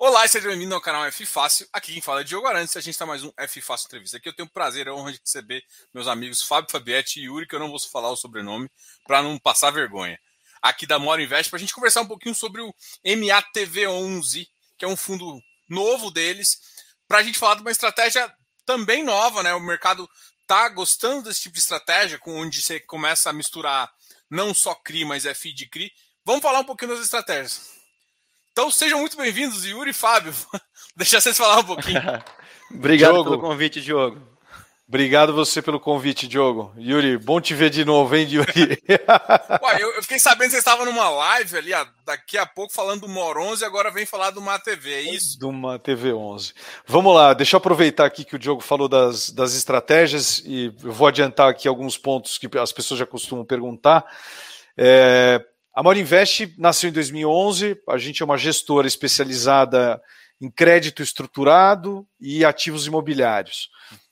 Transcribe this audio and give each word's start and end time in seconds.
Olá 0.00 0.24
e 0.24 0.28
seja 0.28 0.48
bem-vindo 0.48 0.72
ao 0.76 0.80
canal 0.80 1.04
F 1.06 1.26
Fácil. 1.26 1.66
Aqui 1.72 1.92
quem 1.92 2.00
fala 2.00 2.20
é 2.20 2.24
Diogo 2.24 2.46
Arantes 2.46 2.76
a 2.76 2.80
gente 2.80 2.94
está 2.94 3.04
mais 3.04 3.24
um 3.24 3.32
F 3.36 3.60
Fácil 3.60 3.88
Entrevista. 3.88 4.16
Aqui 4.16 4.28
eu 4.28 4.32
tenho 4.32 4.46
o 4.46 4.50
prazer 4.50 4.86
e 4.86 4.88
a 4.88 4.94
honra 4.94 5.10
de 5.10 5.18
receber 5.18 5.60
meus 5.92 6.06
amigos 6.06 6.40
Fábio 6.40 6.70
Fabietti 6.70 7.18
e 7.18 7.24
Yuri, 7.24 7.48
que 7.48 7.56
eu 7.56 7.58
não 7.58 7.68
vou 7.68 7.80
falar 7.80 8.08
o 8.08 8.16
sobrenome 8.16 8.70
para 9.04 9.24
não 9.24 9.36
passar 9.40 9.72
vergonha. 9.72 10.16
Aqui 10.62 10.86
da 10.86 11.00
Mora 11.00 11.20
Invest, 11.20 11.50
para 11.50 11.56
a 11.56 11.60
gente 11.60 11.74
conversar 11.74 12.02
um 12.02 12.06
pouquinho 12.06 12.32
sobre 12.32 12.62
o 12.62 12.72
MATV11, 13.04 14.46
que 14.78 14.84
é 14.84 14.88
um 14.88 14.96
fundo 14.96 15.42
novo 15.68 16.12
deles, 16.12 16.60
para 17.08 17.18
a 17.18 17.22
gente 17.24 17.36
falar 17.36 17.56
de 17.56 17.62
uma 17.62 17.72
estratégia 17.72 18.32
também 18.64 19.02
nova, 19.02 19.42
né? 19.42 19.52
O 19.52 19.60
mercado 19.60 20.08
tá 20.46 20.68
gostando 20.68 21.24
desse 21.24 21.40
tipo 21.40 21.54
de 21.54 21.60
estratégia, 21.60 22.20
com 22.20 22.38
onde 22.38 22.62
você 22.62 22.78
começa 22.78 23.30
a 23.30 23.32
misturar 23.32 23.92
não 24.30 24.54
só 24.54 24.76
CRI, 24.76 25.04
mas 25.04 25.24
FI 25.24 25.52
de 25.52 25.66
CRI. 25.66 25.90
Vamos 26.24 26.42
falar 26.42 26.60
um 26.60 26.64
pouquinho 26.64 26.92
das 26.92 27.04
estratégias. 27.04 27.77
Então 28.58 28.72
sejam 28.72 28.98
muito 28.98 29.16
bem-vindos, 29.16 29.64
Yuri 29.64 29.90
e 29.90 29.94
Fábio. 29.94 30.34
Deixa 30.96 31.20
vocês 31.20 31.38
falar 31.38 31.60
um 31.60 31.64
pouquinho. 31.64 32.02
Obrigado 32.74 33.12
Diogo. 33.12 33.30
pelo 33.30 33.40
convite, 33.40 33.80
Diogo. 33.80 34.20
Obrigado 34.88 35.32
você 35.32 35.62
pelo 35.62 35.78
convite, 35.78 36.26
Diogo. 36.26 36.74
Yuri, 36.76 37.16
bom 37.18 37.40
te 37.40 37.54
ver 37.54 37.70
de 37.70 37.84
novo, 37.84 38.16
hein, 38.16 38.26
Yuri? 38.28 38.82
Ué, 39.62 39.76
eu, 39.80 39.92
eu, 39.92 40.02
fiquei 40.02 40.18
sabendo 40.18 40.46
que 40.46 40.54
você 40.54 40.58
estava 40.58 40.84
numa 40.84 41.08
live 41.08 41.56
ali, 41.56 41.70
daqui 42.04 42.36
a 42.36 42.44
pouco, 42.44 42.74
falando 42.74 43.02
do 43.02 43.08
Mor 43.08 43.38
11 43.38 43.62
e 43.62 43.64
agora 43.64 43.92
vem 43.92 44.04
falar 44.04 44.30
do 44.30 44.42
TV, 44.58 44.92
é 44.92 45.02
isso? 45.02 45.38
Do 45.38 45.78
TV 45.78 46.12
11. 46.12 46.52
Vamos 46.84 47.14
lá, 47.14 47.34
deixa 47.34 47.54
eu 47.54 47.58
aproveitar 47.58 48.06
aqui 48.06 48.24
que 48.24 48.34
o 48.34 48.40
Diogo 48.40 48.60
falou 48.60 48.88
das, 48.88 49.30
das 49.30 49.54
estratégias 49.54 50.42
e 50.44 50.74
eu 50.82 50.92
vou 50.92 51.06
adiantar 51.06 51.48
aqui 51.48 51.68
alguns 51.68 51.96
pontos 51.96 52.36
que 52.36 52.48
as 52.58 52.72
pessoas 52.72 52.98
já 52.98 53.06
costumam 53.06 53.44
perguntar. 53.44 54.04
É, 54.76 55.44
a 55.78 55.82
Mora 55.84 55.96
Invest 55.96 56.52
nasceu 56.58 56.90
em 56.90 56.92
2011, 56.92 57.80
a 57.88 57.96
gente 57.98 58.20
é 58.20 58.24
uma 58.24 58.36
gestora 58.36 58.88
especializada 58.88 60.02
em 60.40 60.50
crédito 60.50 61.04
estruturado 61.04 62.04
e 62.20 62.44
ativos 62.44 62.88
imobiliários. 62.88 63.70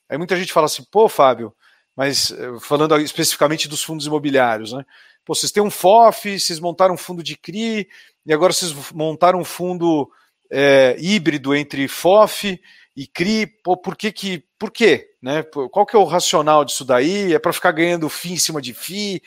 Aí 0.09 0.17
muita 0.17 0.37
gente 0.37 0.53
fala 0.53 0.67
assim, 0.67 0.85
pô, 0.93 1.09
Fábio, 1.09 1.53
mas 1.97 2.31
eh, 2.31 2.61
falando 2.61 2.97
especificamente 3.01 3.67
dos 3.67 3.83
fundos 3.83 4.07
imobiliários, 4.07 4.73
né? 4.73 4.85
Pô, 5.25 5.35
vocês 5.35 5.51
têm 5.51 5.61
um 5.61 5.69
FOF, 5.69 6.39
vocês 6.39 6.61
montaram 6.61 6.95
um 6.95 6.97
fundo 6.97 7.21
de 7.21 7.37
CRI, 7.37 7.89
e 8.25 8.33
agora 8.33 8.53
vocês 8.53 8.73
montaram 8.93 9.41
um 9.41 9.45
fundo 9.45 10.09
é, 10.49 10.95
híbrido 11.01 11.53
entre 11.53 11.89
FOF 11.89 12.61
e 12.97 13.09
CRI. 13.09 13.45
Pô, 13.65 13.77
por 13.77 13.97
que 13.97 14.13
que. 14.13 14.45
Por 14.57 14.71
quê? 14.71 15.09
Né? 15.21 15.43
Qual 15.73 15.85
que 15.85 15.97
é 15.97 15.99
o 15.99 16.05
racional 16.05 16.65
disso 16.65 16.85
daí? 16.85 17.35
É 17.35 17.41
para 17.41 17.53
ficar 17.53 17.73
ganhando 17.73 18.09
FII 18.09 18.35
em 18.35 18.39
cima 18.39 18.63
de 18.63 18.73
FII? 18.73 19.21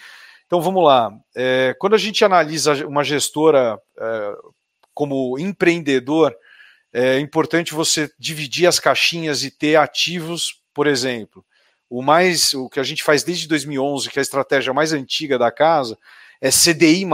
Então 0.49 0.59
vamos 0.59 0.83
lá. 0.83 1.11
É, 1.35 1.75
quando 1.77 1.93
a 1.93 1.97
gente 1.99 2.25
analisa 2.25 2.73
uma 2.87 3.03
gestora 3.03 3.79
é, 3.95 4.33
como 4.95 5.37
empreendedor, 5.37 6.35
é 6.91 7.19
importante 7.19 7.71
você 7.71 8.09
dividir 8.17 8.65
as 8.65 8.79
caixinhas 8.79 9.43
e 9.43 9.51
ter 9.51 9.75
ativos, 9.75 10.59
por 10.73 10.87
exemplo. 10.87 11.45
O 11.87 12.01
mais, 12.01 12.51
o 12.55 12.67
que 12.67 12.79
a 12.79 12.83
gente 12.83 13.03
faz 13.03 13.21
desde 13.21 13.47
2011, 13.47 14.09
que 14.09 14.17
é 14.17 14.21
a 14.21 14.23
estratégia 14.23 14.73
mais 14.73 14.91
antiga 14.91 15.37
da 15.37 15.51
casa, 15.51 15.95
é 16.41 16.49
CDI 16.49 17.05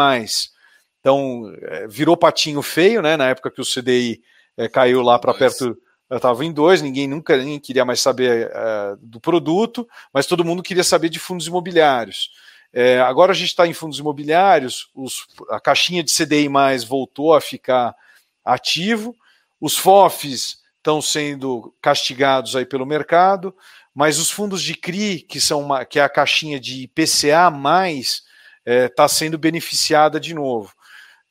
Então 1.02 1.54
é, 1.62 1.88
virou 1.90 2.16
patinho 2.16 2.62
feio, 2.62 3.02
né? 3.02 3.18
Na 3.18 3.28
época 3.28 3.52
que 3.52 3.60
o 3.60 3.66
CDI 3.66 4.22
é, 4.56 4.70
caiu 4.70 5.02
lá 5.02 5.20
para 5.20 5.34
perto 5.34 5.78
estava 6.10 6.46
em 6.46 6.54
dois, 6.54 6.82
ninguém 6.82 7.06
nunca 7.06 7.36
nem 7.36 7.60
queria 7.60 7.84
mais 7.84 8.00
saber 8.00 8.48
uh, 8.48 8.96
do 9.02 9.20
produto, 9.20 9.86
mas 10.14 10.26
todo 10.26 10.46
mundo 10.46 10.64
queria 10.64 10.86
saber 10.86 11.10
de 11.10 11.20
fundos 11.20 11.48
imobiliários. 11.48 12.30
É, 12.78 13.00
agora 13.00 13.32
a 13.32 13.36
gente 13.36 13.48
está 13.48 13.66
em 13.66 13.72
fundos 13.72 14.00
imobiliários, 14.00 14.90
os, 14.94 15.26
a 15.50 15.62
caixinha 15.62 16.04
de 16.04 16.12
CDI 16.12 16.50
voltou 16.86 17.34
a 17.34 17.40
ficar 17.40 17.96
ativo, 18.44 19.16
os 19.62 19.78
FOFs 19.78 20.58
estão 20.78 21.02
sendo 21.02 21.74
castigados 21.82 22.54
aí 22.54 22.66
pelo 22.66 22.86
mercado, 22.86 23.56
mas 23.94 24.20
os 24.20 24.30
fundos 24.30 24.62
de 24.62 24.76
CRI, 24.76 25.22
que, 25.22 25.40
são 25.40 25.62
uma, 25.62 25.86
que 25.86 26.00
é 26.00 26.04
a 26.04 26.10
caixinha 26.10 26.60
de 26.60 26.84
IPCA, 26.84 27.50
está 27.50 28.26
é, 28.66 28.90
tá 28.90 29.08
sendo 29.08 29.38
beneficiada 29.38 30.20
de 30.20 30.34
novo. 30.34 30.74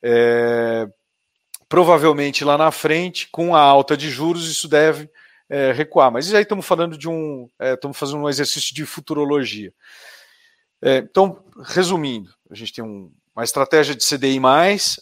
É, 0.01 0.87
provavelmente 1.69 2.43
lá 2.43 2.57
na 2.57 2.71
frente, 2.71 3.29
com 3.31 3.55
a 3.55 3.61
alta 3.61 3.95
de 3.95 4.09
juros, 4.09 4.49
isso 4.49 4.67
deve 4.67 5.07
é, 5.47 5.71
recuar. 5.71 6.11
Mas 6.11 6.33
aí 6.33 6.41
estamos 6.41 6.65
falando 6.65 6.97
de 6.97 7.07
um. 7.07 7.47
É, 7.59 7.75
estamos 7.75 7.97
fazendo 7.97 8.23
um 8.23 8.29
exercício 8.29 8.73
de 8.73 8.83
futurologia. 8.83 9.71
É, 10.85 10.97
então, 10.97 11.43
resumindo, 11.63 12.31
a 12.47 12.53
gente 12.53 12.71
tem 12.71 12.83
um, 12.83 13.11
uma 13.35 13.43
estratégia 13.43 13.95
de 13.95 14.05
CDI, 14.05 14.39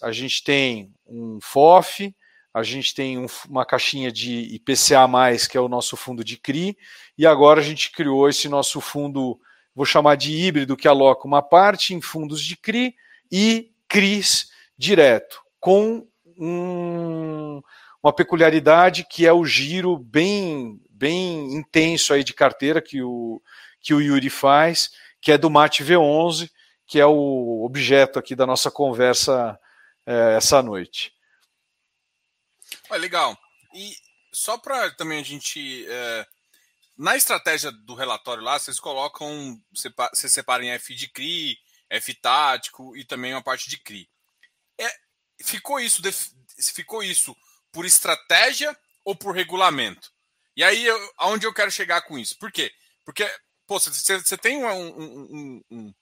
a 0.01 0.13
gente 0.13 0.41
tem 0.41 0.93
um 1.05 1.39
FOF, 1.41 2.15
a 2.53 2.63
gente 2.63 2.95
tem 2.95 3.17
um, 3.17 3.25
uma 3.49 3.65
caixinha 3.65 4.09
de 4.09 4.55
IPCA, 4.55 5.05
que 5.51 5.57
é 5.57 5.59
o 5.59 5.67
nosso 5.67 5.97
fundo 5.97 6.23
de 6.23 6.37
CRI, 6.37 6.77
e 7.17 7.27
agora 7.27 7.59
a 7.59 7.63
gente 7.63 7.91
criou 7.91 8.29
esse 8.29 8.47
nosso 8.47 8.79
fundo, 8.79 9.37
vou 9.75 9.85
chamar 9.85 10.15
de 10.15 10.31
híbrido, 10.31 10.77
que 10.77 10.87
aloca 10.87 11.27
uma 11.27 11.41
parte 11.41 11.93
em 11.93 11.99
fundos 11.99 12.41
de 12.41 12.55
CRI 12.55 12.95
e 13.29 13.69
CRIs 13.89 14.51
direto, 14.77 15.41
com 15.59 16.07
um, 16.39 17.61
uma 18.01 18.13
peculiaridade 18.13 19.05
que 19.09 19.27
é 19.27 19.33
o 19.33 19.43
giro 19.43 19.97
bem, 19.97 20.79
bem 20.89 21.53
intenso 21.53 22.13
aí 22.13 22.23
de 22.23 22.33
carteira 22.33 22.81
que 22.81 23.03
o, 23.03 23.41
que 23.81 23.93
o 23.93 23.99
Yuri 23.99 24.29
faz 24.29 25.02
que 25.23 25.31
é 25.31 25.37
do 25.37 25.49
Mate 25.49 25.85
V11, 25.85 26.51
que 26.85 26.99
é 26.99 27.05
o 27.05 27.63
objeto 27.63 28.19
aqui 28.19 28.35
da 28.35 28.45
nossa 28.45 28.69
conversa 28.69 29.57
é, 30.05 30.35
essa 30.35 30.61
noite. 30.61 31.13
Ah, 32.89 32.97
legal. 32.97 33.37
E 33.73 33.95
só 34.33 34.57
para 34.57 34.91
também 34.91 35.21
a 35.21 35.23
gente. 35.23 35.85
É, 35.87 36.27
na 36.97 37.15
estratégia 37.15 37.71
do 37.71 37.95
relatório 37.95 38.43
lá, 38.43 38.59
vocês 38.59 38.81
colocam. 38.81 39.57
Vocês 39.71 40.33
separam 40.33 40.65
em 40.65 40.71
F 40.71 40.93
de 40.93 41.07
CRI, 41.07 41.57
F 41.89 42.13
tático 42.15 42.95
e 42.97 43.05
também 43.05 43.33
uma 43.33 43.41
parte 43.41 43.69
de 43.69 43.77
CRI. 43.77 44.09
É, 44.77 44.93
ficou, 45.41 45.79
isso, 45.79 46.01
ficou 46.75 47.01
isso 47.01 47.33
por 47.71 47.85
estratégia 47.85 48.77
ou 49.05 49.15
por 49.15 49.33
regulamento? 49.33 50.11
E 50.53 50.63
aí, 50.65 50.85
eu, 50.85 51.13
aonde 51.17 51.47
eu 51.47 51.53
quero 51.53 51.71
chegar 51.71 52.01
com 52.01 52.19
isso? 52.19 52.37
Por 52.37 52.51
quê? 52.51 52.73
Porque 53.05 53.25
pô, 53.73 53.79
você, 53.79 54.19
você 54.19 54.37
tem 54.37 54.57
um, 54.57 54.67
um, 54.67 55.61
um, 55.71 55.93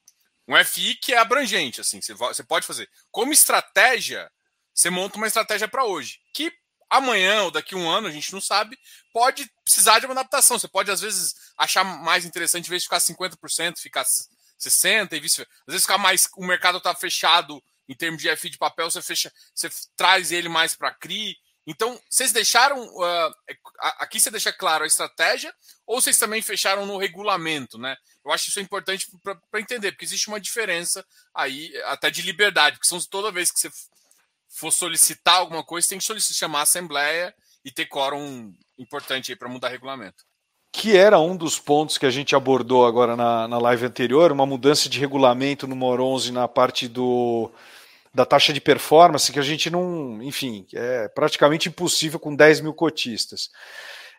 um, 0.47 0.65
FI 0.65 0.95
que 0.95 1.13
é 1.13 1.17
abrangente, 1.17 1.79
assim, 1.79 2.01
você, 2.01 2.13
você 2.13 2.43
pode 2.43 2.67
fazer. 2.67 2.89
Como 3.09 3.31
estratégia, 3.31 4.29
você 4.73 4.89
monta 4.89 5.17
uma 5.17 5.27
estratégia 5.27 5.67
para 5.67 5.85
hoje, 5.85 6.19
que 6.33 6.51
amanhã 6.89 7.43
ou 7.43 7.51
daqui 7.51 7.73
a 7.73 7.77
um 7.77 7.89
ano, 7.89 8.07
a 8.07 8.11
gente 8.11 8.33
não 8.33 8.41
sabe, 8.41 8.77
pode 9.13 9.49
precisar 9.63 9.99
de 9.99 10.05
uma 10.05 10.13
adaptação. 10.13 10.59
Você 10.59 10.67
pode, 10.67 10.91
às 10.91 10.99
vezes, 10.99 11.33
achar 11.57 11.85
mais 11.85 12.25
interessante, 12.25 12.65
em 12.65 12.69
vez 12.69 12.81
de 12.81 12.89
ficar 12.89 12.99
50%, 12.99 13.77
ficar 13.79 14.03
60% 14.59 15.13
e 15.13 15.19
vice 15.21 15.41
Às 15.41 15.47
vezes 15.67 15.83
ficar 15.83 15.97
mais. 15.97 16.27
O 16.35 16.45
mercado 16.45 16.79
está 16.79 16.93
fechado 16.93 17.63
em 17.87 17.95
termos 17.95 18.21
de 18.21 18.35
FI 18.35 18.49
de 18.49 18.57
papel, 18.57 18.91
você 18.91 19.01
fecha, 19.01 19.31
você 19.55 19.69
traz 19.95 20.33
ele 20.33 20.49
mais 20.49 20.75
para 20.75 20.93
CRI. 20.93 21.37
Então, 21.65 21.99
vocês 22.09 22.31
deixaram. 22.31 22.81
Uh, 22.81 23.33
aqui 23.99 24.19
você 24.19 24.31
deixa 24.31 24.51
claro 24.51 24.83
a 24.83 24.87
estratégia, 24.87 25.53
ou 25.85 26.01
vocês 26.01 26.17
também 26.17 26.41
fecharam 26.41 26.85
no 26.85 26.97
regulamento, 26.97 27.77
né? 27.77 27.95
Eu 28.25 28.31
acho 28.31 28.49
isso 28.49 28.59
importante 28.59 29.07
para 29.23 29.61
entender, 29.61 29.91
porque 29.91 30.05
existe 30.05 30.27
uma 30.27 30.39
diferença 30.39 31.05
aí, 31.33 31.71
até 31.85 32.09
de 32.09 32.21
liberdade, 32.21 32.77
porque 32.77 32.87
são 32.87 32.99
toda 33.09 33.31
vez 33.31 33.51
que 33.51 33.59
você 33.59 33.69
for 34.49 34.71
solicitar 34.71 35.35
alguma 35.35 35.63
coisa, 35.63 35.87
tem 35.87 35.97
que 35.97 36.03
solicitar, 36.03 36.37
chamar 36.37 36.59
a 36.59 36.63
Assembleia 36.63 37.33
e 37.63 37.71
ter 37.71 37.85
quórum 37.85 38.53
importante 38.77 39.31
aí 39.31 39.35
para 39.35 39.49
mudar 39.49 39.69
regulamento. 39.69 40.23
Que 40.73 40.95
era 40.95 41.19
um 41.19 41.35
dos 41.35 41.59
pontos 41.59 41.97
que 41.97 42.05
a 42.05 42.09
gente 42.09 42.35
abordou 42.35 42.85
agora 42.85 43.15
na, 43.15 43.47
na 43.47 43.57
live 43.59 43.85
anterior, 43.85 44.31
uma 44.31 44.45
mudança 44.45 44.87
de 44.87 44.99
regulamento 44.99 45.67
no 45.67 45.75
MOR 45.75 45.99
11 45.99 46.31
na 46.31 46.47
parte 46.47 46.87
do 46.87 47.51
da 48.13 48.25
taxa 48.25 48.51
de 48.51 48.59
performance 48.59 49.31
que 49.31 49.39
a 49.39 49.43
gente 49.43 49.69
não, 49.69 50.21
enfim, 50.21 50.65
é 50.73 51.07
praticamente 51.09 51.69
impossível 51.69 52.19
com 52.19 52.35
10 52.35 52.61
mil 52.61 52.73
cotistas. 52.73 53.49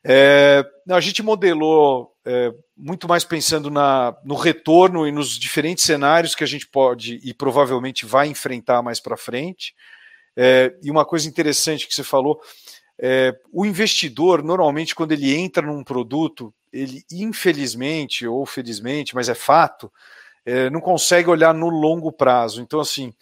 É, 0.05 0.65
a 0.91 1.01
gente 1.01 1.23
modelou 1.23 2.13
é, 2.25 2.53
muito 2.77 3.07
mais 3.07 3.25
pensando 3.25 3.71
na, 3.71 4.17
no 4.25 4.35
retorno 4.35 5.07
e 5.07 5.13
nos 5.13 5.39
diferentes 5.39 5.85
cenários 5.85 6.35
que 6.35 6.43
a 6.43 6.47
gente 6.47 6.67
pode 6.67 7.21
e 7.23 7.33
provavelmente 7.33 8.05
vai 8.05 8.27
enfrentar 8.29 8.83
mais 8.83 8.99
para 8.99 9.17
frente. 9.17 9.75
É, 10.37 10.75
e 10.83 10.91
uma 10.91 11.05
coisa 11.05 11.29
interessante 11.29 11.87
que 11.87 11.95
você 11.95 12.03
falou, 12.03 12.41
é, 12.99 13.35
o 13.53 13.65
investidor, 13.65 14.43
normalmente, 14.43 14.95
quando 14.95 15.13
ele 15.13 15.35
entra 15.35 15.67
num 15.67 15.85
produto, 15.85 16.53
ele 16.73 17.05
infelizmente 17.13 18.27
ou 18.27 18.47
felizmente, 18.47 19.15
mas 19.15 19.29
é 19.29 19.35
fato, 19.35 19.93
é, 20.45 20.71
não 20.71 20.81
consegue 20.81 21.29
olhar 21.29 21.55
no 21.55 21.69
longo 21.69 22.11
prazo. 22.11 22.61
Então, 22.61 22.81
assim, 22.81 23.13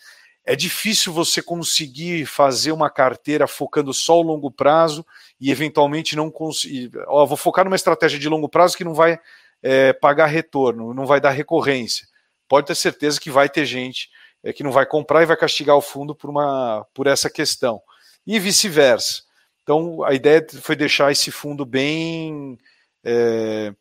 é 0.44 0.56
difícil 0.56 1.12
você 1.12 1.42
conseguir 1.42 2.26
fazer 2.26 2.72
uma 2.72 2.90
carteira 2.90 3.46
focando 3.46 3.92
só 3.92 4.18
o 4.18 4.22
longo 4.22 4.50
prazo 4.50 5.04
e 5.40 5.50
eventualmente 5.50 6.16
não 6.16 6.30
conseguir. 6.30 6.90
Ó, 7.06 7.26
vou 7.26 7.36
focar 7.36 7.64
numa 7.64 7.76
estratégia 7.76 8.18
de 8.18 8.28
longo 8.28 8.48
prazo 8.48 8.76
que 8.76 8.84
não 8.84 8.94
vai 8.94 9.18
é, 9.62 9.92
pagar 9.92 10.26
retorno, 10.26 10.94
não 10.94 11.06
vai 11.06 11.20
dar 11.20 11.30
recorrência. 11.30 12.06
Pode 12.48 12.66
ter 12.66 12.74
certeza 12.74 13.20
que 13.20 13.30
vai 13.30 13.48
ter 13.48 13.64
gente 13.64 14.08
é, 14.42 14.52
que 14.52 14.62
não 14.62 14.72
vai 14.72 14.86
comprar 14.86 15.22
e 15.22 15.26
vai 15.26 15.36
castigar 15.36 15.76
o 15.76 15.82
fundo 15.82 16.14
por, 16.14 16.30
uma, 16.30 16.86
por 16.94 17.06
essa 17.06 17.30
questão. 17.30 17.80
E 18.26 18.38
vice-versa. 18.38 19.22
Então, 19.62 20.02
a 20.02 20.14
ideia 20.14 20.44
foi 20.62 20.74
deixar 20.74 21.12
esse 21.12 21.30
fundo 21.30 21.64
bem, 21.64 22.58
é, 23.04 23.72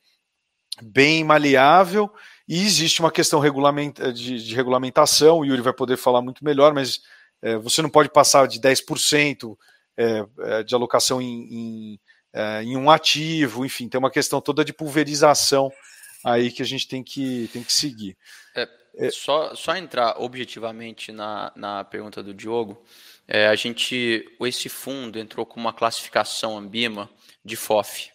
bem 0.82 1.24
maleável 1.24 2.12
e 2.50 2.66
existe 2.66 3.00
uma 3.00 3.12
questão 3.12 3.40
de, 3.40 4.44
de, 4.44 4.56
regulamentação, 4.56 5.38
o 5.38 5.46
Yuri 5.46 5.62
vai 5.62 5.72
poder 5.72 5.98
falar 5.98 6.20
muito 6.20 6.44
melhor, 6.44 6.74
mas 6.74 7.00
é, 7.44 7.56
você 7.58 7.80
não 7.80 7.92
pode 7.92 8.10
passar 8.10 8.48
de 8.48 8.60
10% 8.60 9.56
é, 9.96 10.26
é, 10.40 10.64
de 10.64 10.74
alocação 10.74 11.22
em, 11.22 11.44
em, 11.54 12.00
é, 12.34 12.64
em, 12.64 12.76
um 12.76 12.90
ativo, 12.90 13.64
enfim, 13.64 13.88
tem 13.88 14.00
uma 14.00 14.10
questão 14.10 14.42
toda 14.42 14.66
de 14.66 14.74
pulverização 14.74 15.72
aí 16.26 16.52
que 16.52 16.64
a 16.64 16.66
gente 16.66 16.88
tem 16.88 17.04
que, 17.04 17.48
tem 17.54 17.62
que 17.62 17.72
seguir. 17.72 18.18
É, 18.56 18.68
é. 18.98 19.12
só, 19.12 19.54
só 19.54 19.76
entrar 19.76 20.20
objetivamente 20.20 21.12
na, 21.12 21.52
na 21.56 21.84
pergunta 21.84 22.24
do 22.24 22.34
Diogo, 22.34 22.84
é, 23.28 23.48
a 23.48 23.56
gente, 23.56 24.26
esse 24.42 24.70
fundo 24.70 25.20
entrou 25.20 25.46
com 25.46 25.60
uma 25.60 25.72
classificação 25.72 26.58
Ambima 26.58 27.08
de 27.46 27.56
FOF. 27.56 28.10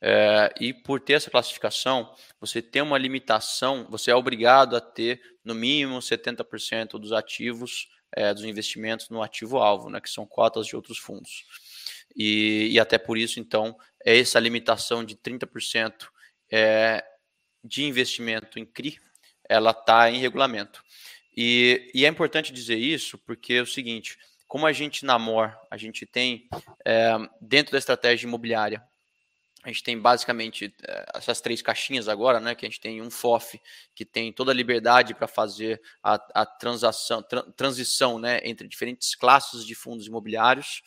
É, 0.00 0.54
e 0.60 0.72
por 0.72 1.00
ter 1.00 1.14
essa 1.14 1.30
classificação, 1.30 2.14
você 2.40 2.62
tem 2.62 2.82
uma 2.82 2.98
limitação, 2.98 3.86
você 3.90 4.10
é 4.10 4.14
obrigado 4.14 4.76
a 4.76 4.80
ter 4.80 5.20
no 5.44 5.54
mínimo 5.54 5.98
70% 5.98 6.98
dos 6.98 7.12
ativos, 7.12 7.88
é, 8.12 8.32
dos 8.32 8.44
investimentos 8.44 9.08
no 9.10 9.22
ativo-alvo, 9.22 9.90
né, 9.90 10.00
que 10.00 10.10
são 10.10 10.26
cotas 10.26 10.66
de 10.66 10.76
outros 10.76 10.98
fundos. 10.98 11.44
E, 12.16 12.68
e, 12.72 12.80
até 12.80 12.98
por 12.98 13.18
isso, 13.18 13.38
então, 13.38 13.76
é 14.04 14.18
essa 14.18 14.40
limitação 14.40 15.04
de 15.04 15.16
30% 15.16 16.08
é, 16.50 17.04
de 17.62 17.84
investimento 17.84 18.58
em 18.58 18.64
CRI, 18.64 18.98
ela 19.48 19.70
está 19.70 20.10
em 20.10 20.18
regulamento. 20.18 20.82
E, 21.36 21.90
e, 21.94 22.04
é 22.04 22.08
importante 22.08 22.52
dizer 22.52 22.76
isso 22.76 23.18
porque 23.18 23.54
é 23.54 23.62
o 23.62 23.66
seguinte: 23.66 24.18
como 24.46 24.66
a 24.66 24.72
gente 24.72 25.04
na 25.04 25.18
MOR, 25.18 25.56
a 25.70 25.76
gente 25.76 26.04
tem, 26.06 26.48
é, 26.84 27.12
dentro 27.40 27.72
da 27.72 27.78
estratégia 27.78 28.26
imobiliária, 28.26 28.82
a 29.64 29.68
gente 29.68 29.82
tem 29.82 29.98
basicamente 29.98 30.72
é, 30.86 31.06
essas 31.14 31.40
três 31.40 31.60
caixinhas 31.60 32.08
agora, 32.08 32.38
né? 32.38 32.54
Que 32.54 32.64
a 32.64 32.68
gente 32.68 32.80
tem 32.80 33.02
um 33.02 33.10
FOF 33.10 33.60
que 33.94 34.04
tem 34.04 34.32
toda 34.32 34.52
a 34.52 34.54
liberdade 34.54 35.14
para 35.14 35.26
fazer 35.26 35.80
a, 36.02 36.14
a 36.34 36.46
transação, 36.46 37.22
tra, 37.22 37.42
transição, 37.52 38.18
né, 38.18 38.40
entre 38.44 38.68
diferentes 38.68 39.14
classes 39.14 39.66
de 39.66 39.74
fundos 39.74 40.06
imobiliários. 40.06 40.82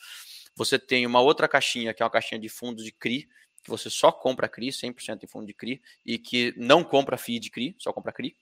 Você 0.56 0.78
tem 0.78 1.06
uma 1.06 1.20
outra 1.20 1.46
caixinha 1.46 1.92
que 1.92 2.02
é 2.02 2.04
uma 2.04 2.10
caixinha 2.10 2.40
de 2.40 2.48
fundos 2.48 2.84
de 2.84 2.92
CRI, 2.92 3.28
que 3.62 3.70
você 3.70 3.88
só 3.88 4.10
compra 4.10 4.48
CRI, 4.48 4.70
100% 4.70 5.22
em 5.22 5.26
fundo 5.26 5.46
de 5.46 5.54
CRI, 5.54 5.80
e 6.04 6.18
que 6.18 6.52
não 6.56 6.82
compra 6.82 7.16
FII 7.16 7.38
de 7.38 7.50
CRI, 7.50 7.76
só 7.78 7.92
compra 7.92 8.12
CRI. 8.12 8.34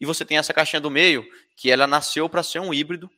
E 0.00 0.06
você 0.06 0.24
tem 0.24 0.38
essa 0.38 0.52
caixinha 0.52 0.80
do 0.80 0.90
meio, 0.90 1.26
que 1.56 1.70
ela 1.70 1.86
nasceu 1.86 2.28
para 2.28 2.42
ser 2.42 2.60
um 2.60 2.74
híbrido, 2.74 3.10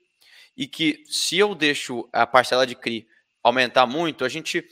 e 0.56 0.67
que 0.67 1.02
se 1.06 1.38
eu 1.38 1.55
deixo 1.55 2.08
a 2.12 2.26
parcela 2.26 2.67
de 2.67 2.75
CRI 2.75 3.08
aumentar 3.43 3.87
muito, 3.87 4.25
a 4.25 4.29
gente. 4.29 4.64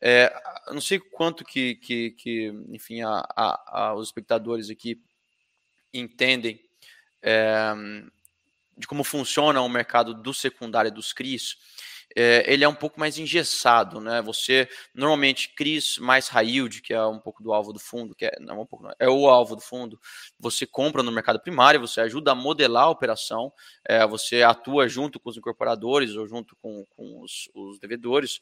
É, 0.00 0.32
não 0.68 0.80
sei 0.80 0.98
quanto 0.98 1.44
que, 1.44 1.74
que, 1.76 2.12
que 2.12 2.46
enfim, 2.70 3.02
a, 3.02 3.22
a, 3.36 3.80
a, 3.82 3.94
os 3.94 4.08
espectadores 4.08 4.70
aqui 4.70 5.00
entendem 5.92 6.60
é, 7.22 7.72
de 8.76 8.86
como 8.86 9.04
funciona 9.04 9.60
o 9.60 9.68
mercado 9.68 10.14
do 10.14 10.32
secundário 10.32 10.90
dos 10.90 11.12
CRIs, 11.12 11.58
é, 12.16 12.44
ele 12.52 12.64
é 12.64 12.68
um 12.68 12.74
pouco 12.74 12.98
mais 12.98 13.18
engessado, 13.18 14.00
né? 14.00 14.20
Você 14.22 14.68
normalmente 14.94 15.54
CRIs 15.54 15.98
mais 15.98 16.28
high 16.28 16.48
yield, 16.48 16.82
que 16.82 16.92
é 16.92 17.04
um 17.04 17.18
pouco 17.18 17.42
do 17.42 17.52
alvo 17.52 17.72
do 17.72 17.78
fundo, 17.78 18.14
que 18.14 18.26
é 18.26 18.32
não 18.40 18.62
um 18.62 18.66
pouco, 18.66 18.84
não, 18.84 18.92
é 18.98 19.08
o 19.08 19.28
alvo 19.28 19.54
do 19.54 19.62
fundo. 19.62 19.98
Você 20.38 20.66
compra 20.66 21.02
no 21.02 21.12
mercado 21.12 21.40
primário, 21.40 21.80
você 21.80 22.00
ajuda 22.00 22.32
a 22.32 22.34
modelar 22.34 22.84
a 22.84 22.90
operação, 22.90 23.52
é, 23.86 24.06
você 24.06 24.42
atua 24.42 24.88
junto 24.88 25.20
com 25.20 25.30
os 25.30 25.36
incorporadores 25.36 26.14
ou 26.16 26.26
junto 26.26 26.56
com, 26.56 26.84
com 26.96 27.20
os, 27.22 27.48
os 27.54 27.78
devedores 27.78 28.40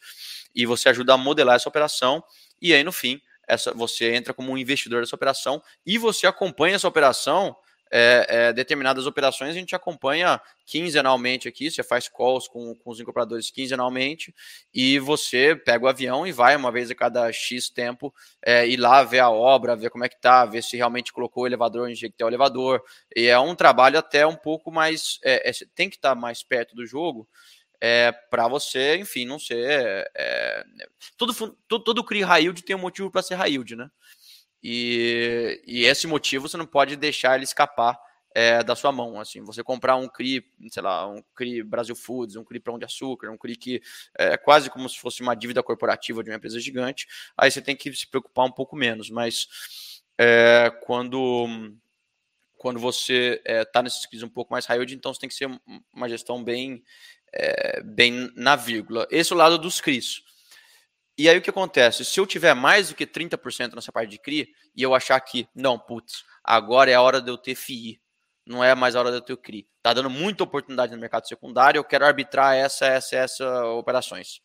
e 0.54 0.64
você 0.64 0.88
ajuda 0.88 1.14
a 1.14 1.18
modelar 1.18 1.56
essa 1.56 1.68
operação. 1.68 2.22
E 2.60 2.72
aí 2.72 2.82
no 2.82 2.92
fim, 2.92 3.20
essa, 3.46 3.72
você 3.72 4.14
entra 4.14 4.32
como 4.32 4.52
um 4.52 4.58
investidor 4.58 5.00
dessa 5.00 5.16
operação 5.16 5.62
e 5.86 5.98
você 5.98 6.26
acompanha 6.26 6.76
essa 6.76 6.88
operação 6.88 7.56
é, 7.90 8.26
é, 8.28 8.52
determinadas 8.52 9.06
operações 9.06 9.50
a 9.50 9.58
gente 9.58 9.74
acompanha 9.74 10.40
quinzenalmente 10.66 11.48
aqui, 11.48 11.70
você 11.70 11.82
faz 11.82 12.08
calls 12.08 12.46
com, 12.46 12.74
com 12.74 12.90
os 12.90 13.00
incorporadores 13.00 13.50
quinzenalmente 13.50 14.34
e 14.72 14.98
você 14.98 15.56
pega 15.56 15.84
o 15.84 15.88
avião 15.88 16.26
e 16.26 16.32
vai 16.32 16.54
uma 16.54 16.70
vez 16.70 16.90
a 16.90 16.94
cada 16.94 17.32
X 17.32 17.70
tempo 17.70 18.12
é, 18.44 18.66
ir 18.66 18.76
lá 18.76 19.02
ver 19.02 19.20
a 19.20 19.30
obra, 19.30 19.76
ver 19.76 19.90
como 19.90 20.04
é 20.04 20.08
que 20.08 20.20
tá, 20.20 20.44
ver 20.44 20.62
se 20.62 20.76
realmente 20.76 21.12
colocou 21.12 21.44
o 21.44 21.46
elevador, 21.46 21.88
onde 21.88 22.00
tem 22.00 22.10
que 22.10 22.24
o 22.24 22.28
elevador. 22.28 22.82
E 23.14 23.26
é 23.26 23.38
um 23.38 23.54
trabalho 23.54 23.98
até 23.98 24.26
um 24.26 24.36
pouco 24.36 24.70
mais. 24.70 25.18
É, 25.24 25.48
é, 25.48 25.52
tem 25.74 25.88
que 25.88 25.96
estar 25.96 26.10
tá 26.10 26.14
mais 26.14 26.42
perto 26.42 26.74
do 26.74 26.86
jogo. 26.86 27.28
É, 27.80 28.10
para 28.10 28.48
você, 28.48 28.96
enfim, 28.96 29.24
não 29.24 29.38
ser. 29.38 30.10
É, 30.16 30.64
todo, 31.16 31.32
todo, 31.68 31.84
todo 31.84 32.04
CRI 32.04 32.22
high 32.22 32.42
yield 32.42 32.62
tem 32.62 32.74
um 32.74 32.80
motivo 32.80 33.10
para 33.10 33.22
ser 33.22 33.36
high 33.36 33.52
yield, 33.52 33.76
né? 33.76 33.88
E, 34.62 35.62
e 35.66 35.84
esse 35.84 36.06
motivo 36.06 36.48
você 36.48 36.56
não 36.56 36.66
pode 36.66 36.96
deixar 36.96 37.34
ele 37.34 37.44
escapar 37.44 37.98
é, 38.34 38.62
da 38.62 38.76
sua 38.76 38.92
mão. 38.92 39.20
Assim, 39.20 39.42
você 39.42 39.62
comprar 39.62 39.96
um 39.96 40.08
CRI, 40.08 40.44
sei 40.70 40.82
lá, 40.82 41.08
um 41.08 41.22
CRI 41.34 41.62
Brasil 41.62 41.96
Foods, 41.96 42.36
um 42.36 42.44
CRI 42.44 42.60
Pão 42.60 42.78
de 42.78 42.84
Açúcar, 42.84 43.30
um 43.30 43.38
CRI 43.38 43.56
que 43.56 43.82
é 44.16 44.36
quase 44.36 44.70
como 44.70 44.88
se 44.88 44.98
fosse 44.98 45.22
uma 45.22 45.34
dívida 45.34 45.62
corporativa 45.62 46.22
de 46.22 46.30
uma 46.30 46.36
empresa 46.36 46.60
gigante, 46.60 47.06
aí 47.36 47.50
você 47.50 47.62
tem 47.62 47.76
que 47.76 47.92
se 47.94 48.06
preocupar 48.06 48.46
um 48.46 48.52
pouco 48.52 48.76
menos. 48.76 49.10
Mas 49.10 49.48
é, 50.16 50.70
quando 50.84 51.46
quando 52.56 52.80
você 52.80 53.40
está 53.44 53.52
é, 53.52 53.64
tá 53.64 53.82
nesses 53.82 54.04
CRIs 54.06 54.22
um 54.24 54.28
pouco 54.28 54.52
mais 54.52 54.66
high 54.66 54.78
yield, 54.78 54.92
então 54.92 55.14
você 55.14 55.20
tem 55.20 55.28
que 55.28 55.34
ser 55.34 55.48
uma 55.94 56.08
gestão 56.08 56.42
bem, 56.42 56.82
é, 57.32 57.80
bem 57.82 58.32
na 58.34 58.56
vírgula. 58.56 59.06
Esse 59.10 59.32
é 59.32 59.36
o 59.36 59.38
lado 59.38 59.56
dos 59.58 59.80
CRIs. 59.80 60.22
E 61.18 61.28
aí 61.28 61.36
o 61.36 61.42
que 61.42 61.50
acontece? 61.50 62.04
Se 62.04 62.20
eu 62.20 62.26
tiver 62.26 62.54
mais 62.54 62.90
do 62.90 62.94
que 62.94 63.04
30% 63.04 63.74
nessa 63.74 63.90
parte 63.90 64.08
de 64.08 64.18
CRI 64.18 64.54
e 64.76 64.80
eu 64.84 64.94
achar 64.94 65.18
que, 65.20 65.48
não, 65.52 65.76
putz, 65.76 66.24
agora 66.44 66.92
é 66.92 66.94
a 66.94 67.02
hora 67.02 67.20
de 67.20 67.28
eu 67.28 67.36
ter 67.36 67.56
FII, 67.56 68.00
não 68.46 68.62
é 68.62 68.72
mais 68.72 68.94
a 68.94 69.00
hora 69.00 69.10
de 69.10 69.16
eu 69.16 69.20
ter 69.20 69.36
CRI. 69.36 69.66
Tá 69.82 69.92
dando 69.92 70.08
muita 70.08 70.44
oportunidade 70.44 70.92
no 70.92 71.00
mercado 71.00 71.26
secundário, 71.26 71.76
eu 71.76 71.82
quero 71.82 72.06
arbitrar 72.06 72.54
essa, 72.54 72.86
essa, 72.86 73.16
essa 73.16 73.66
operações. 73.66 74.40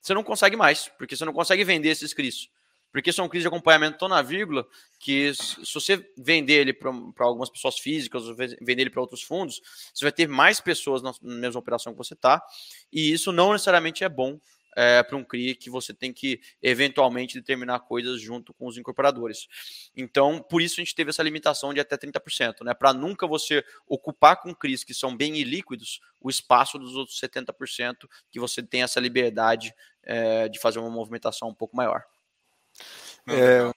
Você 0.00 0.14
não 0.14 0.24
consegue 0.24 0.56
mais, 0.56 0.88
porque 0.96 1.14
você 1.14 1.26
não 1.26 1.32
consegue 1.34 1.62
vender 1.62 1.90
esses 1.90 2.14
CRIs. 2.14 2.48
Porque 2.90 3.12
são 3.12 3.28
CRIs 3.28 3.42
de 3.42 3.48
acompanhamento 3.48 3.98
tão 3.98 4.08
na 4.08 4.22
vírgula 4.22 4.66
que 5.00 5.34
se 5.34 5.74
você 5.74 6.10
vender 6.16 6.54
ele 6.54 6.72
para 6.72 6.90
algumas 7.26 7.50
pessoas 7.50 7.78
físicas 7.78 8.26
ou 8.26 8.34
vender 8.34 8.82
ele 8.82 8.90
para 8.90 9.00
outros 9.02 9.22
fundos, 9.22 9.60
você 9.92 10.06
vai 10.06 10.12
ter 10.12 10.26
mais 10.26 10.58
pessoas 10.58 11.02
na 11.02 11.12
mesma 11.20 11.60
operação 11.60 11.92
que 11.92 11.98
você 11.98 12.14
está, 12.14 12.42
e 12.90 13.12
isso 13.12 13.30
não 13.30 13.52
necessariamente 13.52 14.04
é 14.04 14.08
bom 14.08 14.40
é, 14.76 15.02
para 15.02 15.16
um 15.16 15.24
CRI 15.24 15.54
que 15.54 15.70
você 15.70 15.92
tem 15.92 16.12
que 16.12 16.40
eventualmente 16.62 17.34
determinar 17.34 17.80
coisas 17.80 18.20
junto 18.20 18.52
com 18.54 18.66
os 18.66 18.76
incorporadores. 18.76 19.46
Então, 19.96 20.42
por 20.42 20.60
isso 20.62 20.80
a 20.80 20.84
gente 20.84 20.94
teve 20.94 21.10
essa 21.10 21.22
limitação 21.22 21.72
de 21.72 21.80
até 21.80 21.96
30%, 21.96 22.64
né? 22.64 22.74
Para 22.74 22.92
nunca 22.92 23.26
você 23.26 23.64
ocupar 23.86 24.40
com 24.40 24.54
CRIs 24.54 24.84
que 24.84 24.94
são 24.94 25.16
bem 25.16 25.36
ilíquidos 25.36 26.00
o 26.20 26.30
espaço 26.30 26.78
dos 26.78 26.96
outros 26.96 27.20
70%, 27.20 28.08
que 28.30 28.40
você 28.40 28.62
tem 28.62 28.82
essa 28.82 29.00
liberdade 29.00 29.74
é, 30.02 30.48
de 30.48 30.58
fazer 30.58 30.78
uma 30.78 30.90
movimentação 30.90 31.48
um 31.48 31.54
pouco 31.54 31.76
maior. 31.76 32.04
É, 33.26 33.70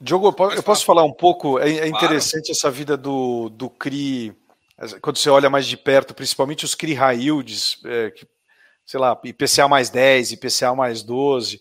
Diogo, 0.00 0.34
eu 0.54 0.62
posso 0.62 0.84
falar 0.84 1.04
um 1.04 1.12
pouco? 1.12 1.58
É, 1.58 1.70
é 1.70 1.88
interessante 1.88 2.50
essa 2.50 2.70
vida 2.70 2.96
do, 2.96 3.48
do 3.48 3.70
CRI, 3.70 4.36
quando 5.00 5.16
você 5.16 5.30
olha 5.30 5.48
mais 5.48 5.66
de 5.66 5.76
perto, 5.76 6.14
principalmente 6.14 6.64
os 6.64 6.74
CRI 6.74 6.94
high 6.94 7.20
yields, 7.20 7.78
é, 7.84 8.10
que 8.10 8.26
sei 8.84 9.00
lá, 9.00 9.18
IPCA 9.24 9.68
mais 9.68 9.90
10, 9.90 10.32
IPCA 10.32 10.74
mais 10.74 11.02
12. 11.02 11.60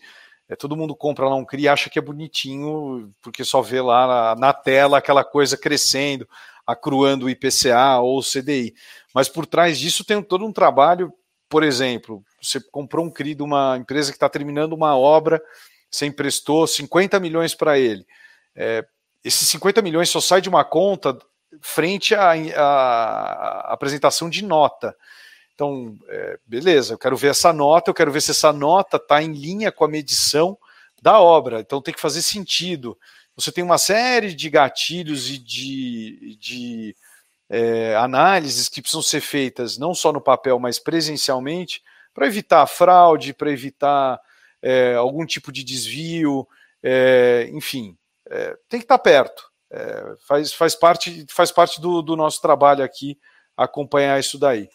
É, 0.49 0.55
todo 0.55 0.75
mundo 0.75 0.95
compra 0.95 1.27
lá 1.27 1.35
um 1.35 1.45
CRI 1.45 1.67
acha 1.67 1.89
que 1.89 1.97
é 1.97 2.01
bonitinho, 2.01 3.13
porque 3.21 3.43
só 3.43 3.61
vê 3.61 3.81
lá 3.81 4.07
na, 4.07 4.35
na 4.35 4.53
tela 4.53 4.97
aquela 4.97 5.23
coisa 5.23 5.57
crescendo, 5.57 6.27
acruando 6.65 7.25
o 7.25 7.29
IPCA 7.29 7.99
ou 7.99 8.19
o 8.19 8.23
CDI. 8.23 8.73
Mas 9.13 9.29
por 9.29 9.45
trás 9.45 9.79
disso 9.79 10.03
tem 10.03 10.21
todo 10.21 10.45
um 10.45 10.51
trabalho, 10.51 11.13
por 11.47 11.63
exemplo, 11.63 12.23
você 12.41 12.59
comprou 12.59 13.05
um 13.05 13.11
CRI 13.11 13.35
de 13.35 13.43
uma 13.43 13.77
empresa 13.77 14.11
que 14.11 14.17
está 14.17 14.27
terminando 14.27 14.73
uma 14.73 14.97
obra, 14.97 15.41
você 15.89 16.05
emprestou 16.05 16.65
50 16.65 17.19
milhões 17.19 17.53
para 17.53 17.77
ele. 17.77 18.05
É, 18.55 18.83
esses 19.23 19.47
50 19.49 19.81
milhões 19.81 20.09
só 20.09 20.19
sai 20.19 20.41
de 20.41 20.49
uma 20.49 20.65
conta 20.65 21.17
frente 21.61 22.15
à, 22.15 22.31
à 22.31 23.73
apresentação 23.73 24.29
de 24.29 24.43
nota. 24.43 24.95
Então, 25.53 25.97
é, 26.09 26.39
beleza, 26.45 26.93
eu 26.93 26.97
quero 26.97 27.15
ver 27.15 27.29
essa 27.29 27.53
nota, 27.53 27.89
eu 27.89 27.93
quero 27.93 28.11
ver 28.11 28.21
se 28.21 28.31
essa 28.31 28.51
nota 28.51 28.97
está 28.97 29.21
em 29.21 29.33
linha 29.33 29.71
com 29.71 29.85
a 29.85 29.87
medição 29.87 30.57
da 31.01 31.19
obra. 31.19 31.59
Então 31.59 31.81
tem 31.81 31.93
que 31.93 32.01
fazer 32.01 32.21
sentido. 32.21 32.97
Você 33.35 33.51
tem 33.51 33.63
uma 33.63 33.77
série 33.77 34.33
de 34.33 34.49
gatilhos 34.49 35.29
e 35.29 35.37
de, 35.37 36.37
de 36.39 36.95
é, 37.49 37.95
análises 37.95 38.69
que 38.69 38.81
precisam 38.81 39.01
ser 39.01 39.21
feitas 39.21 39.77
não 39.77 39.93
só 39.93 40.11
no 40.11 40.21
papel, 40.21 40.57
mas 40.59 40.79
presencialmente, 40.79 41.83
para 42.13 42.27
evitar 42.27 42.65
fraude, 42.67 43.33
para 43.33 43.51
evitar 43.51 44.19
é, 44.61 44.95
algum 44.95 45.25
tipo 45.25 45.51
de 45.51 45.63
desvio, 45.63 46.47
é, 46.81 47.49
enfim, 47.51 47.97
é, 48.29 48.57
tem 48.69 48.79
que 48.79 48.85
estar 48.85 48.97
tá 48.97 49.03
perto. 49.03 49.51
É, 49.71 50.15
faz, 50.27 50.53
faz 50.53 50.75
parte, 50.75 51.25
faz 51.29 51.51
parte 51.51 51.81
do, 51.81 52.01
do 52.01 52.15
nosso 52.15 52.41
trabalho 52.41 52.83
aqui 52.83 53.19
acompanhar 53.57 54.19
isso 54.19 54.37
daí. 54.37 54.69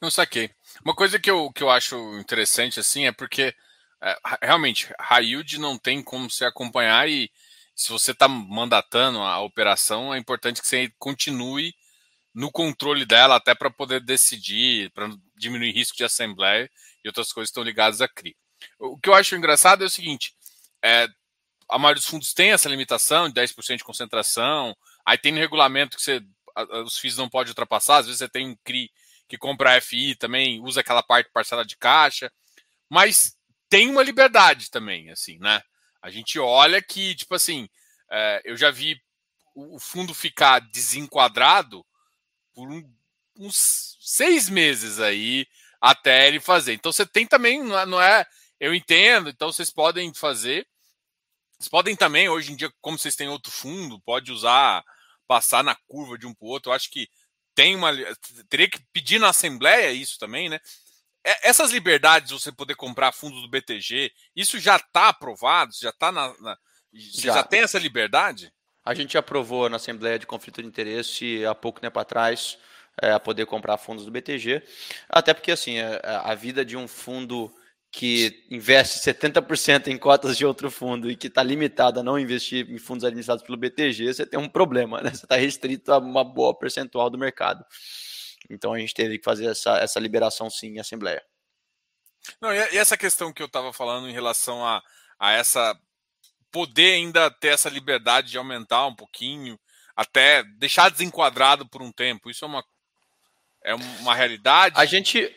Não 0.00 0.10
saquei. 0.10 0.50
Uma 0.84 0.94
coisa 0.94 1.18
que 1.18 1.30
eu, 1.30 1.50
que 1.52 1.62
eu 1.62 1.70
acho 1.70 1.96
interessante 2.18 2.80
assim 2.80 3.06
é 3.06 3.12
porque 3.12 3.54
é, 4.02 4.18
realmente 4.42 4.92
yield 5.20 5.58
não 5.58 5.78
tem 5.78 6.02
como 6.02 6.30
se 6.30 6.44
acompanhar 6.44 7.08
e 7.08 7.30
se 7.74 7.90
você 7.90 8.12
está 8.12 8.28
mandatando 8.28 9.20
a 9.20 9.40
operação, 9.40 10.14
é 10.14 10.18
importante 10.18 10.60
que 10.60 10.66
você 10.66 10.92
continue 10.98 11.74
no 12.34 12.50
controle 12.50 13.04
dela 13.04 13.36
até 13.36 13.54
para 13.54 13.70
poder 13.70 14.00
decidir, 14.00 14.90
para 14.90 15.08
diminuir 15.36 15.72
risco 15.72 15.96
de 15.96 16.04
assembleia 16.04 16.70
e 17.04 17.08
outras 17.08 17.32
coisas 17.32 17.48
que 17.48 17.52
estão 17.52 17.62
ligadas 17.62 18.00
à 18.00 18.08
CRI. 18.08 18.36
O 18.78 18.98
que 18.98 19.08
eu 19.08 19.14
acho 19.14 19.34
engraçado 19.34 19.82
é 19.82 19.86
o 19.86 19.90
seguinte: 19.90 20.34
é, 20.82 21.08
a 21.68 21.78
maioria 21.78 22.00
dos 22.00 22.08
fundos 22.08 22.32
tem 22.32 22.52
essa 22.52 22.68
limitação 22.68 23.28
de 23.28 23.34
10% 23.34 23.78
de 23.78 23.84
concentração, 23.84 24.76
aí 25.04 25.18
tem 25.18 25.32
no 25.32 25.38
regulamento 25.38 25.96
que 25.96 26.02
você, 26.02 26.20
os 26.84 26.98
FIIs 26.98 27.16
não 27.16 27.28
pode 27.28 27.50
ultrapassar, 27.50 27.98
às 27.98 28.06
vezes 28.06 28.18
você 28.18 28.28
tem 28.28 28.48
um 28.48 28.56
CRI 28.64 28.90
que 29.32 29.38
compra 29.38 29.78
a 29.78 29.80
FI 29.80 30.14
também, 30.14 30.60
usa 30.60 30.80
aquela 30.80 31.02
parte 31.02 31.30
parcela 31.32 31.64
de 31.64 31.74
caixa, 31.74 32.30
mas 32.86 33.34
tem 33.66 33.88
uma 33.88 34.02
liberdade 34.02 34.70
também, 34.70 35.08
assim, 35.08 35.38
né? 35.38 35.62
A 36.02 36.10
gente 36.10 36.38
olha 36.38 36.82
que, 36.82 37.14
tipo 37.14 37.34
assim, 37.34 37.66
é, 38.10 38.42
eu 38.44 38.58
já 38.58 38.70
vi 38.70 39.00
o 39.54 39.80
fundo 39.80 40.12
ficar 40.12 40.58
desenquadrado 40.58 41.82
por 42.52 42.70
um, 42.70 42.86
uns 43.34 43.96
seis 44.02 44.50
meses 44.50 45.00
aí 45.00 45.46
até 45.80 46.28
ele 46.28 46.38
fazer. 46.38 46.74
Então 46.74 46.92
você 46.92 47.06
tem 47.06 47.26
também, 47.26 47.62
não 47.62 47.78
é, 47.78 47.86
não 47.86 48.02
é, 48.02 48.26
eu 48.60 48.74
entendo, 48.74 49.30
então 49.30 49.50
vocês 49.50 49.70
podem 49.70 50.12
fazer. 50.12 50.68
Vocês 51.52 51.70
podem 51.70 51.96
também, 51.96 52.28
hoje 52.28 52.52
em 52.52 52.56
dia, 52.56 52.70
como 52.82 52.98
vocês 52.98 53.16
têm 53.16 53.30
outro 53.30 53.50
fundo, 53.50 53.98
pode 54.02 54.30
usar, 54.30 54.84
passar 55.26 55.64
na 55.64 55.74
curva 55.88 56.18
de 56.18 56.26
um 56.26 56.34
para 56.34 56.44
o 56.44 56.50
outro. 56.50 56.70
Eu 56.70 56.74
acho 56.74 56.90
que 56.90 57.08
tem 57.54 57.74
uma. 57.74 57.92
Teria 58.48 58.68
que 58.68 58.80
pedir 58.92 59.18
na 59.18 59.28
Assembleia 59.28 59.90
isso 59.92 60.18
também, 60.18 60.48
né? 60.48 60.58
É, 61.24 61.48
essas 61.48 61.70
liberdades, 61.70 62.32
você 62.32 62.50
poder 62.50 62.74
comprar 62.74 63.12
fundos 63.12 63.42
do 63.42 63.48
BTG, 63.48 64.10
isso 64.34 64.58
já 64.58 64.76
está 64.76 65.08
aprovado? 65.08 65.72
Já 65.80 65.90
está 65.90 66.10
na, 66.10 66.34
na. 66.40 66.56
Você 66.92 67.28
já. 67.28 67.34
já 67.34 67.42
tem 67.42 67.60
essa 67.60 67.78
liberdade? 67.78 68.52
A 68.84 68.94
gente 68.94 69.16
aprovou 69.16 69.68
na 69.68 69.76
Assembleia 69.76 70.18
de 70.18 70.26
Conflito 70.26 70.60
de 70.60 70.68
Interesse 70.68 71.46
há 71.46 71.54
pouco 71.54 71.80
tempo 71.80 71.98
atrás 72.00 72.58
é, 73.00 73.12
a 73.12 73.20
poder 73.20 73.46
comprar 73.46 73.78
fundos 73.78 74.04
do 74.04 74.10
BTG, 74.10 74.62
até 75.08 75.32
porque 75.32 75.52
assim 75.52 75.78
a, 75.78 76.00
é, 76.02 76.20
a 76.24 76.34
vida 76.34 76.64
de 76.64 76.76
um 76.76 76.88
fundo 76.88 77.54
que 77.92 78.46
investe 78.50 78.98
70% 79.00 79.88
em 79.88 79.98
cotas 79.98 80.38
de 80.38 80.46
outro 80.46 80.70
fundo 80.70 81.10
e 81.10 81.14
que 81.14 81.26
está 81.26 81.42
limitado 81.42 82.00
a 82.00 82.02
não 82.02 82.18
investir 82.18 82.68
em 82.70 82.78
fundos 82.78 83.04
administrados 83.04 83.44
pelo 83.44 83.58
BTG, 83.58 84.14
você 84.14 84.24
tem 84.24 84.40
um 84.40 84.48
problema, 84.48 85.02
né? 85.02 85.10
Você 85.10 85.26
está 85.26 85.36
restrito 85.36 85.92
a 85.92 85.98
uma 85.98 86.24
boa 86.24 86.58
percentual 86.58 87.10
do 87.10 87.18
mercado. 87.18 87.62
Então 88.48 88.72
a 88.72 88.78
gente 88.78 88.94
teve 88.94 89.18
que 89.18 89.24
fazer 89.24 89.44
essa, 89.44 89.76
essa 89.76 90.00
liberação 90.00 90.48
sim 90.48 90.68
em 90.68 90.80
Assembleia. 90.80 91.22
Não, 92.40 92.50
e 92.52 92.78
essa 92.78 92.96
questão 92.96 93.30
que 93.30 93.42
eu 93.42 93.46
estava 93.46 93.74
falando 93.74 94.08
em 94.08 94.12
relação 94.12 94.64
a, 94.64 94.82
a 95.18 95.32
essa 95.32 95.78
poder 96.50 96.94
ainda 96.94 97.30
ter 97.30 97.48
essa 97.48 97.68
liberdade 97.68 98.30
de 98.30 98.38
aumentar 98.38 98.86
um 98.86 98.94
pouquinho, 98.96 99.60
até 99.94 100.42
deixar 100.56 100.90
desenquadrado 100.90 101.68
por 101.68 101.82
um 101.82 101.92
tempo. 101.92 102.30
Isso 102.30 102.44
é 102.44 102.48
uma 102.48 102.64
é 103.64 103.74
uma 103.74 104.14
realidade? 104.14 104.74
A 104.78 104.84
gente, 104.84 105.34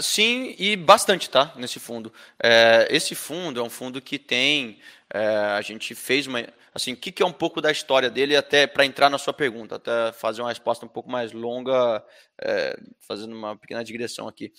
sim, 0.00 0.54
e 0.58 0.76
bastante, 0.76 1.28
tá? 1.28 1.52
Nesse 1.56 1.80
fundo. 1.80 2.12
É, 2.42 2.86
esse 2.90 3.14
fundo 3.14 3.60
é 3.60 3.62
um 3.62 3.70
fundo 3.70 4.00
que 4.00 4.18
tem. 4.18 4.78
É, 5.12 5.26
a 5.26 5.60
gente 5.60 5.94
fez 5.94 6.26
uma. 6.26 6.46
Assim, 6.74 6.92
o 6.92 6.96
que, 6.96 7.10
que 7.10 7.22
é 7.22 7.26
um 7.26 7.32
pouco 7.32 7.60
da 7.60 7.72
história 7.72 8.08
dele, 8.08 8.36
até 8.36 8.66
para 8.66 8.84
entrar 8.84 9.10
na 9.10 9.18
sua 9.18 9.32
pergunta, 9.32 9.76
até 9.76 10.12
fazer 10.12 10.42
uma 10.42 10.50
resposta 10.50 10.86
um 10.86 10.88
pouco 10.88 11.10
mais 11.10 11.32
longa, 11.32 12.04
é, 12.40 12.78
fazendo 13.00 13.34
uma 13.34 13.56
pequena 13.56 13.82
digressão 13.82 14.28
aqui. 14.28 14.52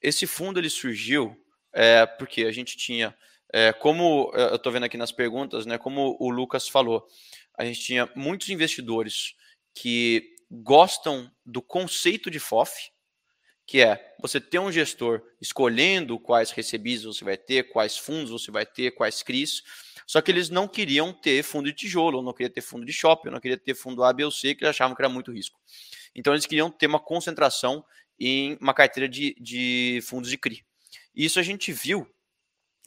Esse 0.00 0.26
fundo 0.26 0.60
ele 0.60 0.70
surgiu 0.70 1.36
é, 1.72 2.06
porque 2.06 2.44
a 2.44 2.52
gente 2.52 2.76
tinha 2.76 3.14
é, 3.52 3.72
como 3.72 4.30
eu 4.34 4.54
estou 4.54 4.72
vendo 4.72 4.84
aqui 4.84 4.96
nas 4.96 5.12
perguntas, 5.12 5.66
né, 5.66 5.76
como 5.76 6.16
o 6.20 6.30
Lucas 6.30 6.68
falou, 6.68 7.06
a 7.58 7.64
gente 7.64 7.80
tinha 7.80 8.08
muitos 8.14 8.48
investidores 8.48 9.34
que 9.74 10.34
gostam 10.50 11.30
do 11.46 11.62
conceito 11.62 12.30
de 12.30 12.40
FOF, 12.40 12.90
que 13.66 13.80
é 13.80 14.14
você 14.20 14.40
ter 14.40 14.58
um 14.58 14.72
gestor 14.72 15.22
escolhendo 15.40 16.18
quais 16.18 16.50
recebis 16.50 17.04
você 17.04 17.24
vai 17.24 17.36
ter, 17.36 17.70
quais 17.70 17.96
fundos 17.96 18.30
você 18.30 18.50
vai 18.50 18.66
ter, 18.66 18.90
quais 18.90 19.22
CRIs, 19.22 19.62
só 20.06 20.20
que 20.20 20.28
eles 20.28 20.50
não 20.50 20.66
queriam 20.66 21.12
ter 21.12 21.44
fundo 21.44 21.66
de 21.66 21.72
tijolo, 21.72 22.20
não 22.20 22.32
queriam 22.32 22.52
ter 22.52 22.62
fundo 22.62 22.84
de 22.84 22.92
shopping, 22.92 23.30
não 23.30 23.38
queriam 23.38 23.58
ter 23.58 23.74
fundo 23.74 24.02
A, 24.02 24.12
B 24.12 24.24
ou 24.24 24.30
C, 24.32 24.56
que 24.56 24.64
eles 24.64 24.74
achavam 24.74 24.96
que 24.96 25.00
era 25.00 25.08
muito 25.08 25.30
risco. 25.30 25.60
Então 26.14 26.32
eles 26.32 26.46
queriam 26.46 26.68
ter 26.68 26.88
uma 26.88 26.98
concentração 26.98 27.84
em 28.18 28.58
uma 28.60 28.74
carteira 28.74 29.08
de, 29.08 29.36
de 29.40 30.00
fundos 30.02 30.28
de 30.28 30.36
CRI. 30.36 30.64
Isso 31.14 31.38
a 31.38 31.42
gente 31.44 31.72
viu 31.72 32.06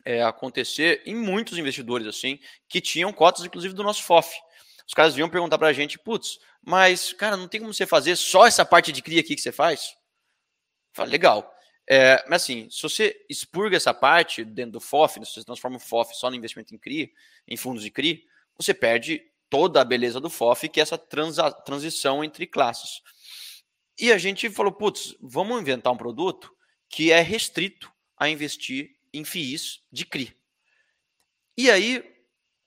é, 0.03 0.21
acontecer 0.21 1.01
em 1.05 1.15
muitos 1.15 1.57
investidores 1.57 2.07
assim 2.07 2.39
que 2.67 2.81
tinham 2.81 3.13
cotas, 3.13 3.45
inclusive 3.45 3.73
do 3.73 3.83
nosso 3.83 4.03
FOF. 4.03 4.35
Os 4.87 4.93
caras 4.93 5.15
vinham 5.15 5.29
perguntar 5.29 5.57
para 5.57 5.69
a 5.69 5.73
gente, 5.73 5.97
putz, 5.97 6.39
mas 6.61 7.13
cara, 7.13 7.37
não 7.37 7.47
tem 7.47 7.59
como 7.61 7.73
você 7.73 7.85
fazer 7.85 8.15
só 8.15 8.45
essa 8.45 8.65
parte 8.65 8.91
de 8.91 9.01
CRI 9.01 9.19
aqui 9.19 9.35
que 9.35 9.41
você 9.41 9.51
faz? 9.51 9.95
Fala, 10.93 11.09
legal. 11.09 11.53
É, 11.89 12.23
mas 12.29 12.43
assim, 12.43 12.69
se 12.69 12.81
você 12.81 13.25
expurga 13.29 13.75
essa 13.75 13.93
parte 13.93 14.45
dentro 14.45 14.73
do 14.73 14.79
FOF, 14.79 15.25
se 15.25 15.33
você 15.33 15.43
transforma 15.43 15.77
o 15.77 15.79
FOF 15.79 16.15
só 16.15 16.29
no 16.29 16.35
investimento 16.35 16.73
em 16.73 16.77
CRI, 16.77 17.13
em 17.47 17.57
fundos 17.57 17.83
de 17.83 17.91
CRI, 17.91 18.25
você 18.57 18.73
perde 18.73 19.21
toda 19.49 19.81
a 19.81 19.85
beleza 19.85 20.19
do 20.19 20.29
FOF, 20.29 20.69
que 20.69 20.79
é 20.79 20.83
essa 20.83 20.97
transa, 20.97 21.51
transição 21.51 22.23
entre 22.23 22.47
classes. 22.47 23.01
E 23.99 24.11
a 24.11 24.17
gente 24.17 24.49
falou, 24.49 24.71
putz, 24.71 25.15
vamos 25.21 25.61
inventar 25.61 25.93
um 25.93 25.97
produto 25.97 26.55
que 26.89 27.11
é 27.11 27.21
restrito 27.21 27.91
a 28.17 28.29
investir 28.29 28.95
em 29.13 29.23
FIIs 29.23 29.81
de 29.91 30.05
CRI. 30.05 30.35
E 31.57 31.69
aí, 31.69 32.12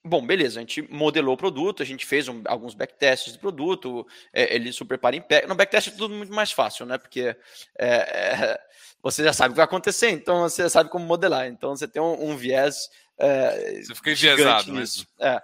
bom, 0.07 0.25
beleza, 0.25 0.59
a 0.59 0.63
gente 0.63 0.83
modelou 0.83 1.35
o 1.35 1.37
produto, 1.37 1.83
a 1.83 1.87
gente 1.87 2.07
fez 2.07 2.29
um, 2.29 2.43
alguns 2.47 2.75
backtests 2.75 3.33
do 3.33 3.39
produto, 3.39 4.07
é, 4.33 4.55
ele 4.55 4.73
super 4.73 4.99
para 4.99 5.17
em 5.17 5.21
pé. 5.21 5.47
No 5.47 5.55
backtest 5.55 5.89
é 5.89 5.91
tudo 5.91 6.15
muito 6.15 6.33
mais 6.33 6.53
fácil, 6.53 6.87
né? 6.87 6.97
Porque 6.97 7.37
é, 7.77 7.87
é, 7.87 8.61
você 9.03 9.25
já 9.25 9.33
sabe 9.33 9.51
o 9.51 9.53
que 9.53 9.57
vai 9.57 9.65
acontecer, 9.65 10.11
então 10.11 10.43
você 10.43 10.63
já 10.63 10.71
sabe 10.71 10.91
como 10.91 11.05
modelar. 11.05 11.47
Então 11.47 11.77
você 11.77 11.89
tem 11.89 12.01
um, 12.01 12.31
um 12.31 12.37
viés. 12.37 12.89
É, 13.19 13.83
você 13.83 13.95
fica 13.95 14.13
enviesado 14.13 14.73
nisso. 14.73 15.07
É. 15.19 15.29
é. 15.29 15.43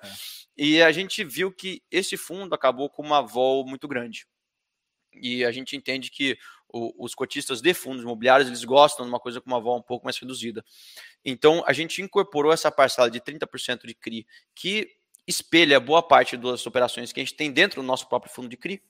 E 0.56 0.82
a 0.82 0.92
gente 0.92 1.24
viu 1.24 1.50
que 1.50 1.82
esse 1.90 2.16
fundo 2.16 2.54
acabou 2.54 2.88
com 2.88 3.02
uma 3.02 3.22
vol 3.22 3.66
muito 3.66 3.88
grande. 3.88 4.26
E 5.14 5.44
a 5.44 5.52
gente 5.52 5.76
entende 5.76 6.10
que 6.10 6.38
o, 6.72 7.04
os 7.04 7.14
cotistas 7.14 7.60
de 7.60 7.74
fundos 7.74 8.02
imobiliários 8.02 8.48
eles 8.48 8.64
gostam 8.64 9.04
de 9.04 9.10
uma 9.10 9.20
coisa 9.20 9.40
com 9.40 9.48
uma 9.48 9.60
vol 9.60 9.78
um 9.78 9.82
pouco 9.82 10.04
mais 10.04 10.18
reduzida. 10.18 10.64
Então 11.24 11.62
a 11.66 11.72
gente 11.72 12.00
incorporou 12.00 12.52
essa 12.52 12.70
parcela 12.70 13.10
de 13.10 13.20
30% 13.20 13.86
de 13.86 13.94
CRI 13.94 14.26
que 14.54 14.88
espelha 15.26 15.78
boa 15.78 16.02
parte 16.02 16.36
das 16.36 16.66
operações 16.66 17.12
que 17.12 17.20
a 17.20 17.22
gente 17.22 17.36
tem 17.36 17.52
dentro 17.52 17.80
do 17.80 17.86
nosso 17.86 18.08
próprio 18.08 18.32
fundo 18.32 18.48
de 18.48 18.56
CRI 18.56 18.82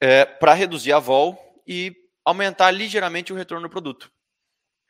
é, 0.00 0.24
para 0.24 0.52
reduzir 0.52 0.92
a 0.92 0.98
vol 0.98 1.38
e 1.66 1.94
aumentar 2.24 2.70
ligeiramente 2.70 3.32
o 3.32 3.36
retorno 3.36 3.68
do 3.68 3.70
produto. 3.70 4.10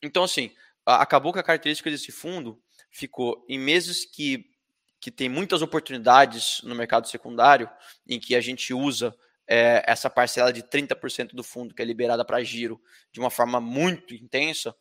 Então 0.02 0.25
assim 0.25 0.50
acabou 0.85 1.33
que 1.33 1.38
a 1.38 1.45
característica 1.45 1.90
desse 1.90 2.11
fundo 2.11 2.61
ficou 2.90 3.45
em 3.49 3.59
meses 3.59 4.04
que 4.04 4.50
que 4.99 5.11
tem 5.11 5.28
muitas 5.28 5.62
oportunidades 5.62 6.61
no 6.64 6.75
mercado 6.75 7.06
secundário, 7.06 7.71
em 8.09 8.18
que 8.18 8.35
a 8.35 8.40
gente 8.40 8.75
usa 8.75 9.16
é, 9.48 9.82
essa 9.86 10.10
parcela 10.10 10.52
de 10.52 10.62
30% 10.62 11.34
do 11.34 11.44
fundo 11.44 11.74
que 11.74 11.82
é 11.82 11.84
liberada 11.84 12.24
para 12.24 12.42
giro 12.42 12.80
de 13.12 13.20
uma 13.20 13.30
forma 13.30 13.60
muito 13.60 14.14
intensa, 14.14 14.74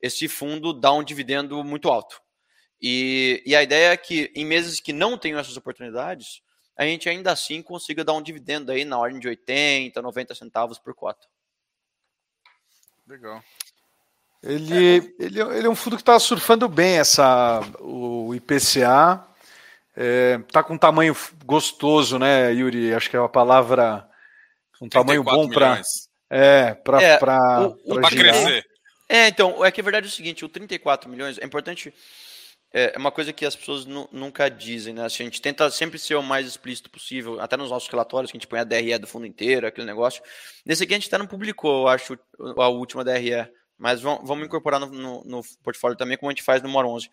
esse 0.00 0.28
fundo 0.28 0.72
dá 0.72 0.92
um 0.92 1.02
dividendo 1.02 1.62
muito 1.62 1.88
alto. 1.88 2.20
E, 2.80 3.42
e 3.44 3.56
a 3.56 3.62
ideia 3.62 3.92
é 3.92 3.96
que 3.96 4.30
em 4.34 4.44
meses 4.44 4.80
que 4.80 4.92
não 4.92 5.18
tenham 5.18 5.38
essas 5.38 5.56
oportunidades, 5.56 6.42
a 6.76 6.84
gente 6.84 7.08
ainda 7.08 7.32
assim 7.32 7.60
consiga 7.60 8.04
dar 8.04 8.12
um 8.12 8.22
dividendo 8.22 8.70
aí 8.70 8.84
na 8.84 8.98
ordem 8.98 9.18
de 9.18 9.28
80, 9.28 10.00
90 10.00 10.34
centavos 10.34 10.78
por 10.78 10.94
cota. 10.94 11.26
Legal. 13.06 13.42
Ele, 14.40 14.98
é, 14.98 15.24
ele, 15.24 15.40
ele 15.40 15.66
é 15.66 15.70
um 15.70 15.74
fundo 15.74 15.96
que 15.96 16.02
está 16.02 16.18
surfando 16.20 16.68
bem 16.68 16.98
essa, 16.98 17.60
o 17.80 18.32
IPCA. 18.34 19.26
É, 19.96 20.38
tá 20.52 20.62
com 20.62 20.74
um 20.74 20.78
tamanho 20.78 21.16
gostoso, 21.44 22.20
né, 22.20 22.52
Yuri? 22.52 22.94
Acho 22.94 23.10
que 23.10 23.16
é 23.16 23.20
uma 23.20 23.28
palavra 23.28 24.07
um 24.80 24.88
tamanho 24.88 25.22
bom 25.22 25.48
para 25.48 25.82
é, 26.30 26.74
para 26.74 27.02
é, 27.02 27.18
para 27.18 27.72
crescer. 28.10 28.64
É, 29.08 29.28
então, 29.28 29.64
é 29.64 29.70
que 29.72 29.80
a 29.80 29.84
verdade 29.84 30.06
é 30.06 30.10
o 30.10 30.12
seguinte, 30.12 30.44
o 30.44 30.48
34 30.48 31.08
milhões 31.08 31.38
é 31.38 31.44
importante 31.44 31.94
é, 32.72 32.92
é 32.94 32.98
uma 32.98 33.10
coisa 33.10 33.32
que 33.32 33.46
as 33.46 33.56
pessoas 33.56 33.86
nunca 33.86 34.48
dizem, 34.48 34.92
né? 34.92 35.04
Assim, 35.04 35.22
a 35.22 35.26
gente 35.26 35.40
tenta 35.40 35.70
sempre 35.70 35.98
ser 35.98 36.16
o 36.16 36.22
mais 36.22 36.46
explícito 36.46 36.90
possível, 36.90 37.40
até 37.40 37.56
nos 37.56 37.70
nossos 37.70 37.88
relatórios, 37.88 38.30
que 38.30 38.36
a 38.36 38.40
gente 38.40 38.46
põe 38.46 38.60
a 38.60 38.64
DRE 38.64 38.98
do 38.98 39.06
fundo 39.06 39.26
inteiro, 39.26 39.66
aquele 39.66 39.86
negócio. 39.86 40.22
Nesse 40.66 40.84
aqui 40.84 40.92
a 40.92 40.98
gente 40.98 41.08
até 41.08 41.16
não 41.16 41.26
publicou, 41.26 41.82
eu 41.82 41.88
acho, 41.88 42.18
a 42.58 42.68
última 42.68 43.04
DRE, 43.04 43.50
mas 43.78 44.02
vamos, 44.02 44.26
vamos 44.26 44.44
incorporar 44.44 44.80
no, 44.80 44.86
no, 44.86 45.24
no, 45.24 45.42
portfólio 45.62 45.96
também, 45.96 46.18
como 46.18 46.30
a 46.30 46.32
gente 46.32 46.42
faz 46.42 46.62
no 46.62 46.68
MOR 46.68 46.84
11, 46.84 47.10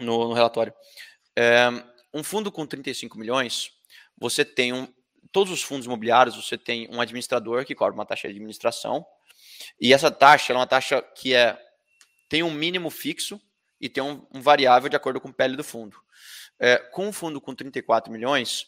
no, 0.00 0.28
no 0.28 0.32
relatório. 0.32 0.72
É, 1.36 1.68
um 2.12 2.24
fundo 2.24 2.50
com 2.50 2.66
35 2.66 3.16
milhões, 3.16 3.70
você 4.18 4.44
tem 4.44 4.72
um, 4.72 4.88
todos 5.32 5.52
os 5.52 5.62
fundos 5.62 5.86
imobiliários 5.86 6.36
você 6.36 6.56
tem 6.56 6.88
um 6.90 7.00
administrador 7.00 7.64
que 7.64 7.74
cobra 7.74 7.94
uma 7.94 8.06
taxa 8.06 8.28
de 8.28 8.34
administração 8.34 9.06
E 9.80 9.92
essa 9.92 10.10
taxa 10.10 10.52
é 10.52 10.56
uma 10.56 10.66
taxa 10.66 11.02
que 11.02 11.34
é 11.34 11.58
tem 12.28 12.42
um 12.42 12.52
mínimo 12.52 12.90
fixo 12.90 13.40
e 13.80 13.88
tem 13.88 14.02
um, 14.02 14.26
um 14.32 14.40
variável 14.40 14.88
de 14.88 14.96
acordo 14.96 15.20
com 15.20 15.28
o 15.28 15.32
PL 15.32 15.56
do 15.56 15.64
fundo. 15.64 15.96
É, 16.58 16.76
com 16.76 17.08
um 17.08 17.12
fundo 17.12 17.40
com 17.40 17.54
34 17.54 18.12
milhões, 18.12 18.66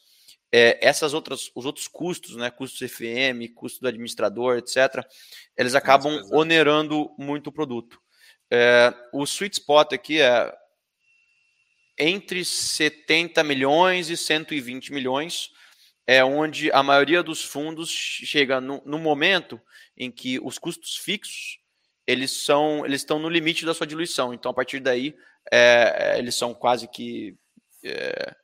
é, 0.52 0.78
essas 0.80 1.14
outras, 1.14 1.50
os 1.54 1.64
outros 1.64 1.86
custos, 1.86 2.36
né, 2.36 2.50
custos 2.50 2.90
FM, 2.90 3.52
custo 3.54 3.80
do 3.80 3.88
administrador, 3.88 4.58
etc., 4.58 5.04
eles 5.56 5.74
acabam 5.74 6.20
onerando 6.32 7.14
muito 7.18 7.48
o 7.48 7.52
produto. 7.52 8.00
É, 8.50 8.92
o 9.12 9.24
sweet 9.24 9.58
spot 9.60 9.92
aqui 9.92 10.20
é 10.20 10.52
entre 11.98 12.44
70 12.44 13.44
milhões 13.44 14.08
e 14.08 14.16
120 14.16 14.92
milhões, 14.92 15.50
é 16.10 16.24
onde 16.24 16.72
a 16.72 16.82
maioria 16.82 17.22
dos 17.22 17.40
fundos 17.40 17.88
chega 17.88 18.60
no, 18.60 18.82
no 18.84 18.98
momento 18.98 19.60
em 19.96 20.10
que 20.10 20.40
os 20.40 20.58
custos 20.58 20.96
fixos 20.96 21.60
eles 22.04 22.32
são 22.32 22.84
eles 22.84 23.02
estão 23.02 23.20
no 23.20 23.28
limite 23.28 23.64
da 23.64 23.72
sua 23.72 23.86
diluição. 23.86 24.34
Então, 24.34 24.50
a 24.50 24.54
partir 24.54 24.80
daí, 24.80 25.14
é, 25.52 26.16
eles 26.18 26.34
são 26.34 26.52
quase 26.52 26.88
que 26.88 27.36
é, 27.84 28.34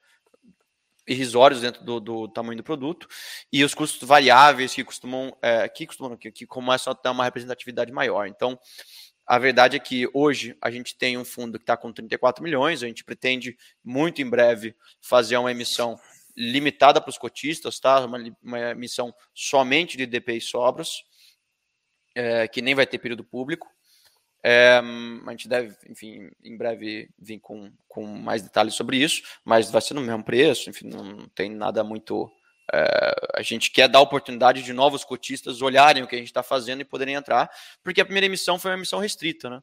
irrisórios 1.09 1.61
dentro 1.61 1.83
do, 1.83 1.99
do, 1.99 2.29
tamanho 2.29 2.57
do 2.57 2.63
produto 2.63 3.09
e 3.53 3.65
os 3.65 3.75
custos 3.75 4.07
variáveis 4.07 4.73
que 4.73 4.85
costumam 4.85 5.37
é, 5.43 5.69
que 5.69 5.89
costumam 5.89 6.17
que, 6.17 6.31
que 6.31 6.47
começam 6.47 6.93
a 6.93 6.95
ter 6.95 7.09
uma 7.09 7.25
representatividade 7.25 7.91
maior. 7.91 8.29
Então, 8.29 8.57
a 9.27 9.41
verdade 9.41 9.75
é 9.75 9.81
que 9.81 10.09
hoje 10.15 10.57
a 10.63 10.71
gente 10.71 10.97
tem 10.97 11.19
um 11.19 11.25
fundo 11.25 11.59
que 11.59 11.65
está 11.65 11.77
com 11.77 11.93
34 11.93 12.45
milhões, 12.45 12.85
a 12.85 12.87
gente 12.87 13.03
pretende 13.03 13.57
muito 13.83 14.23
em 14.23 14.31
breve 14.31 14.77
fazer 15.01 15.37
uma 15.37 15.51
emissão 15.51 15.99
limitada 16.37 17.01
para 17.01 17.11
os 17.11 17.19
cotistas, 17.19 17.81
tá? 17.81 18.05
Uma, 18.05 18.19
uma 18.43 18.61
emissão 18.71 19.15
somente 19.35 19.97
de 19.97 20.07
DPI 20.07 20.41
sobras, 20.41 21.03
é, 22.15 22.47
que 22.47 22.61
nem 22.61 22.75
vai 22.75 22.87
ter 22.87 22.99
período 22.99 23.25
público. 23.25 23.69
É, 24.43 24.79
a 24.79 25.31
gente 25.31 25.49
deve, 25.49 25.75
enfim, 25.89 26.31
em 26.45 26.57
breve 26.57 27.11
vir 27.19 27.41
com, 27.41 27.73
com 27.89 28.07
mais 28.07 28.43
detalhes 28.43 28.75
sobre 28.75 28.97
isso, 28.99 29.23
mas 29.45 29.71
vai 29.71 29.81
ser 29.81 29.95
no 29.95 30.01
mesmo 30.01 30.23
preço, 30.23 30.71
enfim, 30.71 30.87
não 30.87 31.29
tem 31.31 31.51
nada 31.51 31.83
muito. 31.83 32.31
É, 32.73 33.15
a 33.35 33.43
gente 33.43 33.71
quer 33.71 33.89
dar 33.89 34.01
oportunidade 34.01 34.63
de 34.63 34.73
novos 34.73 35.05
cotistas 35.05 35.63
olharem 35.63 36.03
o 36.03 36.07
que 36.07 36.15
a 36.15 36.19
gente 36.19 36.29
está 36.29 36.43
fazendo 36.43 36.81
e 36.81 36.85
poderem 36.85 37.15
entrar, 37.15 37.51
porque 37.83 38.01
a 38.01 38.05
primeira 38.05 38.27
emissão 38.27 38.59
foi 38.59 38.71
uma 38.71 38.77
emissão 38.77 39.01
restrita, 39.01 39.51
né? 39.51 39.61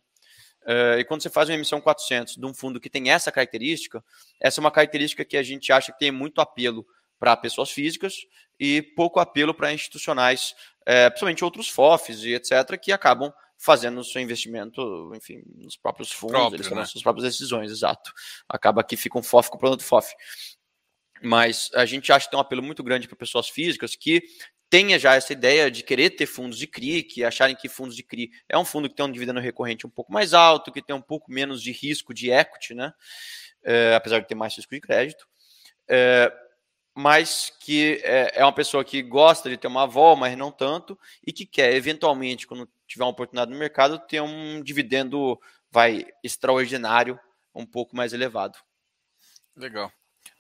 É, 0.66 1.00
e 1.00 1.04
quando 1.04 1.22
você 1.22 1.30
faz 1.30 1.50
uma 1.50 1.56
emissão 1.56 1.82
400 1.82 2.36
de 2.36 2.46
um 2.46 2.54
fundo 2.54 2.80
que 2.80 2.90
tem 2.90 3.10
essa 3.10 3.32
característica, 3.32 4.04
essa 4.40 4.60
é 4.60 4.62
uma 4.62 4.72
característica 4.72 5.26
que 5.26 5.38
a 5.38 5.44
gente 5.44 5.72
acha 5.72 5.92
que 5.92 6.00
tem 6.00 6.12
muito 6.12 6.42
apelo 6.42 6.86
para 7.20 7.36
pessoas 7.38 7.72
físicas 7.72 8.26
e 8.60 8.82
pouco 8.82 9.20
apelo 9.20 9.54
para 9.54 9.74
institucionais, 9.74 10.56
é, 10.86 11.10
principalmente 11.10 11.44
outros 11.44 11.70
FOFs 11.70 12.24
e 12.24 12.34
etc., 12.34 12.78
que 12.82 12.92
acabam 12.92 13.32
fazendo 13.58 14.00
o 14.00 14.04
seu 14.04 14.22
investimento, 14.22 15.12
enfim, 15.16 15.42
nos 15.56 15.78
próprios 15.78 16.12
fundos, 16.12 16.36
Próprio, 16.36 16.58
eles 16.58 16.68
tomam 16.68 16.84
né? 16.84 16.86
suas 16.86 17.02
próprias 17.02 17.32
decisões, 17.32 17.72
exato. 17.72 18.12
Acaba 18.48 18.84
que 18.84 18.98
fica 18.98 19.18
um 19.18 19.24
FOF 19.24 19.50
com 19.50 19.56
o 19.56 19.60
produto 19.60 19.84
FOF. 19.84 20.14
Mas 21.22 21.70
a 21.74 21.86
gente 21.86 22.12
acha 22.12 22.26
que 22.26 22.32
tem 22.32 22.38
um 22.38 22.42
apelo 22.42 22.62
muito 22.62 22.84
grande 22.84 23.08
para 23.08 23.16
pessoas 23.16 23.48
físicas 23.48 23.96
que 23.96 24.22
tenha 24.74 24.98
já 24.98 25.14
essa 25.14 25.32
ideia 25.32 25.70
de 25.70 25.84
querer 25.84 26.10
ter 26.10 26.26
fundos 26.26 26.58
de 26.58 26.66
CRI, 26.66 27.04
que 27.04 27.24
acharem 27.24 27.56
que 27.56 27.70
fundos 27.70 27.96
de 27.96 28.02
CRI 28.02 28.32
é 28.50 28.58
um 28.58 28.66
fundo 28.66 28.90
que 28.90 28.96
tem 28.96 29.06
um 29.06 29.12
dividendo 29.12 29.40
recorrente 29.40 29.86
um 29.86 29.90
pouco 29.90 30.12
mais 30.12 30.34
alto, 30.34 30.72
que 30.72 30.82
tem 30.82 30.96
um 30.96 31.02
pouco 31.02 31.32
menos 31.32 31.62
de 31.62 31.72
risco 31.72 32.12
de 32.12 32.32
equity, 32.32 32.74
né? 32.74 32.92
É, 33.64 33.94
apesar 33.94 34.20
de 34.20 34.28
ter 34.28 34.34
mais 34.34 34.56
risco 34.56 34.74
de 34.74 34.82
crédito. 34.82 35.28
É, 35.88 36.34
mas 36.96 37.52
que 37.60 38.02
é, 38.04 38.32
é, 38.40 38.44
uma 38.44 38.52
pessoa 38.52 38.84
que 38.84 39.04
gosta 39.04 39.48
de 39.48 39.58
ter 39.58 39.68
uma 39.68 39.84
avó, 39.84 40.16
mas 40.16 40.36
não 40.36 40.52
tanto, 40.52 40.98
e 41.24 41.32
que 41.32 41.46
quer, 41.46 41.76
eventualmente, 41.76 42.48
quando 42.48 42.68
tiver 42.88 43.04
uma 43.04 43.12
oportunidade 43.12 43.52
no 43.52 43.60
mercado, 43.60 44.00
ter 44.00 44.24
um 44.24 44.60
dividendo 44.64 45.40
vai 45.70 46.08
extraordinário, 46.24 47.20
um 47.54 47.64
pouco 47.66 47.96
mais 47.96 48.12
elevado. 48.12 48.58
Legal. 49.56 49.92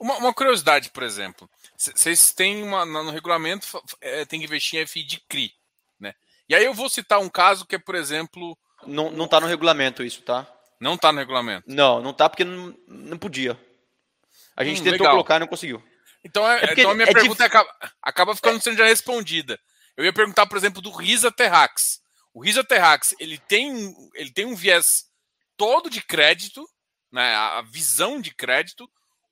Uma, 0.03 0.17
uma 0.17 0.33
curiosidade, 0.33 0.89
por 0.89 1.01
exemplo, 1.01 1.49
vocês 1.77 2.33
têm 2.33 2.61
uma, 2.61 2.85
no 2.85 3.09
regulamento 3.09 3.65
é, 4.01 4.25
tem 4.25 4.37
que 4.37 4.45
investir 4.45 4.81
em 4.81 4.85
FI 4.85 5.01
de 5.01 5.17
CRI, 5.29 5.53
né? 5.97 6.13
E 6.49 6.53
aí 6.53 6.65
eu 6.65 6.73
vou 6.73 6.89
citar 6.89 7.21
um 7.21 7.29
caso 7.29 7.65
que 7.65 7.75
é, 7.75 7.79
por 7.79 7.95
exemplo. 7.95 8.57
Não, 8.85 9.09
não 9.09 9.29
tá 9.29 9.39
no 9.39 9.47
regulamento 9.47 10.03
isso, 10.03 10.21
tá? 10.21 10.45
Não 10.77 10.97
tá 10.97 11.13
no 11.13 11.19
regulamento. 11.19 11.63
Não, 11.67 12.01
não 12.01 12.11
tá 12.11 12.27
porque 12.27 12.43
não, 12.43 12.77
não 12.85 13.17
podia. 13.17 13.57
A 14.57 14.65
gente 14.65 14.81
hum, 14.81 14.83
tentou 14.83 14.99
legal. 14.99 15.13
colocar 15.13 15.37
e 15.37 15.39
não 15.39 15.47
conseguiu. 15.47 15.81
Então, 16.21 16.45
é, 16.51 16.65
é 16.65 16.73
então 16.73 16.91
a 16.91 16.95
minha 16.95 17.07
é 17.07 17.13
pergunta 17.13 17.41
dif... 17.41 17.45
acaba, 17.45 17.93
acaba 18.01 18.35
ficando 18.35 18.61
sendo 18.61 18.75
já 18.75 18.85
respondida. 18.85 19.57
Eu 19.95 20.03
ia 20.03 20.11
perguntar, 20.11 20.45
por 20.47 20.57
exemplo, 20.57 20.81
do 20.81 20.91
Risa 20.91 21.31
Terrax. 21.31 22.01
O 22.33 22.43
Risa 22.43 22.61
Terrax, 22.61 23.15
ele 23.21 23.37
tem, 23.37 23.95
ele 24.15 24.31
tem 24.31 24.45
um 24.45 24.53
viés 24.53 25.05
todo 25.55 25.89
de 25.89 26.01
crédito, 26.01 26.69
né, 27.09 27.33
a 27.33 27.61
visão 27.61 28.19
de 28.19 28.35
crédito, 28.35 28.89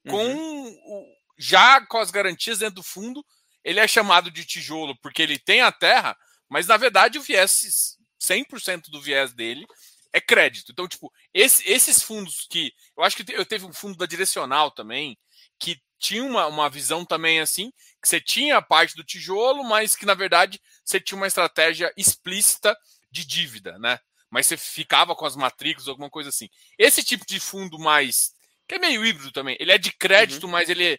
com 0.07 0.25
uhum. 0.25 0.67
o, 0.85 1.05
já 1.37 1.85
com 1.85 1.97
as 1.97 2.11
garantias 2.11 2.59
dentro 2.59 2.75
do 2.75 2.83
fundo, 2.83 3.25
ele 3.63 3.79
é 3.79 3.87
chamado 3.87 4.31
de 4.31 4.45
tijolo 4.45 4.97
porque 5.01 5.21
ele 5.21 5.37
tem 5.37 5.61
a 5.61 5.71
terra, 5.71 6.17
mas 6.49 6.67
na 6.67 6.77
verdade 6.77 7.17
o 7.17 7.21
viés, 7.21 7.97
100% 8.21 8.89
do 8.89 9.01
viés 9.01 9.33
dele 9.33 9.65
é 10.13 10.19
crédito. 10.19 10.71
Então, 10.71 10.87
tipo, 10.87 11.11
esse, 11.33 11.67
esses 11.69 12.01
fundos 12.01 12.45
que. 12.49 12.73
Eu 12.97 13.03
acho 13.03 13.15
que 13.15 13.33
eu 13.33 13.45
teve 13.45 13.65
um 13.65 13.73
fundo 13.73 13.97
da 13.97 14.05
Direcional 14.05 14.71
também, 14.71 15.17
que 15.59 15.81
tinha 15.97 16.23
uma, 16.23 16.47
uma 16.47 16.69
visão 16.69 17.05
também 17.05 17.39
assim, 17.39 17.71
que 18.01 18.07
você 18.07 18.19
tinha 18.19 18.57
a 18.57 18.61
parte 18.61 18.95
do 18.95 19.03
tijolo, 19.03 19.63
mas 19.63 19.95
que 19.95 20.05
na 20.05 20.15
verdade 20.15 20.59
você 20.83 20.99
tinha 20.99 21.15
uma 21.15 21.27
estratégia 21.27 21.93
explícita 21.95 22.75
de 23.11 23.23
dívida, 23.23 23.77
né? 23.77 23.99
Mas 24.29 24.47
você 24.47 24.57
ficava 24.57 25.15
com 25.15 25.25
as 25.25 25.35
matrículas, 25.35 25.87
alguma 25.87 26.09
coisa 26.09 26.29
assim. 26.29 26.49
Esse 26.77 27.03
tipo 27.03 27.25
de 27.25 27.39
fundo 27.39 27.77
mais. 27.77 28.31
Que 28.71 28.75
é 28.75 28.79
meio 28.79 29.05
híbrido 29.05 29.33
também. 29.33 29.57
Ele 29.59 29.73
é 29.73 29.77
de 29.77 29.91
crédito, 29.91 30.45
uhum. 30.45 30.51
mas 30.51 30.69
ele. 30.69 30.97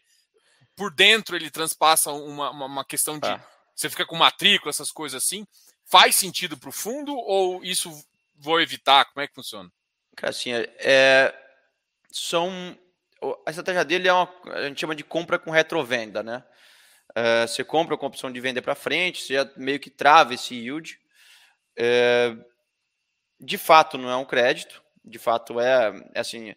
Por 0.77 0.93
dentro 0.95 1.35
ele 1.35 1.51
transpassa 1.51 2.13
uma, 2.13 2.51
uma, 2.51 2.67
uma 2.67 2.85
questão 2.85 3.19
de. 3.19 3.27
Ah. 3.27 3.43
Você 3.75 3.89
fica 3.89 4.05
com 4.05 4.15
matrícula, 4.15 4.69
essas 4.69 4.93
coisas 4.93 5.23
assim. 5.23 5.47
Faz 5.87 6.15
sentido 6.15 6.57
para 6.59 6.69
o 6.69 6.73
fundo 6.73 7.15
ou 7.15 7.65
isso 7.65 7.91
vou 8.37 8.61
evitar? 8.61 9.07
Como 9.07 9.23
é 9.23 9.27
que 9.27 9.35
funciona? 9.35 9.71
Assim, 10.23 10.51
é, 10.53 11.35
são 12.11 12.79
a 13.47 13.51
estratégia 13.51 13.85
dele 13.85 14.09
é 14.09 14.13
uma, 14.13 14.29
a 14.53 14.69
gente 14.69 14.81
chama 14.81 14.95
de 14.95 15.05
compra 15.05 15.39
com 15.39 15.51
retrovenda, 15.51 16.23
né? 16.23 16.45
Uh, 17.11 17.47
você 17.47 17.65
compra 17.65 17.97
com 17.97 18.05
a 18.05 18.09
opção 18.09 18.31
de 18.31 18.41
vender 18.41 18.63
para 18.63 18.75
frente, 18.75 19.23
você 19.23 19.51
meio 19.57 19.81
que 19.81 19.91
trava 19.91 20.35
esse 20.35 20.55
yield. 20.55 20.99
É, 21.77 22.37
de 23.41 23.57
fato, 23.57 23.97
não 23.97 24.11
é 24.11 24.17
um 24.17 24.25
crédito, 24.25 24.83
de 25.05 25.19
fato 25.19 25.59
é, 25.61 25.93
é 26.15 26.21
assim, 26.21 26.55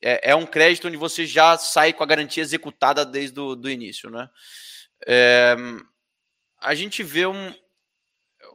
é, 0.00 0.30
é, 0.30 0.34
um 0.34 0.46
crédito 0.46 0.88
onde 0.88 0.96
você 0.96 1.26
já 1.26 1.56
sai 1.58 1.92
com 1.92 2.02
a 2.02 2.06
garantia 2.06 2.42
executada 2.42 3.04
desde 3.04 3.38
o 3.38 3.54
do 3.54 3.70
início, 3.70 4.10
né? 4.10 4.28
É, 5.06 5.56
a 6.60 6.74
gente 6.74 7.02
vê 7.02 7.26
um, 7.26 7.54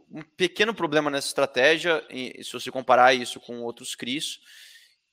um 0.10 0.22
pequeno 0.38 0.74
problema 0.74 1.10
nessa 1.10 1.28
estratégia, 1.28 2.06
se 2.44 2.52
você 2.52 2.72
comparar 2.72 3.14
isso 3.14 3.40
com 3.40 3.62
outros 3.62 3.96
CRIs, 3.96 4.40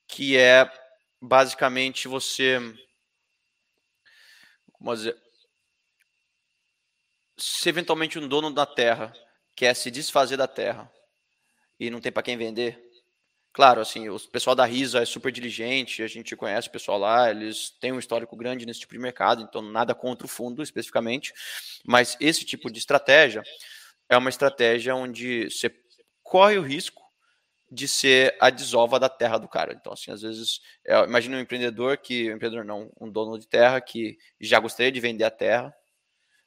que 0.06 0.36
é 0.36 0.70
basicamente 1.20 2.08
você. 2.08 2.58
Como 4.72 4.94
dizer? 4.94 5.16
Se 7.36 7.68
eventualmente 7.68 8.18
um 8.18 8.28
dono 8.28 8.50
da 8.50 8.66
terra 8.66 9.12
quer 9.56 9.74
se 9.74 9.90
desfazer 9.90 10.36
da 10.36 10.48
terra 10.48 10.90
e 11.78 11.90
não 11.90 12.00
tem 12.00 12.12
para 12.12 12.22
quem 12.22 12.36
vender, 12.36 12.89
claro, 13.52 13.80
assim, 13.80 14.08
o 14.08 14.18
pessoal 14.18 14.56
da 14.56 14.64
Risa 14.64 15.00
é 15.00 15.04
super 15.04 15.32
diligente, 15.32 16.02
a 16.02 16.06
gente 16.06 16.36
conhece 16.36 16.68
o 16.68 16.72
pessoal 16.72 16.98
lá, 16.98 17.30
eles 17.30 17.70
têm 17.80 17.92
um 17.92 17.98
histórico 17.98 18.36
grande 18.36 18.66
nesse 18.66 18.80
tipo 18.80 18.94
de 18.94 19.00
mercado, 19.00 19.42
então 19.42 19.62
nada 19.62 19.94
contra 19.94 20.26
o 20.26 20.28
fundo 20.28 20.62
especificamente, 20.62 21.32
mas 21.84 22.16
esse 22.20 22.44
tipo 22.44 22.70
de 22.70 22.78
estratégia 22.78 23.42
é 24.08 24.16
uma 24.16 24.30
estratégia 24.30 24.94
onde 24.94 25.50
você 25.50 25.72
corre 26.22 26.58
o 26.58 26.62
risco 26.62 27.00
de 27.70 27.86
ser 27.86 28.36
a 28.40 28.50
desova 28.50 28.98
da 28.98 29.08
terra 29.08 29.38
do 29.38 29.48
cara. 29.48 29.72
Então, 29.72 29.92
assim, 29.92 30.10
às 30.10 30.22
vezes, 30.22 30.60
é, 30.84 30.98
imagina 31.04 31.36
um 31.36 31.40
empreendedor 31.40 31.96
que, 31.98 32.30
um 32.30 32.36
empreendedor 32.36 32.64
não, 32.64 32.90
um 33.00 33.08
dono 33.10 33.38
de 33.38 33.46
terra 33.46 33.80
que 33.80 34.18
já 34.40 34.58
gostaria 34.58 34.90
de 34.90 34.98
vender 35.00 35.24
a 35.24 35.30
terra, 35.30 35.72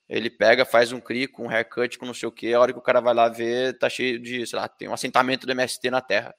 ele 0.09 0.29
pega, 0.29 0.65
faz 0.65 0.91
um 0.91 0.99
CRI 0.99 1.27
com 1.27 1.45
um 1.45 1.49
haircut, 1.49 1.97
com 1.97 2.05
não 2.05 2.13
sei 2.13 2.27
o 2.27 2.31
que, 2.31 2.53
a 2.53 2.59
hora 2.59 2.73
que 2.73 2.79
o 2.79 2.81
cara 2.81 2.99
vai 2.99 3.13
lá 3.13 3.29
ver, 3.29 3.77
tá 3.77 3.89
cheio 3.89 4.19
de, 4.19 4.45
sei 4.45 4.59
lá, 4.59 4.67
tem 4.67 4.87
um 4.89 4.93
assentamento 4.93 5.47
do 5.47 5.51
MST 5.53 5.89
na 5.89 6.01
terra. 6.01 6.35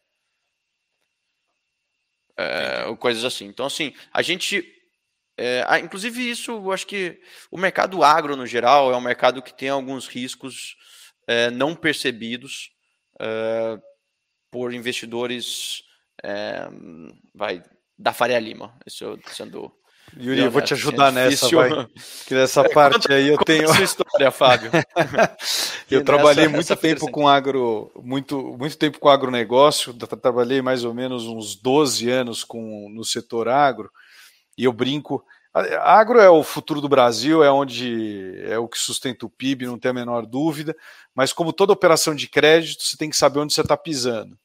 É, 2.37 2.95
coisas 2.99 3.25
assim. 3.25 3.47
Então, 3.47 3.67
assim, 3.67 3.95
a 4.13 4.23
gente. 4.23 4.71
É, 5.37 5.65
inclusive, 5.81 6.31
isso, 6.31 6.53
eu 6.53 6.73
acho 6.73 6.87
que 6.87 7.21
o 7.51 7.59
mercado 7.59 8.05
agro, 8.05 8.37
no 8.37 8.47
geral, 8.47 8.93
é 8.93 8.97
um 8.97 9.01
mercado 9.01 9.43
que 9.43 9.53
tem 9.53 9.69
alguns 9.69 10.07
riscos 10.07 10.77
é, 11.27 11.51
não 11.51 11.75
percebidos. 11.75 12.71
É, 13.21 13.79
por 14.55 14.73
investidores 14.73 15.83
é, 16.23 16.69
vai, 17.35 17.61
da 17.99 18.13
Faria 18.13 18.39
Lima. 18.39 18.79
Isso 18.87 19.19
sendo. 19.27 19.73
Yuri, 20.21 20.43
eu 20.43 20.51
vou 20.51 20.63
te 20.63 20.75
ajudar 20.75 21.09
é 21.09 21.13
nessa, 21.13 21.49
vai. 21.49 21.87
Que 22.27 22.35
nessa 22.35 22.61
é, 22.61 22.69
parte 22.69 23.13
aí 23.13 23.29
eu 23.29 23.39
tenho. 23.39 23.69
Sua 23.69 23.85
história, 23.85 24.31
Fábio. 24.31 24.71
Eu 25.91 26.01
nessa, 26.01 26.05
trabalhei 26.05 26.49
muito 26.49 26.75
tempo 26.77 27.11
com 27.11 27.29
agro, 27.29 27.93
muito, 28.03 28.57
muito 28.59 28.77
tempo 28.77 28.99
com 28.99 29.09
agronegócio, 29.09 29.93
trabalhei 29.93 30.63
mais 30.63 30.83
ou 30.83 30.95
menos 30.95 31.25
uns 31.25 31.55
12 31.55 32.11
anos 32.11 32.43
com, 32.43 32.89
no 32.91 33.05
setor 33.05 33.49
agro, 33.49 33.91
e 34.57 34.65
eu 34.65 34.73
brinco. 34.73 35.23
A, 35.53 35.99
agro 36.01 36.19
é 36.19 36.29
o 36.29 36.43
futuro 36.43 36.81
do 36.81 36.89
Brasil, 36.89 37.45
é 37.45 37.51
onde 37.51 38.43
é 38.45 38.59
o 38.59 38.67
que 38.67 38.79
sustenta 38.79 39.27
o 39.27 39.31
PIB, 39.31 39.67
não 39.67 39.79
tem 39.79 39.91
a 39.91 39.95
menor 39.95 40.27
dúvida, 40.27 40.75
mas 41.15 41.33
como 41.33 41.53
toda 41.53 41.73
operação 41.73 42.15
de 42.15 42.29
crédito, 42.29 42.83
você 42.83 42.97
tem 42.97 43.11
que 43.11 43.17
saber 43.17 43.41
onde 43.41 43.53
você 43.53 43.61
está 43.61 43.77
pisando. 43.77 44.37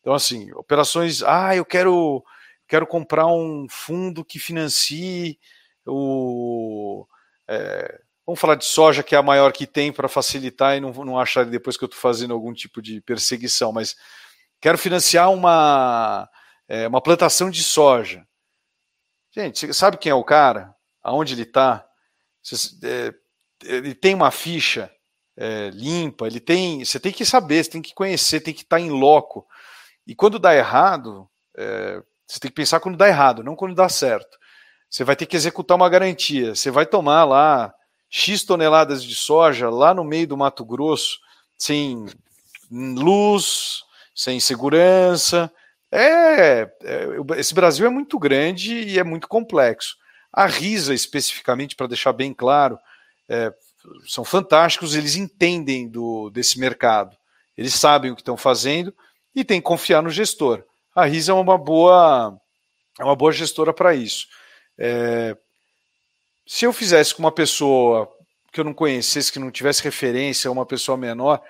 Então, 0.00 0.14
assim, 0.14 0.52
operações, 0.52 1.22
ah, 1.22 1.54
eu 1.54 1.64
quero, 1.64 2.24
quero 2.66 2.86
comprar 2.86 3.26
um 3.26 3.66
fundo 3.68 4.24
que 4.24 4.38
financie 4.38 5.38
o. 5.86 7.06
É, 7.48 8.00
Vamos 8.26 8.40
falar 8.40 8.56
de 8.56 8.64
soja, 8.64 9.04
que 9.04 9.14
é 9.14 9.18
a 9.18 9.22
maior 9.22 9.52
que 9.52 9.68
tem, 9.68 9.92
para 9.92 10.08
facilitar 10.08 10.76
e 10.76 10.80
não, 10.80 10.90
não 10.92 11.16
achar 11.16 11.46
depois 11.46 11.76
que 11.76 11.84
eu 11.84 11.86
estou 11.86 12.00
fazendo 12.00 12.34
algum 12.34 12.52
tipo 12.52 12.82
de 12.82 13.00
perseguição, 13.00 13.70
mas 13.70 13.96
quero 14.60 14.76
financiar 14.76 15.30
uma, 15.30 16.28
é, 16.66 16.88
uma 16.88 17.00
plantação 17.00 17.48
de 17.48 17.62
soja. 17.62 18.26
Gente, 19.30 19.72
sabe 19.72 19.96
quem 19.96 20.10
é 20.10 20.14
o 20.14 20.24
cara? 20.24 20.74
Aonde 21.04 21.34
ele 21.34 21.42
está? 21.42 21.86
É, 22.82 23.14
ele 23.62 23.94
tem 23.94 24.12
uma 24.12 24.32
ficha 24.32 24.90
é, 25.36 25.70
limpa, 25.70 26.26
ele 26.26 26.40
tem. 26.40 26.84
Você 26.84 26.98
tem 26.98 27.12
que 27.12 27.24
saber, 27.24 27.62
você 27.62 27.70
tem 27.70 27.82
que 27.82 27.94
conhecer, 27.94 28.40
tem 28.40 28.54
que 28.54 28.62
estar 28.62 28.78
tá 28.78 28.80
em 28.80 28.90
loco. 28.90 29.46
E 30.04 30.16
quando 30.16 30.40
dá 30.40 30.52
errado, 30.52 31.28
é, 31.56 32.02
você 32.26 32.40
tem 32.40 32.50
que 32.50 32.56
pensar 32.56 32.80
quando 32.80 32.96
dá 32.96 33.08
errado, 33.08 33.44
não 33.44 33.54
quando 33.54 33.74
dá 33.74 33.88
certo. 33.88 34.36
Você 34.90 35.04
vai 35.04 35.14
ter 35.14 35.26
que 35.26 35.36
executar 35.36 35.76
uma 35.76 35.88
garantia. 35.88 36.54
Você 36.54 36.70
vai 36.70 36.86
tomar 36.86 37.24
lá 37.24 37.72
X 38.10 38.44
toneladas 38.44 39.02
de 39.02 39.14
soja 39.14 39.68
lá 39.70 39.92
no 39.92 40.04
meio 40.04 40.26
do 40.26 40.36
Mato 40.36 40.64
Grosso, 40.64 41.18
sem 41.58 42.06
luz, 42.70 43.82
sem 44.14 44.40
segurança. 44.40 45.52
É, 45.90 46.62
é, 46.82 47.08
esse 47.36 47.54
Brasil 47.54 47.86
é 47.86 47.90
muito 47.90 48.18
grande 48.18 48.74
e 48.74 48.98
é 48.98 49.04
muito 49.04 49.28
complexo. 49.28 49.96
A 50.32 50.46
Risa, 50.46 50.92
especificamente, 50.92 51.76
para 51.76 51.86
deixar 51.86 52.12
bem 52.12 52.34
claro, 52.34 52.78
é, 53.28 53.52
são 54.06 54.24
fantásticos, 54.24 54.94
eles 54.94 55.16
entendem 55.16 55.88
do, 55.88 56.30
desse 56.30 56.58
mercado, 56.58 57.16
eles 57.56 57.74
sabem 57.74 58.10
o 58.10 58.14
que 58.14 58.20
estão 58.20 58.36
fazendo 58.36 58.92
e 59.34 59.44
tem 59.44 59.60
que 59.60 59.66
confiar 59.66 60.02
no 60.02 60.10
gestor. 60.10 60.64
A 60.96 61.04
Risa 61.04 61.32
é 61.32 61.34
uma 61.34 61.58
boa, 61.58 62.40
é 62.98 63.04
uma 63.04 63.14
boa 63.14 63.30
gestora 63.30 63.70
para 63.70 63.94
isso. 63.94 64.26
É, 64.78 65.36
se 66.46 66.64
eu 66.64 66.72
fizesse 66.72 67.14
com 67.14 67.22
uma 67.22 67.30
pessoa 67.30 68.10
que 68.50 68.58
eu 68.58 68.64
não 68.64 68.72
conhecesse, 68.72 69.30
que 69.30 69.38
não 69.38 69.50
tivesse 69.50 69.84
referência, 69.84 70.50
uma 70.50 70.64
pessoa 70.64 70.96
menor, 70.96 71.42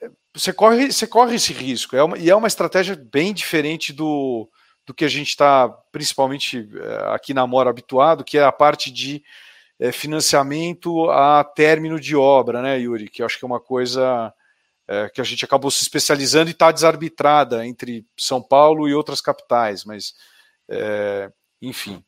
é, 0.00 0.08
você 0.34 0.50
corre, 0.50 0.90
você 0.90 1.06
corre 1.06 1.36
esse 1.36 1.52
risco. 1.52 1.94
É 1.94 2.02
uma, 2.02 2.16
e 2.16 2.30
é 2.30 2.34
uma 2.34 2.48
estratégia 2.48 2.96
bem 2.96 3.34
diferente 3.34 3.92
do, 3.92 4.48
do 4.86 4.94
que 4.94 5.04
a 5.04 5.08
gente 5.08 5.28
está, 5.28 5.68
principalmente 5.92 6.66
é, 6.74 7.14
aqui 7.14 7.34
na 7.34 7.46
Mora, 7.46 7.68
habituado, 7.68 8.24
que 8.24 8.38
é 8.38 8.44
a 8.44 8.52
parte 8.52 8.90
de 8.90 9.22
é, 9.78 9.92
financiamento 9.92 11.10
a 11.10 11.44
término 11.44 12.00
de 12.00 12.16
obra, 12.16 12.62
né, 12.62 12.78
Yuri? 12.78 13.10
Que 13.10 13.20
eu 13.20 13.26
acho 13.26 13.38
que 13.38 13.44
é 13.44 13.46
uma 13.46 13.60
coisa 13.60 14.32
é, 14.86 15.08
que 15.08 15.20
a 15.20 15.24
gente 15.24 15.44
acabou 15.44 15.70
se 15.70 15.82
especializando 15.82 16.50
e 16.50 16.52
está 16.52 16.70
desarbitrada 16.70 17.66
entre 17.66 18.06
São 18.16 18.42
Paulo 18.42 18.88
e 18.88 18.94
outras 18.94 19.20
capitais, 19.20 19.84
mas 19.84 20.14
é, 20.68 21.30
enfim. 21.60 22.04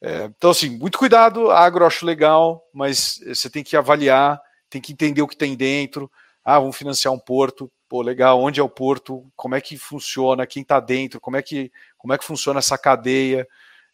É, 0.00 0.24
então, 0.24 0.50
assim, 0.50 0.70
muito 0.70 0.98
cuidado, 0.98 1.50
agro 1.50 1.86
acho 1.86 2.04
legal, 2.04 2.62
mas 2.72 3.20
você 3.26 3.48
tem 3.48 3.64
que 3.64 3.76
avaliar, 3.76 4.40
tem 4.68 4.80
que 4.80 4.92
entender 4.92 5.22
o 5.22 5.28
que 5.28 5.36
tem 5.36 5.56
dentro. 5.56 6.10
Ah, 6.44 6.58
vamos 6.58 6.76
financiar 6.76 7.12
um 7.12 7.18
porto, 7.18 7.72
pô, 7.88 8.02
legal, 8.02 8.40
onde 8.40 8.60
é 8.60 8.62
o 8.62 8.68
porto, 8.68 9.26
como 9.34 9.54
é 9.54 9.60
que 9.60 9.78
funciona, 9.78 10.46
quem 10.46 10.62
está 10.62 10.78
dentro, 10.78 11.20
como 11.20 11.36
é 11.36 11.42
que, 11.42 11.72
como 11.96 12.12
é 12.12 12.18
que 12.18 12.24
funciona 12.24 12.58
essa 12.58 12.76
cadeia, 12.76 13.48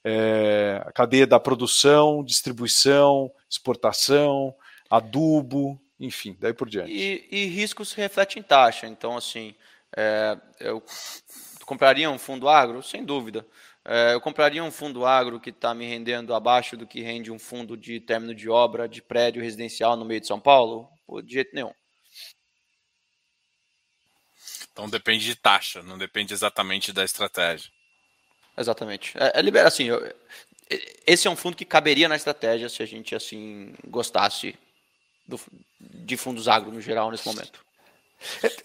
é, 0.05 0.83
a 0.85 0.93
cadeia 0.93 1.27
da 1.27 1.39
produção, 1.39 2.25
distribuição, 2.25 3.31
exportação, 3.49 4.55
adubo, 4.91 5.81
enfim, 6.01 6.35
daí 6.41 6.55
por 6.55 6.69
diante. 6.69 6.91
E, 6.91 7.29
e 7.31 7.45
riscos 7.45 7.93
refletem 7.93 8.41
em 8.41 8.43
taxa, 8.43 8.87
então, 8.87 9.17
assim, 9.17 9.55
é, 9.95 10.37
eu 10.59 10.83
compraria 11.67 12.11
um 12.11 12.19
fundo 12.19 12.49
agro? 12.49 12.83
Sem 12.83 13.05
dúvida. 13.05 13.47
É, 13.85 14.15
eu 14.15 14.21
compraria 14.21 14.65
um 14.65 14.71
fundo 14.71 15.05
agro 15.05 15.39
que 15.39 15.51
está 15.51 15.75
me 15.75 15.87
rendendo 15.87 16.35
abaixo 16.35 16.77
do 16.77 16.87
que 16.87 17.03
rende 17.03 17.31
um 17.31 17.39
fundo 17.39 17.77
de 17.77 18.01
término 18.01 18.35
de 18.35 18.49
obra 18.49 18.89
de 18.89 19.03
prédio 19.03 19.43
residencial 19.43 19.97
no 19.97 20.05
meio 20.05 20.21
de 20.21 20.27
São 20.27 20.41
Paulo? 20.41 20.89
Pô, 21.07 21.21
de 21.21 21.35
jeito 21.35 21.55
nenhum. 21.55 21.73
Então 24.73 24.89
depende 24.89 25.25
de 25.25 25.35
taxa, 25.35 25.83
não 25.83 25.99
depende 25.99 26.33
exatamente 26.33 26.93
da 26.93 27.05
estratégia. 27.05 27.71
Exatamente. 28.57 29.17
É, 29.19 29.39
é 29.39 29.43
libera 29.43 29.69
assim. 29.69 29.85
Eu, 29.85 30.15
esse 31.07 31.27
é 31.27 31.31
um 31.31 31.37
fundo 31.37 31.57
que 31.57 31.65
caberia 31.65 32.09
na 32.09 32.17
estratégia 32.17 32.69
se 32.69 32.83
a 32.83 32.87
gente 32.87 33.15
assim 33.15 33.75
gostasse 33.87 34.57
do, 35.31 35.41
de 35.81 36.17
fundos 36.17 36.49
agro 36.49 36.71
no 36.71 36.81
geral 36.81 37.11
nesse 37.11 37.27
momento. 37.27 37.65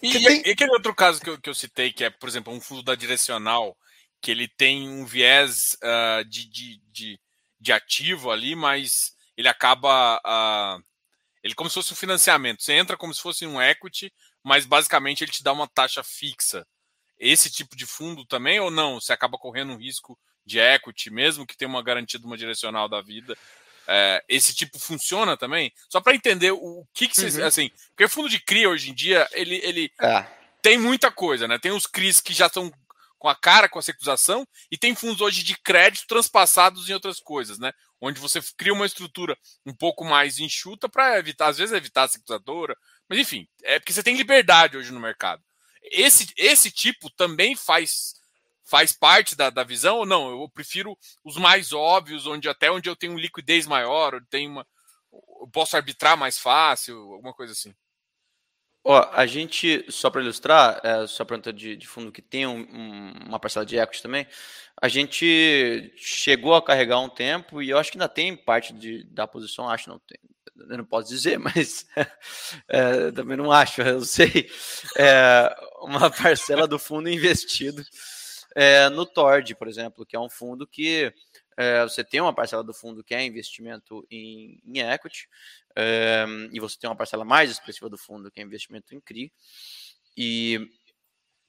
E, 0.02 0.12
tem... 0.12 0.42
e, 0.46 0.50
aquele 0.50 0.72
outro 0.72 0.94
caso 0.94 1.20
que 1.20 1.30
eu, 1.30 1.40
que 1.40 1.48
eu 1.48 1.54
citei, 1.54 1.92
que 1.92 2.04
é, 2.04 2.10
por 2.10 2.28
exemplo, 2.28 2.52
um 2.52 2.60
fundo 2.60 2.82
da 2.82 2.94
direcional 2.94 3.76
que 4.20 4.30
ele 4.30 4.48
tem 4.48 4.88
um 4.88 5.04
viés 5.06 5.76
uh, 5.82 6.24
de, 6.24 6.46
de, 6.48 6.80
de, 6.90 7.20
de, 7.60 7.72
ativo 7.72 8.30
ali, 8.30 8.54
mas 8.54 9.14
ele 9.36 9.48
acaba. 9.48 10.18
Uh, 10.18 10.82
ele 11.42 11.54
como 11.54 11.70
se 11.70 11.74
fosse 11.74 11.92
um 11.92 11.96
financiamento. 11.96 12.62
Você 12.62 12.72
entra 12.72 12.96
como 12.96 13.14
se 13.14 13.22
fosse 13.22 13.46
um 13.46 13.60
equity, 13.60 14.12
mas 14.42 14.66
basicamente 14.66 15.22
ele 15.22 15.30
te 15.30 15.42
dá 15.42 15.52
uma 15.52 15.68
taxa 15.68 16.02
fixa. 16.02 16.66
Esse 17.18 17.50
tipo 17.50 17.76
de 17.76 17.86
fundo 17.86 18.26
também 18.26 18.60
ou 18.60 18.70
não? 18.70 19.00
Você 19.00 19.12
acaba 19.12 19.38
correndo 19.38 19.72
um 19.72 19.78
risco 19.78 20.18
de 20.44 20.58
equity, 20.58 21.10
mesmo 21.10 21.46
que 21.46 21.56
tenha 21.56 21.68
uma 21.68 21.82
garantia 21.82 22.20
de 22.20 22.26
uma 22.26 22.36
direcional 22.36 22.88
da 22.88 23.00
vida. 23.00 23.36
É, 23.88 24.24
esse 24.28 24.54
tipo 24.54 24.78
funciona 24.78 25.36
também? 25.36 25.72
Só 25.88 26.00
para 26.00 26.14
entender 26.14 26.50
o 26.50 26.86
que, 26.92 27.08
que 27.08 27.16
vocês. 27.16 27.36
Uhum. 27.36 27.44
Assim, 27.44 27.70
porque 27.90 28.04
o 28.04 28.08
fundo 28.08 28.28
de 28.28 28.40
CRI 28.40 28.66
hoje 28.66 28.90
em 28.90 28.94
dia, 28.94 29.28
ele, 29.32 29.60
ele 29.62 29.92
é. 30.00 30.26
tem 30.60 30.78
muita 30.78 31.10
coisa, 31.10 31.46
né? 31.46 31.58
Tem 31.58 31.70
os 31.70 31.86
CRIs 31.86 32.20
que 32.20 32.32
já 32.32 32.48
são 32.48 32.72
com 33.18 33.28
a 33.28 33.34
cara, 33.34 33.68
com 33.68 33.78
a 33.78 33.82
securitarização, 33.82 34.46
e 34.70 34.76
tem 34.76 34.94
fundos 34.94 35.20
hoje 35.20 35.42
de 35.42 35.56
crédito 35.58 36.06
transpassados 36.06 36.88
em 36.88 36.92
outras 36.92 37.18
coisas, 37.18 37.58
né? 37.58 37.72
Onde 38.00 38.20
você 38.20 38.40
cria 38.56 38.72
uma 38.72 38.86
estrutura 38.86 39.36
um 39.64 39.74
pouco 39.74 40.04
mais 40.04 40.38
enxuta 40.38 40.88
para 40.88 41.18
evitar, 41.18 41.48
às 41.48 41.58
vezes, 41.58 41.74
evitar 41.74 42.04
a 42.04 42.08
securitizadora. 42.08 42.76
Mas 43.08 43.18
enfim, 43.18 43.48
é 43.62 43.78
porque 43.78 43.92
você 43.92 44.02
tem 44.02 44.16
liberdade 44.16 44.76
hoje 44.76 44.92
no 44.92 45.00
mercado. 45.00 45.42
Esse, 45.82 46.32
esse 46.36 46.70
tipo 46.70 47.08
também 47.10 47.54
faz 47.54 48.14
faz 48.66 48.92
parte 48.92 49.36
da, 49.36 49.48
da 49.48 49.64
visão 49.64 49.98
ou 49.98 50.06
não? 50.06 50.28
Eu 50.30 50.48
prefiro 50.48 50.98
os 51.24 51.36
mais 51.36 51.72
óbvios, 51.72 52.26
onde 52.26 52.48
até 52.48 52.70
onde 52.70 52.88
eu 52.88 52.96
tenho 52.96 53.18
liquidez 53.18 53.66
maior, 53.66 54.16
onde 54.16 54.26
tenho 54.26 54.50
uma. 54.50 54.66
Eu 55.40 55.48
posso 55.52 55.76
arbitrar 55.76 56.16
mais 56.16 56.38
fácil, 56.38 56.98
alguma 57.12 57.32
coisa 57.32 57.52
assim. 57.52 57.74
Ó, 58.88 59.10
a 59.12 59.26
gente, 59.26 59.84
só 59.88 60.08
para 60.10 60.22
ilustrar, 60.22 60.80
é, 60.84 61.06
só 61.08 61.24
pergunta 61.24 61.52
de, 61.52 61.76
de, 61.76 61.88
fundo 61.88 62.12
que 62.12 62.22
tem 62.22 62.46
um, 62.46 62.60
um, 62.60 63.12
uma 63.26 63.40
parcela 63.40 63.66
de 63.66 63.76
equity 63.76 64.00
também, 64.00 64.26
a 64.80 64.86
gente 64.86 65.92
chegou 65.96 66.54
a 66.54 66.62
carregar 66.62 67.00
um 67.00 67.08
tempo 67.08 67.60
e 67.60 67.70
eu 67.70 67.78
acho 67.78 67.90
que 67.90 67.98
ainda 67.98 68.08
tem 68.08 68.36
parte 68.36 68.72
de, 68.72 69.02
da 69.04 69.26
posição, 69.26 69.68
acho 69.68 69.90
não 69.90 69.98
tem, 69.98 70.18
eu 70.70 70.78
não 70.78 70.84
posso 70.84 71.08
dizer, 71.08 71.36
mas 71.40 71.84
é, 72.68 73.10
também 73.10 73.36
não 73.36 73.50
acho, 73.50 73.82
eu 73.82 74.02
sei, 74.02 74.48
é, 74.96 75.52
uma 75.80 76.08
parcela 76.08 76.68
do 76.68 76.78
fundo 76.78 77.08
investido 77.08 77.84
é, 78.58 78.88
no 78.88 79.04
Tord, 79.04 79.54
por 79.56 79.68
exemplo, 79.68 80.06
que 80.06 80.16
é 80.16 80.18
um 80.18 80.30
fundo 80.30 80.66
que 80.66 81.12
é, 81.58 81.82
você 81.82 82.02
tem 82.02 82.22
uma 82.22 82.34
parcela 82.34 82.64
do 82.64 82.72
fundo 82.72 83.04
que 83.04 83.14
é 83.14 83.22
investimento 83.22 84.06
em, 84.10 84.58
em 84.64 84.78
equity, 84.78 85.28
é, 85.76 86.24
e 86.50 86.58
você 86.58 86.78
tem 86.78 86.88
uma 86.88 86.96
parcela 86.96 87.22
mais 87.22 87.50
expressiva 87.50 87.90
do 87.90 87.98
fundo 87.98 88.30
que 88.30 88.40
é 88.40 88.42
investimento 88.42 88.94
em 88.94 89.00
CRI, 89.00 89.30
e 90.16 90.70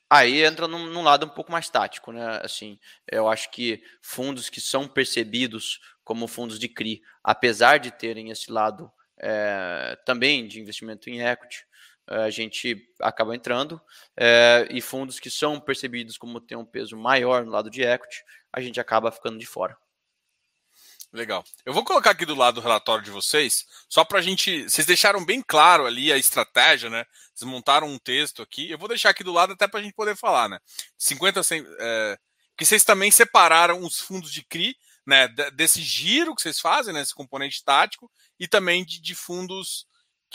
aí 0.09 0.43
entra 0.43 0.67
num, 0.67 0.87
num, 0.87 1.01
lado 1.01 1.25
um 1.25 1.29
pouco 1.29 1.49
mais 1.49 1.69
tático, 1.69 2.11
né? 2.11 2.41
Assim, 2.43 2.77
eu 3.09 3.29
acho 3.29 3.51
que 3.51 3.81
fundos 4.01 4.49
que 4.49 4.59
são 4.59 4.85
percebidos 4.85 5.79
como 6.03 6.27
fundos 6.27 6.59
de 6.59 6.67
CRI, 6.67 7.01
apesar 7.23 7.77
de 7.77 7.89
terem 7.89 8.31
esse 8.31 8.51
lado 8.51 8.91
é, 9.17 9.97
também 10.05 10.45
de 10.45 10.59
investimento 10.59 11.09
em 11.09 11.21
equity, 11.21 11.65
a 12.07 12.29
gente 12.29 12.89
acaba 13.01 13.35
entrando, 13.35 13.81
é, 14.15 14.67
e 14.71 14.81
fundos 14.81 15.19
que 15.19 15.29
são 15.29 15.59
percebidos 15.59 16.17
como 16.17 16.39
ter 16.39 16.55
um 16.55 16.65
peso 16.65 16.95
maior 16.95 17.45
no 17.45 17.51
lado 17.51 17.69
de 17.69 17.83
equity, 17.83 18.23
a 18.51 18.61
gente 18.61 18.79
acaba 18.79 19.11
ficando 19.11 19.37
de 19.37 19.45
fora. 19.45 19.77
Legal. 21.11 21.43
Eu 21.65 21.73
vou 21.73 21.83
colocar 21.83 22.11
aqui 22.11 22.25
do 22.25 22.35
lado 22.35 22.55
do 22.55 22.61
relatório 22.61 23.03
de 23.03 23.11
vocês, 23.11 23.65
só 23.89 24.03
para 24.03 24.19
a 24.19 24.21
gente. 24.21 24.69
Vocês 24.69 24.85
deixaram 24.85 25.23
bem 25.23 25.41
claro 25.41 25.85
ali 25.85 26.11
a 26.11 26.17
estratégia, 26.17 26.89
né? 26.89 27.05
Vocês 27.33 27.49
montaram 27.49 27.87
um 27.87 27.97
texto 27.97 28.41
aqui. 28.41 28.69
Eu 28.69 28.77
vou 28.77 28.89
deixar 28.89 29.11
aqui 29.11 29.23
do 29.23 29.31
lado 29.31 29.53
até 29.53 29.67
para 29.67 29.79
a 29.79 29.83
gente 29.83 29.93
poder 29.93 30.17
falar, 30.17 30.49
né? 30.49 30.59
50 30.97 31.41
é, 31.79 32.19
que 32.57 32.65
vocês 32.65 32.83
também 32.83 33.09
separaram 33.09 33.83
os 33.83 33.99
fundos 33.99 34.31
de 34.31 34.43
CRI, 34.43 34.75
né? 35.05 35.29
Desse 35.53 35.81
giro 35.81 36.35
que 36.35 36.41
vocês 36.41 36.59
fazem, 36.59 36.93
né? 36.93 37.01
Esse 37.01 37.15
componente 37.15 37.63
tático, 37.63 38.11
e 38.37 38.45
também 38.45 38.83
de, 38.83 38.99
de 38.99 39.15
fundos 39.15 39.87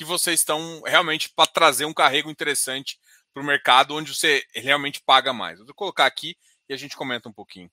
que 0.03 0.09
vocês 0.09 0.41
estão 0.41 0.83
realmente 0.85 1.31
para 1.31 1.47
trazer 1.47 1.85
um 1.85 1.95
carrego 1.95 2.29
interessante 2.29 2.99
para 3.33 3.43
o 3.43 3.47
mercado 3.47 3.95
onde 3.95 4.15
você 4.15 4.45
realmente 4.55 5.01
paga 5.01 5.33
mais. 5.33 5.61
Eu 5.61 5.65
vou 5.65 5.75
colocar 5.75 6.07
aqui 6.07 6.37
e 6.69 6.75
a 6.75 6.77
gente 6.77 6.97
comenta 6.97 7.29
um 7.29 7.33
pouquinho. 7.33 7.71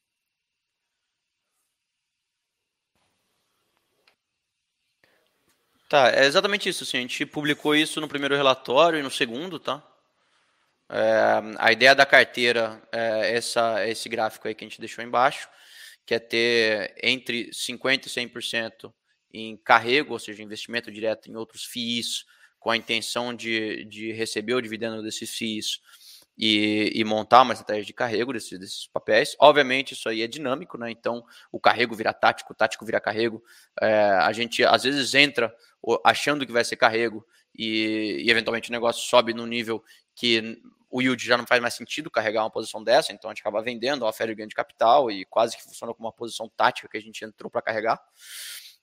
Tá, 5.90 6.12
é 6.12 6.26
exatamente 6.26 6.70
isso. 6.70 6.84
Assim, 6.84 7.00
a 7.00 7.02
gente 7.02 7.26
publicou 7.26 7.76
isso 7.76 8.00
no 8.00 8.08
primeiro 8.08 8.36
relatório 8.36 9.00
e 9.00 9.04
no 9.04 9.10
segundo, 9.10 9.60
tá? 9.60 9.84
É, 10.88 11.42
a 11.58 11.72
ideia 11.72 11.96
da 11.96 12.06
carteira 12.06 12.82
é 12.92 13.36
essa, 13.36 13.88
esse 13.88 14.08
gráfico 14.08 14.48
aí 14.48 14.54
que 14.54 14.64
a 14.64 14.68
gente 14.68 14.80
deixou 14.80 15.04
embaixo, 15.04 15.50
que 16.06 16.14
é 16.14 16.20
ter 16.20 16.96
entre 17.02 17.50
50% 17.52 18.06
e 18.06 18.10
100% 18.10 18.94
em 19.34 19.58
carrego, 19.58 20.14
ou 20.14 20.20
seja, 20.20 20.44
investimento 20.44 20.92
direto 20.92 21.30
em 21.30 21.36
outros 21.36 21.66
FIIs, 21.66 22.26
com 22.60 22.70
a 22.70 22.78
intenção 22.78 23.34
de, 23.34 23.86
de 23.86 24.12
receber 24.12 24.54
o 24.54 24.62
dividendo 24.62 25.02
desses 25.02 25.30
FIIs 25.30 25.80
e, 26.38 26.92
e, 26.96 27.04
montar 27.04 27.42
uma 27.42 27.54
estratégia 27.54 27.86
de 27.86 27.94
carrego 27.94 28.32
desses, 28.32 28.58
desses, 28.58 28.88
papéis. 28.88 29.36
Obviamente, 29.40 29.94
isso 29.94 30.08
aí 30.08 30.22
é 30.22 30.28
dinâmico, 30.28 30.78
né? 30.78 30.90
Então, 30.90 31.24
o 31.52 31.60
carrego 31.60 31.94
vira 31.96 32.14
tático, 32.14 32.54
o 32.54 32.56
tático 32.56 32.86
vira 32.86 33.00
carrego. 33.00 33.44
É, 33.82 34.12
a 34.22 34.32
gente 34.32 34.64
às 34.64 34.84
vezes 34.84 35.14
entra 35.14 35.54
achando 36.04 36.46
que 36.46 36.52
vai 36.52 36.64
ser 36.64 36.78
carrego 36.78 37.26
e, 37.54 38.24
e, 38.26 38.32
eventualmente 38.32 38.70
o 38.70 38.72
negócio 38.72 39.08
sobe 39.10 39.34
no 39.34 39.46
nível 39.46 39.84
que 40.16 40.62
o 40.90 41.02
yield 41.02 41.24
já 41.24 41.38
não 41.38 41.46
faz 41.46 41.62
mais 41.62 41.74
sentido 41.74 42.10
carregar 42.10 42.44
uma 42.44 42.50
posição 42.50 42.84
dessa, 42.84 43.14
então 43.14 43.30
a 43.30 43.34
gente 43.34 43.42
acaba 43.42 43.62
vendendo, 43.62 44.06
oferta 44.06 44.34
de 44.34 44.36
ganho 44.36 44.50
de 44.50 44.56
capital 44.56 45.12
e 45.12 45.24
quase 45.26 45.56
que 45.56 45.64
funciona 45.64 45.94
como 45.94 46.08
uma 46.08 46.14
posição 46.14 46.50
tática 46.50 46.88
que 46.90 46.98
a 46.98 47.02
gente 47.02 47.24
entrou 47.24 47.50
para 47.52 47.62
carregar. 47.62 48.02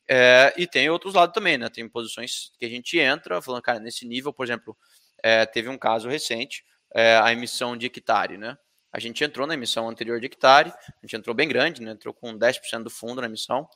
É, 0.09 0.55
e 0.57 0.66
tem 0.66 0.88
outros 0.88 1.14
lados 1.14 1.35
também, 1.35 1.59
né? 1.59 1.69
Tem 1.69 1.88
posições 1.88 2.53
que 2.59 2.64
a 2.64 2.69
gente 2.69 2.99
entra 2.99 3.42
falando, 3.42 3.62
cara, 3.62 3.81
nesse 3.81 4.07
nível, 4.07 4.33
por 4.33 4.45
exemplo, 4.45 4.77
é, 5.23 5.45
teve 5.45 5.69
um 5.69 5.79
caso 5.79 6.09
recente, 6.09 6.64
é, 6.95 7.16
a 7.16 7.33
emissão 7.33 7.77
de 7.77 7.87
hectare, 7.87 8.38
né? 8.38 8.57
A 8.92 9.01
gente 9.01 9.23
entrou 9.25 9.47
na 9.47 9.55
emissão 9.55 9.88
anterior 9.88 10.21
de 10.21 10.27
hectare, 10.27 10.71
a 10.71 11.01
gente 11.03 11.16
entrou 11.16 11.35
bem 11.35 11.49
grande, 11.49 11.83
né? 11.83 11.90
Entrou 11.90 12.14
com 12.14 12.38
10% 12.38 12.85
do 12.85 12.90
fundo 12.90 13.21
na 13.21 13.27
emissão. 13.27 13.69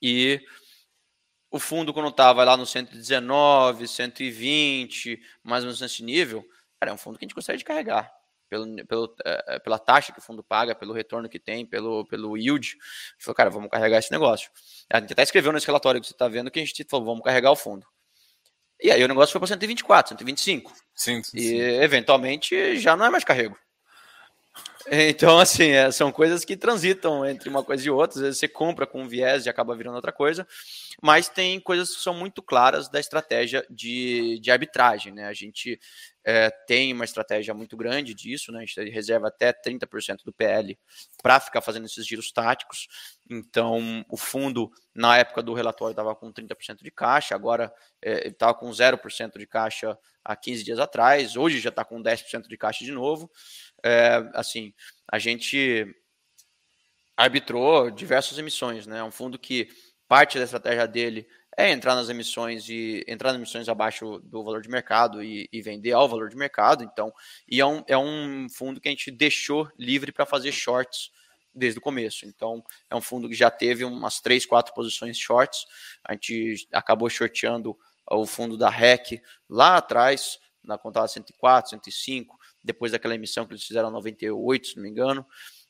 E 0.00 0.40
o 1.50 1.58
fundo, 1.58 1.92
quando 1.92 2.08
estava 2.08 2.42
lá 2.42 2.56
no 2.56 2.66
119, 2.66 3.86
120, 3.86 5.20
mais 5.42 5.62
ou 5.62 5.68
menos 5.68 5.80
nesse 5.80 6.02
nível, 6.02 6.44
cara, 6.80 6.90
é 6.90 6.94
um 6.94 6.98
fundo 6.98 7.18
que 7.18 7.24
a 7.24 7.28
gente 7.28 7.58
de 7.58 7.64
carregar. 7.64 8.15
Pelo, 8.48 8.86
pelo, 8.86 9.16
é, 9.24 9.58
pela 9.58 9.78
taxa 9.78 10.12
que 10.12 10.18
o 10.18 10.22
fundo 10.22 10.42
paga, 10.42 10.74
pelo 10.74 10.92
retorno 10.92 11.28
que 11.28 11.38
tem, 11.38 11.66
pelo, 11.66 12.06
pelo 12.06 12.36
yield. 12.36 12.68
A 12.68 13.12
gente 13.12 13.24
falou, 13.24 13.34
cara, 13.34 13.50
vamos 13.50 13.70
carregar 13.70 13.98
esse 13.98 14.12
negócio. 14.12 14.50
A 14.90 15.00
gente 15.00 15.12
até 15.12 15.22
escreveu 15.22 15.52
nesse 15.52 15.66
relatório 15.66 16.00
que 16.00 16.06
você 16.06 16.12
está 16.12 16.28
vendo 16.28 16.50
que 16.50 16.60
a 16.60 16.64
gente 16.64 16.86
falou, 16.88 17.06
vamos 17.06 17.24
carregar 17.24 17.50
o 17.50 17.56
fundo. 17.56 17.86
E 18.82 18.90
aí 18.90 19.02
o 19.02 19.08
negócio 19.08 19.32
foi 19.32 19.40
para 19.40 19.48
124, 19.48 20.10
125. 20.10 20.72
Sim, 20.94 21.22
sim, 21.22 21.38
e 21.38 21.60
eventualmente 21.82 22.76
já 22.76 22.94
não 22.94 23.06
é 23.06 23.10
mais 23.10 23.24
carrego. 23.24 23.58
Então, 24.88 25.38
assim, 25.40 25.70
é, 25.70 25.90
são 25.90 26.12
coisas 26.12 26.44
que 26.44 26.56
transitam 26.56 27.26
entre 27.26 27.48
uma 27.48 27.64
coisa 27.64 27.84
e 27.86 27.90
outra. 27.90 28.18
Às 28.18 28.22
vezes 28.22 28.38
você 28.38 28.46
compra 28.46 28.86
com 28.86 29.02
um 29.02 29.08
viés 29.08 29.44
e 29.44 29.48
acaba 29.48 29.74
virando 29.74 29.96
outra 29.96 30.12
coisa. 30.12 30.46
Mas 31.02 31.28
tem 31.28 31.58
coisas 31.60 31.94
que 31.96 32.02
são 32.02 32.14
muito 32.14 32.40
claras 32.40 32.88
da 32.88 33.00
estratégia 33.00 33.66
de, 33.68 34.38
de 34.40 34.50
arbitragem. 34.50 35.12
Né? 35.12 35.24
A 35.24 35.32
gente 35.32 35.78
é, 36.24 36.50
tem 36.66 36.92
uma 36.92 37.04
estratégia 37.04 37.52
muito 37.52 37.76
grande 37.76 38.14
disso, 38.14 38.52
né? 38.52 38.58
a 38.58 38.64
gente 38.64 38.90
reserva 38.90 39.28
até 39.28 39.52
30% 39.52 40.18
do 40.24 40.32
PL 40.32 40.78
para 41.20 41.40
ficar 41.40 41.60
fazendo 41.60 41.86
esses 41.86 42.06
giros 42.06 42.30
táticos. 42.30 42.86
Então, 43.28 44.04
o 44.08 44.16
fundo, 44.16 44.70
na 44.94 45.18
época 45.18 45.42
do 45.42 45.52
relatório, 45.52 45.92
estava 45.92 46.14
com 46.14 46.32
30% 46.32 46.82
de 46.82 46.90
caixa, 46.92 47.34
agora 47.34 47.72
é, 48.00 48.28
estava 48.28 48.54
com 48.54 48.70
0% 48.70 49.36
de 49.36 49.46
caixa 49.46 49.98
há 50.24 50.34
15 50.34 50.64
dias 50.64 50.78
atrás, 50.78 51.36
hoje 51.36 51.60
já 51.60 51.70
está 51.70 51.84
com 51.84 52.02
10% 52.02 52.48
de 52.48 52.56
caixa 52.56 52.84
de 52.84 52.92
novo 52.92 53.30
é, 53.84 54.28
assim, 54.34 54.72
a 55.10 55.18
gente 55.18 55.86
arbitrou 57.16 57.90
diversas 57.90 58.38
emissões, 58.38 58.86
né? 58.86 59.02
Um 59.02 59.10
fundo 59.10 59.38
que 59.38 59.68
parte 60.06 60.38
da 60.38 60.44
estratégia 60.44 60.86
dele 60.86 61.26
é 61.56 61.70
entrar 61.70 61.94
nas 61.94 62.10
emissões 62.10 62.68
e 62.68 63.02
entrar 63.08 63.30
nas 63.30 63.38
emissões 63.38 63.68
abaixo 63.68 64.18
do 64.18 64.44
valor 64.44 64.60
de 64.60 64.68
mercado 64.68 65.22
e, 65.22 65.48
e 65.50 65.62
vender 65.62 65.92
ao 65.92 66.08
valor 66.08 66.28
de 66.28 66.36
mercado. 66.36 66.84
Então, 66.84 67.12
e 67.48 67.60
é 67.60 67.66
um, 67.66 67.82
é 67.88 67.96
um 67.96 68.46
fundo 68.50 68.78
que 68.78 68.88
a 68.88 68.90
gente 68.90 69.10
deixou 69.10 69.66
livre 69.78 70.12
para 70.12 70.26
fazer 70.26 70.52
shorts 70.52 71.10
desde 71.54 71.78
o 71.78 71.82
começo. 71.82 72.26
Então, 72.26 72.62
é 72.90 72.94
um 72.94 73.00
fundo 73.00 73.26
que 73.26 73.34
já 73.34 73.50
teve 73.50 73.84
umas 73.84 74.20
três, 74.20 74.44
quatro 74.44 74.74
posições 74.74 75.16
shorts. 75.16 75.64
A 76.04 76.12
gente 76.12 76.68
acabou 76.70 77.08
shorteando 77.08 77.74
o 78.10 78.26
fundo 78.26 78.58
da 78.58 78.68
REC 78.68 79.22
lá 79.48 79.78
atrás, 79.78 80.38
na 80.62 80.76
contada 80.76 81.08
104, 81.08 81.70
105, 81.70 82.38
depois 82.66 82.92
daquela 82.92 83.14
emissão 83.14 83.46
que 83.46 83.52
eles 83.52 83.64
fizeram 83.64 83.90
98, 83.90 84.66
se 84.66 84.76
não 84.76 84.82
me 84.82 84.90
engano. 84.90 85.24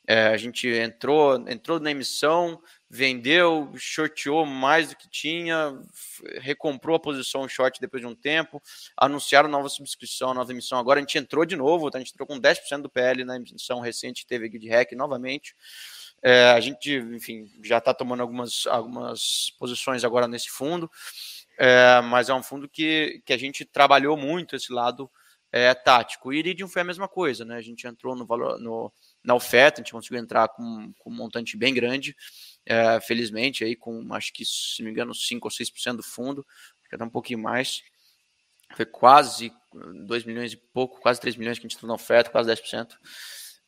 É, 0.09 0.29
a 0.29 0.37
gente 0.37 0.69
entrou, 0.69 1.37
entrou 1.49 1.81
na 1.81 1.91
emissão, 1.91 2.63
vendeu, 2.89 3.73
shorteou 3.77 4.47
mais 4.47 4.89
do 4.89 4.97
que 4.97 5.11
tinha, 5.11 5.77
recomprou 6.39 6.95
a 6.97 7.01
posição 7.01 7.49
short 7.49 7.81
depois 7.81 8.01
de 8.01 8.07
um 8.07 8.15
tempo, 8.15 8.63
anunciaram 8.97 9.49
nova 9.49 9.69
subscrição, 9.69 10.33
nova 10.33 10.53
emissão. 10.53 10.79
Agora 10.79 11.01
a 11.01 11.03
gente 11.03 11.19
entrou 11.19 11.45
de 11.45 11.57
novo, 11.57 11.91
a 11.93 11.99
gente 11.99 12.13
entrou 12.13 12.27
com 12.27 12.41
10% 12.41 12.83
do 12.83 12.89
PL 12.89 13.25
na 13.25 13.37
emissão 13.37 13.81
recente, 13.81 14.27
teve 14.27 14.49
de 14.49 14.69
REC 14.69 14.93
novamente. 14.93 15.57
É, 16.23 16.51
a 16.53 16.61
gente, 16.61 16.95
enfim, 16.95 17.51
já 17.63 17.79
está 17.79 17.93
tomando 17.93 18.21
algumas, 18.21 18.65
algumas 18.69 19.51
posições 19.59 20.05
agora 20.05 20.29
nesse 20.29 20.49
fundo, 20.49 20.89
é, 21.59 22.01
mas 22.03 22.29
é 22.29 22.35
um 22.35 22.45
fundo 22.45 22.69
que, 22.69 23.23
que 23.27 23.33
a 23.33 23.37
gente 23.37 23.65
trabalhou 23.65 24.17
muito 24.17 24.55
esse 24.55 24.73
lado 24.73 25.11
é, 25.53 25.73
tático. 25.75 26.33
E 26.33 26.39
Iridium 26.39 26.69
foi 26.69 26.83
a 26.83 26.85
mesma 26.85 27.09
coisa, 27.09 27.45
né? 27.45 27.57
A 27.57 27.63
gente 27.63 27.87
entrou 27.87 28.15
no 28.15 28.27
valor, 28.27 28.59
no, 28.59 28.93
na 29.25 29.35
oferta, 29.35 29.81
a 29.81 29.83
gente 29.83 29.93
conseguiu 29.93 30.19
entrar 30.19 30.49
com, 30.49 30.93
com 30.99 31.11
um 31.11 31.15
montante 31.15 31.57
bem 31.57 31.73
grande, 31.73 32.17
é, 32.65 33.01
felizmente, 33.01 33.65
aí 33.65 33.77
com 33.77 34.07
acho 34.15 34.33
que, 34.33 34.45
se 34.45 34.81
não 34.81 34.87
me 34.87 34.93
engano, 34.93 35.15
5 35.15 35.47
ou 35.47 35.51
6% 35.51 35.97
do 35.97 36.03
fundo, 36.03 36.47
até 36.93 37.05
um 37.05 37.11
pouquinho 37.11 37.39
mais. 37.39 37.83
Foi 38.75 38.85
quase 38.85 39.53
2 40.07 40.25
milhões 40.25 40.53
e 40.53 40.57
pouco, 40.57 41.01
quase 41.01 41.21
3 41.21 41.37
milhões 41.37 41.59
que 41.59 41.67
a 41.67 41.69
gente 41.69 41.77
entrou 41.77 41.89
na 41.89 41.95
oferta, 41.95 42.31
quase 42.31 42.51
10%. 42.51 42.97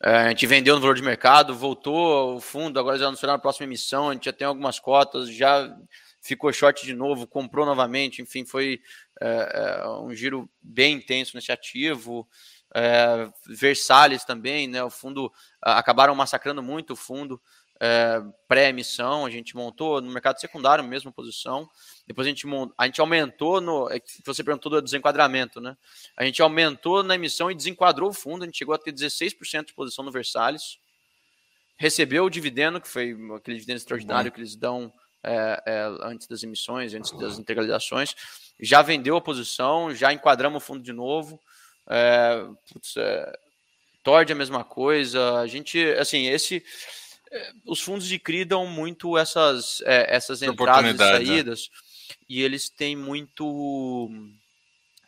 É, 0.02 0.10
a 0.10 0.28
gente 0.28 0.46
vendeu 0.46 0.74
no 0.76 0.80
valor 0.80 0.94
de 0.94 1.02
mercado, 1.02 1.54
voltou 1.54 2.36
o 2.36 2.40
fundo, 2.40 2.78
agora 2.78 2.98
já 2.98 3.06
anunciaram 3.06 3.34
a 3.34 3.38
próxima 3.38 3.64
emissão, 3.64 4.10
a 4.10 4.12
gente 4.12 4.26
já 4.26 4.32
tem 4.32 4.46
algumas 4.46 4.78
cotas, 4.78 5.28
já 5.28 5.76
ficou 6.20 6.52
short 6.52 6.84
de 6.84 6.94
novo, 6.94 7.26
comprou 7.26 7.66
novamente, 7.66 8.22
enfim, 8.22 8.44
foi 8.44 8.80
é, 9.20 9.82
é, 9.82 9.88
um 9.88 10.14
giro 10.14 10.48
bem 10.62 10.94
intenso 10.94 11.36
nesse 11.36 11.52
ativo. 11.52 12.28
É, 12.74 13.30
Versalhes 13.46 14.24
também, 14.24 14.68
né? 14.68 14.82
O 14.82 14.90
fundo 14.90 15.32
acabaram 15.60 16.14
massacrando 16.14 16.62
muito 16.62 16.92
o 16.92 16.96
fundo 16.96 17.40
é, 17.80 18.22
pré-emissão. 18.46 19.24
A 19.24 19.30
gente 19.30 19.56
montou 19.56 20.00
no 20.00 20.10
mercado 20.10 20.40
secundário, 20.40 20.84
mesma 20.84 21.10
posição. 21.10 21.68
Depois 22.06 22.26
a 22.26 22.30
gente, 22.30 22.46
a 22.76 22.86
gente 22.86 23.00
aumentou 23.00 23.60
no. 23.60 23.88
Você 24.24 24.44
perguntou 24.44 24.70
do 24.70 24.82
desenquadramento, 24.82 25.60
né? 25.60 25.76
A 26.16 26.24
gente 26.24 26.40
aumentou 26.42 27.02
na 27.02 27.14
emissão 27.14 27.50
e 27.50 27.54
desenquadrou 27.54 28.10
o 28.10 28.14
fundo. 28.14 28.42
A 28.42 28.46
gente 28.46 28.58
chegou 28.58 28.74
a 28.74 28.78
ter 28.78 28.92
16% 28.92 29.66
de 29.66 29.74
posição 29.74 30.04
no 30.04 30.12
Versalhes. 30.12 30.78
Recebeu 31.76 32.24
o 32.24 32.30
dividendo, 32.30 32.80
que 32.80 32.88
foi 32.88 33.16
aquele 33.36 33.56
dividendo 33.56 33.78
extraordinário 33.78 34.28
uhum. 34.28 34.34
que 34.34 34.40
eles 34.40 34.56
dão 34.56 34.92
é, 35.22 35.88
antes 36.02 36.26
das 36.26 36.42
emissões, 36.42 36.94
antes 36.94 37.12
das 37.12 37.38
integralizações, 37.38 38.14
já 38.60 38.82
vendeu 38.82 39.16
a 39.16 39.20
posição, 39.20 39.94
já 39.94 40.12
enquadramos 40.12 40.62
o 40.62 40.66
fundo 40.66 40.82
de 40.82 40.92
novo. 40.92 41.40
É, 41.88 42.44
putz, 42.72 42.96
é, 42.96 43.38
Tord 44.02 44.32
a 44.32 44.36
mesma 44.36 44.64
coisa. 44.64 45.40
A 45.40 45.46
gente, 45.46 45.80
assim, 45.98 46.26
esse. 46.26 46.64
É, 47.30 47.52
os 47.66 47.80
fundos 47.80 48.06
de 48.06 48.18
CRI 48.18 48.44
dão 48.44 48.66
muito 48.66 49.18
essas, 49.18 49.82
é, 49.82 50.14
essas 50.14 50.42
entradas 50.42 50.94
e 50.94 50.98
né? 50.98 51.12
saídas, 51.12 51.70
né? 51.70 52.16
e 52.28 52.42
eles 52.42 52.68
têm 52.68 52.96
muito. 52.96 54.10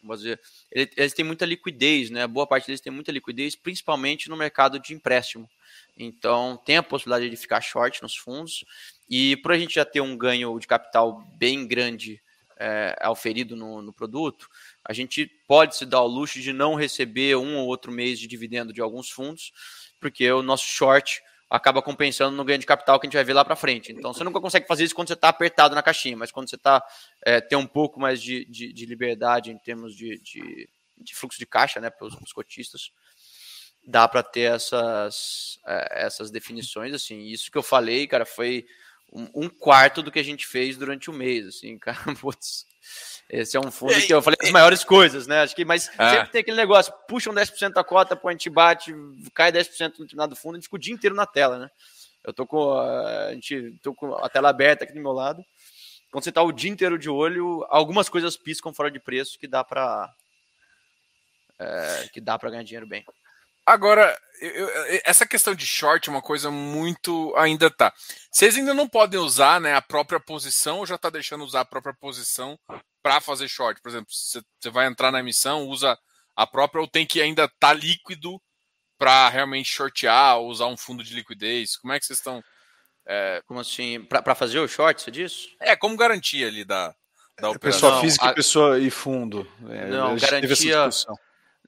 Dizer, 0.03 0.41
eles 0.71 1.13
têm 1.13 1.25
muita 1.25 1.45
liquidez, 1.45 2.09
né? 2.09 2.27
Boa 2.27 2.47
parte 2.47 2.67
deles 2.67 2.81
tem 2.81 2.93
muita 2.93 3.13
liquidez, 3.13 3.55
principalmente 3.55 4.31
no 4.31 4.37
mercado 4.37 4.79
de 4.79 4.95
empréstimo. 4.95 5.49
Então, 5.97 6.59
tem 6.65 6.79
a 6.79 6.83
possibilidade 6.83 7.29
de 7.29 7.37
ficar 7.37 7.61
short 7.61 8.03
nos 8.03 8.17
fundos. 8.17 8.65
E 9.09 9.37
por 9.39 9.53
a 9.53 9.59
gente 9.59 9.75
já 9.75 9.85
ter 9.85 10.01
um 10.01 10.17
ganho 10.17 10.59
de 10.59 10.67
capital 10.67 11.23
bem 11.37 11.67
grande 11.67 12.21
é, 12.61 12.94
auferido 13.01 13.57
no, 13.57 13.81
no, 13.81 13.92
produto, 13.92 14.46
a 14.85 14.92
gente 14.92 15.27
pode 15.49 15.77
se 15.77 15.87
dar 15.87 16.03
o 16.03 16.07
luxo 16.07 16.38
de 16.40 16.53
não 16.53 16.75
receber 16.75 17.37
um 17.37 17.57
ou 17.57 17.66
outro 17.66 17.90
mês 17.90 18.20
de 18.20 18.27
dividendo 18.27 18.70
de 18.70 18.83
alguns 18.83 19.09
fundos, 19.09 19.51
porque 19.99 20.31
o 20.31 20.42
nosso 20.42 20.66
short 20.66 21.23
acaba 21.49 21.83
compensando 21.83 22.37
no 22.37 22.44
ganho 22.44 22.59
de 22.59 22.66
capital 22.66 23.01
que 23.01 23.07
a 23.07 23.09
gente 23.09 23.16
vai 23.16 23.25
ver 23.25 23.33
lá 23.33 23.44
para 23.44 23.57
frente. 23.57 23.90
Então, 23.90 24.12
você 24.12 24.23
nunca 24.23 24.40
consegue 24.40 24.68
fazer 24.68 24.85
isso 24.85 24.94
quando 24.94 25.09
você 25.09 25.14
está 25.14 25.31
apertado 25.31 25.75
na 25.75 25.83
caixinha, 25.83 26.16
mas 26.16 26.31
quando 26.31 26.49
você 26.49 26.57
está 26.57 26.85
é, 27.25 27.40
tem 27.40 27.59
um 27.59 27.66
pouco 27.66 27.99
mais 27.99 28.23
de, 28.23 28.44
de, 28.44 28.73
de 28.73 28.87
liberdade 28.87 29.51
em 29.51 29.59
termos 29.59 29.96
de, 29.96 30.18
de, 30.18 30.68
de, 30.99 31.14
fluxo 31.14 31.38
de 31.38 31.46
caixa, 31.46 31.81
né, 31.81 31.90
para 31.90 32.07
os 32.07 32.33
cotistas, 32.33 32.92
dá 33.85 34.07
para 34.07 34.23
ter 34.23 34.53
essas, 34.53 35.59
é, 35.66 36.05
essas 36.07 36.31
definições. 36.31 36.92
Assim, 36.92 37.23
isso 37.23 37.51
que 37.51 37.59
eu 37.59 37.62
falei, 37.62 38.07
cara, 38.07 38.27
foi 38.27 38.66
um, 39.12 39.29
um, 39.35 39.49
quarto 39.49 40.03
do 40.03 40.11
que 40.11 40.18
a 40.18 40.25
gente 40.25 40.46
fez 40.46 40.77
durante 40.77 41.11
o 41.11 41.12
mês, 41.12 41.46
assim, 41.46 41.77
cara, 41.81 41.99
putz, 42.20 42.66
Esse 43.29 43.57
é 43.57 43.61
um 43.61 43.70
fundo 43.70 43.94
que 43.94 44.12
eu 44.12 44.23
falei 44.23 44.38
as 44.42 44.51
maiores 44.51 44.85
coisas, 44.85 45.27
né? 45.27 45.42
Acho 45.42 45.55
que, 45.55 45.64
mas 45.64 45.90
É. 45.99 46.11
sempre 46.11 46.31
tem 46.31 46.40
aquele 46.40 46.57
negócio, 46.57 46.92
puxam 47.09 47.35
10% 47.35 47.73
da 47.73 47.85
cota, 47.85 48.16
põe 48.16 48.31
a 48.31 48.35
gente 48.35 48.51
bate, 48.51 48.94
cai 49.35 49.53
10% 49.53 49.99
no 49.99 50.05
determinado 50.05 50.37
fundo, 50.37 50.55
a 50.55 50.59
gente 50.59 50.64
fica 50.64 50.77
o 50.77 50.81
dia 50.81 50.94
inteiro 50.94 51.14
na 51.14 51.27
tela, 51.27 51.59
né? 51.59 51.70
Eu 52.23 52.33
tô 52.33 52.46
com 52.46 52.75
a, 52.75 53.27
a 53.29 53.35
gente 53.35 53.79
tô 53.83 53.94
com 53.94 54.14
a 54.14 54.29
tela 54.29 54.51
aberta 54.51 54.85
aqui 54.85 54.92
do 54.92 55.01
meu 55.01 55.12
lado. 55.12 55.44
Quando 56.11 56.25
você 56.25 56.33
tá 56.33 56.42
o 56.42 56.53
dia 56.53 56.70
inteiro 56.70 56.99
de 56.99 57.09
olho, 57.09 57.64
algumas 57.70 58.09
coisas 58.09 58.37
piscam 58.37 58.75
fora 58.75 58.90
de 58.90 58.99
preço 58.99 59.38
que 59.38 59.46
dá 59.46 59.62
para 59.62 60.12
que 62.12 62.20
dá 62.20 62.38
para 62.38 62.51
ganhar 62.51 62.62
dinheiro 62.62 62.87
bem. 62.87 63.05
Agora, 63.66 64.18
eu- 64.40 64.68
eu- 64.68 65.01
essa 65.05 65.27
questão 65.27 65.55
de 65.55 65.66
short 65.66 66.09
é 66.09 66.12
uma 66.12 66.23
coisa 66.23 66.51
muito. 66.51 67.35
ainda 67.37 67.70
tá. 67.70 67.92
Vocês 68.33 68.57
ainda 68.57 68.75
não 68.75 68.88
podem 68.88 69.20
usar 69.20 69.61
né, 69.61 69.75
a 69.75 69.83
própria 69.83 70.18
posição 70.20 70.79
ou 70.79 70.87
já 70.87 70.94
está 70.96 71.11
deixando 71.11 71.44
usar 71.44 71.61
a 71.61 71.64
própria 71.64 71.94
posição 71.94 72.59
para 73.03 73.20
fazer 73.20 73.49
short? 73.49 73.81
Por 73.81 73.88
exemplo, 73.90 74.09
você 74.11 74.70
vai 74.70 74.87
entrar 74.87 75.11
na 75.12 75.20
emissão, 75.20 75.66
usa 75.68 75.96
a 76.35 76.46
própria 76.46 76.81
ou 76.81 76.88
tem 76.88 77.07
que 77.07 77.20
ainda 77.20 77.44
estar 77.44 77.57
tá 77.61 77.73
líquido 77.73 78.40
para 78.99 79.29
realmente 79.29 79.70
shortear 79.70 80.38
ou 80.38 80.49
usar 80.49 80.66
um 80.66 80.77
fundo 80.77 81.03
de 81.05 81.14
liquidez? 81.14 81.77
Como 81.77 81.92
é 81.92 81.99
que 82.01 82.07
vocês 82.07 82.18
estão. 82.18 82.42
Como 83.46 83.59
assim, 83.61 84.03
para 84.05 84.35
fazer 84.35 84.59
o 84.61 84.68
short, 84.68 85.03
você 85.03 85.11
disse? 85.11 85.49
É, 85.61 85.75
como 85.75 85.96
garantia 85.96 86.46
ali 86.46 86.64
da, 86.64 86.94
da 87.40 87.51
operação? 87.51 87.59
Pessoa 87.81 87.92
Não, 87.94 88.01
física 88.03 88.29
a- 88.29 88.31
e 88.31 88.35
pessoa 88.35 88.79
e 88.79 88.90
fundo. 88.90 89.46
É, 89.68 89.87
Não, 89.87 90.16
garantia- 90.16 90.49
discussão. 90.87 91.16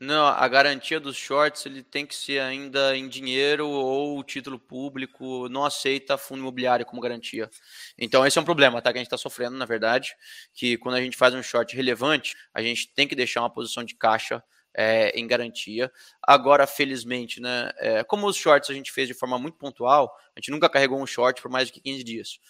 Não, 0.04 0.26
a 0.26 0.48
garantia 0.48 0.98
dos 0.98 1.16
shorts 1.16 1.64
ele 1.64 1.80
tem 1.80 2.04
que 2.04 2.12
ser 2.16 2.40
ainda 2.40 2.96
em 2.96 3.06
dinheiro 3.08 3.68
ou 3.68 4.20
título 4.24 4.58
público, 4.58 5.48
não 5.48 5.64
aceita 5.64 6.18
fundo 6.18 6.40
imobiliário 6.40 6.84
como 6.84 7.00
garantia. 7.00 7.48
Então 7.96 8.26
esse 8.26 8.36
é 8.36 8.40
um 8.40 8.44
problema, 8.44 8.82
tá? 8.82 8.90
Que 8.92 8.98
a 8.98 9.00
gente 9.00 9.06
está 9.06 9.16
sofrendo, 9.16 9.56
na 9.56 9.64
verdade, 9.64 10.16
que 10.52 10.76
quando 10.78 10.96
a 10.96 11.00
gente 11.00 11.16
faz 11.16 11.32
um 11.34 11.42
short 11.42 11.76
relevante, 11.76 12.34
a 12.52 12.60
gente 12.60 12.92
tem 12.92 13.06
que 13.06 13.14
deixar 13.14 13.42
uma 13.42 13.50
posição 13.50 13.84
de 13.84 13.94
caixa 13.94 14.42
é, 14.74 15.10
em 15.10 15.24
garantia. 15.24 15.88
Agora, 16.20 16.66
felizmente, 16.66 17.40
né? 17.40 17.70
é, 17.76 18.02
como 18.02 18.26
os 18.26 18.36
shorts 18.36 18.70
a 18.70 18.74
gente 18.74 18.90
fez 18.90 19.06
de 19.06 19.14
forma 19.14 19.38
muito 19.38 19.56
pontual, 19.56 20.12
a 20.34 20.40
gente 20.40 20.50
nunca 20.50 20.68
carregou 20.68 21.00
um 21.00 21.06
short 21.06 21.40
por 21.40 21.48
mais 21.50 21.70
de 21.70 21.80
15 21.80 22.02
dias. 22.02 22.40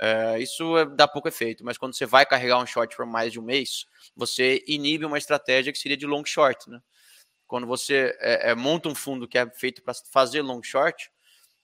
É, 0.00 0.38
isso 0.40 0.78
é- 0.78 0.86
dá 0.86 1.06
pouco 1.06 1.28
efeito, 1.28 1.62
mas 1.62 1.76
quando 1.76 1.94
você 1.94 2.06
vai 2.06 2.24
carregar 2.24 2.58
um 2.58 2.66
short 2.66 2.96
por 2.96 3.04
mais 3.04 3.32
de 3.32 3.38
um 3.38 3.42
mês, 3.42 3.84
você 4.16 4.64
inibe 4.66 5.04
uma 5.04 5.18
estratégia 5.18 5.72
que 5.72 5.78
seria 5.78 5.96
de 5.96 6.06
long 6.06 6.24
short, 6.24 6.70
né? 6.70 6.80
Quando 7.52 7.66
você 7.66 8.16
é, 8.18 8.52
é, 8.52 8.54
monta 8.54 8.88
um 8.88 8.94
fundo 8.94 9.28
que 9.28 9.36
é 9.36 9.46
feito 9.50 9.82
para 9.82 9.92
fazer 10.10 10.40
long 10.40 10.62
short, 10.62 11.10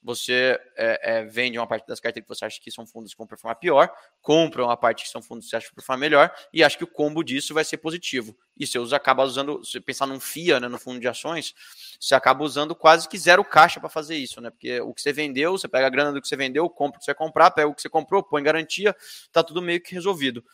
você 0.03 0.55
é, 0.77 0.99
é, 1.01 1.25
vende 1.25 1.57
uma 1.57 1.65
parte 1.65 1.87
das 1.87 1.99
carteiras 1.99 2.27
que 2.27 2.35
você 2.35 2.45
acha 2.45 2.61
que 2.61 2.69
são 2.69 2.85
fundos 2.85 3.11
que 3.11 3.17
vão 3.17 3.25
performar 3.25 3.55
pior, 3.55 3.91
compra 4.21 4.63
uma 4.63 4.77
parte 4.77 5.05
que 5.05 5.09
são 5.09 5.19
fundos 5.19 5.45
que 5.45 5.49
você 5.49 5.55
acha 5.55 5.67
que 5.67 5.73
performar 5.73 5.99
melhor, 5.99 6.31
e 6.53 6.63
acha 6.63 6.77
que 6.77 6.83
o 6.83 6.87
combo 6.87 7.23
disso 7.23 7.55
vai 7.55 7.63
ser 7.65 7.77
positivo. 7.77 8.37
E 8.55 8.67
você 8.67 8.77
usa, 8.77 8.97
acaba 8.97 9.23
usando, 9.23 9.65
se 9.65 9.79
pensar 9.79 10.05
num 10.05 10.19
FIA, 10.19 10.59
né, 10.59 10.67
no 10.67 10.77
fundo 10.77 10.99
de 10.99 11.07
ações, 11.07 11.55
você 11.99 12.13
acaba 12.13 12.43
usando 12.43 12.75
quase 12.75 13.09
que 13.09 13.17
zero 13.17 13.43
caixa 13.43 13.79
para 13.79 13.89
fazer 13.89 14.15
isso, 14.15 14.39
né? 14.39 14.51
Porque 14.51 14.79
o 14.81 14.93
que 14.93 15.01
você 15.01 15.11
vendeu, 15.11 15.53
você 15.53 15.67
pega 15.67 15.87
a 15.87 15.89
grana 15.89 16.11
do 16.11 16.21
que 16.21 16.27
você 16.27 16.37
vendeu, 16.37 16.69
compra 16.69 16.97
o 16.97 16.99
que 16.99 17.05
você 17.05 17.15
comprar, 17.15 17.49
pega 17.49 17.67
o 17.67 17.73
que 17.73 17.81
você 17.81 17.89
comprou, 17.89 18.21
põe 18.21 18.43
garantia, 18.43 18.95
tá 19.31 19.41
tudo 19.41 19.59
meio 19.59 19.81
que 19.81 19.95
resolvido. 19.95 20.45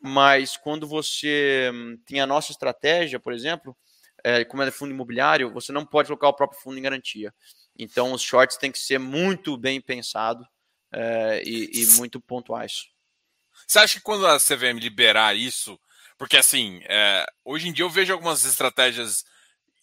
Mas 0.00 0.56
quando 0.56 0.86
você 0.86 1.68
hum, 1.74 1.98
tem 2.06 2.20
a 2.20 2.26
nossa 2.28 2.52
estratégia, 2.52 3.18
por 3.18 3.32
exemplo, 3.32 3.76
é, 4.24 4.44
como 4.44 4.62
é 4.62 4.70
fundo 4.70 4.92
imobiliário, 4.92 5.52
você 5.52 5.72
não 5.72 5.84
pode 5.84 6.08
colocar 6.08 6.28
o 6.28 6.34
próprio 6.34 6.60
fundo 6.60 6.78
em 6.78 6.82
garantia. 6.82 7.34
Então, 7.78 8.12
os 8.12 8.22
shorts 8.22 8.56
têm 8.56 8.72
que 8.72 8.78
ser 8.78 8.98
muito 8.98 9.56
bem 9.56 9.80
pensados 9.80 10.46
é, 10.92 11.42
e, 11.44 11.82
e 11.82 11.86
muito 11.96 12.20
pontuais. 12.20 12.88
Você 13.66 13.78
acha 13.78 13.94
que 13.98 14.04
quando 14.04 14.26
a 14.26 14.38
CVM 14.38 14.78
liberar 14.78 15.36
isso, 15.36 15.78
porque 16.16 16.36
assim, 16.36 16.80
é, 16.84 17.26
hoje 17.44 17.68
em 17.68 17.72
dia 17.72 17.84
eu 17.84 17.90
vejo 17.90 18.12
algumas 18.12 18.44
estratégias 18.44 19.24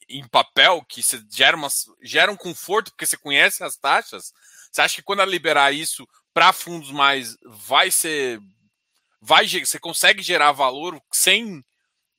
em 0.08 0.28
papel 0.28 0.84
que 0.88 1.02
você 1.02 1.22
gera, 1.30 1.58
uma, 1.58 1.70
gera 2.02 2.32
um 2.32 2.38
conforto 2.38 2.92
porque 2.92 3.06
você 3.06 3.18
conhece 3.18 3.64
as 3.64 3.76
taxas. 3.76 4.34
Você 4.72 4.82
acha 4.82 4.96
que 4.96 5.04
quando 5.04 5.22
ela 5.22 5.32
liberar 5.32 5.72
isso 5.72 6.08
para 6.34 6.52
fundos 6.52 6.92
mais 6.92 7.38
vai 7.46 7.90
ser 7.90 8.40
vai 9.22 9.48
você 9.48 9.80
consegue 9.80 10.22
gerar 10.22 10.52
valor 10.52 11.02
sem 11.12 11.64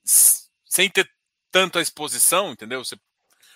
sem 0.03 0.89
ter 0.89 1.09
tanta 1.57 1.81
exposição, 1.81 2.51
entendeu? 2.51 2.83
Você, 2.83 2.95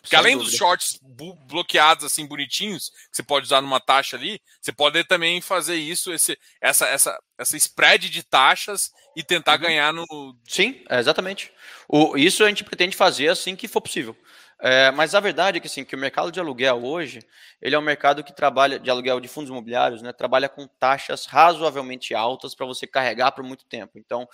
porque 0.01 0.15
Sem 0.15 0.19
além 0.19 0.37
dúvida. 0.37 0.49
dos 0.51 0.57
shorts 0.57 0.99
bloqueados 1.47 2.03
assim 2.05 2.25
bonitinhos, 2.25 2.89
que 2.89 3.17
você 3.17 3.23
pode 3.23 3.45
usar 3.45 3.61
numa 3.61 3.79
taxa 3.79 4.17
ali, 4.17 4.41
você 4.61 4.71
pode 4.71 5.03
também 5.05 5.41
fazer 5.41 5.75
isso 5.75 6.11
esse 6.13 6.37
essa 6.61 6.85
essa 6.87 7.19
essa 7.37 7.57
spread 7.57 8.09
de 8.09 8.23
taxas 8.23 8.91
e 9.15 9.23
tentar 9.23 9.55
Uhum. 9.55 9.59
ganhar 9.59 9.93
no 9.93 10.05
Sim, 10.47 10.83
é, 10.89 10.99
exatamente. 10.99 11.51
O, 11.87 12.17
isso 12.17 12.43
a 12.43 12.47
gente 12.47 12.63
pretende 12.63 12.95
fazer 12.95 13.29
assim 13.29 13.55
que 13.55 13.67
for 13.67 13.81
possível. 13.81 14.15
É, 14.63 14.91
mas 14.91 15.15
a 15.15 15.19
verdade 15.19 15.57
é 15.57 15.59
que, 15.59 15.65
assim, 15.67 15.83
que 15.83 15.95
o 15.95 15.99
mercado 15.99 16.31
de 16.31 16.39
aluguel 16.39 16.85
hoje, 16.85 17.19
ele 17.61 17.73
é 17.75 17.79
um 17.79 17.81
mercado 17.81 18.23
que 18.23 18.31
trabalha, 18.31 18.79
de 18.79 18.91
aluguel 18.91 19.19
de 19.19 19.27
fundos 19.27 19.49
imobiliários, 19.49 20.03
né, 20.03 20.13
trabalha 20.13 20.47
com 20.47 20.67
taxas 20.79 21.25
razoavelmente 21.25 22.13
altas 22.13 22.53
para 22.53 22.65
você 22.67 22.85
carregar 22.85 23.31
por 23.31 23.43
muito 23.43 23.65
tempo. 23.65 23.97
Então, 23.97 24.27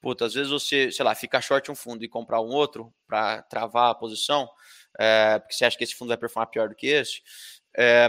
puta, 0.00 0.26
às 0.26 0.34
vezes 0.34 0.50
você, 0.50 0.90
sei 0.90 1.04
lá, 1.04 1.14
fica 1.14 1.40
short 1.40 1.70
um 1.70 1.74
fundo 1.74 2.04
e 2.04 2.08
comprar 2.08 2.40
um 2.40 2.48
outro 2.48 2.92
para 3.06 3.42
travar 3.42 3.90
a 3.90 3.94
posição, 3.94 4.48
é, 4.98 5.38
porque 5.38 5.54
você 5.54 5.64
acha 5.64 5.76
que 5.76 5.84
esse 5.84 5.94
fundo 5.94 6.08
vai 6.08 6.16
performar 6.16 6.48
pior 6.48 6.68
do 6.68 6.74
que 6.74 6.86
esse, 6.86 7.22
é, 7.76 8.08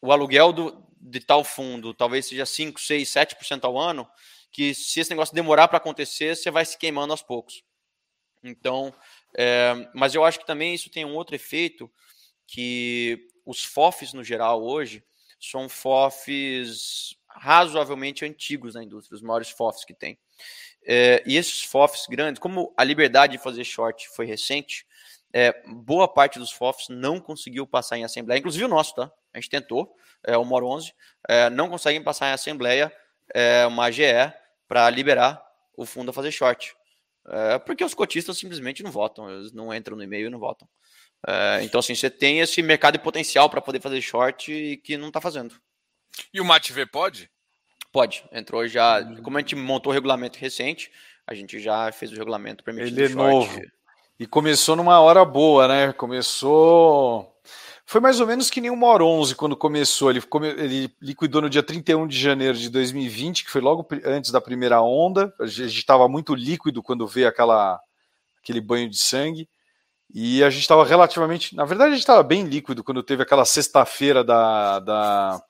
o 0.00 0.12
aluguel 0.12 0.52
do, 0.52 0.86
de 1.00 1.20
tal 1.20 1.42
fundo 1.44 1.94
talvez 1.94 2.26
seja 2.26 2.44
5, 2.44 2.80
6, 2.80 3.08
7% 3.08 3.64
ao 3.64 3.78
ano, 3.78 4.08
que 4.50 4.74
se 4.74 5.00
esse 5.00 5.10
negócio 5.10 5.34
demorar 5.34 5.68
para 5.68 5.78
acontecer, 5.78 6.36
você 6.36 6.50
vai 6.50 6.64
se 6.64 6.78
queimando 6.78 7.12
aos 7.12 7.22
poucos. 7.22 7.62
Então, 8.42 8.94
é, 9.36 9.72
mas 9.94 10.14
eu 10.14 10.24
acho 10.24 10.38
que 10.38 10.46
também 10.46 10.74
isso 10.74 10.90
tem 10.90 11.04
um 11.04 11.14
outro 11.14 11.34
efeito, 11.34 11.90
que 12.46 13.26
os 13.44 13.64
FOFs 13.64 14.12
no 14.12 14.22
geral 14.22 14.62
hoje 14.62 15.02
são 15.40 15.68
FOFs 15.68 17.16
razoavelmente 17.34 18.24
antigos 18.24 18.74
na 18.74 18.82
indústria, 18.82 19.16
os 19.16 19.22
maiores 19.22 19.50
FOFs 19.50 19.84
que 19.84 19.92
tem. 19.92 20.18
É, 20.86 21.22
e 21.26 21.36
esses 21.36 21.64
FOFs 21.64 22.06
grandes, 22.08 22.38
como 22.38 22.72
a 22.76 22.84
liberdade 22.84 23.36
de 23.36 23.42
fazer 23.42 23.64
short 23.64 24.08
foi 24.10 24.26
recente, 24.26 24.86
é, 25.32 25.52
boa 25.66 26.06
parte 26.06 26.38
dos 26.38 26.52
FOFs 26.52 26.88
não 26.88 27.18
conseguiu 27.18 27.66
passar 27.66 27.98
em 27.98 28.04
assembleia, 28.04 28.38
inclusive 28.38 28.64
o 28.64 28.68
nosso, 28.68 28.94
tá? 28.94 29.10
A 29.32 29.40
gente 29.40 29.50
tentou, 29.50 29.92
é, 30.22 30.36
o 30.36 30.44
MOR 30.44 30.62
11, 30.62 30.92
é, 31.28 31.50
não 31.50 31.68
conseguem 31.68 32.02
passar 32.02 32.28
em 32.28 32.32
assembleia 32.32 32.92
é, 33.34 33.66
uma 33.66 33.86
AGE 33.86 34.32
para 34.68 34.88
liberar 34.90 35.44
o 35.76 35.84
fundo 35.84 36.10
a 36.10 36.14
fazer 36.14 36.30
short. 36.30 36.76
É, 37.26 37.58
porque 37.58 37.84
os 37.84 37.94
cotistas 37.94 38.38
simplesmente 38.38 38.82
não 38.82 38.90
votam, 38.90 39.30
eles 39.30 39.52
não 39.52 39.74
entram 39.74 39.96
no 39.96 40.02
e-mail 40.02 40.26
e 40.26 40.30
não 40.30 40.38
votam. 40.38 40.68
É, 41.26 41.62
então, 41.62 41.80
assim, 41.80 41.94
você 41.94 42.10
tem 42.10 42.40
esse 42.40 42.62
mercado 42.62 42.98
potencial 43.00 43.48
para 43.48 43.60
poder 43.60 43.80
fazer 43.80 44.00
short 44.02 44.52
e 44.52 44.76
que 44.76 44.96
não 44.96 45.08
está 45.08 45.20
fazendo. 45.20 45.54
E 46.32 46.40
o 46.40 46.44
MATV 46.44 46.86
pode? 46.86 47.30
Pode, 47.92 48.24
entrou 48.32 48.66
já. 48.66 49.04
Como 49.22 49.36
a 49.36 49.40
gente 49.40 49.54
montou 49.54 49.92
o 49.92 49.94
regulamento 49.94 50.38
recente, 50.38 50.90
a 51.26 51.34
gente 51.34 51.60
já 51.60 51.92
fez 51.92 52.12
o 52.12 52.16
regulamento 52.16 52.64
permitindo 52.64 53.00
Ele 53.00 53.12
é 53.12 53.14
novo. 53.14 53.62
E 54.18 54.26
começou 54.26 54.76
numa 54.76 55.00
hora 55.00 55.24
boa, 55.24 55.68
né? 55.68 55.92
Começou. 55.92 57.32
Foi 57.86 58.00
mais 58.00 58.18
ou 58.18 58.26
menos 58.26 58.48
que 58.48 58.60
nem 58.60 58.70
o 58.70 58.76
Mor 58.76 59.02
11 59.02 59.34
quando 59.34 59.56
começou. 59.56 60.10
Ele, 60.10 60.20
come... 60.22 60.48
ele 60.48 60.92
liquidou 61.00 61.42
no 61.42 61.50
dia 61.50 61.62
31 61.62 62.06
de 62.06 62.18
janeiro 62.18 62.56
de 62.56 62.68
2020, 62.68 63.44
que 63.44 63.50
foi 63.50 63.60
logo 63.60 63.86
antes 64.04 64.30
da 64.30 64.40
primeira 64.40 64.80
onda. 64.80 65.32
A 65.38 65.46
gente 65.46 65.76
estava 65.76 66.08
muito 66.08 66.34
líquido 66.34 66.82
quando 66.82 67.06
veio 67.06 67.28
aquela... 67.28 67.80
aquele 68.42 68.60
banho 68.60 68.88
de 68.88 68.98
sangue. 68.98 69.48
E 70.12 70.42
a 70.44 70.50
gente 70.50 70.62
estava 70.62 70.84
relativamente. 70.84 71.54
Na 71.54 71.64
verdade, 71.64 71.90
a 71.90 71.94
gente 71.94 72.02
estava 72.02 72.22
bem 72.22 72.44
líquido 72.44 72.84
quando 72.84 73.02
teve 73.02 73.22
aquela 73.22 73.44
sexta-feira 73.44 74.22
da, 74.22 74.78
da, 74.78 75.42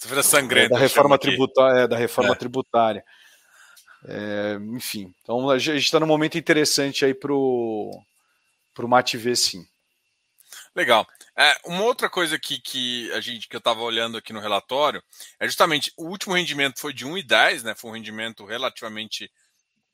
Você 0.00 0.08
vira 0.08 0.22
sangrento. 0.22 0.70
da 0.70 0.78
reforma, 0.78 1.18
tributária, 1.18 1.80
é, 1.80 1.86
da 1.86 1.96
reforma 1.96 2.32
É. 2.32 2.34
tributária. 2.34 3.04
É, 4.06 4.54
enfim, 4.74 5.14
então 5.20 5.50
a 5.50 5.58
gente 5.58 5.84
está 5.84 6.00
num 6.00 6.06
momento 6.06 6.38
interessante 6.38 7.04
aí 7.04 7.12
para 7.12 7.34
o 7.34 8.02
MATV, 8.78 9.36
sim. 9.36 9.66
Legal. 10.74 11.06
É, 11.36 11.54
uma 11.66 11.84
outra 11.84 12.08
coisa 12.08 12.38
que, 12.38 12.58
que 12.58 13.12
a 13.12 13.20
gente 13.20 13.46
que 13.46 13.54
eu 13.54 13.58
estava 13.58 13.82
olhando 13.82 14.16
aqui 14.16 14.32
no 14.32 14.40
relatório 14.40 15.02
é 15.38 15.46
justamente 15.46 15.92
o 15.98 16.06
último 16.06 16.34
rendimento 16.34 16.80
foi 16.80 16.94
de 16.94 17.04
1,10, 17.06 17.62
né? 17.62 17.74
Foi 17.74 17.90
um 17.90 17.94
rendimento 17.94 18.46
relativamente 18.46 19.30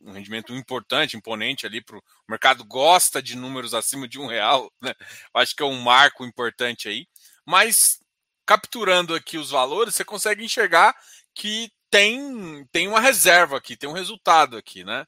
um 0.01 0.13
rendimento 0.13 0.55
importante, 0.55 1.17
imponente 1.17 1.67
ali 1.67 1.83
para 1.83 1.97
o 1.97 2.03
mercado 2.29 2.65
gosta 2.65 3.21
de 3.21 3.35
números 3.35 3.75
acima 3.75 4.07
de 4.07 4.21
um 4.21 4.27
real, 4.27 4.71
né? 4.81 4.95
Acho 5.35 5.57
que 5.57 5.65
é 5.65 5.67
um 5.67 5.81
marco 5.81 6.25
importante 6.25 6.89
aí. 6.89 7.09
Mas 7.45 7.99
capturando 8.47 9.15
aqui 9.15 9.39
os 9.39 9.51
valores, 9.51 9.95
você 9.95 10.05
consegue 10.05 10.45
enxergar 10.45 10.97
que 11.35 11.71
tem 11.91 12.67
tem 12.73 12.89
uma 12.89 13.01
reserva 13.01 13.57
aqui, 13.59 13.77
tem 13.77 13.89
um 13.89 13.93
resultado 13.93 14.57
aqui, 14.57 14.85
né? 14.85 15.07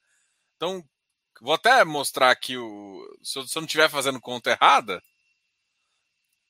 Então 0.56 0.84
vou 1.40 1.54
até 1.54 1.84
mostrar 1.84 2.30
aqui 2.30 2.56
o 2.56 3.18
se 3.22 3.38
eu, 3.38 3.46
se 3.46 3.56
eu 3.56 3.62
não 3.62 3.66
estiver 3.66 3.88
fazendo 3.90 4.20
conta 4.20 4.50
errada, 4.50 5.02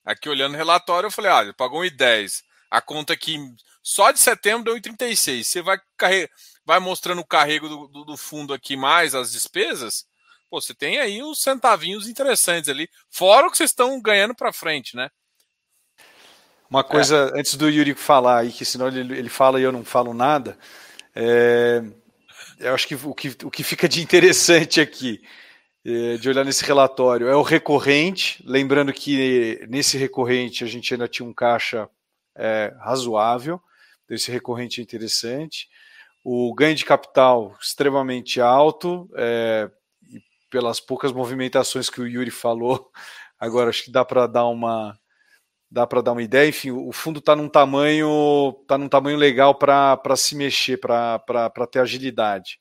Aqui 0.08 0.26
olhando 0.26 0.54
o 0.54 0.56
relatório, 0.56 1.08
eu 1.08 1.10
falei, 1.10 1.30
ah, 1.30 1.42
ele 1.42 1.52
pagou 1.52 1.82
1,10. 1.82 2.42
a 2.70 2.80
conta 2.80 3.12
aqui 3.12 3.36
só 3.82 4.10
de 4.10 4.18
setembro 4.18 4.64
deu 4.64 4.74
1,36. 4.74 5.44
Você 5.44 5.60
vai, 5.60 5.78
carre... 5.98 6.30
vai 6.64 6.78
mostrando 6.78 7.20
o 7.20 7.26
carrego 7.26 7.68
do, 7.68 7.88
do, 7.88 8.04
do, 8.06 8.16
fundo 8.16 8.54
aqui 8.54 8.74
mais 8.74 9.14
as 9.14 9.32
despesas, 9.32 10.06
pô, 10.48 10.62
você 10.62 10.74
tem 10.74 10.98
aí 10.98 11.22
uns 11.22 11.42
centavinhos 11.42 12.08
interessantes 12.08 12.70
ali, 12.70 12.88
fora 13.10 13.46
o 13.46 13.50
que 13.50 13.58
vocês 13.58 13.68
estão 13.68 14.00
ganhando 14.00 14.34
para 14.34 14.50
frente, 14.50 14.96
né? 14.96 15.10
Uma 16.70 16.84
coisa, 16.84 17.32
é. 17.34 17.40
antes 17.40 17.54
do 17.54 17.68
Yuri 17.68 17.94
falar 17.94 18.40
aí, 18.40 18.52
que 18.52 18.64
senão 18.64 18.88
ele, 18.88 19.16
ele 19.16 19.28
fala 19.28 19.58
e 19.58 19.62
eu 19.62 19.72
não 19.72 19.84
falo 19.84 20.12
nada, 20.12 20.58
é, 21.14 21.82
eu 22.60 22.74
acho 22.74 22.86
que 22.86 22.94
o, 22.94 23.14
que 23.14 23.28
o 23.44 23.50
que 23.50 23.62
fica 23.64 23.88
de 23.88 24.02
interessante 24.02 24.80
aqui, 24.80 25.22
é, 25.84 26.16
de 26.16 26.28
olhar 26.28 26.44
nesse 26.44 26.64
relatório, 26.64 27.26
é 27.26 27.34
o 27.34 27.42
recorrente, 27.42 28.42
lembrando 28.46 28.92
que 28.92 29.64
nesse 29.68 29.96
recorrente 29.96 30.62
a 30.62 30.66
gente 30.66 30.92
ainda 30.92 31.08
tinha 31.08 31.26
um 31.26 31.32
caixa 31.32 31.88
é, 32.36 32.74
razoável, 32.80 33.60
então 34.04 34.14
esse 34.14 34.30
recorrente 34.30 34.80
é 34.80 34.84
interessante. 34.84 35.68
O 36.22 36.54
ganho 36.54 36.74
de 36.74 36.84
capital 36.84 37.56
extremamente 37.60 38.40
alto, 38.40 39.08
é, 39.16 39.70
pelas 40.50 40.80
poucas 40.80 41.12
movimentações 41.12 41.88
que 41.88 42.00
o 42.00 42.06
Yuri 42.06 42.30
falou, 42.30 42.90
agora 43.40 43.70
acho 43.70 43.84
que 43.84 43.90
dá 43.90 44.04
para 44.04 44.26
dar 44.26 44.46
uma 44.46 44.98
dá 45.70 45.86
para 45.86 46.00
dar 46.00 46.12
uma 46.12 46.22
ideia. 46.22 46.48
Enfim, 46.48 46.70
o 46.70 46.92
fundo 46.92 47.18
está 47.18 47.36
num 47.36 47.48
tamanho 47.48 48.52
tá 48.66 48.78
num 48.78 48.88
tamanho 48.88 49.16
legal 49.16 49.54
para 49.54 50.16
se 50.16 50.34
mexer, 50.34 50.78
para 50.78 51.66
ter 51.70 51.80
agilidade. 51.80 52.58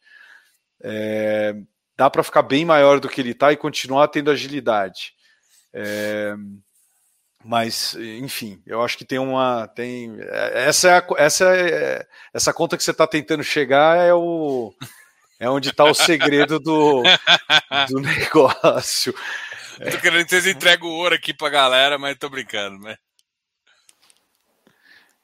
É, 0.81 1.55
dá 1.97 2.09
para 2.09 2.23
ficar 2.23 2.43
bem 2.43 2.63
maior 2.65 2.99
do 2.99 3.09
que 3.09 3.21
ele 3.21 3.31
está 3.31 3.51
e 3.51 3.57
continuar 3.57 4.07
tendo 4.09 4.31
agilidade. 4.31 5.13
É, 5.73 6.35
mas, 7.43 7.95
enfim, 7.95 8.61
eu 8.65 8.81
acho 8.81 8.97
que 8.97 9.05
tem 9.05 9.19
uma. 9.19 9.67
Tem, 9.69 10.17
essa, 10.53 10.89
é 10.89 10.97
a, 10.97 11.05
essa, 11.17 11.55
é, 11.55 12.05
essa 12.33 12.53
conta 12.53 12.75
que 12.75 12.83
você 12.83 12.91
está 12.91 13.07
tentando 13.07 13.43
chegar 13.43 13.97
é 13.97 14.13
o. 14.13 14.73
É 15.39 15.49
onde 15.49 15.69
está 15.69 15.83
o 15.83 15.93
segredo 15.93 16.59
do, 16.59 17.03
do 17.89 17.99
negócio. 18.01 19.13
Tô 19.91 19.99
querendo 19.99 20.23
que 20.23 20.29
vocês 20.29 20.47
entregam 20.47 20.87
o 20.87 20.93
ouro 20.93 21.15
aqui 21.15 21.33
pra 21.33 21.49
galera, 21.49 21.97
mas 21.97 22.17
tô 22.17 22.29
brincando, 22.29 22.79
né? 22.79 22.97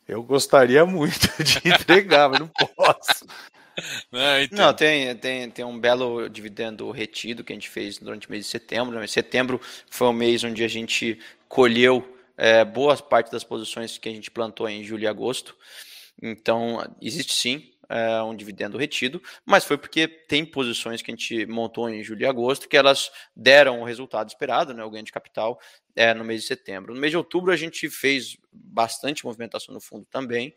Eu 0.07 0.21
gostaria 0.21 0.85
muito 0.85 1.27
de 1.43 1.69
entregar, 1.69 2.29
mas 2.29 2.39
não 2.39 2.47
posso. 2.47 3.25
Não, 4.11 4.41
então. 4.41 4.65
não, 4.67 4.73
tem, 4.73 5.15
tem, 5.15 5.49
tem 5.49 5.65
um 5.65 5.79
belo 5.79 6.29
dividendo 6.29 6.91
retido 6.91 7.43
que 7.43 7.51
a 7.51 7.55
gente 7.55 7.69
fez 7.69 7.97
durante 7.97 8.27
o 8.27 8.31
mês 8.31 8.45
de 8.45 8.51
setembro. 8.51 8.99
Né? 8.99 9.07
Setembro 9.07 9.59
foi 9.89 10.07
um 10.07 10.13
mês 10.13 10.43
onde 10.43 10.63
a 10.63 10.67
gente 10.67 11.19
colheu 11.47 12.17
é, 12.37 12.63
boa 12.63 12.95
parte 12.97 13.31
das 13.31 13.43
posições 13.43 13.97
que 13.97 14.09
a 14.09 14.11
gente 14.11 14.29
plantou 14.29 14.69
em 14.69 14.83
julho 14.83 15.03
e 15.03 15.07
agosto. 15.07 15.55
Então, 16.21 16.85
existe 17.01 17.33
sim 17.33 17.72
é, 17.93 18.23
um 18.23 18.35
dividendo 18.35 18.75
retido, 18.75 19.21
mas 19.45 19.63
foi 19.63 19.77
porque 19.77 20.07
tem 20.07 20.43
posições 20.43 21.03
que 21.03 21.11
a 21.11 21.15
gente 21.15 21.45
montou 21.45 21.87
em 21.87 22.03
julho 22.03 22.23
e 22.23 22.25
agosto 22.25 22.67
que 22.67 22.75
elas 22.75 23.11
deram 23.35 23.81
o 23.81 23.85
resultado 23.85 24.27
esperado, 24.27 24.73
né, 24.73 24.83
o 24.83 24.89
ganho 24.89 25.03
de 25.05 25.11
capital, 25.11 25.59
é, 25.95 26.11
no 26.11 26.25
mês 26.25 26.41
de 26.41 26.47
setembro. 26.47 26.91
No 26.91 26.99
mês 26.99 27.11
de 27.11 27.17
outubro 27.17 27.51
a 27.51 27.55
gente 27.55 27.87
fez 27.91 28.35
bastante 28.51 29.23
movimentação 29.23 29.75
no 29.75 29.79
fundo 29.79 30.07
também. 30.09 30.55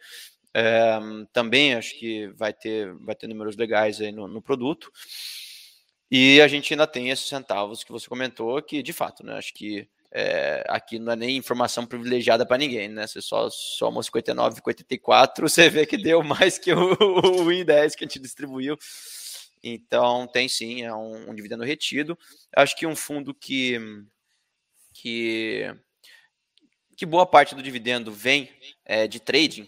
É, 0.55 0.99
também 1.30 1.74
acho 1.74 1.99
que 1.99 2.28
vai 2.28 2.55
ter, 2.55 2.95
vai 2.95 3.14
ter 3.14 3.28
números 3.28 3.55
legais 3.55 4.01
aí 4.01 4.11
no, 4.11 4.26
no 4.26 4.41
produto. 4.41 4.91
E 6.11 6.41
a 6.41 6.49
gente 6.49 6.72
ainda 6.72 6.87
tem 6.87 7.11
esses 7.11 7.28
centavos 7.28 7.84
que 7.84 7.93
você 7.93 8.09
comentou, 8.09 8.62
que 8.62 8.82
de 8.82 8.93
fato, 8.95 9.26
né? 9.26 9.37
Acho 9.37 9.53
que 9.53 9.87
é, 10.12 10.64
aqui 10.68 10.98
não 10.98 11.12
é 11.12 11.16
nem 11.16 11.36
informação 11.36 11.86
privilegiada 11.86 12.46
para 12.46 12.59
ninguém, 12.59 12.88
né? 12.88 13.07
Você 13.07 13.20
só 13.20 13.48
soma 13.50 14.02
59 14.02 14.59
e 14.59 14.62
84, 14.64 15.48
você 15.48 15.68
vê 15.68 15.86
que 15.86 15.96
deu 15.96 16.22
mais 16.22 16.59
que 16.59 16.72
o, 16.72 16.92
o 16.92 17.46
I10 17.46 17.94
que 17.94 18.04
a 18.04 18.07
gente 18.07 18.18
distribuiu. 18.18 18.76
Então, 19.62 20.26
tem 20.26 20.48
sim, 20.48 20.82
é 20.82 20.94
um, 20.94 21.30
um 21.30 21.34
dividendo 21.34 21.64
retido. 21.64 22.16
Acho 22.54 22.76
que 22.76 22.86
um 22.86 22.94
fundo 22.94 23.34
que, 23.34 23.78
que, 24.92 25.74
que 26.96 27.04
boa 27.04 27.26
parte 27.26 27.54
do 27.54 27.62
dividendo 27.62 28.12
vem 28.12 28.50
é, 28.84 29.09
de 29.09 29.18
trading, 29.18 29.66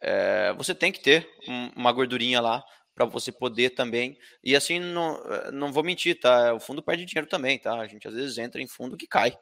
é, 0.00 0.52
você 0.54 0.74
tem 0.74 0.90
que 0.92 1.00
ter 1.00 1.28
um, 1.46 1.70
uma 1.76 1.92
gordurinha 1.92 2.40
lá 2.40 2.64
para 2.94 3.04
você 3.04 3.30
poder 3.30 3.70
também. 3.70 4.18
E 4.42 4.56
assim, 4.56 4.80
não, 4.80 5.22
não 5.52 5.72
vou 5.72 5.84
mentir, 5.84 6.18
tá? 6.18 6.52
O 6.54 6.60
fundo 6.60 6.82
perde 6.82 7.04
dinheiro 7.04 7.28
também, 7.28 7.58
tá? 7.58 7.74
A 7.74 7.86
gente 7.86 8.08
às 8.08 8.14
vezes 8.14 8.38
entra 8.38 8.60
em 8.60 8.66
fundo 8.66 8.96
que 8.96 9.06
cai. 9.06 9.38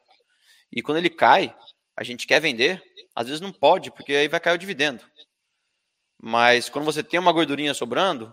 E 0.71 0.81
quando 0.81 0.97
ele 0.97 1.09
cai, 1.09 1.55
a 1.95 2.03
gente 2.03 2.27
quer 2.27 2.39
vender, 2.39 2.83
às 3.15 3.27
vezes 3.27 3.41
não 3.41 3.51
pode, 3.51 3.91
porque 3.91 4.13
aí 4.13 4.27
vai 4.27 4.39
cair 4.39 4.55
o 4.55 4.59
dividendo. 4.59 5.03
Mas 6.21 6.69
quando 6.69 6.85
você 6.85 7.03
tem 7.03 7.19
uma 7.19 7.31
gordurinha 7.31 7.73
sobrando, 7.73 8.31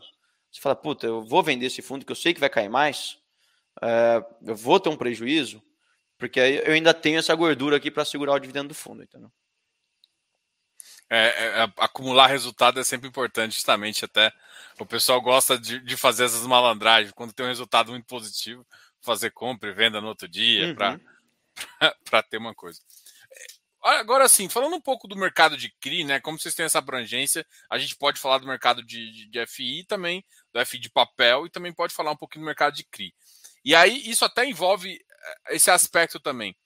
você 0.50 0.60
fala, 0.60 0.76
puta, 0.76 1.06
eu 1.06 1.24
vou 1.24 1.42
vender 1.42 1.66
esse 1.66 1.82
fundo 1.82 2.04
que 2.04 2.12
eu 2.12 2.16
sei 2.16 2.32
que 2.32 2.40
vai 2.40 2.50
cair 2.50 2.68
mais, 2.68 3.18
é, 3.82 4.24
eu 4.46 4.56
vou 4.56 4.78
ter 4.78 4.88
um 4.88 4.96
prejuízo, 4.96 5.62
porque 6.18 6.40
aí 6.40 6.56
eu 6.58 6.72
ainda 6.72 6.94
tenho 6.94 7.18
essa 7.18 7.34
gordura 7.34 7.76
aqui 7.76 7.90
para 7.90 8.04
segurar 8.04 8.34
o 8.34 8.38
dividendo 8.38 8.68
do 8.68 8.74
fundo, 8.74 9.02
entendeu? 9.02 9.30
É, 11.10 11.18
é, 11.18 11.64
é, 11.64 11.72
acumular 11.78 12.26
resultado 12.28 12.80
é 12.80 12.84
sempre 12.84 13.08
importante, 13.08 13.54
justamente 13.54 14.04
até 14.04 14.32
o 14.78 14.86
pessoal 14.86 15.20
gosta 15.20 15.58
de, 15.58 15.78
de, 15.80 15.96
fazer 15.96 16.24
essas 16.24 16.46
malandragens, 16.46 17.12
quando 17.12 17.32
tem 17.32 17.44
um 17.44 17.48
resultado 17.48 17.92
muito 17.92 18.06
positivo, 18.06 18.66
fazer 19.00 19.30
compra 19.30 19.70
e 19.70 19.72
venda 19.72 20.00
no 20.00 20.08
outro 20.08 20.26
dia, 20.26 20.68
uhum. 20.68 20.74
para 20.74 21.00
para 22.04 22.22
ter 22.24 22.38
uma 22.38 22.54
coisa. 22.54 22.80
É, 23.84 23.98
agora 23.98 24.28
sim, 24.28 24.48
falando 24.48 24.76
um 24.76 24.80
pouco 24.80 25.06
do 25.06 25.16
mercado 25.16 25.56
de 25.56 25.70
CRI, 25.80 26.04
né? 26.04 26.20
Como 26.20 26.38
vocês 26.38 26.54
têm 26.54 26.64
essa 26.64 26.78
abrangência, 26.78 27.46
a 27.70 27.78
gente 27.78 27.96
pode 27.96 28.18
falar 28.18 28.38
do 28.38 28.46
mercado 28.46 28.82
de, 28.82 29.12
de, 29.12 29.28
de 29.28 29.46
FI 29.46 29.84
também, 29.86 30.24
do 30.52 30.64
FI 30.64 30.78
de 30.78 30.90
papel, 30.90 31.46
e 31.46 31.50
também 31.50 31.72
pode 31.72 31.92
falar 31.94 32.12
um 32.12 32.16
pouquinho 32.16 32.44
do 32.44 32.46
mercado 32.46 32.74
de 32.74 32.84
CRI. 32.84 33.14
E 33.64 33.74
aí, 33.74 34.08
isso 34.08 34.24
até 34.24 34.46
envolve 34.46 34.98
é, 35.46 35.56
esse 35.56 35.70
aspecto 35.70 36.18
também. 36.18 36.56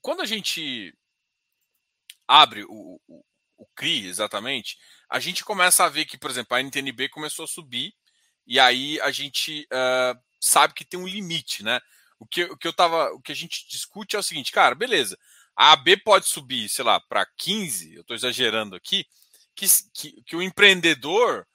Quando 0.00 0.22
a 0.22 0.26
gente 0.26 0.94
abre 2.26 2.64
o, 2.64 3.00
o, 3.08 3.24
o 3.58 3.66
CRI 3.74 4.06
exatamente, 4.06 4.78
a 5.08 5.18
gente 5.18 5.44
começa 5.44 5.84
a 5.84 5.88
ver 5.88 6.04
que, 6.04 6.18
por 6.18 6.30
exemplo, 6.30 6.56
a 6.56 6.60
NTNB 6.60 7.08
começou 7.08 7.44
a 7.44 7.48
subir, 7.48 7.92
e 8.46 8.58
aí 8.58 9.00
a 9.00 9.10
gente 9.10 9.66
uh, 9.72 10.18
sabe 10.40 10.74
que 10.74 10.84
tem 10.84 10.98
um 10.98 11.06
limite, 11.06 11.62
né? 11.62 11.80
O 12.20 12.26
que, 12.26 12.44
o 12.44 12.56
que 12.56 12.68
eu 12.68 12.72
tava. 12.72 13.10
O 13.14 13.20
que 13.20 13.32
a 13.32 13.34
gente 13.34 13.66
discute 13.66 14.14
é 14.14 14.18
o 14.18 14.22
seguinte, 14.22 14.52
cara, 14.52 14.74
beleza. 14.74 15.18
A 15.56 15.72
AB 15.72 15.96
pode 15.96 16.28
subir, 16.28 16.68
sei 16.68 16.84
lá, 16.84 17.00
para 17.00 17.26
15, 17.36 17.94
eu 17.94 18.02
estou 18.02 18.14
exagerando 18.14 18.76
aqui, 18.76 19.04
que, 19.54 19.66
que, 19.92 20.22
que, 20.22 20.36
o 20.36 20.42
empreendedor, 20.42 21.46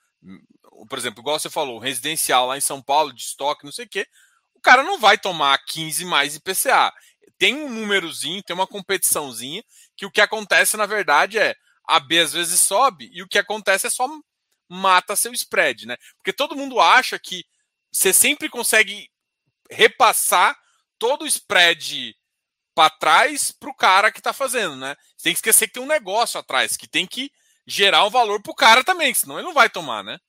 por 0.89 0.97
exemplo, 0.97 1.21
igual 1.21 1.39
você 1.39 1.49
falou, 1.49 1.79
residencial 1.79 2.47
lá 2.47 2.57
em 2.57 2.61
São 2.61 2.81
Paulo, 2.81 3.13
de 3.13 3.21
estoque, 3.21 3.63
não 3.63 3.71
sei 3.71 3.85
o 3.85 3.89
quê, 3.89 4.05
o 4.53 4.59
cara 4.59 4.83
não 4.83 4.99
vai 4.99 5.17
tomar 5.17 5.57
15 5.65 6.05
mais 6.05 6.35
IPCA. 6.35 6.93
Tem 7.37 7.55
um 7.55 7.69
númerozinho, 7.69 8.43
tem 8.43 8.53
uma 8.53 8.67
competiçãozinha, 8.67 9.63
que 9.95 10.05
o 10.05 10.11
que 10.11 10.21
acontece, 10.21 10.77
na 10.77 10.85
verdade, 10.85 11.39
é 11.39 11.55
a 11.87 11.99
B 11.99 12.19
às 12.19 12.33
vezes 12.33 12.59
sobe, 12.59 13.09
e 13.13 13.23
o 13.23 13.27
que 13.27 13.39
acontece 13.39 13.87
é 13.87 13.89
só 13.89 14.07
mata 14.67 15.15
seu 15.15 15.31
spread, 15.33 15.85
né? 15.85 15.95
Porque 16.17 16.33
todo 16.33 16.55
mundo 16.55 16.79
acha 16.79 17.17
que 17.19 17.45
você 17.91 18.11
sempre 18.11 18.49
consegue 18.49 19.09
repassar 19.69 20.57
todo 20.97 21.23
o 21.23 21.27
spread 21.27 22.15
para 22.73 22.89
trás 22.89 23.51
para 23.51 23.69
o 23.69 23.73
cara 23.73 24.11
que 24.11 24.19
está 24.19 24.33
fazendo, 24.33 24.75
né? 24.75 24.95
Você 25.15 25.23
tem 25.23 25.33
que 25.33 25.39
esquecer 25.39 25.67
que 25.67 25.73
tem 25.73 25.83
um 25.83 25.87
negócio 25.87 26.39
atrás, 26.39 26.75
que 26.75 26.87
tem 26.87 27.07
que 27.07 27.31
gerar 27.65 28.05
um 28.05 28.09
valor 28.09 28.41
para 28.41 28.51
o 28.51 28.55
cara 28.55 28.83
também, 28.83 29.13
senão 29.13 29.37
ele 29.37 29.47
não 29.47 29.53
vai 29.53 29.69
tomar, 29.69 30.03
né? 30.03 30.19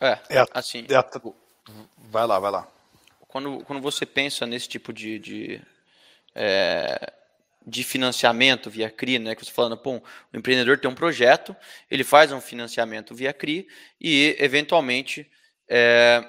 É, 0.00 0.18
é 0.30 0.46
assim. 0.52 0.86
É, 0.88 1.32
vai 1.98 2.26
lá, 2.26 2.38
vai 2.38 2.50
lá. 2.50 2.68
Quando, 3.28 3.64
quando 3.64 3.80
você 3.80 4.06
pensa 4.06 4.46
nesse 4.46 4.68
tipo 4.68 4.92
de, 4.92 5.18
de, 5.18 5.62
é, 6.34 7.12
de 7.66 7.82
financiamento 7.82 8.70
via 8.70 8.90
CRI, 8.90 9.18
né? 9.18 9.34
Que 9.34 9.44
você 9.44 9.50
tá 9.50 9.54
falando, 9.54 9.76
pô, 9.76 9.96
o 9.96 10.02
empreendedor 10.36 10.78
tem 10.78 10.90
um 10.90 10.94
projeto, 10.94 11.54
ele 11.90 12.04
faz 12.04 12.32
um 12.32 12.40
financiamento 12.40 13.14
via 13.14 13.32
CRI 13.32 13.68
e, 14.00 14.36
eventualmente, 14.38 15.30
é, 15.68 16.22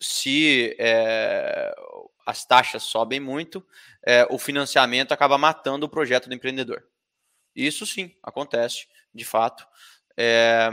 se 0.00 0.76
é, 0.78 1.74
as 2.26 2.44
taxas 2.44 2.82
sobem 2.82 3.20
muito, 3.20 3.64
é, 4.06 4.26
o 4.30 4.38
financiamento 4.38 5.12
acaba 5.12 5.36
matando 5.36 5.86
o 5.86 5.88
projeto 5.88 6.28
do 6.28 6.34
empreendedor. 6.34 6.82
Isso 7.54 7.84
sim 7.84 8.14
acontece, 8.22 8.86
de 9.14 9.24
fato. 9.24 9.66
É, 10.16 10.70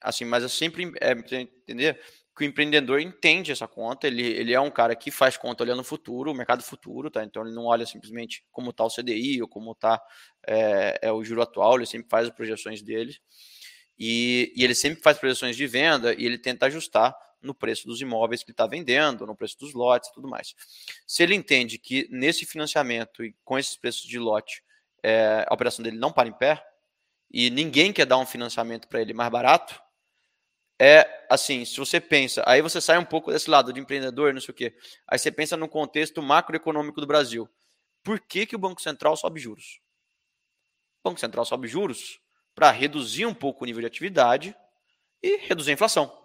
assim, 0.00 0.24
mas 0.24 0.42
eu 0.42 0.48
sempre 0.48 0.92
é, 1.00 1.12
entender 1.12 2.00
que 2.34 2.44
o 2.44 2.46
empreendedor 2.46 3.00
entende 3.00 3.52
essa 3.52 3.68
conta, 3.68 4.06
ele, 4.06 4.26
ele 4.26 4.54
é 4.54 4.60
um 4.60 4.70
cara 4.70 4.96
que 4.96 5.10
faz 5.10 5.36
conta 5.36 5.62
olhando 5.62 5.80
o 5.80 5.84
futuro, 5.84 6.30
o 6.30 6.34
mercado 6.34 6.62
futuro, 6.62 7.10
tá? 7.10 7.22
Então 7.22 7.44
ele 7.44 7.54
não 7.54 7.66
olha 7.66 7.84
simplesmente 7.84 8.42
como 8.50 8.70
está 8.70 8.84
o 8.84 8.88
CDI 8.88 9.42
ou 9.42 9.48
como 9.48 9.72
está 9.72 10.00
é, 10.46 10.98
é, 11.02 11.12
o 11.12 11.22
juro 11.22 11.42
atual, 11.42 11.76
ele 11.76 11.86
sempre 11.86 12.08
faz 12.08 12.28
as 12.28 12.34
projeções 12.34 12.82
dele. 12.82 13.14
E, 13.98 14.50
e 14.56 14.64
ele 14.64 14.74
sempre 14.74 15.02
faz 15.02 15.18
projeções 15.18 15.56
de 15.56 15.66
venda 15.66 16.14
e 16.14 16.24
ele 16.24 16.38
tenta 16.38 16.66
ajustar 16.66 17.14
no 17.42 17.54
preço 17.54 17.86
dos 17.86 18.00
imóveis 18.00 18.42
que 18.42 18.50
ele 18.50 18.54
está 18.54 18.66
vendendo, 18.66 19.26
no 19.26 19.36
preço 19.36 19.58
dos 19.58 19.74
lotes 19.74 20.10
e 20.10 20.12
tudo 20.14 20.28
mais. 20.28 20.54
Se 21.06 21.22
ele 21.22 21.34
entende 21.34 21.78
que 21.78 22.08
nesse 22.10 22.46
financiamento 22.46 23.24
e 23.24 23.34
com 23.44 23.58
esses 23.58 23.76
preços 23.76 24.02
de 24.02 24.18
lote 24.18 24.62
é, 25.02 25.44
a 25.48 25.54
operação 25.54 25.82
dele 25.82 25.98
não 25.98 26.12
para 26.12 26.28
em 26.28 26.32
pé 26.32 26.64
e 27.30 27.50
ninguém 27.50 27.92
quer 27.92 28.06
dar 28.06 28.18
um 28.18 28.26
financiamento 28.26 28.86
para 28.86 29.00
ele 29.00 29.12
mais 29.12 29.30
barato, 29.30 29.80
é 30.80 31.26
assim, 31.30 31.64
se 31.64 31.76
você 31.76 32.00
pensa, 32.00 32.42
aí 32.46 32.60
você 32.60 32.80
sai 32.80 32.98
um 32.98 33.04
pouco 33.04 33.32
desse 33.32 33.48
lado 33.48 33.72
de 33.72 33.80
empreendedor, 33.80 34.34
não 34.34 34.40
sei 34.40 34.52
o 34.52 34.54
quê, 34.54 34.76
aí 35.06 35.18
você 35.18 35.30
pensa 35.30 35.56
no 35.56 35.68
contexto 35.68 36.20
macroeconômico 36.22 37.00
do 37.00 37.06
Brasil. 37.06 37.48
Por 38.02 38.20
que, 38.20 38.46
que 38.46 38.56
o 38.56 38.58
Banco 38.58 38.82
Central 38.82 39.16
sobe 39.16 39.40
juros? 39.40 39.80
O 41.02 41.08
Banco 41.08 41.20
Central 41.20 41.44
sobe 41.44 41.68
juros 41.68 42.20
para 42.54 42.70
reduzir 42.70 43.26
um 43.26 43.34
pouco 43.34 43.64
o 43.64 43.66
nível 43.66 43.80
de 43.80 43.86
atividade 43.86 44.56
e 45.22 45.36
reduzir 45.36 45.70
a 45.70 45.74
inflação. 45.74 46.21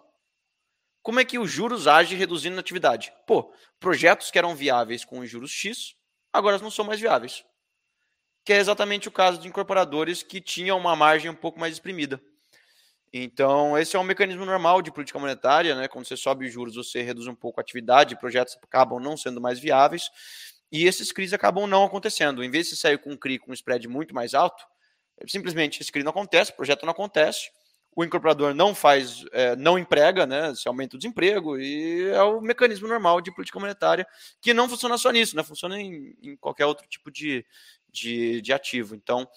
Como 1.02 1.20
é 1.20 1.24
que 1.24 1.38
os 1.38 1.50
juros 1.50 1.86
age 1.86 2.14
reduzindo 2.14 2.56
a 2.56 2.60
atividade? 2.60 3.12
Pô, 3.26 3.52
projetos 3.80 4.30
que 4.30 4.38
eram 4.38 4.54
viáveis 4.54 5.04
com 5.04 5.20
os 5.20 5.30
juros 5.30 5.50
X, 5.50 5.94
agora 6.32 6.58
não 6.58 6.70
são 6.70 6.84
mais 6.84 7.00
viáveis. 7.00 7.44
Que 8.44 8.52
é 8.52 8.58
exatamente 8.58 9.08
o 9.08 9.12
caso 9.12 9.38
de 9.38 9.48
incorporadores 9.48 10.22
que 10.22 10.40
tinham 10.40 10.78
uma 10.78 10.96
margem 10.96 11.30
um 11.30 11.34
pouco 11.34 11.58
mais 11.58 11.74
exprimida. 11.74 12.20
Então, 13.12 13.78
esse 13.78 13.96
é 13.96 13.98
um 13.98 14.04
mecanismo 14.04 14.44
normal 14.44 14.82
de 14.82 14.92
política 14.92 15.18
monetária, 15.18 15.74
né? 15.74 15.88
Quando 15.88 16.06
você 16.06 16.16
sobe 16.16 16.46
os 16.46 16.52
juros, 16.52 16.74
você 16.74 17.00
reduz 17.00 17.26
um 17.26 17.34
pouco 17.34 17.58
a 17.58 17.62
atividade, 17.62 18.18
projetos 18.18 18.58
acabam 18.62 19.00
não 19.00 19.16
sendo 19.16 19.40
mais 19.40 19.58
viáveis, 19.58 20.10
e 20.70 20.86
esses 20.86 21.10
CRIs 21.10 21.32
acabam 21.32 21.66
não 21.66 21.84
acontecendo. 21.84 22.44
Em 22.44 22.50
vez 22.50 22.68
de 22.68 22.76
sair 22.76 22.98
com 22.98 23.12
um 23.12 23.16
CRI 23.16 23.38
com 23.38 23.50
um 23.50 23.54
spread 23.54 23.88
muito 23.88 24.14
mais 24.14 24.34
alto, 24.34 24.62
simplesmente 25.26 25.80
esse 25.80 25.90
CRI 25.90 26.02
não 26.02 26.10
acontece, 26.10 26.50
o 26.50 26.54
projeto 26.54 26.84
não 26.84 26.92
acontece, 26.92 27.50
o 27.98 28.04
incorporador 28.04 28.54
não 28.54 28.76
faz, 28.76 29.24
é, 29.32 29.56
não 29.56 29.76
emprega, 29.76 30.24
né? 30.24 30.54
Se 30.54 30.68
aumenta 30.68 30.94
o 30.94 30.98
desemprego, 31.00 31.58
e 31.58 32.08
é 32.10 32.22
o 32.22 32.40
mecanismo 32.40 32.86
normal 32.86 33.20
de 33.20 33.34
política 33.34 33.58
monetária 33.58 34.06
que 34.40 34.54
não 34.54 34.68
funciona 34.68 34.96
só 34.96 35.10
nisso, 35.10 35.34
né? 35.34 35.42
Funciona 35.42 35.80
em, 35.80 36.16
em 36.22 36.36
qualquer 36.36 36.64
outro 36.66 36.86
tipo 36.86 37.10
de, 37.10 37.44
de, 37.90 38.40
de 38.40 38.52
ativo. 38.52 38.94
Então, 38.94 39.28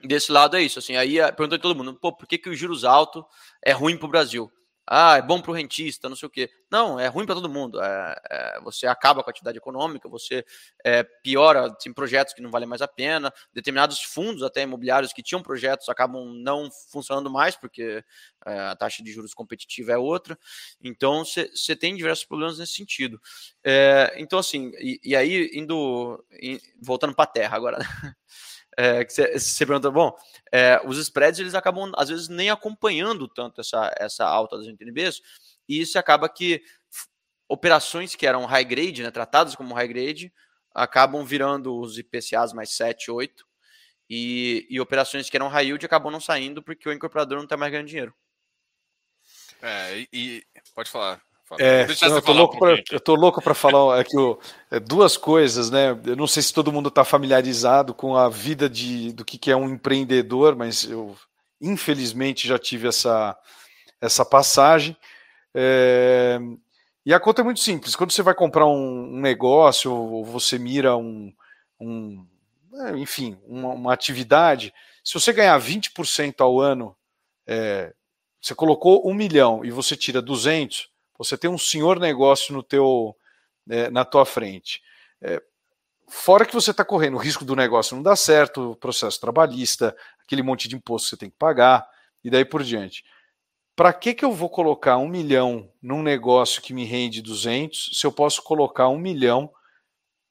desse 0.00 0.30
lado 0.30 0.56
é 0.56 0.62
isso. 0.62 0.78
Assim, 0.78 0.94
aí 0.94 1.16
perguntou 1.32 1.58
todo 1.58 1.74
mundo, 1.74 1.98
pô, 1.98 2.12
por 2.12 2.28
que, 2.28 2.38
que 2.38 2.50
os 2.50 2.56
juros 2.56 2.84
altos 2.84 3.24
é 3.60 3.72
ruim 3.72 3.96
para 3.96 4.06
o 4.06 4.10
Brasil? 4.10 4.48
Ah, 4.86 5.16
é 5.16 5.22
bom 5.22 5.40
para 5.40 5.50
o 5.52 5.54
rentista, 5.54 6.08
não 6.08 6.16
sei 6.16 6.26
o 6.26 6.30
quê. 6.30 6.50
Não, 6.70 6.98
é 6.98 7.06
ruim 7.06 7.24
para 7.24 7.34
todo 7.36 7.48
mundo. 7.48 7.80
É, 7.80 8.20
é, 8.30 8.60
você 8.62 8.86
acaba 8.86 9.22
com 9.22 9.30
a 9.30 9.32
atividade 9.32 9.56
econômica, 9.58 10.08
você 10.08 10.44
é, 10.84 11.02
piora 11.02 11.72
tem 11.74 11.92
projetos 11.92 12.34
que 12.34 12.42
não 12.42 12.50
valem 12.50 12.68
mais 12.68 12.82
a 12.82 12.88
pena, 12.88 13.32
determinados 13.52 14.02
fundos, 14.02 14.42
até 14.42 14.62
imobiliários 14.62 15.12
que 15.12 15.22
tinham 15.22 15.42
projetos, 15.42 15.88
acabam 15.88 16.34
não 16.34 16.68
funcionando 16.90 17.30
mais, 17.30 17.54
porque 17.54 18.04
é, 18.44 18.58
a 18.58 18.76
taxa 18.76 19.02
de 19.02 19.12
juros 19.12 19.34
competitiva 19.34 19.92
é 19.92 19.96
outra. 19.98 20.38
Então, 20.82 21.24
você 21.24 21.76
tem 21.76 21.94
diversos 21.94 22.24
problemas 22.24 22.58
nesse 22.58 22.74
sentido. 22.74 23.20
É, 23.62 24.14
então, 24.18 24.38
assim, 24.38 24.72
e, 24.78 25.00
e 25.04 25.14
aí, 25.14 25.50
indo, 25.54 26.24
voltando 26.80 27.14
para 27.14 27.24
a 27.24 27.32
terra 27.32 27.56
agora, 27.56 27.78
né? 27.78 28.14
É, 28.76 29.04
que 29.04 29.12
você 29.12 29.66
pergunta, 29.66 29.90
bom, 29.90 30.16
é, 30.50 30.80
os 30.84 30.98
spreads 30.98 31.40
eles 31.40 31.54
acabam 31.54 31.92
às 31.96 32.08
vezes 32.08 32.28
nem 32.28 32.50
acompanhando 32.50 33.28
tanto 33.28 33.60
essa, 33.60 33.92
essa 33.98 34.24
alta 34.26 34.58
das 34.58 34.66
NTNBs, 34.66 35.20
e 35.68 35.80
isso 35.80 35.98
acaba 35.98 36.28
que 36.28 36.62
operações 37.48 38.14
que 38.14 38.26
eram 38.26 38.46
high 38.46 38.64
grade, 38.64 39.02
né, 39.02 39.10
tratadas 39.10 39.54
como 39.54 39.74
high 39.74 39.88
grade, 39.88 40.32
acabam 40.74 41.24
virando 41.24 41.78
os 41.78 41.98
IPCAs 41.98 42.52
mais 42.52 42.70
7, 42.70 43.10
8, 43.10 43.46
e, 44.08 44.66
e 44.68 44.80
operações 44.80 45.28
que 45.30 45.36
eram 45.36 45.48
high 45.48 45.66
yield 45.66 45.84
acabam 45.84 46.12
não 46.12 46.20
saindo 46.20 46.62
porque 46.62 46.88
o 46.88 46.92
incorporador 46.92 47.36
não 47.36 47.44
está 47.44 47.56
mais 47.56 47.70
ganhando 47.70 47.88
dinheiro. 47.88 48.14
É, 49.60 49.98
e, 49.98 50.08
e 50.12 50.44
pode 50.74 50.90
falar. 50.90 51.22
É, 51.58 51.86
não, 51.86 52.16
eu, 52.16 52.22
tô 52.22 52.32
louco 52.32 52.58
pra, 52.58 52.82
eu 52.90 53.00
tô 53.00 53.14
louco 53.14 53.42
para 53.42 53.54
falar 53.54 54.00
aqui 54.00 54.16
é, 54.70 54.80
duas 54.80 55.16
coisas, 55.16 55.70
né? 55.70 55.90
Eu 56.04 56.16
não 56.16 56.26
sei 56.26 56.42
se 56.42 56.52
todo 56.52 56.72
mundo 56.72 56.88
está 56.88 57.04
familiarizado 57.04 57.92
com 57.92 58.16
a 58.16 58.28
vida 58.28 58.68
de, 58.68 59.12
do 59.12 59.24
que, 59.24 59.38
que 59.38 59.50
é 59.50 59.56
um 59.56 59.68
empreendedor, 59.68 60.56
mas 60.56 60.84
eu 60.84 61.16
infelizmente 61.60 62.48
já 62.48 62.58
tive 62.58 62.88
essa, 62.88 63.36
essa 64.00 64.24
passagem. 64.24 64.96
É, 65.54 66.38
e 67.04 67.12
a 67.12 67.20
conta 67.20 67.42
é 67.42 67.44
muito 67.44 67.60
simples. 67.60 67.96
Quando 67.96 68.12
você 68.12 68.22
vai 68.22 68.34
comprar 68.34 68.66
um, 68.66 69.16
um 69.16 69.20
negócio, 69.20 69.92
ou 69.92 70.24
você 70.24 70.58
mira 70.58 70.96
um, 70.96 71.32
um 71.80 72.26
é, 72.74 72.96
enfim, 72.96 73.38
uma, 73.46 73.68
uma, 73.70 73.92
atividade, 73.92 74.72
se 75.04 75.14
você 75.14 75.32
ganhar 75.32 75.58
20% 75.60 76.40
ao 76.40 76.58
ano, 76.60 76.96
é, 77.46 77.92
você 78.40 78.54
colocou 78.54 79.08
um 79.08 79.14
milhão 79.14 79.64
e 79.64 79.70
você 79.70 79.96
tira 79.96 80.22
200, 80.22 80.88
você 81.22 81.36
tem 81.36 81.50
um 81.50 81.58
senhor 81.58 81.98
negócio 81.98 82.54
no 82.54 82.62
teu, 82.62 83.16
é, 83.68 83.90
na 83.90 84.04
tua 84.04 84.24
frente. 84.24 84.82
É, 85.20 85.42
fora 86.08 86.44
que 86.44 86.54
você 86.54 86.70
está 86.70 86.84
correndo 86.84 87.14
o 87.14 87.20
risco 87.20 87.44
do 87.44 87.56
negócio 87.56 87.96
não 87.96 88.02
dar 88.02 88.16
certo, 88.16 88.76
processo 88.80 89.20
trabalhista, 89.20 89.96
aquele 90.22 90.42
monte 90.42 90.68
de 90.68 90.76
imposto 90.76 91.06
que 91.06 91.10
você 91.10 91.16
tem 91.16 91.30
que 91.30 91.36
pagar, 91.38 91.86
e 92.24 92.30
daí 92.30 92.44
por 92.44 92.62
diante. 92.62 93.04
Para 93.74 93.92
que, 93.92 94.14
que 94.14 94.24
eu 94.24 94.32
vou 94.32 94.50
colocar 94.50 94.98
um 94.98 95.08
milhão 95.08 95.70
num 95.80 96.02
negócio 96.02 96.60
que 96.60 96.74
me 96.74 96.84
rende 96.84 97.22
200 97.22 97.90
se 97.94 98.06
eu 98.06 98.12
posso 98.12 98.42
colocar 98.42 98.88
um 98.88 98.98
milhão 98.98 99.50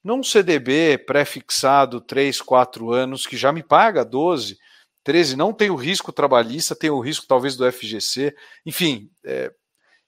num 0.02 0.22
CDB 0.22 0.98
pré-fixado 0.98 2.00
3, 2.00 2.40
4 2.40 2.92
anos 2.92 3.26
que 3.26 3.36
já 3.36 3.52
me 3.52 3.62
paga 3.62 4.04
12, 4.04 4.58
13, 5.04 5.36
não 5.36 5.52
tem 5.52 5.70
o 5.70 5.76
risco 5.76 6.12
trabalhista, 6.12 6.76
tem 6.76 6.90
o 6.90 7.00
risco 7.00 7.26
talvez 7.26 7.56
do 7.56 7.70
FGC, 7.70 8.34
enfim, 8.64 9.10
é, 9.24 9.52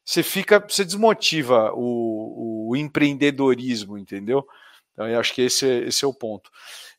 você 0.04 0.22
fica, 0.22 0.60
você 0.60 0.84
desmotiva 0.84 1.72
o, 1.74 2.70
o 2.70 2.76
empreendedorismo, 2.76 3.96
entendeu? 3.96 4.46
Então, 4.92 5.08
eu 5.08 5.18
acho 5.18 5.34
que 5.34 5.42
esse, 5.42 5.66
é, 5.66 5.78
esse 5.88 6.04
é 6.04 6.08
o 6.08 6.14
ponto. 6.14 6.50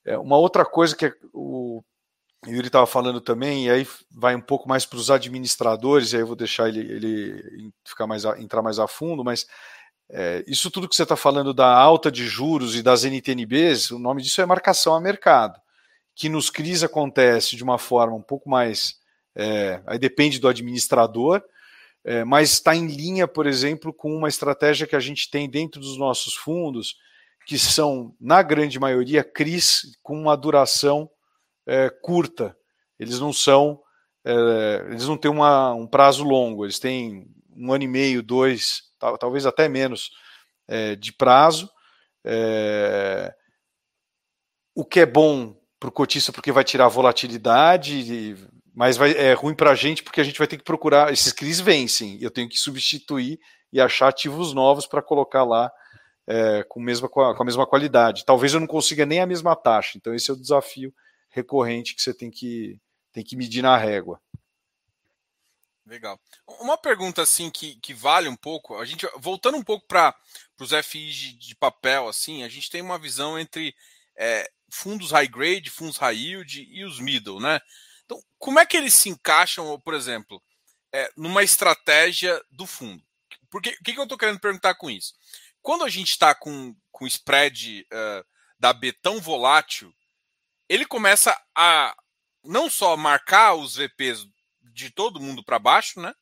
É, 0.03 0.17
uma 0.17 0.37
outra 0.37 0.65
coisa 0.65 0.95
que 0.95 1.05
é 1.05 1.13
o 1.33 1.83
Yuri 2.47 2.67
estava 2.67 2.85
falando 2.85 3.19
também, 3.19 3.65
e 3.65 3.71
aí 3.71 3.87
vai 4.11 4.35
um 4.35 4.41
pouco 4.41 4.69
mais 4.69 4.85
para 4.85 4.97
os 4.97 5.09
administradores, 5.09 6.11
e 6.13 6.17
aí 6.17 6.21
eu 6.21 6.27
vou 6.27 6.35
deixar 6.35 6.69
ele, 6.69 6.79
ele 6.79 7.71
ficar 7.83 8.05
mais 8.05 8.25
a, 8.25 8.39
entrar 8.39 8.61
mais 8.61 8.77
a 8.77 8.87
fundo, 8.87 9.23
mas 9.23 9.47
é, 10.09 10.43
isso 10.47 10.69
tudo 10.69 10.87
que 10.87 10.95
você 10.95 11.03
está 11.03 11.15
falando 11.15 11.53
da 11.53 11.67
alta 11.67 12.11
de 12.11 12.27
juros 12.27 12.75
e 12.75 12.83
das 12.83 13.03
NTNBs, 13.03 13.91
o 13.91 13.99
nome 13.99 14.21
disso 14.21 14.41
é 14.41 14.45
marcação 14.45 14.93
a 14.93 15.01
mercado, 15.01 15.59
que 16.13 16.29
nos 16.29 16.49
CRIs 16.49 16.83
acontece 16.83 17.55
de 17.55 17.63
uma 17.63 17.77
forma 17.77 18.15
um 18.15 18.21
pouco 18.21 18.49
mais. 18.49 18.99
É, 19.35 19.81
aí 19.85 19.97
depende 19.97 20.39
do 20.39 20.47
administrador, 20.47 21.43
é, 22.05 22.23
mas 22.23 22.51
está 22.51 22.75
em 22.75 22.85
linha, 22.85 23.27
por 23.27 23.47
exemplo, 23.47 23.91
com 23.91 24.15
uma 24.15 24.29
estratégia 24.29 24.85
que 24.85 24.95
a 24.95 24.99
gente 24.99 25.27
tem 25.27 25.49
dentro 25.49 25.81
dos 25.81 25.97
nossos 25.97 26.35
fundos, 26.35 26.95
que 27.47 27.57
são, 27.57 28.15
na 28.21 28.43
grande 28.43 28.79
maioria, 28.79 29.23
CRIs 29.23 29.97
com 30.03 30.15
uma 30.21 30.37
duração 30.37 31.09
é, 31.65 31.89
curta. 31.89 32.55
Eles 32.99 33.19
não 33.19 33.33
são, 33.33 33.81
é, 34.23 34.85
eles 34.87 35.07
não 35.07 35.17
têm 35.17 35.31
uma, 35.31 35.73
um 35.73 35.87
prazo 35.87 36.23
longo, 36.23 36.63
eles 36.63 36.77
têm 36.77 37.27
um 37.57 37.73
ano 37.73 37.83
e 37.83 37.87
meio, 37.87 38.21
dois, 38.21 38.83
tal, 38.99 39.17
talvez 39.17 39.47
até 39.47 39.67
menos 39.67 40.11
é, 40.67 40.95
de 40.95 41.11
prazo. 41.11 41.67
É, 42.23 43.33
o 44.75 44.85
que 44.85 44.99
é 44.99 45.05
bom 45.07 45.59
para 45.79 45.89
o 45.89 45.91
cotista 45.91 46.31
porque 46.31 46.51
vai 46.51 46.63
tirar 46.63 46.87
volatilidade, 46.87 48.35
mas 48.75 48.97
vai, 48.97 49.11
é 49.11 49.33
ruim 49.33 49.55
para 49.55 49.71
a 49.71 49.75
gente 49.75 50.03
porque 50.03 50.19
a 50.19 50.23
gente 50.23 50.37
vai 50.37 50.47
ter 50.47 50.57
que 50.57 50.63
procurar. 50.63 51.11
Esses 51.11 51.31
CRIs 51.31 51.61
vencem, 51.61 52.21
eu 52.21 52.29
tenho 52.29 52.49
que 52.49 52.57
substituir 52.59 53.39
e 53.71 53.79
achar 53.79 54.09
ativos 54.09 54.53
novos 54.53 54.85
para 54.85 55.01
colocar 55.01 55.45
lá 55.45 55.71
é, 56.27 56.61
com, 56.63 56.81
mesma, 56.81 57.07
com, 57.07 57.21
a, 57.21 57.45
mesma 57.45 57.65
qualidade. 57.65 58.25
Talvez 58.25 58.53
eu 58.53 58.59
não 58.59 58.67
consiga 58.67 59.05
nem 59.05 59.21
a 59.21 59.25
mesma 59.25 59.55
taxa, 59.55 59.97
então 59.97 60.13
esse 60.13 60.29
é 60.29 60.33
o 60.33 60.39
desafio 60.39 60.93
recorrente 61.29 61.95
que 61.95 62.01
você 62.01 62.13
tem 62.13 62.29
que, 62.29 62.77
tem 63.13 63.23
que 63.23 63.37
medir 63.37 63.61
na 63.61 63.77
régua. 63.77 64.21
Legal. 65.85 66.19
Uma 66.59 66.77
pergunta 66.77 67.21
assim 67.21 67.49
que, 67.49 67.75
que 67.75 67.93
vale 67.93 68.27
um 68.27 68.35
pouco, 68.35 68.77
a 68.77 68.85
gente 68.85 69.07
voltando 69.17 69.57
um 69.57 69.63
pouco 69.63 69.87
para 69.87 70.13
os 70.59 70.71
FIs 70.71 71.15
de, 71.15 71.33
de, 71.37 71.55
papel, 71.55 72.09
assim, 72.09 72.43
a 72.43 72.49
gente 72.49 72.69
tem 72.69 72.81
uma 72.81 72.97
visão 72.97 73.39
entre 73.39 73.73
é, 74.17 74.49
fundos 74.69 75.11
high 75.11 75.27
grade, 75.27 75.69
fundos 75.69 75.97
high 75.97 76.17
yield 76.17 76.67
e 76.69 76.83
os 76.83 76.99
middle, 76.99 77.39
né? 77.39 77.61
Então, 78.05 78.23
como 78.37 78.59
é 78.59 78.65
que 78.65 78.77
eles 78.77 78.93
se 78.93 79.09
encaixam, 79.09 79.79
por 79.81 79.93
exemplo, 79.93 80.41
é, 80.93 81.11
numa 81.17 81.43
estratégia 81.43 82.41
do 82.51 82.65
fundo? 82.65 83.03
Porque 83.49 83.71
o 83.71 83.83
que, 83.83 83.93
que 83.93 83.99
eu 83.99 84.03
estou 84.03 84.17
querendo 84.17 84.39
perguntar 84.39 84.75
com 84.75 84.89
isso? 84.89 85.13
Quando 85.61 85.83
a 85.83 85.89
gente 85.89 86.09
está 86.09 86.35
com, 86.35 86.75
com 86.91 87.07
spread 87.07 87.87
uh, 87.91 88.25
da 88.59 88.71
B 88.71 88.93
tão 88.93 89.19
volátil, 89.19 89.93
ele 90.69 90.85
começa 90.85 91.35
a 91.55 91.95
não 92.43 92.69
só 92.69 92.95
marcar 92.95 93.55
os 93.55 93.75
VPs 93.75 94.27
de 94.61 94.89
todo 94.89 95.19
mundo 95.19 95.43
para 95.43 95.59
baixo, 95.59 95.99
né? 95.99 96.13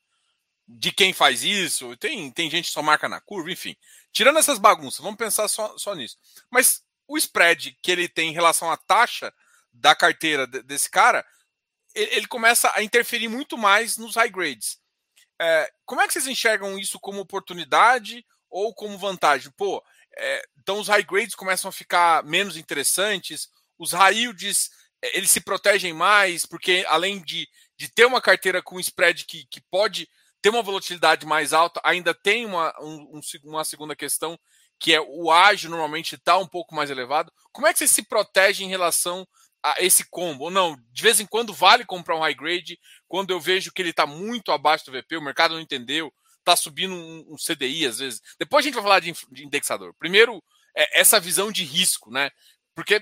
De 0.65 0.91
quem 0.91 1.11
faz 1.11 1.43
isso, 1.43 1.95
tem, 1.97 2.31
tem 2.31 2.49
gente 2.49 2.65
que 2.65 2.71
só 2.71 2.81
marca 2.81 3.09
na 3.09 3.19
curva, 3.19 3.51
enfim. 3.51 3.75
Tirando 4.11 4.39
essas 4.39 4.59
bagunças, 4.59 5.01
vamos 5.01 5.17
pensar 5.17 5.47
só, 5.47 5.77
só 5.77 5.93
nisso. 5.93 6.17
Mas 6.49 6.83
o 7.07 7.17
spread 7.17 7.77
que 7.81 7.91
ele 7.91 8.07
tem 8.07 8.29
em 8.29 8.33
relação 8.33 8.71
à 8.71 8.77
taxa 8.77 9.33
da 9.73 9.95
carteira 9.95 10.47
desse 10.47 10.89
cara 10.89 11.25
ele 11.93 12.27
começa 12.27 12.71
a 12.75 12.83
interferir 12.83 13.27
muito 13.27 13.57
mais 13.57 13.97
nos 13.97 14.15
high 14.15 14.29
grades. 14.29 14.77
É, 15.41 15.71
como 15.85 16.01
é 16.01 16.07
que 16.07 16.13
vocês 16.13 16.27
enxergam 16.27 16.77
isso 16.77 16.99
como 16.99 17.19
oportunidade 17.19 18.25
ou 18.49 18.73
como 18.73 18.97
vantagem? 18.97 19.51
Pô, 19.57 19.83
é, 20.17 20.43
então 20.59 20.79
os 20.79 20.87
high 20.87 21.03
grades 21.03 21.35
começam 21.35 21.69
a 21.69 21.71
ficar 21.71 22.23
menos 22.23 22.57
interessantes, 22.57 23.49
os 23.77 23.91
high 23.91 24.15
yields 24.15 24.69
eles 25.11 25.31
se 25.31 25.41
protegem 25.41 25.91
mais, 25.91 26.45
porque 26.45 26.85
além 26.87 27.21
de, 27.21 27.47
de 27.77 27.89
ter 27.89 28.05
uma 28.05 28.21
carteira 28.21 28.61
com 28.61 28.79
spread 28.79 29.25
que, 29.25 29.45
que 29.47 29.59
pode 29.69 30.07
ter 30.41 30.49
uma 30.49 30.61
volatilidade 30.61 31.25
mais 31.25 31.51
alta, 31.51 31.81
ainda 31.83 32.13
tem 32.13 32.45
uma, 32.45 32.73
um, 32.81 33.19
uma 33.43 33.65
segunda 33.65 33.95
questão, 33.95 34.39
que 34.79 34.93
é 34.93 35.01
o 35.01 35.31
ágio 35.31 35.69
normalmente 35.69 36.15
está 36.15 36.37
um 36.37 36.47
pouco 36.47 36.73
mais 36.73 36.89
elevado. 36.89 37.31
Como 37.51 37.67
é 37.67 37.73
que 37.73 37.79
você 37.79 37.87
se 37.87 38.03
protege 38.03 38.63
em 38.63 38.69
relação 38.69 39.27
esse 39.77 40.05
combo? 40.09 40.49
Não, 40.49 40.77
de 40.91 41.03
vez 41.03 41.19
em 41.19 41.25
quando 41.25 41.53
vale 41.53 41.85
comprar 41.85 42.15
um 42.15 42.19
high 42.19 42.33
grade, 42.33 42.79
quando 43.07 43.31
eu 43.31 43.39
vejo 43.39 43.71
que 43.71 43.81
ele 43.81 43.91
está 43.91 44.05
muito 44.05 44.51
abaixo 44.51 44.85
do 44.85 44.91
VP, 44.91 45.17
o 45.17 45.21
mercado 45.21 45.53
não 45.53 45.61
entendeu, 45.61 46.13
está 46.39 46.55
subindo 46.55 46.93
um, 46.93 47.33
um, 47.33 47.35
CDI 47.35 47.85
às 47.87 47.99
vezes. 47.99 48.21
Depois 48.37 48.63
a 48.63 48.67
gente 48.67 48.75
vai 48.75 48.83
falar 48.83 48.99
de, 48.99 49.13
de 49.31 49.45
indexador. 49.45 49.93
Primeiro, 49.97 50.43
é 50.75 50.99
essa 50.99 51.19
visão 51.19 51.51
de 51.51 51.63
risco, 51.63 52.11
né? 52.11 52.29
Porque 52.75 53.01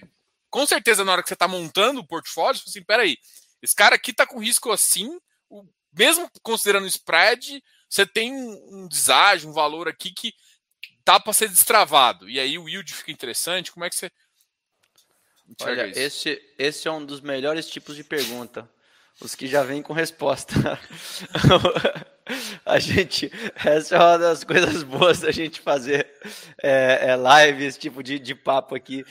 com 0.49 0.65
certeza 0.67 1.05
na 1.05 1.13
hora 1.13 1.23
que 1.23 1.29
você 1.29 1.33
está 1.33 1.47
montando 1.47 2.01
o 2.01 2.07
portfólio, 2.07 2.59
você 2.59 2.69
assim, 2.69 2.83
peraí, 2.83 3.17
esse 3.61 3.75
cara 3.75 3.95
aqui 3.95 4.11
está 4.11 4.27
com 4.27 4.39
risco 4.39 4.71
assim, 4.71 5.17
mesmo 5.93 6.29
considerando 6.43 6.83
o 6.83 6.87
spread, 6.87 7.63
você 7.89 8.05
tem 8.05 8.33
um, 8.33 8.83
um 8.83 8.87
deságio, 8.87 9.49
um 9.49 9.53
valor 9.53 9.87
aqui 9.87 10.11
que 10.11 10.33
dá 11.05 11.19
para 11.19 11.33
ser 11.33 11.49
destravado. 11.49 12.29
E 12.29 12.39
aí 12.39 12.57
o 12.57 12.69
yield 12.69 12.93
fica 12.93 13.11
interessante. 13.11 13.71
Como 13.71 13.85
é 13.85 13.89
que 13.89 13.95
você. 13.95 14.11
Olha, 15.61 15.91
esse, 15.99 16.41
esse 16.57 16.87
é 16.87 16.91
um 16.91 17.05
dos 17.05 17.21
melhores 17.21 17.67
tipos 17.67 17.95
de 17.95 18.03
pergunta. 18.03 18.69
Os 19.19 19.35
que 19.35 19.47
já 19.47 19.63
vêm 19.63 19.81
com 19.81 19.93
resposta. 19.93 20.55
a 22.65 22.79
gente, 22.79 23.31
essa 23.55 23.95
é 23.95 23.99
uma 23.99 24.17
das 24.17 24.43
coisas 24.43 24.83
boas 24.83 25.19
da 25.19 25.31
gente 25.31 25.61
fazer 25.61 26.09
é, 26.61 27.09
é 27.09 27.15
live, 27.15 27.65
esse 27.65 27.79
tipo 27.79 28.01
de, 28.01 28.17
de 28.17 28.33
papo 28.33 28.73
aqui 28.73 29.05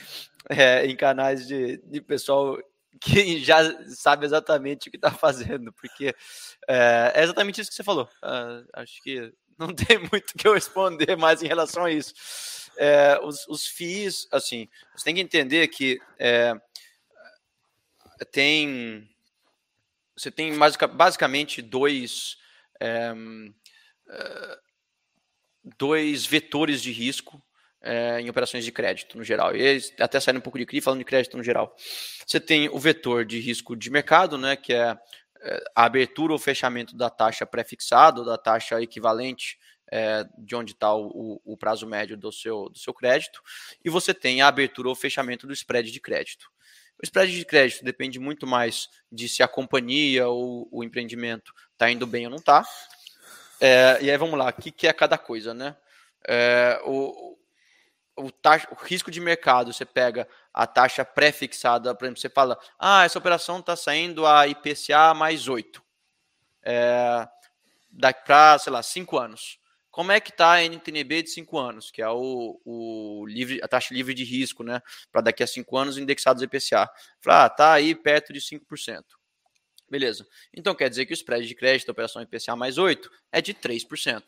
é, 0.49 0.85
em 0.85 0.95
canais 0.95 1.47
de, 1.47 1.77
de 1.77 2.01
pessoal 2.01 2.57
que 2.99 3.43
já 3.43 3.59
sabe 3.87 4.25
exatamente 4.25 4.87
o 4.87 4.91
que 4.91 4.97
está 4.97 5.11
fazendo, 5.11 5.73
porque 5.73 6.13
é, 6.67 7.11
é, 7.15 7.23
exatamente 7.23 7.59
isso 7.59 7.69
que 7.69 7.75
você 7.75 7.83
falou. 7.83 8.07
Uh, 8.23 8.67
acho 8.73 9.01
que 9.01 9.33
não 9.57 9.67
tem 9.73 9.97
muito 9.97 10.33
que 10.37 10.47
eu 10.47 10.53
responder 10.53 11.15
mais 11.15 11.41
em 11.41 11.47
relação 11.47 11.85
a 11.85 11.91
isso. 11.91 12.13
É, 12.77 13.19
os, 13.23 13.47
os 13.47 13.67
FIIs, 13.67 14.27
assim, 14.31 14.67
você 14.95 15.05
tem 15.05 15.15
que 15.15 15.21
entender 15.21 15.67
que 15.67 15.99
é, 16.17 16.53
tem 18.31 19.07
você 20.15 20.29
tem 20.29 20.53
basicamente 20.93 21.61
dois 21.61 22.37
é, 22.79 23.13
é, 24.09 24.59
dois 25.77 26.25
vetores 26.25 26.81
de 26.81 26.91
risco 26.91 27.41
é, 27.81 28.19
em 28.21 28.29
operações 28.29 28.63
de 28.63 28.71
crédito 28.71 29.17
no 29.17 29.23
geral. 29.23 29.55
E 29.55 29.79
até 29.99 30.19
saindo 30.19 30.37
um 30.37 30.41
pouco 30.41 30.59
de 30.59 30.65
CRI 30.65 30.81
falando 30.81 30.99
de 30.99 31.05
crédito 31.05 31.37
no 31.37 31.43
geral. 31.43 31.75
Você 32.25 32.39
tem 32.39 32.69
o 32.69 32.77
vetor 32.77 33.25
de 33.25 33.39
risco 33.39 33.75
de 33.75 33.89
mercado, 33.89 34.37
né, 34.37 34.55
que 34.55 34.73
é, 34.73 34.97
é 35.41 35.63
a 35.75 35.85
abertura 35.85 36.33
ou 36.33 36.39
fechamento 36.39 36.95
da 36.95 37.09
taxa 37.09 37.45
pré-fixada, 37.45 38.23
da 38.23 38.37
taxa 38.37 38.81
equivalente 38.81 39.57
é, 39.91 40.25
de 40.37 40.55
onde 40.55 40.71
está 40.71 40.95
o, 40.95 41.41
o, 41.43 41.57
prazo 41.57 41.85
médio 41.85 42.15
do 42.15 42.31
seu, 42.31 42.69
do 42.69 42.79
seu 42.79 42.93
crédito, 42.93 43.43
e 43.83 43.89
você 43.89 44.13
tem 44.13 44.41
a 44.41 44.47
abertura 44.47 44.87
ou 44.87 44.95
fechamento 44.95 45.45
do 45.45 45.51
spread 45.53 45.91
de 45.91 45.99
crédito. 45.99 46.49
O 46.97 47.03
spread 47.03 47.35
de 47.35 47.43
crédito 47.43 47.83
depende 47.83 48.17
muito 48.17 48.47
mais 48.47 48.89
de 49.11 49.27
se 49.27 49.43
a 49.43 49.47
companhia 49.47 50.27
ou 50.29 50.67
o 50.71 50.83
empreendimento 50.83 51.53
está 51.73 51.91
indo 51.91 52.07
bem 52.07 52.25
ou 52.25 52.29
não 52.29 52.37
está. 52.37 52.65
É, 53.59 53.99
e 54.01 54.09
aí 54.09 54.17
vamos 54.17 54.39
lá, 54.39 54.49
o 54.49 54.53
que, 54.53 54.71
que 54.71 54.87
é 54.87 54.93
cada 54.93 55.17
coisa, 55.17 55.53
né? 55.53 55.75
É, 56.25 56.79
o, 56.85 57.37
o, 58.15 58.31
taxa, 58.31 58.67
o 58.71 58.75
risco 58.75 59.11
de 59.11 59.19
mercado, 59.19 59.73
você 59.73 59.83
pega 59.83 60.27
a 60.53 60.65
taxa 60.65 61.03
pré-fixada, 61.03 61.93
por 61.93 62.05
exemplo, 62.05 62.21
você 62.21 62.29
fala, 62.29 62.57
ah, 62.79 63.03
essa 63.03 63.19
operação 63.19 63.59
está 63.59 63.75
saindo 63.75 64.25
a 64.25 64.47
IPCA 64.47 65.13
mais 65.13 65.47
8. 65.47 65.83
É, 66.63 67.27
daqui 67.89 68.25
para, 68.25 68.57
sei 68.59 68.71
lá, 68.71 68.81
5 68.81 69.17
anos. 69.17 69.60
Como 69.91 70.11
é 70.11 70.21
que 70.21 70.31
está 70.31 70.53
a 70.53 70.63
NTNB 70.63 71.23
de 71.23 71.29
5 71.31 71.57
anos, 71.59 71.91
que 71.91 72.01
é 72.01 72.09
o, 72.09 72.59
o 72.63 73.25
livre, 73.27 73.59
a 73.61 73.67
taxa 73.67 73.93
livre 73.93 74.13
de 74.13 74.23
risco, 74.23 74.63
né? 74.63 74.81
Para 75.11 75.21
daqui 75.21 75.43
a 75.43 75.47
5 75.47 75.77
anos 75.77 75.97
indexados 75.97 76.41
IPCA. 76.41 76.89
Fala, 77.19 77.45
ah, 77.45 77.49
tá 77.49 77.73
aí 77.73 77.93
perto 77.93 78.31
de 78.31 78.39
5%. 78.39 79.03
Beleza. 79.89 80.25
Então 80.55 80.73
quer 80.73 80.89
dizer 80.89 81.05
que 81.05 81.11
o 81.11 81.13
spread 81.13 81.45
de 81.45 81.53
crédito 81.53 81.89
operação 81.89 82.21
IPCA 82.21 82.55
mais 82.55 82.77
8 82.77 83.11
é 83.29 83.41
de 83.41 83.53
3%. 83.53 84.23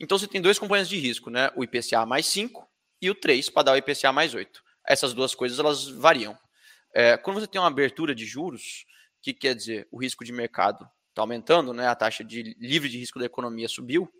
Então 0.00 0.18
você 0.18 0.26
tem 0.26 0.40
dois 0.40 0.58
componentes 0.58 0.88
de 0.88 0.96
risco, 0.96 1.28
né? 1.28 1.50
O 1.54 1.62
IPCA 1.62 2.06
mais 2.06 2.24
5 2.26 2.66
e 3.02 3.10
o 3.10 3.14
3 3.14 3.50
para 3.50 3.64
dar 3.64 3.72
o 3.72 3.76
IPCA 3.76 4.10
mais 4.10 4.32
8. 4.32 4.64
Essas 4.86 5.12
duas 5.12 5.34
coisas 5.34 5.58
elas 5.58 5.86
variam. 5.86 6.38
É, 6.94 7.18
quando 7.18 7.38
você 7.38 7.46
tem 7.46 7.60
uma 7.60 7.68
abertura 7.68 8.14
de 8.14 8.24
juros, 8.24 8.86
o 9.18 9.22
que 9.22 9.34
quer 9.34 9.54
dizer? 9.54 9.86
O 9.90 10.00
risco 10.00 10.24
de 10.24 10.32
mercado 10.32 10.88
está 11.10 11.20
aumentando, 11.20 11.74
né? 11.74 11.86
a 11.86 11.94
taxa 11.94 12.24
de 12.24 12.56
livre 12.58 12.88
de 12.88 12.98
risco 12.98 13.18
da 13.18 13.26
economia 13.26 13.68
subiu. 13.68 14.10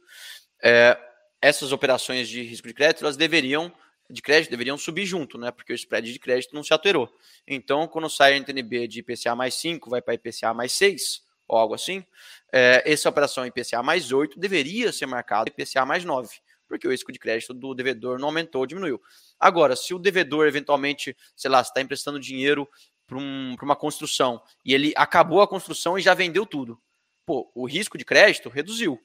É, 0.62 0.98
essas 1.40 1.72
operações 1.72 2.28
de 2.28 2.42
risco 2.42 2.68
de 2.68 2.74
crédito 2.74 3.02
elas 3.02 3.16
deveriam 3.16 3.72
de 4.08 4.20
crédito 4.20 4.50
deveriam 4.50 4.76
subir 4.76 5.06
junto, 5.06 5.38
né? 5.38 5.52
Porque 5.52 5.72
o 5.72 5.74
spread 5.74 6.12
de 6.12 6.18
crédito 6.18 6.52
não 6.52 6.64
se 6.64 6.72
alterou. 6.72 7.08
Então, 7.46 7.86
quando 7.86 8.10
sai 8.10 8.34
a 8.34 8.36
NTNB 8.40 8.88
de 8.88 8.98
IPCA 8.98 9.36
mais 9.36 9.54
5, 9.54 9.88
vai 9.88 10.02
para 10.02 10.14
IPCA 10.14 10.52
mais 10.52 10.72
6, 10.72 11.22
ou 11.46 11.56
algo 11.56 11.74
assim, 11.74 12.04
é, 12.52 12.82
essa 12.84 13.08
operação 13.08 13.46
IPCA 13.46 13.82
mais 13.84 14.10
8 14.10 14.36
deveria 14.36 14.92
ser 14.92 15.06
marcada 15.06 15.48
IPCA 15.48 15.86
mais 15.86 16.04
9 16.04 16.28
porque 16.70 16.86
o 16.86 16.90
risco 16.92 17.10
de 17.10 17.18
crédito 17.18 17.52
do 17.52 17.74
devedor 17.74 18.20
não 18.20 18.28
aumentou, 18.28 18.64
diminuiu. 18.64 19.02
Agora, 19.40 19.74
se 19.74 19.92
o 19.92 19.98
devedor 19.98 20.46
eventualmente, 20.46 21.16
sei 21.34 21.50
lá, 21.50 21.60
está 21.60 21.80
emprestando 21.80 22.20
dinheiro 22.20 22.66
para 23.08 23.18
um, 23.18 23.56
uma 23.60 23.74
construção 23.74 24.40
e 24.64 24.72
ele 24.72 24.92
acabou 24.96 25.42
a 25.42 25.48
construção 25.48 25.98
e 25.98 26.00
já 26.00 26.14
vendeu 26.14 26.46
tudo, 26.46 26.80
pô, 27.26 27.50
o 27.56 27.66
risco 27.66 27.98
de 27.98 28.04
crédito 28.04 28.48
reduziu. 28.48 29.02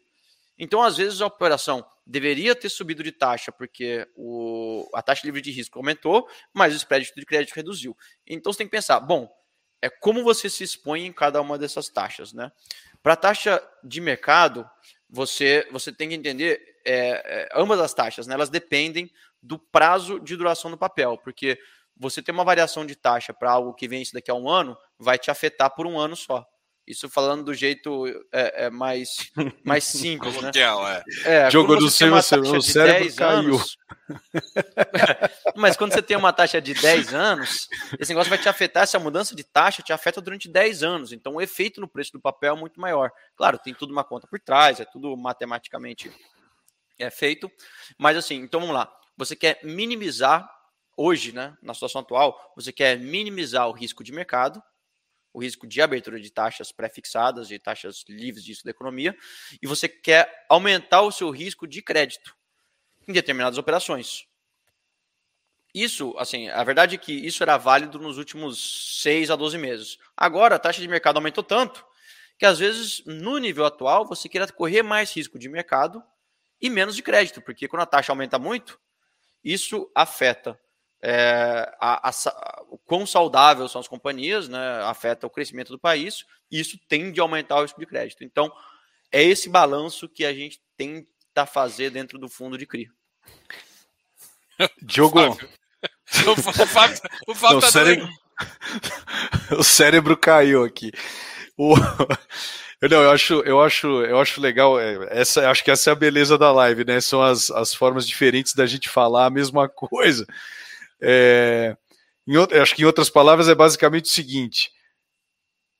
Então, 0.57 0.81
às 0.81 0.97
vezes, 0.97 1.21
a 1.21 1.27
operação 1.27 1.85
deveria 2.05 2.55
ter 2.55 2.69
subido 2.69 3.03
de 3.03 3.11
taxa, 3.11 3.51
porque 3.51 4.07
o, 4.15 4.87
a 4.93 5.01
taxa 5.01 5.25
livre 5.25 5.41
de 5.41 5.51
risco 5.51 5.79
aumentou, 5.79 6.27
mas 6.53 6.73
o 6.73 6.77
spread 6.77 7.11
de 7.15 7.25
crédito 7.25 7.55
reduziu. 7.55 7.95
Então, 8.25 8.51
você 8.51 8.59
tem 8.59 8.67
que 8.67 8.71
pensar, 8.71 8.99
bom, 8.99 9.29
é 9.81 9.89
como 9.89 10.23
você 10.23 10.49
se 10.49 10.63
expõe 10.63 11.05
em 11.05 11.13
cada 11.13 11.41
uma 11.41 11.57
dessas 11.57 11.89
taxas, 11.89 12.33
né? 12.33 12.51
Para 13.03 13.13
a 13.13 13.17
taxa 13.17 13.61
de 13.83 14.01
mercado, 14.01 14.67
você, 15.09 15.67
você 15.71 15.91
tem 15.91 16.09
que 16.09 16.15
entender 16.15 16.59
é, 16.85 17.43
é, 17.43 17.49
ambas 17.53 17.79
as 17.79 17.93
taxas, 17.93 18.27
né, 18.27 18.33
elas 18.33 18.49
dependem 18.49 19.11
do 19.41 19.57
prazo 19.57 20.19
de 20.19 20.35
duração 20.35 20.71
do 20.71 20.77
papel, 20.77 21.17
porque 21.17 21.59
você 21.97 22.21
ter 22.21 22.31
uma 22.31 22.43
variação 22.43 22.85
de 22.85 22.95
taxa 22.95 23.33
para 23.33 23.51
algo 23.51 23.73
que 23.73 23.87
vence 23.87 24.11
daqui 24.13 24.29
a 24.29 24.35
um 24.35 24.49
ano 24.49 24.77
vai 24.97 25.17
te 25.17 25.31
afetar 25.31 25.73
por 25.73 25.87
um 25.87 25.97
ano 25.97 26.15
só. 26.15 26.45
Isso 26.87 27.09
falando 27.09 27.43
do 27.43 27.53
jeito 27.53 28.05
é, 28.31 28.65
é 28.65 28.69
mais, 28.69 29.31
mais 29.65 29.83
simples, 29.83 30.39
né? 30.39 30.51
É, 31.25 31.35
é 31.45 31.51
Jogo 31.51 31.75
do 31.75 31.89
seu, 31.89 32.13
o 32.13 32.61
cérebro 32.61 33.15
caiu. 33.15 33.37
Anos, 33.37 33.77
mas 35.55 35.75
quando 35.75 35.93
você 35.93 36.01
tem 36.01 36.15
uma 36.15 36.31
taxa 36.31 36.61
de 36.61 36.75
10 36.75 37.13
anos, 37.13 37.67
esse 37.99 38.11
negócio 38.11 38.29
vai 38.29 38.37
te 38.37 38.47
afetar, 38.47 38.83
essa 38.83 38.99
mudança 38.99 39.35
de 39.35 39.43
taxa 39.43 39.81
te 39.81 39.91
afeta 39.91 40.21
durante 40.21 40.47
10 40.47 40.83
anos. 40.83 41.11
Então 41.11 41.35
o 41.35 41.41
efeito 41.41 41.81
no 41.81 41.87
preço 41.87 42.11
do 42.11 42.21
papel 42.21 42.55
é 42.55 42.59
muito 42.59 42.79
maior. 42.79 43.11
Claro, 43.35 43.57
tem 43.57 43.73
tudo 43.73 43.91
uma 43.91 44.03
conta 44.03 44.27
por 44.27 44.39
trás, 44.39 44.79
é 44.79 44.85
tudo 44.85 45.17
matematicamente 45.17 46.11
é 46.99 47.09
feito. 47.09 47.51
Mas 47.97 48.15
assim, 48.15 48.35
então 48.35 48.59
vamos 48.59 48.75
lá. 48.75 48.91
Você 49.17 49.35
quer 49.35 49.59
minimizar 49.63 50.49
hoje, 50.97 51.31
né, 51.31 51.57
na 51.61 51.73
situação 51.73 52.01
atual, 52.01 52.53
você 52.55 52.71
quer 52.71 52.97
minimizar 52.97 53.67
o 53.67 53.73
risco 53.73 54.03
de 54.03 54.11
mercado, 54.11 54.61
o 55.35 55.43
risco 55.43 55.67
de 55.67 55.81
abertura 55.81 56.17
de 56.17 56.31
taxas 56.31 56.71
pré-fixadas, 56.71 57.49
de 57.49 57.59
taxas 57.59 58.05
livres 58.07 58.41
disso 58.41 58.63
da 58.63 58.71
economia, 58.71 59.15
e 59.61 59.67
você 59.67 59.89
quer 59.89 60.45
aumentar 60.49 61.01
o 61.01 61.11
seu 61.11 61.29
risco 61.29 61.67
de 61.67 61.81
crédito 61.81 62.33
em 63.05 63.11
determinadas 63.11 63.57
operações. 63.57 64.27
Isso, 65.73 66.15
assim, 66.17 66.47
a 66.47 66.63
verdade 66.63 66.95
é 66.95 66.97
que 66.97 67.11
isso 67.11 67.43
era 67.43 67.57
válido 67.57 67.99
nos 67.99 68.17
últimos 68.17 69.01
6 69.01 69.29
a 69.29 69.35
12 69.35 69.57
meses. 69.57 69.97
Agora 70.15 70.55
a 70.55 70.59
taxa 70.59 70.79
de 70.79 70.87
mercado 70.87 71.17
aumentou 71.17 71.43
tanto 71.43 71.85
que 72.37 72.45
às 72.45 72.59
vezes 72.59 73.03
no 73.05 73.37
nível 73.37 73.65
atual 73.65 74.05
você 74.05 74.29
queira 74.29 74.49
correr 74.49 74.83
mais 74.83 75.13
risco 75.13 75.37
de 75.37 75.49
mercado 75.49 76.01
e 76.61 76.69
menos 76.69 76.95
de 76.95 77.03
crédito, 77.03 77.41
porque 77.41 77.67
quando 77.67 77.81
a 77.81 77.85
taxa 77.85 78.13
aumenta 78.13 78.39
muito, 78.39 78.79
isso 79.43 79.91
afeta 79.93 80.57
é, 81.07 81.71
a, 81.79 82.09
a, 82.09 82.63
o 82.67 82.79
quão 82.79 83.05
saudável 83.05 83.67
são 83.67 83.79
as 83.79 83.87
companhias, 83.87 84.49
né, 84.49 84.81
afeta 84.85 85.27
o 85.27 85.29
crescimento 85.29 85.71
do 85.71 85.77
país, 85.77 86.25
e 86.51 86.59
isso 86.59 86.79
tende 86.89 87.19
a 87.19 87.23
aumentar 87.23 87.57
o 87.57 87.61
risco 87.61 87.79
de 87.79 87.85
crédito. 87.85 88.23
Então, 88.23 88.51
é 89.11 89.21
esse 89.21 89.47
balanço 89.47 90.09
que 90.09 90.25
a 90.25 90.33
gente 90.33 90.59
tenta 90.75 91.45
fazer 91.45 91.91
dentro 91.91 92.17
do 92.17 92.27
fundo 92.27 92.57
de 92.57 92.65
CRI. 92.65 92.89
Diogo. 94.81 95.37
O 96.27 96.35
Fábio, 96.67 96.97
o 97.27 97.35
Fábio 97.35 97.59
tá 97.59 97.69
cérebro... 97.71 98.07
o 99.57 99.63
cérebro 99.63 100.17
caiu 100.17 100.63
aqui. 100.63 100.91
O... 101.57 101.75
Eu, 102.81 102.89
não, 102.89 103.01
eu 103.01 103.11
acho, 103.11 103.33
eu 103.41 103.61
acho, 103.61 103.87
eu 104.03 104.19
acho 104.19 104.39
legal. 104.39 104.79
É, 104.79 105.07
essa, 105.09 105.49
acho 105.49 105.63
que 105.63 105.71
essa 105.71 105.89
é 105.89 105.93
a 105.93 105.95
beleza 105.95 106.37
da 106.37 106.51
live, 106.51 106.85
né? 106.85 107.01
São 107.01 107.21
as, 107.21 107.49
as 107.51 107.73
formas 107.73 108.07
diferentes 108.07 108.53
da 108.53 108.65
gente 108.65 108.87
falar 108.87 109.25
a 109.25 109.29
mesma 109.29 109.67
coisa. 109.67 110.25
É, 111.07 111.77
Em, 112.27 112.35
acho 112.59 112.75
que 112.75 112.81
em 112.81 112.85
outras 112.85 113.09
palavras 113.11 113.47
é 113.47 113.53
basicamente 113.53 114.05
o 114.05 114.09
seguinte: 114.09 114.71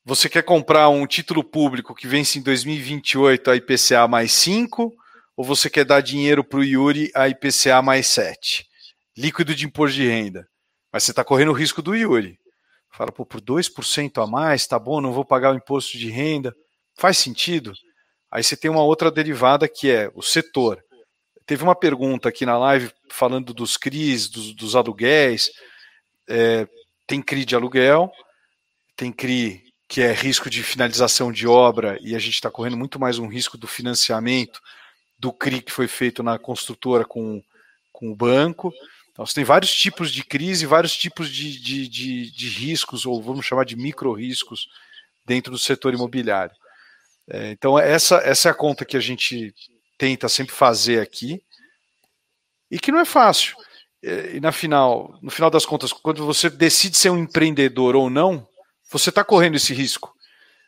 você 0.06 0.30
quer 0.30 0.44
comprar 0.44 0.88
um 0.90 1.08
título 1.08 1.44
público 1.44 1.96
que 1.96 2.08
vence 2.08 2.38
em 2.38 2.44
2028 2.44 3.50
a 3.50 3.56
IPCA 3.56 4.08
mais 4.08 4.32
5, 4.34 4.94
ou 5.36 5.44
você 5.44 5.68
quer 5.68 5.84
dar 5.84 6.02
dinheiro 6.02 6.44
para 6.44 6.60
o 6.60 6.64
Yuri 6.64 7.12
a 7.16 7.28
IPCA 7.28 7.82
mais 7.82 8.06
7? 8.06 8.68
Líquido 9.18 9.56
de 9.56 9.66
imposto 9.66 9.96
de 9.96 10.08
renda. 10.08 10.48
Mas 10.94 11.04
você 11.04 11.12
está 11.12 11.24
correndo 11.24 11.50
o 11.50 11.56
risco 11.56 11.82
do 11.82 11.96
Yuri. 11.96 12.38
Fala, 12.92 13.12
pô, 13.12 13.26
por 13.26 13.42
2% 13.42 14.24
a 14.24 14.28
mais, 14.28 14.68
tá 14.68 14.78
bom, 14.78 15.02
não 15.02 15.12
vou 15.12 15.26
pagar 15.26 15.52
o 15.54 15.58
imposto 15.58 15.98
de 15.98 16.10
renda. 16.10 16.56
Faz 16.98 17.18
sentido? 17.18 17.74
Aí 18.32 18.44
você 18.44 18.56
tem 18.56 18.70
uma 18.70 18.84
outra 18.84 19.10
derivada 19.10 19.68
que 19.68 19.90
é 19.90 20.12
o 20.14 20.22
setor. 20.22 20.85
Teve 21.46 21.64
uma 21.64 21.76
pergunta 21.76 22.30
aqui 22.30 22.46
na 22.46 22.58
live 22.58 22.92
falando 23.10 23.54
dos 23.54 23.78
CRIs, 23.78 24.28
dos, 24.28 24.54
dos 24.54 24.76
aluguéis. 24.76 25.52
É, 26.28 26.68
tem 27.06 27.22
CRI 27.22 27.46
de 27.46 27.56
aluguel, 27.56 28.12
tem 28.96 29.12
CRI 29.12 29.64
que 29.88 30.02
é 30.02 30.12
risco 30.12 30.50
de 30.50 30.64
finalização 30.64 31.32
de 31.32 31.48
obra, 31.48 32.00
e 32.02 32.16
a 32.16 32.20
gente 32.20 32.34
está 32.34 32.50
correndo 32.50 32.76
muito 32.76 33.00
mais 33.00 33.20
um 33.20 33.28
risco 33.28 33.58
do 33.58 33.68
financiamento 33.68 34.60
do 35.20 35.32
CRI 35.32 35.62
que 35.62 35.72
foi 35.72 35.88
feito 35.88 36.24
na 36.24 36.40
construtora 36.40 37.06
com, 37.06 37.44
com 37.94 38.12
o 38.12 38.16
banco. 38.16 38.74
Então, 39.12 39.26
você 39.26 39.36
tem 39.36 39.44
vários 39.44 39.74
tipos 39.74 40.12
de 40.12 40.24
crise, 40.24 40.66
vários 40.66 40.98
tipos 40.98 41.30
de, 41.30 41.60
de, 41.62 41.88
de, 41.88 42.32
de 42.32 42.50
riscos, 42.50 43.06
ou 43.06 43.22
vamos 43.22 43.46
chamar 43.46 43.66
de 43.66 43.76
micro 43.76 44.12
riscos, 44.12 44.68
dentro 45.24 45.52
do 45.52 45.60
setor 45.60 45.94
imobiliário. 45.94 46.56
É, 47.30 47.52
então, 47.52 47.78
essa, 47.78 48.18
essa 48.18 48.50
é 48.50 48.52
a 48.52 48.56
conta 48.56 48.84
que 48.84 48.98
a 48.98 49.00
gente 49.00 49.54
tenta 49.98 50.30
sempre 50.30 50.54
fazer 50.54 51.00
aqui, 51.02 51.42
e 52.70 52.80
que 52.80 52.92
não 52.92 53.00
é 53.00 53.06
fácil. 53.06 53.56
É, 54.04 54.36
e 54.36 54.40
na 54.40 54.52
final, 54.52 55.18
no 55.22 55.32
final 55.32 55.50
das 55.50 55.66
contas, 55.66 55.92
quando 55.92 56.26
você 56.26 56.50
decide 56.50 56.98
ser 56.98 57.10
um 57.10 57.18
empreendedor 57.18 57.96
ou 57.96 58.10
não, 58.10 58.48
você 58.92 59.10
está 59.10 59.24
correndo 59.24 59.56
esse 59.56 59.74
risco. 59.74 60.14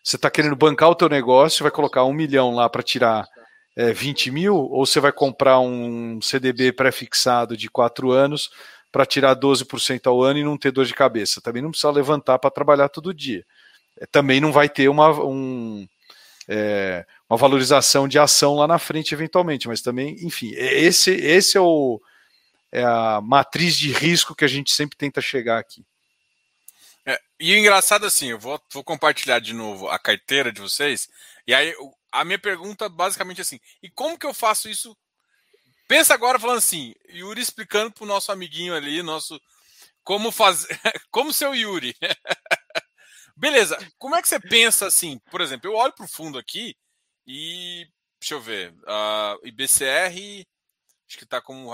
Você 0.03 0.15
está 0.15 0.30
querendo 0.30 0.55
bancar 0.55 0.89
o 0.89 0.95
teu 0.95 1.09
negócio, 1.09 1.63
vai 1.63 1.71
colocar 1.71 2.03
um 2.05 2.13
milhão 2.13 2.55
lá 2.55 2.69
para 2.69 2.82
tirar 2.82 3.28
é, 3.75 3.93
20 3.93 4.32
mil, 4.32 4.55
ou 4.55 4.86
você 4.86 4.99
vai 4.99 5.11
comprar 5.11 5.59
um 5.59 6.19
CDB 6.21 6.71
pré-fixado 6.71 7.57
de 7.57 7.69
quatro 7.69 8.11
anos 8.11 8.49
para 8.91 9.05
tirar 9.05 9.36
12% 9.36 10.07
ao 10.07 10.23
ano 10.23 10.39
e 10.39 10.43
não 10.43 10.57
ter 10.57 10.71
dor 10.71 10.86
de 10.86 10.93
cabeça. 10.93 11.41
Também 11.41 11.61
não 11.61 11.71
precisa 11.71 11.91
levantar 11.91 12.39
para 12.39 12.49
trabalhar 12.49 12.89
todo 12.89 13.13
dia. 13.13 13.45
É, 13.99 14.05
também 14.05 14.39
não 14.39 14.51
vai 14.51 14.69
ter 14.69 14.89
uma, 14.89 15.11
um, 15.23 15.86
é, 16.48 17.06
uma 17.30 17.38
valorização 17.38 18.08
de 18.08 18.18
ação 18.18 18.56
lá 18.56 18.68
na 18.68 18.80
frente, 18.80 19.14
eventualmente, 19.14 19.68
mas 19.68 19.82
também, 19.82 20.16
enfim, 20.26 20.54
é, 20.56 20.80
esse, 20.80 21.12
esse 21.12 21.58
é, 21.58 21.62
o, 21.62 22.02
é 22.72 22.84
a 22.84 23.20
matriz 23.22 23.78
de 23.78 23.91
risco 23.91 24.36
que 24.36 24.45
a 24.45 24.48
gente 24.48 24.74
sempre 24.74 24.98
tenta 24.98 25.20
chegar 25.20 25.60
aqui. 25.60 25.86
É, 27.06 27.20
e 27.39 27.54
o 27.54 27.58
engraçado 27.58 28.06
assim, 28.06 28.28
eu 28.32 28.39
vou, 28.39 28.62
vou 28.72 28.84
compartilhar 28.84 29.39
de 29.39 29.54
novo 29.54 29.89
a 29.89 30.00
carteira 30.00 30.52
de 30.52 30.62
vocês, 30.62 31.10
e 31.45 31.54
aí 31.54 31.74
a 32.12 32.24
minha 32.24 32.39
pergunta 32.39 32.88
basicamente 32.88 33.41
assim, 33.41 33.60
e 33.84 33.89
como 33.89 34.18
que 34.18 34.26
eu 34.26 34.34
faço 34.34 34.70
isso? 34.70 34.95
Pensa 35.88 36.14
agora 36.14 36.39
falando 36.39 36.58
assim, 36.58 36.93
Yuri 37.10 37.41
explicando 37.41 37.91
para 37.91 38.04
o 38.04 38.08
nosso 38.08 38.32
amiguinho 38.32 38.74
ali, 38.74 39.02
nosso 39.02 39.39
como 40.04 40.32
fazer, 40.32 40.68
como 41.12 41.34
ser 41.34 41.48
o 41.48 41.56
Yuri. 41.56 41.95
Beleza, 43.38 43.77
como 43.99 44.15
é 44.15 44.21
que 44.21 44.27
você 44.27 44.39
pensa 44.39 44.88
assim? 44.88 45.19
Por 45.29 45.41
exemplo, 45.41 45.69
eu 45.69 45.75
olho 45.75 45.93
para 45.93 46.05
o 46.05 46.09
fundo 46.09 46.39
aqui 46.39 46.75
e 47.25 47.88
deixa 48.19 48.33
eu 48.33 48.41
ver, 48.41 48.73
uh, 48.73 49.47
IBCR 49.47 50.45
acho 51.07 51.17
que 51.17 51.23
está 51.23 51.39
como 51.39 51.71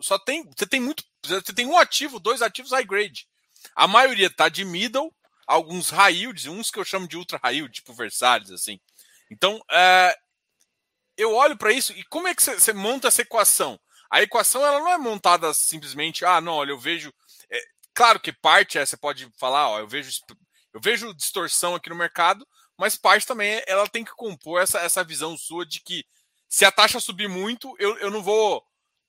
só 0.00 0.18
tem 0.18 0.42
você 0.56 0.66
tem 0.66 0.80
muito 0.80 1.04
você 1.24 1.52
tem 1.52 1.66
um 1.66 1.76
ativo, 1.76 2.18
dois 2.18 2.40
ativos 2.40 2.72
high 2.72 2.84
grade. 2.84 3.28
A 3.76 3.86
maioria 3.86 4.26
está 4.26 4.48
de 4.48 4.64
middle, 4.64 5.14
alguns 5.46 5.90
high 5.90 6.14
yields, 6.14 6.46
uns 6.46 6.70
que 6.70 6.78
eu 6.78 6.84
chamo 6.84 7.06
de 7.06 7.16
ultra 7.16 7.38
high 7.42 7.56
yield, 7.56 7.72
tipo 7.72 7.92
Versalhes 7.92 8.50
assim. 8.50 8.80
Então, 9.30 9.62
é, 9.70 10.16
eu 11.16 11.34
olho 11.34 11.56
para 11.58 11.72
isso 11.72 11.92
e 11.92 12.02
como 12.04 12.26
é 12.26 12.34
que 12.34 12.42
você 12.42 12.72
monta 12.72 13.08
essa 13.08 13.22
equação? 13.22 13.78
A 14.10 14.22
equação 14.22 14.64
ela 14.64 14.80
não 14.80 14.88
é 14.88 14.98
montada 14.98 15.52
simplesmente, 15.54 16.24
ah, 16.24 16.40
não, 16.40 16.54
olha, 16.54 16.70
eu 16.70 16.78
vejo. 16.78 17.12
É, 17.50 17.60
claro 17.94 18.18
que 18.18 18.32
parte 18.32 18.78
é, 18.78 18.84
você 18.84 18.96
pode 18.96 19.30
falar, 19.38 19.68
ó, 19.68 19.78
eu 19.78 19.86
vejo, 19.86 20.10
eu 20.72 20.80
vejo 20.80 21.14
distorção 21.14 21.74
aqui 21.74 21.90
no 21.90 21.96
mercado, 21.96 22.46
mas 22.78 22.96
parte 22.96 23.26
também 23.26 23.54
é, 23.54 23.64
ela 23.66 23.86
tem 23.86 24.04
que 24.04 24.12
compor 24.12 24.60
essa, 24.60 24.78
essa 24.80 25.04
visão 25.04 25.36
sua 25.36 25.66
de 25.66 25.80
que 25.80 26.04
se 26.48 26.64
a 26.64 26.72
taxa 26.72 27.00
subir 27.00 27.28
muito, 27.28 27.74
eu, 27.78 27.96
eu 27.98 28.10
não 28.10 28.22
vou 28.22 28.62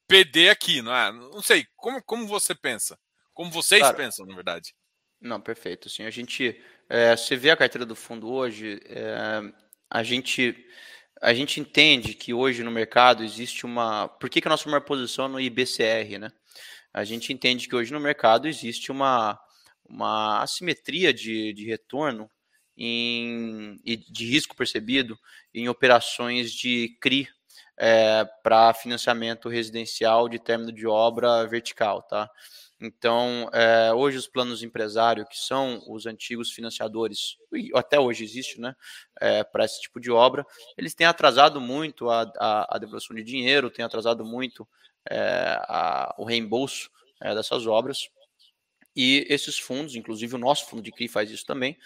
perder 0.07 0.49
aqui, 0.49 0.82
não 0.82 0.95
é? 0.95 1.11
Não 1.11 1.41
sei, 1.41 1.66
como, 1.76 2.01
como 2.03 2.28
você 2.28 2.53
pensa? 2.53 2.97
Como 3.34 3.51
vocês 3.51 3.82
claro. 3.82 3.97
pensam, 3.97 4.26
na 4.26 4.36
verdade? 4.36 4.74
Não, 5.20 5.39
perfeito. 5.39 5.89
Sim, 5.89 6.03
a 6.03 6.09
gente, 6.09 6.61
é, 6.89 7.16
você 7.16 7.36
vê 7.36 7.49
a 7.51 7.57
carteira 7.57 7.86
do 7.86 7.95
fundo 7.95 8.32
hoje, 8.32 8.80
é, 8.86 9.41
a 9.89 10.03
gente 10.03 10.55
a 11.24 11.34
gente 11.34 11.61
entende 11.61 12.14
que 12.14 12.34
hoje 12.34 12.64
no 12.64 12.72
mercado 12.72 13.24
existe 13.24 13.66
uma. 13.66 14.09
Por 14.09 14.30
que, 14.30 14.41
que 14.41 14.47
a 14.47 14.51
nossa 14.51 14.70
maior 14.70 14.82
posição 14.82 15.26
é 15.26 15.30
no 15.30 15.39
IBCR, 15.39 16.20
né? 16.20 16.30
A 16.93 17.05
gente 17.05 17.32
entende 17.32 17.68
que 17.68 17.76
hoje 17.76 17.93
no 17.93 17.99
mercado 17.99 18.45
existe 18.45 18.91
uma, 18.91 19.39
uma 19.88 20.41
assimetria 20.41 21.13
de, 21.13 21.53
de 21.53 21.65
retorno 21.65 22.29
em, 22.77 23.79
e 23.86 23.97
de 23.97 24.25
risco 24.25 24.55
percebido 24.55 25.17
em 25.53 25.69
operações 25.69 26.51
de 26.51 26.97
CRI 26.99 27.27
é, 27.77 28.25
para 28.43 28.73
financiamento 28.73 29.49
residencial 29.49 30.27
de 30.29 30.39
término 30.39 30.71
de 30.71 30.88
obra 30.88 31.45
vertical, 31.47 32.01
tá? 32.03 32.29
Então, 32.79 33.49
é, 33.53 33.93
hoje 33.93 34.17
os 34.17 34.27
planos 34.27 34.61
empresário, 34.61 35.25
que 35.25 35.38
são 35.38 35.81
os 35.88 36.05
antigos 36.05 36.51
financiadores, 36.51 37.38
e 37.53 37.71
até 37.73 37.97
hoje 37.97 38.25
existe, 38.25 38.59
né, 38.59 38.75
é, 39.21 39.41
para 39.41 39.63
esse 39.63 39.79
tipo 39.79 40.01
de 40.01 40.11
obra, 40.11 40.45
eles 40.77 40.93
têm 40.93 41.07
atrasado 41.07 41.61
muito 41.61 42.09
a, 42.09 42.29
a, 42.38 42.75
a 42.75 42.77
devolução 42.77 43.15
de 43.15 43.23
dinheiro, 43.23 43.69
têm 43.69 43.86
atrasado 43.86 44.25
muito 44.25 44.67
é, 45.09 45.57
a, 45.61 46.13
o 46.17 46.25
reembolso 46.25 46.89
é, 47.21 47.34
dessas 47.34 47.65
obras. 47.65 48.09
E 48.95 49.25
esses 49.29 49.57
fundos, 49.57 49.95
inclusive 49.95 50.35
o 50.35 50.39
nosso 50.39 50.67
fundo 50.67 50.81
de 50.81 50.91
CRI 50.91 51.07
faz 51.07 51.31
isso 51.31 51.45
também, 51.45 51.77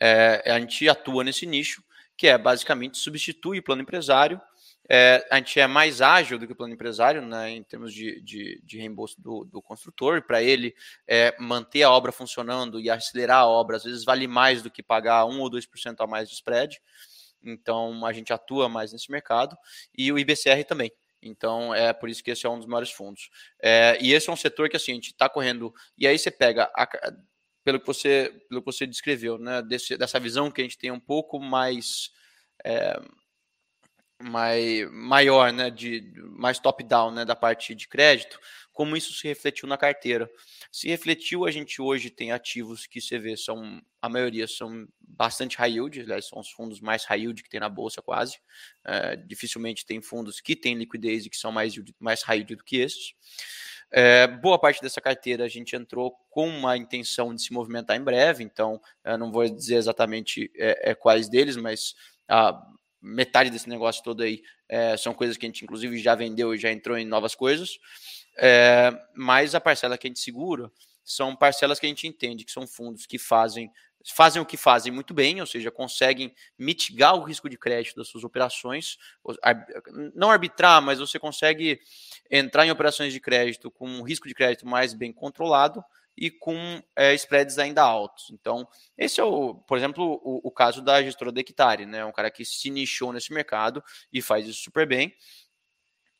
é, 0.00 0.42
a 0.46 0.58
gente 0.58 0.88
atua 0.88 1.24
nesse 1.24 1.46
nicho, 1.46 1.82
que 2.16 2.26
é 2.26 2.38
basicamente 2.38 2.98
substitui 2.98 3.58
o 3.58 3.62
plano 3.62 3.82
empresário 3.82 4.40
é, 4.88 5.26
a 5.30 5.36
gente 5.36 5.58
é 5.58 5.66
mais 5.66 6.00
ágil 6.00 6.38
do 6.38 6.46
que 6.46 6.52
o 6.52 6.56
plano 6.56 6.72
empresário 6.72 7.20
né, 7.20 7.50
em 7.50 7.62
termos 7.62 7.92
de, 7.92 8.20
de, 8.20 8.60
de 8.64 8.78
reembolso 8.78 9.20
do, 9.20 9.44
do 9.44 9.60
construtor. 9.60 10.22
Para 10.22 10.42
ele 10.42 10.74
é, 11.08 11.34
manter 11.40 11.82
a 11.82 11.90
obra 11.90 12.12
funcionando 12.12 12.80
e 12.80 12.88
acelerar 12.88 13.40
a 13.40 13.46
obra, 13.46 13.76
às 13.76 13.84
vezes 13.84 14.04
vale 14.04 14.28
mais 14.28 14.62
do 14.62 14.70
que 14.70 14.82
pagar 14.82 15.26
1 15.26 15.40
ou 15.40 15.50
2% 15.50 15.96
a 15.98 16.06
mais 16.06 16.28
de 16.28 16.34
spread. 16.36 16.80
Então 17.42 18.04
a 18.06 18.12
gente 18.12 18.32
atua 18.32 18.68
mais 18.68 18.92
nesse 18.92 19.10
mercado 19.10 19.56
e 19.96 20.12
o 20.12 20.18
IBCR 20.18 20.64
também. 20.66 20.92
Então 21.26 21.74
é 21.74 21.92
por 21.92 22.08
isso 22.08 22.22
que 22.22 22.30
esse 22.30 22.46
é 22.46 22.48
um 22.48 22.58
dos 22.58 22.66
maiores 22.66 22.90
fundos. 22.90 23.30
É, 23.60 23.98
e 24.00 24.12
esse 24.12 24.28
é 24.28 24.32
um 24.32 24.36
setor 24.36 24.68
que 24.68 24.76
assim, 24.76 24.92
a 24.92 24.94
gente 24.94 25.12
está 25.12 25.28
correndo. 25.28 25.74
E 25.98 26.06
aí 26.06 26.18
você 26.18 26.30
pega, 26.30 26.70
a, 26.74 26.86
pelo, 27.64 27.80
que 27.80 27.86
você, 27.86 28.32
pelo 28.48 28.62
que 28.62 28.72
você 28.72 28.86
descreveu, 28.86 29.38
né, 29.38 29.62
desse, 29.62 29.96
dessa 29.96 30.20
visão 30.20 30.50
que 30.50 30.60
a 30.60 30.64
gente 30.64 30.78
tem 30.78 30.90
um 30.90 31.00
pouco 31.00 31.38
mais. 31.38 32.10
É, 32.64 33.00
mai, 34.22 34.86
maior, 34.90 35.52
né, 35.52 35.70
de 35.70 36.12
mais 36.38 36.58
top-down, 36.58 37.10
né, 37.10 37.24
da 37.24 37.36
parte 37.36 37.74
de 37.74 37.86
crédito, 37.86 38.40
como 38.76 38.94
isso 38.94 39.14
se 39.14 39.26
refletiu 39.26 39.66
na 39.66 39.78
carteira. 39.78 40.30
Se 40.70 40.86
refletiu, 40.86 41.46
a 41.46 41.50
gente 41.50 41.80
hoje 41.80 42.10
tem 42.10 42.30
ativos 42.30 42.86
que 42.86 43.00
você 43.00 43.18
vê 43.18 43.34
são 43.34 43.80
a 44.02 44.08
maioria 44.08 44.46
são 44.46 44.86
bastante 45.00 45.56
high 45.56 45.72
yield, 45.72 45.98
aliás, 45.98 46.26
são 46.26 46.38
os 46.38 46.50
fundos 46.50 46.78
mais 46.78 47.02
high 47.06 47.20
yield 47.20 47.42
que 47.42 47.48
tem 47.48 47.58
na 47.58 47.70
bolsa 47.70 48.02
quase. 48.02 48.38
É, 48.84 49.16
dificilmente 49.16 49.86
tem 49.86 50.02
fundos 50.02 50.42
que 50.42 50.54
têm 50.54 50.74
liquidez 50.74 51.24
e 51.24 51.30
que 51.30 51.38
são 51.38 51.50
mais, 51.50 51.74
mais 51.98 52.22
high 52.22 52.36
yield 52.36 52.54
do 52.54 52.62
que 52.62 52.76
esses. 52.76 53.14
É, 53.90 54.26
boa 54.26 54.58
parte 54.58 54.82
dessa 54.82 55.00
carteira 55.00 55.44
a 55.44 55.48
gente 55.48 55.74
entrou 55.74 56.12
com 56.28 56.46
uma 56.46 56.76
intenção 56.76 57.34
de 57.34 57.40
se 57.40 57.54
movimentar 57.54 57.96
em 57.96 58.04
breve, 58.04 58.44
então 58.44 58.78
não 59.18 59.32
vou 59.32 59.48
dizer 59.48 59.76
exatamente 59.76 60.50
é, 60.54 60.94
quais 60.94 61.30
deles, 61.30 61.56
mas 61.56 61.94
a 62.28 62.62
metade 63.00 63.48
desse 63.48 63.70
negócio 63.70 64.02
todo 64.02 64.22
aí 64.22 64.42
são 64.98 65.14
coisas 65.14 65.36
que 65.36 65.46
a 65.46 65.48
gente 65.48 65.64
inclusive 65.64 65.96
já 65.98 66.14
vendeu 66.14 66.52
e 66.52 66.58
já 66.58 66.70
entrou 66.70 66.98
em 66.98 67.06
novas 67.06 67.34
coisas. 67.34 67.78
É, 68.38 68.92
mas 69.14 69.54
a 69.54 69.60
parcela 69.60 69.96
que 69.96 70.06
a 70.06 70.10
gente 70.10 70.20
segura 70.20 70.70
são 71.04 71.34
parcelas 71.34 71.78
que 71.78 71.86
a 71.86 71.88
gente 71.88 72.06
entende 72.06 72.44
que 72.44 72.52
são 72.52 72.66
fundos 72.66 73.06
que 73.06 73.18
fazem 73.18 73.70
fazem 74.14 74.40
o 74.40 74.46
que 74.46 74.56
fazem 74.56 74.92
muito 74.92 75.12
bem, 75.12 75.40
ou 75.40 75.46
seja, 75.46 75.70
conseguem 75.70 76.32
mitigar 76.58 77.16
o 77.16 77.24
risco 77.24 77.48
de 77.48 77.58
crédito 77.58 77.96
das 77.96 78.08
suas 78.08 78.22
operações, 78.22 78.96
não 80.14 80.30
arbitrar, 80.30 80.80
mas 80.80 80.98
você 80.98 81.18
consegue 81.18 81.80
entrar 82.30 82.64
em 82.64 82.70
operações 82.70 83.12
de 83.12 83.20
crédito 83.20 83.70
com 83.70 83.88
um 83.88 84.02
risco 84.02 84.28
de 84.28 84.34
crédito 84.34 84.66
mais 84.66 84.94
bem 84.94 85.12
controlado 85.12 85.82
e 86.16 86.30
com 86.30 86.82
é, 86.96 87.14
spreads 87.14 87.58
ainda 87.58 87.82
altos. 87.82 88.30
Então, 88.30 88.66
esse 88.96 89.20
é, 89.20 89.24
o, 89.24 89.54
por 89.54 89.76
exemplo, 89.76 90.20
o, 90.24 90.48
o 90.48 90.50
caso 90.50 90.80
da 90.80 91.02
gestora 91.02 91.30
da 91.30 91.40
Hectare, 91.40 91.84
né? 91.84 92.04
Um 92.04 92.12
cara 92.12 92.30
que 92.30 92.44
se 92.44 92.70
nichou 92.70 93.12
nesse 93.12 93.32
mercado 93.32 93.84
e 94.10 94.22
faz 94.22 94.46
isso 94.48 94.62
super 94.62 94.86
bem. 94.86 95.14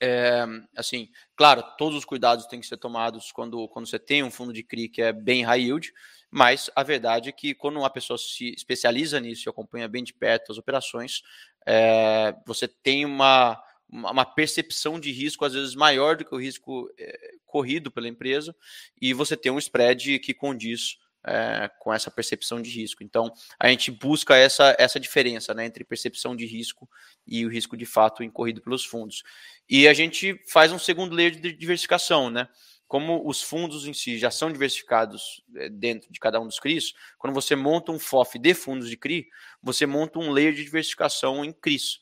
É, 0.00 0.44
assim, 0.76 1.08
claro, 1.34 1.62
todos 1.78 1.96
os 1.96 2.04
cuidados 2.04 2.46
têm 2.46 2.60
que 2.60 2.66
ser 2.66 2.76
tomados 2.76 3.32
quando, 3.32 3.66
quando 3.68 3.86
você 3.86 3.98
tem 3.98 4.22
um 4.22 4.30
fundo 4.30 4.52
de 4.52 4.62
CRI 4.62 4.88
que 4.88 5.00
é 5.00 5.12
bem 5.12 5.42
high 5.42 5.62
yield, 5.62 5.92
mas 6.30 6.70
a 6.76 6.82
verdade 6.82 7.28
é 7.30 7.32
que 7.32 7.54
quando 7.54 7.78
uma 7.78 7.88
pessoa 7.88 8.18
se 8.18 8.50
especializa 8.50 9.18
nisso 9.20 9.48
e 9.48 9.50
acompanha 9.50 9.88
bem 9.88 10.04
de 10.04 10.12
perto 10.12 10.52
as 10.52 10.58
operações, 10.58 11.22
é, 11.64 12.34
você 12.46 12.68
tem 12.68 13.06
uma, 13.06 13.60
uma 13.88 14.24
percepção 14.24 15.00
de 15.00 15.10
risco 15.10 15.44
às 15.44 15.54
vezes 15.54 15.74
maior 15.74 16.16
do 16.16 16.24
que 16.24 16.34
o 16.34 16.40
risco 16.40 16.90
é, 16.98 17.30
corrido 17.46 17.90
pela 17.90 18.08
empresa 18.08 18.54
e 19.00 19.14
você 19.14 19.36
tem 19.36 19.50
um 19.50 19.58
spread 19.58 20.18
que 20.18 20.34
condiz 20.34 20.98
é, 21.26 21.68
com 21.80 21.92
essa 21.92 22.10
percepção 22.10 22.62
de 22.62 22.70
risco. 22.70 23.02
Então, 23.02 23.32
a 23.58 23.68
gente 23.68 23.90
busca 23.90 24.36
essa, 24.36 24.76
essa 24.78 25.00
diferença 25.00 25.52
né, 25.52 25.66
entre 25.66 25.84
percepção 25.84 26.36
de 26.36 26.46
risco 26.46 26.88
e 27.26 27.44
o 27.44 27.48
risco 27.50 27.76
de 27.76 27.84
fato 27.84 28.22
incorrido 28.22 28.62
pelos 28.62 28.84
fundos. 28.84 29.24
E 29.68 29.88
a 29.88 29.92
gente 29.92 30.40
faz 30.48 30.70
um 30.70 30.78
segundo 30.78 31.14
layer 31.14 31.32
de 31.32 31.52
diversificação, 31.52 32.30
né? 32.30 32.48
Como 32.86 33.28
os 33.28 33.42
fundos 33.42 33.84
em 33.84 33.92
si 33.92 34.16
já 34.16 34.30
são 34.30 34.52
diversificados 34.52 35.42
é, 35.56 35.68
dentro 35.68 36.12
de 36.12 36.20
cada 36.20 36.40
um 36.40 36.46
dos 36.46 36.60
CRIs, 36.60 36.94
quando 37.18 37.34
você 37.34 37.56
monta 37.56 37.90
um 37.90 37.98
FOF 37.98 38.38
de 38.38 38.54
fundos 38.54 38.88
de 38.88 38.96
CRI, 38.96 39.26
você 39.60 39.86
monta 39.86 40.20
um 40.20 40.30
layer 40.30 40.54
de 40.54 40.62
diversificação 40.62 41.44
em 41.44 41.52
CRIs. 41.52 41.98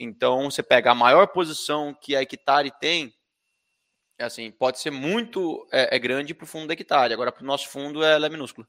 Então, 0.00 0.50
você 0.50 0.62
pega 0.62 0.90
a 0.90 0.94
maior 0.94 1.26
posição 1.26 1.94
que 1.94 2.16
a 2.16 2.22
Hectare 2.22 2.72
tem, 2.80 3.14
assim, 4.18 4.50
pode 4.50 4.78
ser 4.78 4.90
muito 4.90 5.66
é, 5.72 5.96
é 5.96 5.98
grande 5.98 6.34
para 6.34 6.44
o 6.44 6.46
fundo 6.46 6.66
da 6.68 6.74
hectare, 6.74 7.12
agora 7.12 7.32
para 7.32 7.42
o 7.42 7.46
nosso 7.46 7.68
fundo 7.68 8.02
ela 8.02 8.26
é 8.26 8.28
minúscula. 8.28 8.66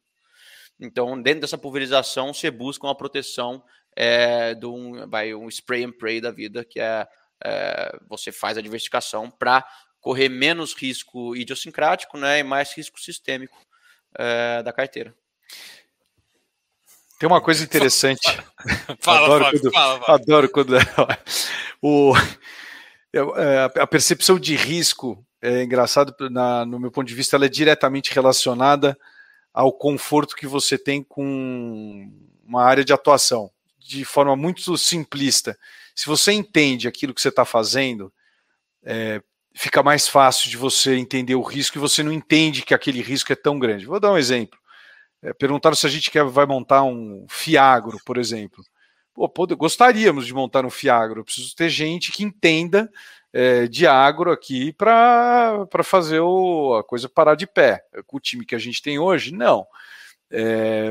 Então, 0.79 1.21
dentro 1.21 1.41
dessa 1.41 1.57
pulverização, 1.57 2.33
você 2.33 2.51
busca 2.51 2.85
uma 2.85 2.95
proteção 2.95 3.63
é, 3.95 4.53
de 4.53 4.65
um, 4.65 5.07
vai, 5.09 5.33
um 5.33 5.47
spray 5.47 5.85
and 5.85 5.93
pray 5.93 6.19
da 6.19 6.31
vida, 6.31 6.65
que 6.65 6.79
é, 6.79 7.07
é 7.43 7.97
você 8.09 8.31
faz 8.31 8.57
a 8.57 8.61
diversificação 8.61 9.31
para 9.31 9.65
correr 10.01 10.29
menos 10.29 10.73
risco 10.73 11.35
idiosincrático 11.35 12.17
né, 12.17 12.39
e 12.39 12.43
mais 12.43 12.73
risco 12.73 12.99
sistêmico 12.99 13.57
é, 14.17 14.61
da 14.61 14.73
carteira. 14.73 15.15
Tem 17.17 17.27
uma 17.27 17.41
coisa 17.41 17.63
interessante. 17.63 18.27
fala, 18.99 19.25
adoro, 19.25 19.45
Fábio, 19.45 19.61
quando, 19.61 19.73
fala, 19.73 19.99
fala. 20.01 20.19
adoro 20.19 20.49
quando 20.49 20.75
o, 21.81 22.13
é, 23.13 23.79
a 23.79 23.87
percepção 23.87 24.37
de 24.37 24.55
risco 24.55 25.24
é 25.41 25.63
engraçado, 25.63 26.13
na, 26.29 26.65
no 26.65 26.79
meu 26.79 26.91
ponto 26.91 27.07
de 27.07 27.15
vista, 27.15 27.35
ela 27.35 27.45
é 27.45 27.49
diretamente 27.49 28.13
relacionada 28.13 28.97
ao 29.53 29.71
conforto 29.71 30.35
que 30.35 30.47
você 30.47 30.77
tem 30.77 31.03
com 31.03 32.11
uma 32.45 32.63
área 32.63 32.83
de 32.83 32.93
atuação, 32.93 33.49
de 33.79 34.03
forma 34.03 34.35
muito 34.35 34.77
simplista. 34.77 35.57
Se 35.95 36.07
você 36.07 36.31
entende 36.33 36.87
aquilo 36.87 37.13
que 37.13 37.21
você 37.21 37.29
está 37.29 37.45
fazendo, 37.45 38.11
é, 38.83 39.21
fica 39.53 39.81
mais 39.81 40.07
fácil 40.07 40.49
de 40.49 40.57
você 40.57 40.95
entender 40.95 41.35
o 41.35 41.41
risco 41.41 41.77
e 41.77 41.81
você 41.81 42.03
não 42.03 42.11
entende 42.11 42.63
que 42.63 42.73
aquele 42.73 43.01
risco 43.01 43.31
é 43.31 43.35
tão 43.35 43.57
grande. 43.57 43.85
Vou 43.85 43.99
dar 43.99 44.11
um 44.11 44.17
exemplo. 44.17 44.59
É, 45.21 45.33
perguntaram 45.33 45.75
se 45.75 45.87
a 45.87 45.89
gente 45.89 46.11
quer, 46.11 46.23
vai 46.25 46.45
montar 46.45 46.83
um 46.83 47.25
Fiagro, 47.29 47.97
por 48.05 48.17
exemplo. 48.17 48.63
Pô, 49.13 49.31
gostaríamos 49.55 50.25
de 50.25 50.33
montar 50.33 50.65
um 50.65 50.69
Fiagro. 50.69 51.21
Eu 51.21 51.25
preciso 51.25 51.55
ter 51.55 51.69
gente 51.69 52.11
que 52.11 52.23
entenda 52.23 52.91
é, 53.35 53.67
de 53.67 53.85
agro 53.85 54.31
aqui 54.31 54.71
para 54.71 55.67
fazer 55.83 56.21
o, 56.21 56.73
a 56.75 56.83
coisa 56.85 57.09
parar 57.09 57.35
de 57.35 57.45
pé. 57.45 57.83
Com 58.07 58.15
o 58.15 58.19
time 58.19 58.45
que 58.45 58.55
a 58.55 58.57
gente 58.57 58.81
tem 58.81 58.97
hoje, 58.97 59.33
não. 59.33 59.67
É, 60.31 60.89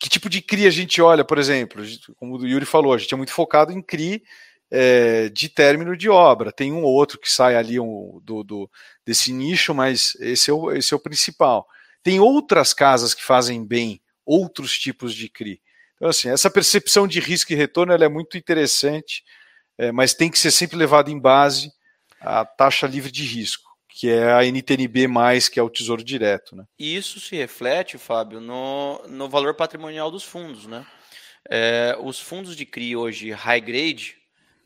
que 0.00 0.08
tipo 0.08 0.30
de 0.30 0.40
CRI 0.40 0.66
a 0.66 0.70
gente 0.70 1.02
olha, 1.02 1.22
por 1.22 1.36
exemplo? 1.36 1.84
Como 2.16 2.38
o 2.38 2.46
Yuri 2.46 2.64
falou, 2.64 2.94
a 2.94 2.96
gente 2.96 3.12
é 3.12 3.16
muito 3.18 3.32
focado 3.32 3.70
em 3.70 3.82
CRI 3.82 4.22
é, 4.70 5.28
de 5.28 5.50
término 5.50 5.94
de 5.94 6.08
obra. 6.08 6.50
Tem 6.50 6.72
um 6.72 6.82
ou 6.82 6.94
outro 6.94 7.18
que 7.18 7.30
sai 7.30 7.54
ali 7.54 7.78
um, 7.78 8.18
do, 8.24 8.42
do, 8.42 8.70
desse 9.04 9.30
nicho, 9.30 9.74
mas 9.74 10.16
esse 10.18 10.50
é, 10.50 10.54
o, 10.54 10.72
esse 10.72 10.94
é 10.94 10.96
o 10.96 11.00
principal. 11.00 11.68
Tem 12.02 12.18
outras 12.18 12.72
casas 12.72 13.12
que 13.12 13.22
fazem 13.22 13.62
bem 13.62 14.00
outros 14.24 14.72
tipos 14.72 15.14
de 15.14 15.28
CRI. 15.28 15.60
Então, 15.96 16.08
assim, 16.08 16.30
essa 16.30 16.50
percepção 16.50 17.06
de 17.06 17.20
risco 17.20 17.52
e 17.52 17.56
retorno 17.56 17.92
é 17.92 18.08
muito 18.08 18.38
interessante 18.38 19.22
é, 19.78 19.92
mas 19.92 20.14
tem 20.14 20.30
que 20.30 20.38
ser 20.38 20.50
sempre 20.50 20.76
levado 20.76 21.10
em 21.10 21.18
base 21.18 21.72
a 22.20 22.44
taxa 22.44 22.86
livre 22.86 23.10
de 23.10 23.24
risco, 23.24 23.76
que 23.88 24.08
é 24.08 24.32
a 24.32 24.44
NTNB, 24.44 25.06
que 25.52 25.60
é 25.60 25.62
o 25.62 25.70
Tesouro 25.70 26.02
Direto. 26.02 26.56
Né? 26.56 26.64
Isso 26.78 27.20
se 27.20 27.36
reflete, 27.36 27.98
Fábio, 27.98 28.40
no, 28.40 29.02
no 29.08 29.28
valor 29.28 29.54
patrimonial 29.54 30.10
dos 30.10 30.24
fundos. 30.24 30.66
Né? 30.66 30.84
É, 31.48 31.96
os 32.00 32.18
fundos 32.18 32.56
de 32.56 32.64
CRI 32.64 32.96
hoje 32.96 33.30
high 33.30 33.60
grade, 33.60 34.16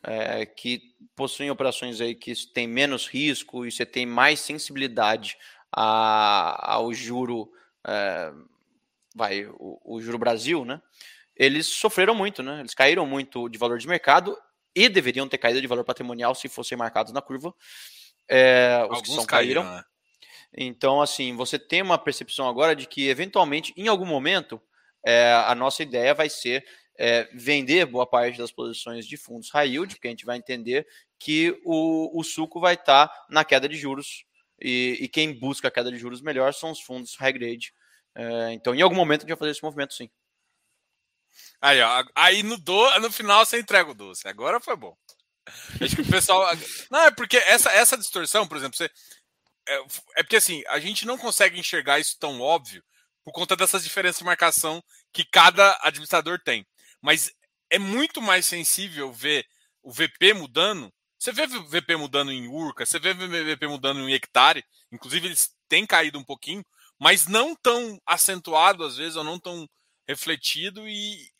é, 0.02 0.46
que 0.46 0.80
possuem 1.14 1.50
operações 1.50 2.00
aí 2.00 2.14
que 2.14 2.34
têm 2.46 2.66
menos 2.66 3.06
risco 3.06 3.66
e 3.66 3.70
você 3.70 3.84
tem 3.84 4.06
mais 4.06 4.40
sensibilidade 4.40 5.36
a, 5.72 6.72
ao 6.74 6.92
juro, 6.94 7.50
é, 7.86 8.32
vai, 9.14 9.46
o, 9.46 9.80
o, 9.84 10.00
juro 10.00 10.18
Brasil, 10.18 10.64
né? 10.64 10.80
Eles 11.36 11.66
sofreram 11.66 12.14
muito, 12.14 12.42
né? 12.42 12.60
Eles 12.60 12.74
caíram 12.74 13.06
muito 13.06 13.48
de 13.48 13.58
valor 13.58 13.78
de 13.78 13.86
mercado 13.86 14.36
e 14.74 14.88
deveriam 14.88 15.28
ter 15.28 15.38
caído 15.38 15.60
de 15.60 15.66
valor 15.66 15.84
patrimonial 15.84 16.34
se 16.34 16.48
fossem 16.48 16.76
marcados 16.76 17.12
na 17.12 17.22
curva. 17.22 17.54
É, 18.28 18.78
os 18.84 18.96
Alguns 18.96 19.00
que 19.02 19.14
são 19.14 19.26
caíram. 19.26 19.62
caíram 19.62 19.76
né? 19.76 19.84
Então, 20.56 21.00
assim, 21.00 21.36
você 21.36 21.58
tem 21.58 21.80
uma 21.80 21.98
percepção 21.98 22.48
agora 22.48 22.74
de 22.74 22.86
que, 22.86 23.08
eventualmente, 23.08 23.72
em 23.76 23.88
algum 23.88 24.06
momento, 24.06 24.60
é, 25.06 25.32
a 25.46 25.54
nossa 25.54 25.82
ideia 25.82 26.12
vai 26.12 26.28
ser 26.28 26.64
é, 26.98 27.28
vender 27.32 27.86
boa 27.86 28.06
parte 28.06 28.36
das 28.36 28.50
posições 28.50 29.06
de 29.06 29.16
fundos 29.16 29.50
high 29.50 29.68
yield, 29.68 29.94
porque 29.94 30.08
a 30.08 30.10
gente 30.10 30.26
vai 30.26 30.36
entender 30.36 30.86
que 31.18 31.58
o, 31.64 32.18
o 32.18 32.24
suco 32.24 32.60
vai 32.60 32.74
estar 32.74 33.08
tá 33.08 33.26
na 33.30 33.44
queda 33.44 33.68
de 33.68 33.76
juros 33.76 34.24
e, 34.60 34.98
e, 35.00 35.08
quem 35.08 35.32
busca 35.32 35.68
a 35.68 35.70
queda 35.70 35.90
de 35.90 35.96
juros 35.96 36.20
melhor 36.20 36.52
são 36.52 36.70
os 36.70 36.80
fundos 36.80 37.16
high 37.16 37.32
grade. 37.32 37.72
É, 38.14 38.52
então, 38.52 38.74
em 38.74 38.82
algum 38.82 38.96
momento, 38.96 39.20
a 39.20 39.22
gente 39.22 39.30
vai 39.30 39.38
fazer 39.38 39.52
esse 39.52 39.62
movimento 39.62 39.94
sim. 39.94 40.10
Aí, 41.60 41.80
ó. 41.80 42.04
Aí 42.14 42.42
no, 42.42 42.56
do, 42.56 43.00
no 43.00 43.12
final 43.12 43.44
você 43.44 43.58
entrega 43.58 43.90
o 43.90 43.94
doce. 43.94 44.26
Agora 44.26 44.60
foi 44.60 44.76
bom. 44.76 44.96
Acho 45.80 45.96
que 45.96 46.02
o 46.02 46.10
pessoal. 46.10 46.46
Não, 46.90 47.00
é 47.00 47.10
porque 47.10 47.36
essa, 47.36 47.70
essa 47.70 47.98
distorção, 47.98 48.46
por 48.46 48.56
exemplo, 48.56 48.76
você. 48.76 48.90
É, 49.68 49.74
é 50.16 50.22
porque 50.22 50.36
assim, 50.36 50.62
a 50.68 50.78
gente 50.80 51.06
não 51.06 51.18
consegue 51.18 51.58
enxergar 51.58 51.98
isso 51.98 52.16
tão 52.18 52.40
óbvio 52.40 52.82
por 53.22 53.32
conta 53.32 53.54
dessas 53.56 53.84
diferenças 53.84 54.18
de 54.18 54.24
marcação 54.24 54.82
que 55.12 55.24
cada 55.24 55.78
administrador 55.82 56.40
tem. 56.42 56.66
Mas 57.00 57.30
é 57.68 57.78
muito 57.78 58.20
mais 58.22 58.46
sensível 58.46 59.12
ver 59.12 59.46
o 59.82 59.92
VP 59.92 60.34
mudando. 60.34 60.92
Você 61.18 61.32
vê 61.32 61.42
o 61.42 61.68
VP 61.68 61.96
mudando 61.96 62.32
em 62.32 62.48
Urca, 62.48 62.86
você 62.86 62.98
vê 62.98 63.10
o 63.10 63.56
VP 63.56 63.66
mudando 63.66 64.00
em 64.08 64.14
hectare, 64.14 64.64
inclusive 64.90 65.28
eles 65.28 65.50
têm 65.68 65.86
caído 65.86 66.18
um 66.18 66.24
pouquinho, 66.24 66.64
mas 66.98 67.26
não 67.26 67.54
tão 67.54 68.00
acentuado 68.06 68.84
às 68.84 68.96
vezes, 68.96 69.16
ou 69.16 69.24
não 69.24 69.38
tão 69.38 69.68
refletido 70.08 70.88
e 70.88 71.30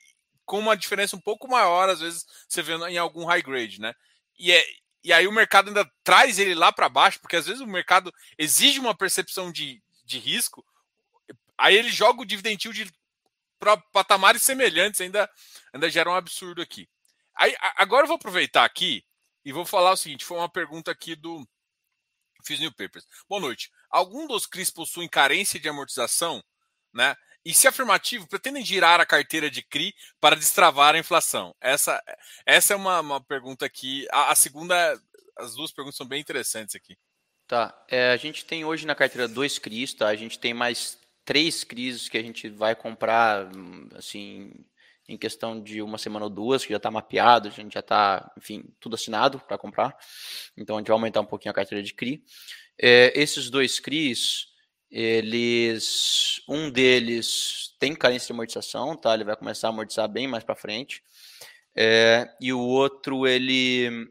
com 0.50 0.58
uma 0.58 0.76
diferença 0.76 1.14
um 1.14 1.20
pouco 1.20 1.46
maior, 1.46 1.88
às 1.88 2.00
vezes, 2.00 2.26
você 2.48 2.60
vê 2.60 2.72
em 2.88 2.98
algum 2.98 3.24
high 3.24 3.40
grade, 3.40 3.80
né? 3.80 3.94
E, 4.36 4.50
é, 4.50 4.66
e 5.04 5.12
aí 5.12 5.28
o 5.28 5.32
mercado 5.32 5.68
ainda 5.68 5.88
traz 6.02 6.40
ele 6.40 6.56
lá 6.56 6.72
para 6.72 6.88
baixo, 6.88 7.20
porque 7.20 7.36
às 7.36 7.46
vezes 7.46 7.60
o 7.60 7.68
mercado 7.68 8.12
exige 8.36 8.80
uma 8.80 8.92
percepção 8.92 9.52
de, 9.52 9.80
de 10.04 10.18
risco, 10.18 10.66
aí 11.56 11.76
ele 11.76 11.88
joga 11.88 12.22
o 12.22 12.24
dividend 12.24 12.66
yield 12.66 12.92
para 13.60 13.76
patamares 13.76 14.42
semelhantes, 14.42 15.00
ainda, 15.00 15.30
ainda 15.72 15.88
gera 15.88 16.10
um 16.10 16.16
absurdo 16.16 16.60
aqui. 16.60 16.88
Aí, 17.36 17.54
agora 17.76 18.02
eu 18.02 18.08
vou 18.08 18.16
aproveitar 18.16 18.64
aqui 18.64 19.04
e 19.44 19.52
vou 19.52 19.64
falar 19.64 19.92
o 19.92 19.96
seguinte: 19.96 20.24
foi 20.24 20.36
uma 20.36 20.48
pergunta 20.48 20.90
aqui 20.90 21.14
do 21.14 21.46
Fiz 22.42 22.58
New 22.58 22.72
Papers. 22.72 23.06
Boa 23.28 23.40
noite. 23.40 23.70
Algum 23.88 24.26
dos 24.26 24.46
CRIs 24.46 24.68
possuem 24.68 25.08
carência 25.08 25.60
de 25.60 25.68
amortização, 25.68 26.42
né? 26.92 27.14
E 27.44 27.54
se 27.54 27.66
afirmativo, 27.66 28.26
pretendem 28.26 28.64
girar 28.64 29.00
a 29.00 29.06
carteira 29.06 29.50
de 29.50 29.62
CRI 29.62 29.94
para 30.20 30.36
destravar 30.36 30.94
a 30.94 30.98
inflação? 30.98 31.54
Essa, 31.60 32.02
essa 32.44 32.74
é 32.74 32.76
uma, 32.76 33.00
uma 33.00 33.20
pergunta 33.20 33.64
aqui. 33.64 34.06
A, 34.12 34.32
a, 34.32 34.34
segunda, 34.34 35.00
as 35.38 35.54
duas 35.54 35.72
perguntas 35.72 35.96
são 35.96 36.06
bem 36.06 36.20
interessantes 36.20 36.74
aqui. 36.74 36.96
Tá. 37.46 37.74
É, 37.88 38.12
a 38.12 38.16
gente 38.16 38.44
tem 38.44 38.64
hoje 38.64 38.86
na 38.86 38.94
carteira 38.94 39.26
dois 39.26 39.58
CRIs, 39.58 39.94
tá? 39.94 40.08
A 40.08 40.16
gente 40.16 40.38
tem 40.38 40.52
mais 40.52 40.98
três 41.24 41.64
CRIs 41.64 42.08
que 42.08 42.18
a 42.18 42.22
gente 42.22 42.48
vai 42.48 42.76
comprar, 42.76 43.48
assim, 43.96 44.52
em 45.08 45.16
questão 45.16 45.60
de 45.60 45.82
uma 45.82 45.98
semana 45.98 46.26
ou 46.26 46.30
duas, 46.30 46.64
que 46.64 46.70
já 46.70 46.76
está 46.76 46.90
mapeado, 46.90 47.48
a 47.48 47.50
gente 47.50 47.72
já 47.72 47.80
está, 47.80 48.30
enfim, 48.36 48.64
tudo 48.78 48.94
assinado 48.94 49.40
para 49.40 49.58
comprar. 49.58 49.96
Então 50.56 50.76
a 50.76 50.78
gente 50.78 50.88
vai 50.88 50.94
aumentar 50.94 51.20
um 51.20 51.26
pouquinho 51.26 51.50
a 51.50 51.54
carteira 51.54 51.82
de 51.82 51.94
CRI. 51.94 52.22
É, 52.78 53.12
esses 53.20 53.50
dois 53.50 53.80
CRIs 53.80 54.49
eles 54.90 56.42
um 56.48 56.70
deles 56.70 57.74
tem 57.78 57.94
carência 57.94 58.26
de 58.26 58.32
amortização, 58.32 58.96
tá? 58.96 59.14
Ele 59.14 59.24
vai 59.24 59.36
começar 59.36 59.68
a 59.68 59.70
amortizar 59.70 60.08
bem 60.08 60.26
mais 60.26 60.44
para 60.44 60.56
frente. 60.56 61.02
É, 61.74 62.28
e 62.40 62.52
o 62.52 62.60
outro 62.60 63.26
ele 63.26 64.10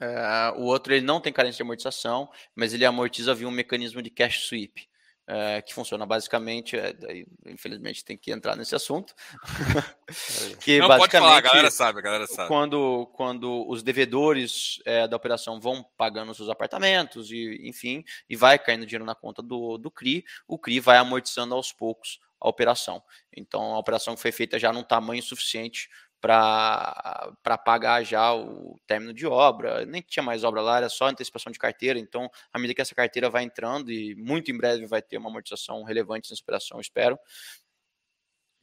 é, 0.00 0.52
o 0.56 0.62
outro 0.62 0.92
ele 0.92 1.04
não 1.04 1.20
tem 1.20 1.32
carência 1.32 1.58
de 1.58 1.62
amortização, 1.62 2.28
mas 2.56 2.74
ele 2.74 2.84
amortiza 2.84 3.34
via 3.34 3.46
um 3.46 3.52
mecanismo 3.52 4.02
de 4.02 4.10
cash 4.10 4.46
sweep. 4.46 4.88
É, 5.26 5.62
que 5.62 5.72
funciona 5.72 6.04
basicamente, 6.04 6.76
é, 6.76 6.92
daí, 6.92 7.26
infelizmente 7.46 8.04
tem 8.04 8.16
que 8.16 8.32
entrar 8.32 8.56
nesse 8.56 8.74
assunto. 8.74 9.14
que 10.60 10.78
Não 10.78 10.88
basicamente, 10.88 10.98
pode 10.98 11.10
falar, 11.10 11.36
a 11.36 11.40
galera 11.40 11.70
sabe, 11.70 11.98
a 11.98 12.02
galera 12.02 12.26
sabe. 12.26 12.48
Quando, 12.48 13.06
quando 13.14 13.68
os 13.68 13.82
devedores 13.82 14.80
é, 14.84 15.06
da 15.06 15.16
operação 15.16 15.60
vão 15.60 15.84
pagando 15.96 16.34
seus 16.34 16.48
apartamentos, 16.48 17.30
e 17.30 17.60
enfim, 17.62 18.04
e 18.28 18.36
vai 18.36 18.58
caindo 18.58 18.86
dinheiro 18.86 19.04
na 19.04 19.14
conta 19.14 19.42
do, 19.42 19.78
do 19.78 19.90
CRI, 19.90 20.24
o 20.46 20.58
CRI 20.58 20.80
vai 20.80 20.98
amortizando 20.98 21.54
aos 21.54 21.72
poucos 21.72 22.18
a 22.40 22.48
operação. 22.48 23.02
Então 23.34 23.74
a 23.74 23.78
operação 23.78 24.16
foi 24.16 24.32
feita 24.32 24.58
já 24.58 24.72
num 24.72 24.82
tamanho 24.82 25.22
suficiente 25.22 25.88
para 26.22 27.58
pagar 27.64 28.04
já 28.04 28.32
o 28.32 28.78
término 28.86 29.12
de 29.12 29.26
obra. 29.26 29.84
Nem 29.84 30.00
tinha 30.00 30.22
mais 30.22 30.44
obra 30.44 30.62
lá, 30.62 30.76
era 30.76 30.88
só 30.88 31.08
antecipação 31.08 31.50
de 31.50 31.58
carteira. 31.58 31.98
Então, 31.98 32.30
à 32.52 32.58
medida 32.58 32.76
que 32.76 32.80
essa 32.80 32.94
carteira 32.94 33.28
vai 33.28 33.42
entrando, 33.42 33.90
e 33.90 34.14
muito 34.14 34.52
em 34.52 34.56
breve 34.56 34.86
vai 34.86 35.02
ter 35.02 35.18
uma 35.18 35.28
amortização 35.28 35.82
relevante 35.82 36.30
nessa 36.30 36.40
operação, 36.40 36.80
espero. 36.80 37.18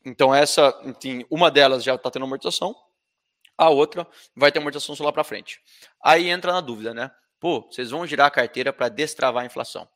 Então, 0.06 0.34
essa, 0.34 0.74
enfim, 0.86 1.26
uma 1.30 1.52
delas 1.52 1.84
já 1.84 1.96
está 1.96 2.10
tendo 2.10 2.24
amortização, 2.24 2.74
a 3.58 3.70
outra 3.70 4.08
vai 4.34 4.54
ter 4.54 4.60
amortização 4.60 4.96
só 4.96 5.04
lá 5.04 5.12
para 5.12 5.26
frente. 5.26 5.62
Aí 6.02 6.30
entra 6.30 6.54
na 6.54 6.62
dúvida, 6.62 6.94
né? 6.94 7.12
Pô, 7.42 7.68
vocês 7.70 7.92
vão 7.92 8.08
girar 8.08 8.28
a 8.28 8.32
carteira 8.32 8.72
para 8.72 8.88
destravar 8.88 9.44
a 9.44 9.46
inflação. 9.46 9.88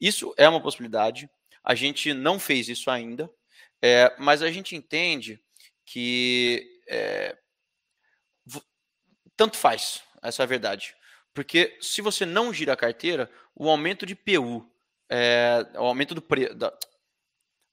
Isso 0.00 0.34
é 0.38 0.48
uma 0.48 0.60
possibilidade. 0.62 1.28
A 1.62 1.74
gente 1.74 2.14
não 2.14 2.38
fez 2.38 2.70
isso 2.70 2.90
ainda, 2.90 3.30
é, 3.82 4.14
mas 4.18 4.40
a 4.40 4.50
gente 4.50 4.74
entende 4.74 5.38
que 5.84 6.73
é, 6.88 7.36
tanto 9.36 9.56
faz, 9.56 10.02
essa 10.22 10.42
é 10.42 10.44
a 10.44 10.46
verdade. 10.46 10.94
Porque 11.32 11.76
se 11.80 12.00
você 12.00 12.24
não 12.24 12.52
gira 12.52 12.72
a 12.72 12.76
carteira, 12.76 13.30
o 13.54 13.68
aumento 13.68 14.06
de 14.06 14.14
PU, 14.14 14.64
é, 15.10 15.66
o 15.74 15.84
aumento 15.84 16.14
do 16.14 16.22
pre, 16.22 16.54
da, 16.54 16.72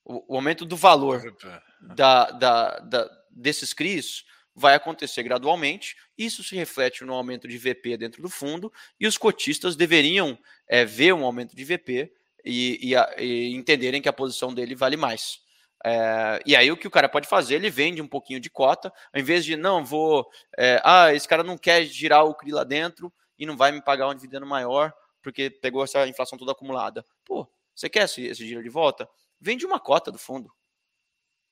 o, 0.03 0.33
o, 0.33 0.35
aumento 0.35 0.65
do 0.65 0.75
valor 0.75 1.35
da, 1.79 2.31
da, 2.31 2.79
da, 2.79 3.23
desses 3.29 3.73
CRIs 3.73 4.25
vai 4.55 4.73
acontecer 4.73 5.23
gradualmente. 5.23 5.95
Isso 6.17 6.43
se 6.43 6.55
reflete 6.55 7.03
no 7.03 7.13
aumento 7.13 7.47
de 7.47 7.57
VP 7.57 7.97
dentro 7.97 8.21
do 8.21 8.29
fundo 8.29 8.73
e 8.99 9.05
os 9.05 9.17
cotistas 9.17 9.75
deveriam 9.75 10.37
é, 10.67 10.83
ver 10.83 11.13
um 11.13 11.23
aumento 11.23 11.55
de 11.55 11.63
VP 11.63 12.11
e, 12.43 12.91
e, 12.91 13.23
e 13.23 13.55
entenderem 13.55 14.01
que 14.01 14.09
a 14.09 14.13
posição 14.13 14.53
dele 14.53 14.75
vale 14.75 14.97
mais. 14.97 15.40
É, 15.83 16.39
e 16.45 16.55
aí 16.55 16.71
o 16.71 16.77
que 16.77 16.87
o 16.87 16.91
cara 16.91 17.09
pode 17.09 17.27
fazer, 17.27 17.55
ele 17.55 17.69
vende 17.69 18.01
um 18.01 18.07
pouquinho 18.07 18.39
de 18.39 18.49
cota, 18.49 18.93
ao 19.13 19.19
invés 19.19 19.43
de 19.43 19.55
não, 19.55 19.83
vou. 19.83 20.29
É, 20.57 20.81
ah, 20.83 21.13
esse 21.13 21.27
cara 21.27 21.43
não 21.43 21.57
quer 21.57 21.83
girar 21.85 22.25
o 22.25 22.35
CRI 22.35 22.51
lá 22.51 22.63
dentro 22.63 23.11
e 23.37 23.45
não 23.45 23.57
vai 23.57 23.71
me 23.71 23.81
pagar 23.81 24.07
um 24.07 24.13
dividendo 24.13 24.45
maior 24.45 24.93
porque 25.21 25.49
pegou 25.49 25.83
essa 25.83 26.07
inflação 26.07 26.37
toda 26.37 26.51
acumulada. 26.51 27.05
Pô, 27.23 27.47
você 27.73 27.89
quer 27.89 28.03
esse, 28.05 28.23
esse 28.23 28.45
giro 28.45 28.63
de 28.63 28.69
volta? 28.69 29.07
Vende 29.39 29.65
uma 29.65 29.79
cota 29.79 30.11
do 30.11 30.17
fundo. 30.17 30.51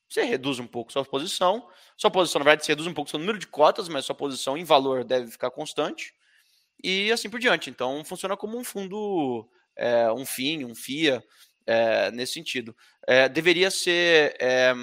Você 0.10 0.24
reduz 0.24 0.60
um 0.60 0.68
pouco 0.68 0.92
sua 0.92 1.06
posição. 1.06 1.70
Sua 1.96 2.10
posição, 2.10 2.40
na 2.40 2.46
verdade, 2.46 2.66
você 2.66 2.72
reduz 2.72 2.88
um 2.88 2.94
pouco 2.94 3.10
seu 3.10 3.20
número 3.20 3.38
de 3.38 3.48
cotas, 3.48 3.88
mas 3.88 4.06
sua 4.06 4.16
posição 4.16 4.58
em 4.58 4.64
valor 4.64 5.04
deve 5.04 5.32
ficar 5.32 5.52
constante. 5.52 6.14
E 6.84 7.12
assim 7.12 7.30
por 7.30 7.40
diante. 7.40 7.70
Então, 7.70 8.04
funciona 8.04 8.36
como 8.36 8.58
um 8.58 8.64
fundo, 8.64 9.48
é, 9.76 10.12
um 10.12 10.26
FIN, 10.26 10.66
um 10.66 10.74
FIA, 10.74 11.24
é, 11.70 12.10
nesse 12.10 12.34
sentido. 12.34 12.76
É, 13.08 13.30
deveria 13.30 13.70
ser. 13.70 14.36
É, 14.42 14.74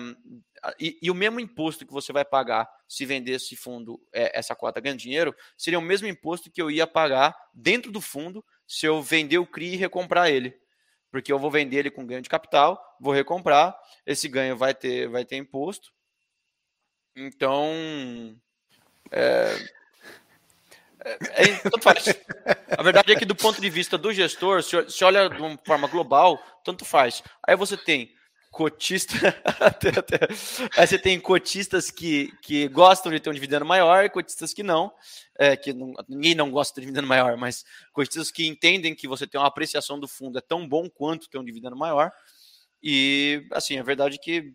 e, 0.78 0.96
e, 1.02 1.10
o 1.10 1.14
mesmo 1.14 1.40
imposto 1.40 1.84
que 1.84 1.92
você 1.92 2.12
vai 2.12 2.24
pagar 2.24 2.68
se 2.88 3.04
vender 3.04 3.32
esse 3.32 3.56
fundo, 3.56 4.00
é, 4.12 4.38
essa 4.38 4.54
cota 4.54 4.80
ganhando 4.80 5.00
dinheiro, 5.00 5.34
seria 5.56 5.80
o 5.80 5.82
mesmo 5.82 6.06
imposto 6.06 6.50
que 6.50 6.62
eu 6.62 6.70
ia 6.70 6.86
pagar 6.86 7.36
dentro 7.52 7.90
do 7.90 8.00
fundo 8.00 8.44
se 8.66 8.86
eu 8.86 9.02
vender 9.02 9.38
o 9.38 9.46
CRI 9.46 9.74
e 9.74 9.76
recomprar 9.76 10.30
ele. 10.30 10.56
Porque 11.10 11.32
eu 11.32 11.40
vou 11.40 11.50
vender 11.50 11.78
ele 11.78 11.90
com 11.90 12.06
ganho 12.06 12.22
de 12.22 12.28
capital, 12.28 12.80
vou 13.00 13.12
recomprar, 13.12 13.76
esse 14.04 14.28
ganho 14.28 14.56
vai 14.56 14.72
ter, 14.72 15.08
vai 15.08 15.24
ter 15.24 15.36
imposto. 15.36 15.92
Então, 17.16 17.72
é, 19.10 19.56
é, 21.06 21.42
é, 21.44 21.56
tanto 21.58 21.80
faz. 21.80 22.04
A 22.76 22.82
verdade 22.82 23.12
é 23.12 23.16
que, 23.16 23.24
do 23.24 23.34
ponto 23.34 23.60
de 23.60 23.70
vista 23.70 23.96
do 23.96 24.12
gestor, 24.12 24.62
se, 24.62 24.90
se 24.90 25.04
olha 25.04 25.28
de 25.28 25.40
uma 25.40 25.56
forma 25.64 25.86
global, 25.86 26.42
tanto 26.64 26.84
faz. 26.84 27.22
Aí 27.46 27.54
você 27.54 27.76
tem 27.76 28.12
cotista, 28.50 29.14
aí 30.76 30.86
você 30.86 30.98
tem 30.98 31.20
cotistas 31.20 31.90
que, 31.90 32.32
que 32.42 32.66
gostam 32.68 33.12
de 33.12 33.20
ter 33.20 33.30
um 33.30 33.34
dividendo 33.34 33.64
maior 33.64 34.04
e 34.04 34.10
cotistas 34.10 34.52
que 34.52 34.62
não, 34.62 34.90
é, 35.38 35.54
que 35.56 35.72
não, 35.72 35.92
ninguém 36.08 36.34
não 36.34 36.50
gosta 36.50 36.80
de 36.80 36.86
dividendo 36.86 37.06
maior, 37.06 37.36
mas 37.36 37.64
cotistas 37.92 38.30
que 38.30 38.46
entendem 38.46 38.94
que 38.94 39.06
você 39.06 39.26
tem 39.26 39.38
uma 39.38 39.46
apreciação 39.46 40.00
do 40.00 40.08
fundo 40.08 40.38
é 40.38 40.40
tão 40.40 40.66
bom 40.66 40.88
quanto 40.88 41.28
ter 41.28 41.38
um 41.38 41.44
dividendo 41.44 41.76
maior. 41.76 42.10
E 42.82 43.46
assim, 43.52 43.78
a 43.78 43.82
verdade 43.82 44.16
é 44.16 44.18
que 44.18 44.54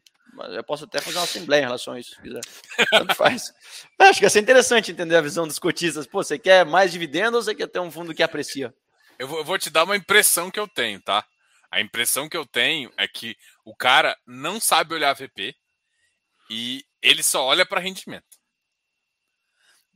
eu 0.50 0.64
posso 0.64 0.86
até 0.86 1.02
fazer 1.02 1.18
uma 1.18 1.24
assembleia 1.24 1.62
em 1.62 1.66
relação 1.66 1.94
a 1.94 2.00
isso, 2.00 2.16
se 2.16 2.22
quiser. 2.22 2.42
Tanto 2.90 3.16
faz. 3.16 3.54
Acho 4.00 4.20
que 4.20 4.26
ia 4.26 4.30
ser 4.30 4.40
interessante 4.40 4.92
entender 4.92 5.16
a 5.16 5.22
visão 5.22 5.48
dos 5.48 5.60
cotistas. 5.60 6.08
Pô, 6.08 6.24
você 6.24 6.40
quer 6.40 6.66
mais 6.66 6.92
dividendo 6.92 7.38
ou 7.38 7.44
você 7.44 7.54
quer 7.54 7.68
ter 7.68 7.80
um 7.80 7.92
fundo 7.92 8.14
que 8.14 8.24
aprecia? 8.24 8.74
Eu 9.20 9.28
vou, 9.28 9.40
eu 9.40 9.46
vou 9.46 9.58
te 9.58 9.70
dar 9.70 9.84
uma 9.84 9.96
impressão 9.96 10.50
que 10.50 10.60
eu 10.60 10.68
tenho, 10.68 11.02
tá? 11.02 11.26
A 11.70 11.80
impressão 11.80 12.28
que 12.28 12.36
eu 12.36 12.46
tenho 12.46 12.92
é 12.98 13.08
que 13.08 13.38
o 13.64 13.76
cara 13.76 14.18
não 14.26 14.60
sabe 14.60 14.94
olhar 14.94 15.14
VP 15.14 15.56
e 16.50 16.84
ele 17.02 17.24
só 17.24 17.46
olha 17.46 17.66
para 17.66 17.80
rendimento. 17.80 18.42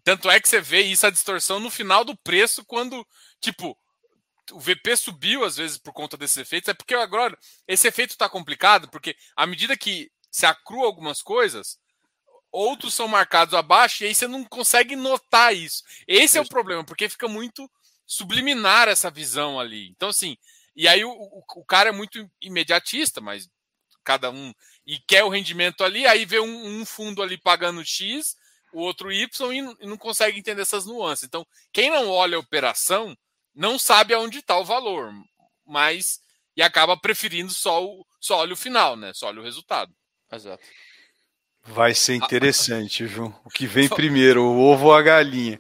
Tanto 0.04 0.30
é 0.30 0.40
que 0.40 0.48
você 0.48 0.62
vê 0.62 0.82
isso 0.82 1.06
a 1.06 1.10
distorção 1.10 1.60
no 1.60 1.72
final 1.72 2.06
do 2.06 2.16
preço 2.16 2.64
quando, 2.64 3.06
tipo, 3.42 3.78
o 4.52 4.60
VP 4.60 4.96
subiu 4.96 5.44
às 5.44 5.58
vezes 5.58 5.78
por 5.78 5.94
conta 5.94 6.16
desses 6.16 6.38
efeitos. 6.38 6.70
É 6.70 6.74
porque 6.74 6.94
agora 6.94 7.38
esse 7.68 7.88
efeito 7.88 8.12
está 8.12 8.30
complicado, 8.30 8.88
porque 8.90 9.16
à 9.36 9.46
medida 9.48 9.76
que 9.76 10.12
se 10.36 10.46
acrua 10.46 10.86
algumas 10.86 11.22
coisas, 11.22 11.80
outros 12.52 12.94
são 12.94 13.08
marcados 13.08 13.54
abaixo 13.54 14.04
e 14.04 14.08
aí 14.08 14.14
você 14.14 14.28
não 14.28 14.44
consegue 14.44 14.94
notar 14.94 15.56
isso. 15.56 15.82
Esse 16.06 16.38
é 16.38 16.42
o 16.42 16.50
problema, 16.50 16.84
porque 16.84 17.08
fica 17.08 17.26
muito 17.26 17.72
subliminar 18.06 18.90
essa 18.90 19.10
visão 19.10 19.58
ali. 19.58 19.88
Então, 19.92 20.10
assim, 20.10 20.36
e 20.76 20.90
aí 20.90 21.06
o, 21.06 21.10
o, 21.10 21.42
o 21.56 21.64
cara 21.64 21.88
é 21.88 21.94
muito 21.94 22.30
imediatista, 22.42 23.22
mas 23.22 23.50
cada 24.04 24.30
um 24.30 24.54
e 24.86 25.00
quer 25.00 25.24
o 25.24 25.30
rendimento 25.30 25.86
ali, 25.86 26.06
aí 26.06 26.26
vê 26.26 26.42
um, 26.42 26.82
um 26.82 26.86
fundo 26.86 27.24
ali 27.24 27.38
pagando 27.38 27.86
X, 27.86 28.36
o 28.74 28.82
outro 28.82 29.14
Y 29.14 29.54
e, 29.54 29.88
não 29.88 29.96
consegue 29.98 30.38
entender 30.38 30.64
essas 30.64 30.86
nuances. 30.86 31.24
Então, 31.24 31.48
quem 31.72 31.90
não 31.90 32.10
olha 32.10 32.36
a 32.36 32.42
operação 32.42 33.18
não 33.54 33.80
sabe 33.80 34.14
aonde 34.14 34.40
está 34.40 34.58
o 34.60 34.66
valor, 34.66 35.14
mas 35.66 36.20
e 36.58 36.62
acaba 36.62 36.98
preferindo 36.98 37.54
só 37.54 37.86
o 37.86 38.06
só 38.20 38.40
olha 38.40 38.54
o 38.54 38.58
final, 38.58 38.98
né? 38.98 39.14
Só 39.14 39.28
olha 39.28 39.40
o 39.40 39.44
resultado. 39.44 39.96
Exato. 40.32 40.64
Vai 41.64 41.94
ser 41.94 42.16
interessante, 42.16 43.08
João. 43.08 43.34
O 43.44 43.50
que 43.50 43.66
vem 43.66 43.90
primeiro, 43.90 44.44
o 44.44 44.60
ovo 44.60 44.88
ou 44.88 44.94
a 44.94 45.02
galinha? 45.02 45.60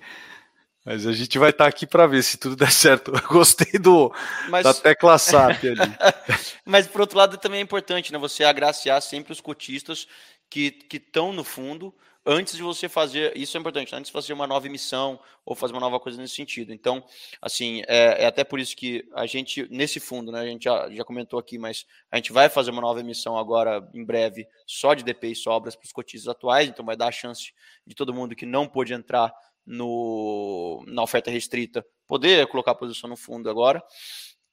Mas 0.85 1.07
a 1.07 1.13
gente 1.13 1.39
vai 1.39 1.49
estar 1.49 1.63
tá 1.63 1.69
aqui 1.69 1.87
para 1.87 2.05
ver 2.05 2.21
se 2.23 2.37
tudo 2.37 2.55
der 2.55 2.71
certo. 2.73 3.11
Eu 3.11 3.27
gostei 3.27 3.79
do 3.79 4.13
Mas... 4.49 4.63
da 4.63 4.73
tecla 4.73 5.17
SAP 5.17 5.63
ali. 5.63 5.97
Mas 6.63 6.85
por 6.85 7.01
outro 7.01 7.17
lado 7.17 7.37
também 7.37 7.59
é 7.59 7.63
importante, 7.63 8.13
né? 8.13 8.19
Você 8.19 8.43
agraciar 8.43 9.01
sempre 9.01 9.33
os 9.33 9.41
cotistas 9.41 10.07
que 10.47 10.77
estão 10.93 11.33
no 11.33 11.43
fundo 11.43 11.93
antes 12.25 12.55
de 12.55 12.63
você 12.63 12.89
fazer, 12.89 13.35
isso 13.37 13.55
é 13.55 13.59
importante, 13.59 13.93
antes 13.95 14.07
de 14.07 14.13
fazer 14.13 14.33
uma 14.33 14.47
nova 14.47 14.65
emissão 14.65 15.19
ou 15.45 15.55
fazer 15.55 15.73
uma 15.73 15.79
nova 15.79 15.99
coisa 15.99 16.19
nesse 16.19 16.35
sentido. 16.35 16.73
Então, 16.73 17.05
assim, 17.41 17.83
é, 17.87 18.23
é 18.23 18.25
até 18.25 18.43
por 18.43 18.59
isso 18.59 18.75
que 18.75 19.07
a 19.13 19.25
gente, 19.25 19.67
nesse 19.69 19.99
fundo, 19.99 20.31
né, 20.31 20.39
a 20.39 20.45
gente 20.45 20.63
já, 20.63 20.89
já, 20.89 21.03
comentou 21.03 21.37
aqui, 21.37 21.57
mas 21.57 21.85
a 22.09 22.15
gente 22.15 22.33
vai 22.33 22.49
fazer 22.49 22.71
uma 22.71 22.81
nova 22.81 22.99
emissão 22.99 23.37
agora, 23.37 23.87
em 23.93 24.03
breve, 24.03 24.47
só 24.65 24.93
de 24.93 25.03
DP 25.03 25.27
e 25.27 25.35
sobras 25.35 25.75
para 25.75 25.85
os 25.85 25.91
cotistas 25.91 26.27
atuais, 26.27 26.67
então 26.67 26.83
vai 26.83 26.95
dar 26.95 27.07
a 27.07 27.11
chance 27.11 27.53
de 27.85 27.93
todo 27.93 28.13
mundo 28.13 28.35
que 28.35 28.45
não 28.45 28.67
pôde 28.67 28.93
entrar 28.93 29.31
no, 29.65 30.83
na 30.87 31.03
oferta 31.03 31.31
restrita 31.31 31.85
poder 32.07 32.47
colocar 32.47 32.71
a 32.71 32.75
posição 32.75 33.09
no 33.09 33.17
fundo 33.17 33.49
agora. 33.49 33.83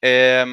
É, 0.03 0.43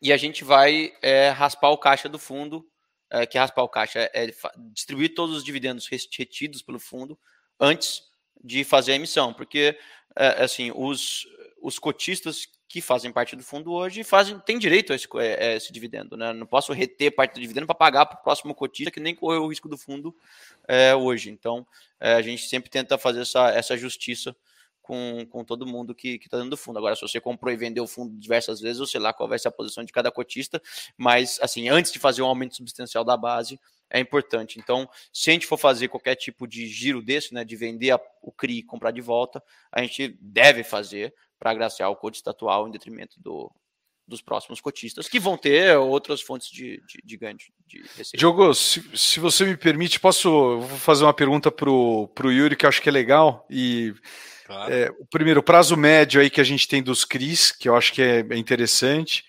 e 0.00 0.12
a 0.12 0.16
gente 0.16 0.44
vai 0.44 0.92
é, 1.02 1.30
raspar 1.30 1.70
o 1.70 1.78
caixa 1.78 2.08
do 2.08 2.18
fundo 2.18 2.64
é, 3.10 3.26
que 3.26 3.38
raspar 3.38 3.62
o 3.62 3.68
caixa 3.68 3.98
é, 4.00 4.10
é 4.24 4.30
distribuir 4.72 5.14
todos 5.14 5.36
os 5.36 5.44
dividendos 5.44 5.86
retidos 5.86 6.62
pelo 6.62 6.78
fundo 6.78 7.18
antes 7.58 8.02
de 8.42 8.64
fazer 8.64 8.92
a 8.92 8.96
emissão, 8.96 9.32
porque 9.32 9.78
é, 10.16 10.44
assim 10.44 10.72
os, 10.74 11.26
os 11.60 11.78
cotistas 11.78 12.46
que 12.68 12.82
fazem 12.82 13.10
parte 13.10 13.34
do 13.34 13.42
fundo 13.42 13.72
hoje 13.72 14.04
fazem 14.04 14.38
têm 14.40 14.58
direito 14.58 14.92
a 14.92 14.96
esse, 14.96 15.08
a 15.14 15.22
é, 15.22 15.56
esse 15.56 15.72
dividendo, 15.72 16.16
né? 16.16 16.32
Não 16.34 16.46
posso 16.46 16.72
reter 16.72 17.10
parte 17.10 17.34
do 17.34 17.40
dividendo 17.40 17.66
para 17.66 17.74
pagar 17.74 18.04
para 18.04 18.18
o 18.18 18.22
próximo 18.22 18.54
cotista 18.54 18.90
que 18.90 19.00
nem 19.00 19.14
correu 19.14 19.44
o 19.44 19.48
risco 19.48 19.68
do 19.68 19.78
fundo 19.78 20.14
é, 20.66 20.94
hoje. 20.94 21.30
Então 21.30 21.66
é, 21.98 22.12
a 22.14 22.22
gente 22.22 22.46
sempre 22.46 22.68
tenta 22.68 22.98
fazer 22.98 23.22
essa, 23.22 23.48
essa 23.50 23.76
justiça 23.76 24.36
com, 24.88 25.26
com 25.28 25.44
todo 25.44 25.66
mundo 25.66 25.94
que 25.94 26.14
está 26.14 26.38
dando 26.38 26.56
fundo. 26.56 26.78
Agora, 26.78 26.96
se 26.96 27.02
você 27.02 27.20
comprou 27.20 27.52
e 27.52 27.56
vendeu 27.58 27.84
o 27.84 27.86
fundo 27.86 28.18
diversas 28.18 28.58
vezes, 28.58 28.80
eu 28.80 28.86
sei 28.86 28.98
lá 28.98 29.12
qual 29.12 29.28
vai 29.28 29.38
ser 29.38 29.48
a 29.48 29.50
posição 29.50 29.84
de 29.84 29.92
cada 29.92 30.10
cotista, 30.10 30.62
mas 30.96 31.38
assim, 31.42 31.68
antes 31.68 31.92
de 31.92 31.98
fazer 31.98 32.22
um 32.22 32.26
aumento 32.26 32.56
substancial 32.56 33.04
da 33.04 33.14
base, 33.14 33.60
é 33.90 34.00
importante. 34.00 34.58
Então, 34.58 34.88
se 35.12 35.28
a 35.28 35.34
gente 35.34 35.46
for 35.46 35.58
fazer 35.58 35.88
qualquer 35.88 36.14
tipo 36.14 36.46
de 36.46 36.66
giro 36.66 37.02
desse, 37.02 37.34
né, 37.34 37.44
de 37.44 37.54
vender 37.54 37.90
a, 37.90 38.00
o 38.22 38.32
CRI 38.32 38.60
e 38.60 38.62
comprar 38.62 38.90
de 38.90 39.02
volta, 39.02 39.42
a 39.70 39.82
gente 39.82 40.16
deve 40.22 40.64
fazer 40.64 41.14
para 41.38 41.50
agraciar 41.50 41.90
o 41.90 41.96
cotista 41.96 42.30
atual 42.30 42.66
em 42.66 42.70
detrimento 42.70 43.20
do, 43.20 43.52
dos 44.08 44.22
próximos 44.22 44.60
cotistas, 44.60 45.06
que 45.06 45.20
vão 45.20 45.36
ter 45.36 45.76
outras 45.76 46.22
fontes 46.22 46.50
de, 46.50 46.82
de, 46.88 47.00
de 47.04 47.16
ganho 47.16 47.36
de, 47.66 47.82
receita. 47.96 48.16
Diogo, 48.16 48.54
se, 48.54 48.82
se 48.94 49.20
você 49.20 49.44
me 49.44 49.56
permite, 49.56 50.00
posso 50.00 50.60
vou 50.60 50.78
fazer 50.78 51.04
uma 51.04 51.12
pergunta 51.12 51.52
para 51.52 51.70
o 51.70 52.10
Yuri, 52.24 52.56
que 52.56 52.64
eu 52.64 52.68
acho 52.68 52.80
que 52.80 52.88
é 52.88 52.92
legal. 52.92 53.46
E 53.50 53.94
claro. 54.46 54.72
é, 54.72 54.90
o 54.98 55.04
primeiro, 55.04 55.42
prazo 55.42 55.76
médio 55.76 56.20
aí 56.20 56.30
que 56.30 56.40
a 56.40 56.44
gente 56.44 56.66
tem 56.66 56.82
dos 56.82 57.04
CRIs, 57.04 57.52
que 57.52 57.68
eu 57.68 57.76
acho 57.76 57.92
que 57.92 58.00
é, 58.00 58.26
é 58.28 58.36
interessante. 58.36 59.24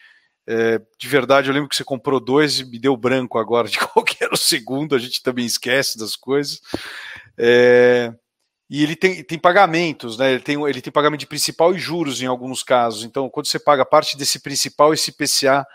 É, 0.48 0.82
de 0.98 1.08
verdade, 1.08 1.50
eu 1.50 1.54
lembro 1.54 1.70
que 1.70 1.76
você 1.76 1.84
comprou 1.84 2.20
dois 2.20 2.60
e 2.60 2.66
me 2.66 2.80
deu 2.80 2.96
branco 2.98 3.38
agora 3.38 3.68
de 3.68 3.78
qual 3.78 4.04
era 4.20 4.34
o 4.34 4.38
segundo, 4.38 4.96
a 4.96 5.00
gente 5.00 5.22
também 5.22 5.46
esquece 5.46 5.98
das 5.98 6.16
coisas. 6.16 6.62
É, 7.38 8.14
e 8.70 8.84
ele 8.84 8.96
tem, 8.96 9.24
tem 9.24 9.40
pagamentos, 9.40 10.18
né? 10.18 10.34
Ele 10.34 10.42
tem, 10.42 10.62
ele 10.62 10.82
tem 10.82 10.94
pagamento 10.94 11.22
de 11.22 11.26
principal 11.26 11.74
e 11.74 11.80
juros 11.80 12.22
em 12.22 12.28
alguns 12.28 12.62
casos. 12.62 13.04
Então, 13.04 13.28
quando 13.28 13.48
você 13.48 13.58
paga 13.58 13.84
parte 13.84 14.16
desse 14.16 14.40
principal, 14.40 14.94
esse 14.94 15.12
PCA 15.12 15.66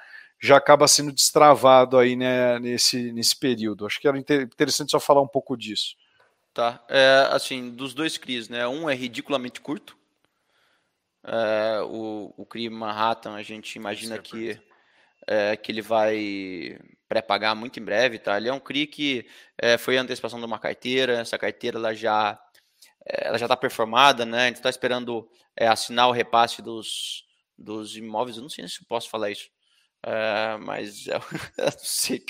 já 0.41 0.57
acaba 0.57 0.87
sendo 0.87 1.11
destravado 1.11 1.99
aí 1.99 2.15
né, 2.15 2.59
nesse, 2.61 3.11
nesse 3.13 3.37
período. 3.37 3.85
Acho 3.85 4.01
que 4.01 4.07
era 4.07 4.17
interessante 4.17 4.93
só 4.93 5.01
falar 5.01 5.23
um 5.23 5.29
pouco 5.29 5.57
disso. 5.57 5.97
Tá. 6.53 6.85
É, 6.89 7.27
assim, 7.33 7.71
dos 7.71 7.95
dois 7.95 8.17
CRIs, 8.17 8.49
né? 8.49 8.67
Um 8.69 8.89
é 8.89 8.95
ridiculamente 8.95 9.61
curto. 9.61 9.97
É, 11.25 11.81
o, 11.83 12.33
o 12.37 12.47
CRI 12.47 12.71
Manhattan, 12.71 13.35
a 13.35 13.43
gente 13.43 13.75
imagina 13.75 14.19
que, 14.19 14.57
é, 15.27 15.57
que 15.57 15.73
ele 15.73 15.83
vai 15.83 16.79
pré-pagar 17.09 17.57
muito 17.57 17.81
em 17.81 17.85
breve, 17.85 18.21
tá? 18.21 18.37
Ele 18.37 18.49
é 18.49 18.53
um 18.53 18.61
CRI 18.61 18.87
que 18.87 19.27
é, 19.59 19.77
foi 19.77 19.99
a 19.99 20.03
antecipação 20.03 20.39
de 20.39 20.47
uma 20.47 20.61
carteira, 20.61 21.15
essa 21.15 21.37
carteira 21.37 21.77
ela 21.77 21.93
já 21.93 22.39
é, 22.39 22.44
ela 23.07 23.39
já 23.39 23.47
está 23.47 23.57
performada, 23.57 24.25
né? 24.25 24.45
A 24.45 24.47
gente 24.47 24.57
está 24.57 24.71
esperando 24.71 25.29
é, 25.57 25.67
assinar 25.67 26.09
o 26.09 26.13
repasse 26.13 26.63
dos, 26.63 27.25
dos 27.57 27.97
imóveis. 27.97 28.37
Eu 28.37 28.43
não 28.43 28.49
sei 28.49 28.67
se 28.69 28.81
eu 28.81 28.87
posso 28.89 29.11
falar 29.11 29.31
isso, 29.31 29.49
é, 30.03 30.57
mas 30.59 31.07
eu, 31.09 31.21
não 31.59 31.79
sei. 31.79 32.25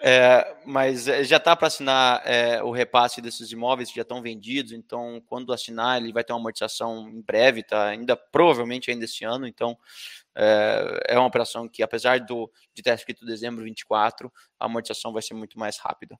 É, 0.00 0.56
mas 0.66 1.08
é, 1.08 1.24
já 1.24 1.38
está 1.38 1.56
para 1.56 1.68
assinar 1.68 2.20
é, 2.26 2.62
o 2.62 2.70
repasse 2.70 3.22
desses 3.22 3.50
imóveis 3.52 3.88
que 3.88 3.96
já 3.96 4.02
estão 4.02 4.20
vendidos, 4.20 4.72
então 4.72 5.22
quando 5.26 5.52
assinar 5.52 5.98
ele 5.98 6.12
vai 6.12 6.22
ter 6.22 6.32
uma 6.32 6.40
amortização 6.40 7.08
em 7.08 7.22
breve, 7.22 7.62
tá? 7.62 7.88
Ainda 7.88 8.16
provavelmente 8.16 8.90
ainda 8.90 9.04
esse 9.06 9.24
ano, 9.24 9.46
então 9.46 9.78
é, 10.36 11.00
é 11.10 11.18
uma 11.18 11.28
operação 11.28 11.68
que 11.68 11.82
apesar 11.82 12.20
do, 12.20 12.50
de 12.74 12.82
ter 12.82 12.92
escrito 12.92 13.24
dezembro 13.24 13.64
24, 13.64 14.30
a 14.58 14.66
amortização 14.66 15.12
vai 15.12 15.22
ser 15.22 15.34
muito 15.34 15.58
mais 15.58 15.78
rápida. 15.78 16.18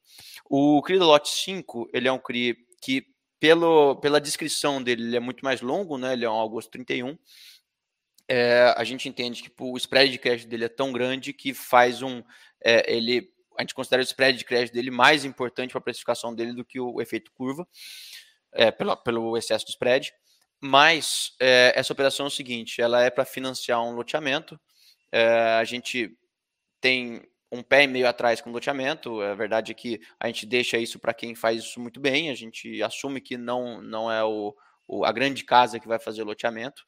O 0.49 0.81
CRI 0.81 0.99
do 0.99 1.05
lote 1.05 1.29
5, 1.29 1.91
ele 1.93 2.09
é 2.09 2.13
um 2.13 2.19
CRI 2.19 2.57
que 2.81 3.14
pelo, 3.45 3.97
pela 3.97 4.19
descrição 4.19 4.83
dele, 4.83 5.03
ele 5.03 5.17
é 5.19 5.21
muito 5.21 5.45
mais 5.45 5.61
longo, 5.61 5.99
né? 5.99 6.15
Ele 6.15 6.25
é 6.25 6.31
um 6.31 6.41
agosto 6.41 6.71
31. 6.71 7.19
É, 8.27 8.73
a 8.75 8.83
gente 8.85 9.07
entende 9.07 9.43
que 9.43 9.53
o 9.61 9.77
spread 9.77 10.11
de 10.11 10.19
crédito 10.19 10.49
dele 10.49 10.65
é 10.65 10.69
tão 10.71 10.91
grande 10.91 11.31
que 11.35 11.53
faz 11.53 12.01
um. 12.01 12.23
É, 12.65 12.91
ele, 12.91 13.31
a 13.59 13.61
gente 13.61 13.75
considera 13.75 14.01
o 14.01 14.03
spread 14.03 14.39
de 14.39 14.47
crédito 14.47 14.73
dele 14.73 14.91
mais 14.91 15.27
importante 15.27 15.73
para 15.73 15.79
a 15.79 15.83
precificação 15.83 16.35
dele 16.35 16.55
do 16.55 16.65
que 16.65 16.81
o 16.81 17.03
efeito 17.03 17.31
curva, 17.33 17.69
é, 18.51 18.71
pelo 18.71 19.37
excesso 19.37 19.67
de 19.67 19.73
spread. 19.73 20.11
Mas 20.59 21.35
é, 21.39 21.75
essa 21.77 21.93
operação 21.93 22.25
é 22.25 22.29
o 22.29 22.31
seguinte: 22.33 22.81
ela 22.81 23.03
é 23.03 23.11
para 23.11 23.27
financiar 23.27 23.83
um 23.83 23.95
loteamento. 23.95 24.59
É, 25.13 25.59
a 25.61 25.65
gente 25.65 26.17
tem 26.81 27.21
um 27.55 27.63
pé 27.63 27.85
e 27.85 27.87
meio 27.87 28.09
atrás 28.09 28.41
com 28.41 28.51
loteamento. 28.51 29.21
A 29.21 29.35
verdade 29.35 29.73
é 29.73 29.75
que 29.75 30.01
a 30.19 30.27
gente 30.27 30.47
deixa 30.47 30.79
isso 30.79 30.99
para 30.99 31.15
quem 31.15 31.35
faz 31.35 31.63
isso 31.63 31.81
muito 31.81 32.01
bem. 32.01 32.31
A 32.31 32.35
gente 32.35 32.83
assume 32.83 33.21
que 33.21 33.37
não, 33.37 33.81
não 33.81 34.11
é 34.11 34.23
o, 34.25 34.55
o 34.87 35.05
a 35.05 35.13
grande 35.13 35.45
casa 35.45 35.79
que 35.79 35.89
vai 35.89 35.99
fazer 35.99 36.25
loteamento. 36.25 36.85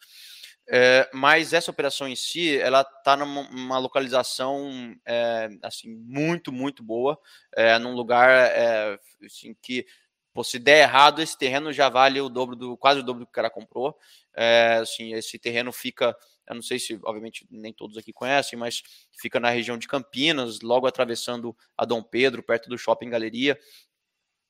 É, 0.69 1.09
mas 1.13 1.53
essa 1.53 1.71
operação 1.71 2.09
em 2.09 2.17
si, 2.17 2.59
ela 2.59 2.81
está 2.81 3.17
numa 3.17 3.79
localização 3.79 4.97
é, 5.07 5.49
assim 5.63 5.89
muito 5.89 6.51
muito 6.51 6.83
boa, 6.83 7.17
é, 7.55 7.79
num 7.79 7.95
lugar 7.95 8.29
é, 8.51 8.99
assim, 9.25 9.55
que 9.63 9.87
pô, 10.35 10.43
se 10.43 10.59
der 10.59 10.83
errado 10.83 11.23
esse 11.23 11.39
terreno 11.39 11.73
já 11.73 11.89
vale 11.89 12.21
o 12.21 12.29
dobro 12.29 12.57
do 12.57 12.77
quase 12.77 12.99
o 12.99 13.03
dobro 13.05 13.21
do 13.21 13.27
que 13.27 13.31
o 13.31 13.33
cara 13.33 13.49
comprou. 13.49 13.97
É, 14.35 14.81
assim, 14.83 15.15
esse 15.15 15.39
terreno 15.39 15.73
fica 15.73 16.17
eu 16.49 16.55
não 16.55 16.63
sei 16.63 16.79
se, 16.79 16.99
obviamente, 17.05 17.47
nem 17.51 17.73
todos 17.73 17.97
aqui 17.97 18.13
conhecem, 18.13 18.59
mas 18.59 18.83
fica 19.19 19.41
na 19.41 19.51
região 19.51 19.77
de 19.77 19.89
Campinas, 19.89 20.61
logo 20.61 20.87
atravessando 20.87 21.57
a 21.77 21.85
Dom 21.85 22.03
Pedro, 22.03 22.43
perto 22.43 22.69
do 22.69 22.79
Shopping 22.79 23.11
Galeria. 23.11 23.59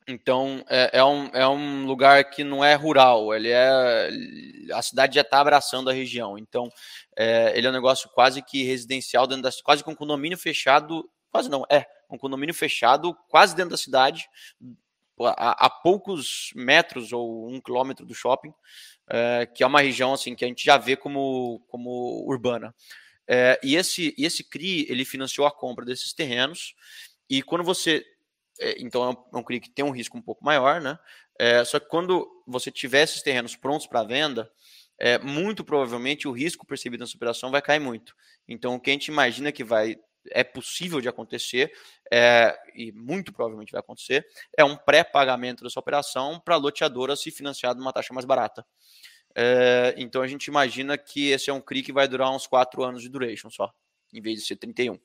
Então, 0.09 0.65
é, 0.69 0.99
é, 0.99 1.05
um, 1.05 1.27
é 1.33 1.49
um 1.49 1.85
lugar 1.85 2.31
que 2.31 2.45
não 2.45 2.65
é 2.65 2.75
rural, 2.75 3.35
ele 3.35 3.51
é. 3.51 4.09
A 4.73 4.81
cidade 4.81 5.17
já 5.17 5.23
está 5.23 5.41
abraçando 5.41 5.91
a 5.91 5.93
região. 5.93 6.39
Então, 6.39 6.71
é, 7.17 7.57
ele 7.59 7.67
é 7.67 7.71
um 7.71 7.73
negócio 7.73 8.09
quase 8.11 8.41
que 8.41 8.63
residencial, 8.63 9.27
dentro 9.27 9.43
da, 9.43 9.51
quase 9.65 9.83
que 9.83 9.91
um 9.91 9.97
condomínio 9.97 10.39
fechado. 10.39 11.11
Quase 11.33 11.49
não, 11.51 11.65
é. 11.69 11.85
Um 12.09 12.17
condomínio 12.17 12.55
fechado, 12.55 13.17
quase 13.29 13.57
dentro 13.57 13.73
da 13.73 13.77
cidade, 13.77 14.29
a, 15.21 15.67
a 15.67 15.71
poucos 15.71 16.51
metros 16.55 17.13
ou 17.13 17.49
um 17.49 17.61
quilômetro 17.61 18.05
do 18.05 18.15
shopping 18.15 18.53
é, 19.09 19.47
que 19.47 19.63
é 19.63 19.67
uma 19.67 19.81
região 19.81 20.13
assim 20.13 20.35
que 20.35 20.45
a 20.45 20.49
gente 20.49 20.65
já 20.65 20.77
vê 20.77 20.97
como, 20.97 21.61
como 21.69 22.25
urbana. 22.27 22.75
É, 23.29 23.59
e 23.63 23.77
esse, 23.77 24.15
e 24.17 24.25
esse 24.25 24.45
CRI 24.45 24.87
ele 24.89 25.05
financiou 25.05 25.47
a 25.47 25.51
compra 25.51 25.85
desses 25.85 26.13
terrenos 26.13 26.75
e 27.29 27.43
quando 27.43 27.65
você 27.65 28.05
é, 28.61 28.77
então 28.81 29.05
é 29.05 29.09
um, 29.09 29.17
é 29.35 29.41
um, 29.41 29.43
CRI 29.43 29.61
que 29.61 29.71
tem 29.71 29.85
um 29.85 29.91
risco 29.91 30.17
um 30.17 30.23
pouco 30.23 30.45
maior, 30.45 30.81
né? 30.81 30.99
É, 31.39 31.65
só 31.65 31.79
que 31.79 31.89
quando 31.89 32.27
você 32.47 32.71
tiver 32.71 33.03
esses 33.03 33.23
terrenos 33.23 33.55
prontos 33.55 33.87
para 33.87 34.03
venda, 34.03 34.51
é, 34.99 35.19
muito 35.19 35.63
provavelmente 35.63 36.27
o 36.27 36.33
risco 36.33 36.67
percebido 36.67 37.01
nessa 37.01 37.17
operação 37.17 37.51
vai 37.51 37.61
cair 37.61 37.81
muito. 37.81 38.15
Então 38.49 38.75
o 38.75 38.81
que 38.81 38.91
a 38.91 38.93
gente 38.93 39.09
imagina 39.09 39.53
que 39.53 39.65
vai 39.65 39.97
é 40.31 40.45
possível 40.45 41.01
de 41.01 41.09
acontecer, 41.09 41.73
é, 42.13 42.59
e 42.75 42.93
muito 42.93 43.33
provavelmente 43.33 43.73
vai 43.73 43.81
acontecer, 43.81 44.27
é 44.57 44.65
um 44.65 44.77
pré-pagamento 44.77 45.65
dessa 45.65 45.81
operação 45.81 46.41
para 46.41 46.55
a 46.55 46.59
loteadora 46.59 47.17
se 47.17 47.31
financiar 47.31 47.75
de 47.75 47.81
uma 47.81 47.93
taxa 47.93 48.15
mais 48.15 48.25
barata. 48.25 48.65
É, 49.35 49.95
então 49.99 50.23
a 50.23 50.27
gente 50.27 50.47
imagina 50.47 50.97
que 50.97 51.29
esse 51.31 51.51
é 51.51 51.53
um 51.53 51.61
CRI 51.61 51.83
que 51.83 51.93
vai 51.93 52.09
durar 52.09 52.31
uns 52.31 52.47
4 52.47 52.83
anos 52.83 53.03
de 53.03 53.09
duration 53.09 53.51
só, 53.51 53.73
em 54.13 54.21
vez 54.21 54.41
de 54.41 54.47
ser 54.47 54.57
31. 54.57 54.99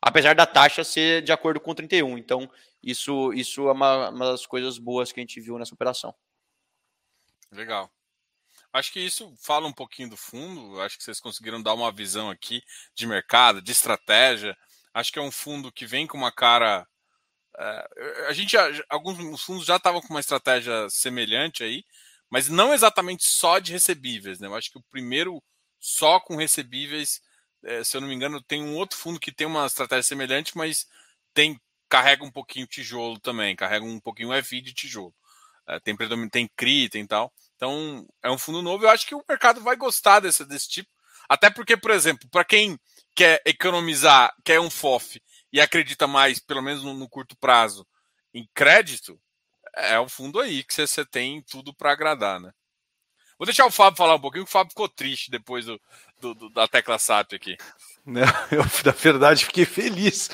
Apesar 0.00 0.34
da 0.34 0.46
taxa 0.46 0.84
ser 0.84 1.22
de 1.22 1.32
acordo 1.32 1.60
com 1.60 1.74
31. 1.74 2.16
Então, 2.16 2.48
isso, 2.80 3.32
isso 3.32 3.68
é 3.68 3.72
uma, 3.72 4.10
uma 4.10 4.30
das 4.30 4.46
coisas 4.46 4.78
boas 4.78 5.10
que 5.10 5.18
a 5.18 5.22
gente 5.22 5.40
viu 5.40 5.58
nessa 5.58 5.74
operação. 5.74 6.14
Legal. 7.50 7.90
Acho 8.72 8.92
que 8.92 9.00
isso 9.00 9.34
fala 9.42 9.66
um 9.66 9.72
pouquinho 9.72 10.10
do 10.10 10.16
fundo. 10.16 10.80
Acho 10.80 10.98
que 10.98 11.04
vocês 11.04 11.20
conseguiram 11.20 11.62
dar 11.62 11.74
uma 11.74 11.90
visão 11.90 12.30
aqui 12.30 12.62
de 12.94 13.06
mercado, 13.06 13.62
de 13.62 13.72
estratégia. 13.72 14.56
Acho 14.92 15.12
que 15.12 15.18
é 15.18 15.22
um 15.22 15.30
fundo 15.30 15.72
que 15.72 15.86
vem 15.86 16.06
com 16.06 16.18
uma 16.18 16.32
cara. 16.32 16.86
É, 17.58 18.26
a 18.28 18.32
gente 18.32 18.56
alguns 18.88 19.42
fundos 19.42 19.66
já 19.66 19.76
estavam 19.76 20.00
com 20.00 20.08
uma 20.10 20.20
estratégia 20.20 20.88
semelhante 20.90 21.64
aí, 21.64 21.84
mas 22.30 22.48
não 22.48 22.74
exatamente 22.74 23.24
só 23.24 23.58
de 23.58 23.72
recebíveis. 23.72 24.38
Né? 24.38 24.46
Eu 24.48 24.54
acho 24.54 24.70
que 24.70 24.78
o 24.78 24.84
primeiro 24.90 25.42
só 25.80 26.20
com 26.20 26.36
recebíveis, 26.36 27.20
é, 27.64 27.82
se 27.84 27.96
eu 27.96 28.00
não 28.00 28.08
me 28.08 28.14
engano, 28.14 28.42
tem 28.42 28.62
um 28.62 28.76
outro 28.76 28.98
fundo 28.98 29.20
que 29.20 29.32
tem 29.32 29.46
uma 29.46 29.66
estratégia 29.66 30.02
semelhante, 30.02 30.56
mas 30.56 30.86
tem 31.34 31.58
carrega 31.88 32.24
um 32.24 32.30
pouquinho 32.30 32.66
tijolo 32.66 33.18
também, 33.18 33.56
carrega 33.56 33.84
um 33.84 33.98
pouquinho 33.98 34.30
FI 34.42 34.60
de 34.60 34.74
tijolo. 34.74 35.14
É, 35.66 35.80
tem, 35.80 35.96
tem 36.30 36.48
CRI, 36.56 36.88
tem 36.88 37.06
tal. 37.06 37.32
Então, 37.58 38.06
é 38.22 38.30
um 38.30 38.38
fundo 38.38 38.62
novo. 38.62 38.84
Eu 38.84 38.90
acho 38.90 39.04
que 39.04 39.16
o 39.16 39.24
mercado 39.28 39.60
vai 39.60 39.74
gostar 39.74 40.20
desse, 40.20 40.44
desse 40.44 40.68
tipo. 40.68 40.88
Até 41.28 41.50
porque, 41.50 41.76
por 41.76 41.90
exemplo, 41.90 42.28
para 42.30 42.44
quem 42.44 42.78
quer 43.16 43.42
economizar, 43.44 44.32
quer 44.44 44.60
um 44.60 44.70
FOF 44.70 45.20
e 45.52 45.60
acredita 45.60 46.06
mais, 46.06 46.38
pelo 46.38 46.62
menos 46.62 46.84
no, 46.84 46.94
no 46.94 47.08
curto 47.08 47.36
prazo, 47.36 47.84
em 48.32 48.48
crédito, 48.54 49.20
é 49.74 49.98
o 49.98 50.08
fundo 50.08 50.38
aí 50.38 50.62
que 50.62 50.72
você, 50.72 51.04
tem 51.04 51.42
tudo 51.42 51.74
para 51.74 51.90
agradar, 51.90 52.40
né? 52.40 52.52
Vou 53.36 53.44
deixar 53.44 53.66
o 53.66 53.72
Fábio 53.72 53.98
falar 53.98 54.14
um 54.14 54.20
pouquinho, 54.20 54.44
o 54.44 54.48
Fábio 54.48 54.70
ficou 54.70 54.88
triste 54.88 55.30
depois 55.30 55.66
do, 55.66 55.80
do, 56.20 56.34
do 56.34 56.50
da 56.50 56.68
tecla 56.68 56.98
SAP 56.98 57.34
aqui. 57.34 57.56
Não, 58.06 58.22
eu, 58.52 58.64
na 58.84 58.92
verdade, 58.92 59.44
fiquei 59.44 59.64
feliz. 59.64 60.30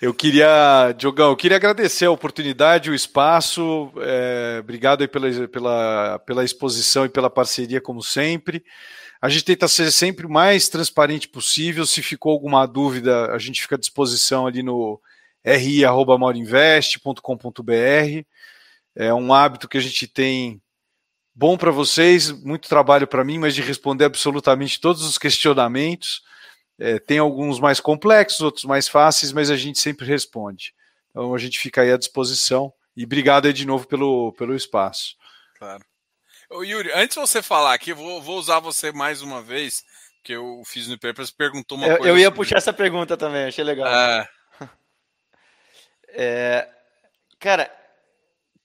Eu 0.00 0.14
queria, 0.14 0.94
Diogão, 0.96 1.28
eu 1.28 1.36
queria 1.36 1.58
agradecer 1.58 2.06
a 2.06 2.10
oportunidade, 2.10 2.90
o 2.90 2.94
espaço. 2.94 3.92
É, 3.98 4.60
obrigado 4.60 5.02
aí 5.02 5.08
pela, 5.08 5.46
pela, 5.46 6.18
pela 6.20 6.42
exposição 6.42 7.04
e 7.04 7.10
pela 7.10 7.28
parceria, 7.28 7.82
como 7.82 8.02
sempre. 8.02 8.64
A 9.20 9.28
gente 9.28 9.44
tenta 9.44 9.68
ser 9.68 9.92
sempre 9.92 10.24
o 10.24 10.30
mais 10.30 10.70
transparente 10.70 11.28
possível. 11.28 11.84
Se 11.84 12.00
ficou 12.00 12.32
alguma 12.32 12.64
dúvida, 12.64 13.30
a 13.30 13.38
gente 13.38 13.60
fica 13.60 13.74
à 13.74 13.78
disposição 13.78 14.46
ali 14.46 14.62
no 14.62 14.98
ri.morinvest.com.br. 15.44 18.24
É 18.96 19.12
um 19.12 19.34
hábito 19.34 19.68
que 19.68 19.76
a 19.76 19.82
gente 19.82 20.06
tem 20.06 20.62
bom 21.34 21.58
para 21.58 21.70
vocês, 21.70 22.30
muito 22.30 22.70
trabalho 22.70 23.06
para 23.06 23.22
mim, 23.22 23.38
mas 23.38 23.54
de 23.54 23.60
responder 23.60 24.06
absolutamente 24.06 24.80
todos 24.80 25.02
os 25.02 25.18
questionamentos. 25.18 26.22
É, 26.80 26.98
tem 26.98 27.18
alguns 27.18 27.60
mais 27.60 27.78
complexos, 27.78 28.40
outros 28.40 28.64
mais 28.64 28.88
fáceis, 28.88 29.32
mas 29.32 29.50
a 29.50 29.56
gente 29.56 29.78
sempre 29.78 30.06
responde. 30.06 30.74
Então 31.10 31.34
a 31.34 31.38
gente 31.38 31.58
fica 31.58 31.82
aí 31.82 31.92
à 31.92 31.98
disposição. 31.98 32.72
E 32.96 33.04
obrigado 33.04 33.46
aí 33.46 33.52
de 33.52 33.66
novo 33.66 33.86
pelo, 33.86 34.32
pelo 34.32 34.56
espaço. 34.56 35.14
Claro. 35.58 35.84
Ô, 36.48 36.64
Yuri, 36.64 36.90
antes 36.94 37.14
de 37.14 37.20
você 37.20 37.42
falar 37.42 37.74
aqui, 37.74 37.92
vou, 37.92 38.20
vou 38.22 38.38
usar 38.38 38.60
você 38.60 38.90
mais 38.90 39.20
uma 39.20 39.42
vez 39.42 39.84
que 40.24 40.32
eu 40.32 40.62
fiz 40.64 40.88
no 40.88 40.98
Papers 40.98 41.30
perguntou 41.30 41.78
uma 41.78 41.86
eu, 41.86 41.96
coisa. 41.98 42.08
Eu 42.08 42.18
ia 42.18 42.24
sobre... 42.24 42.36
puxar 42.38 42.56
essa 42.56 42.72
pergunta 42.72 43.16
também, 43.16 43.44
achei 43.44 43.62
legal. 43.62 43.86
É... 43.86 44.28
é... 46.08 46.68
Cara, 47.38 47.70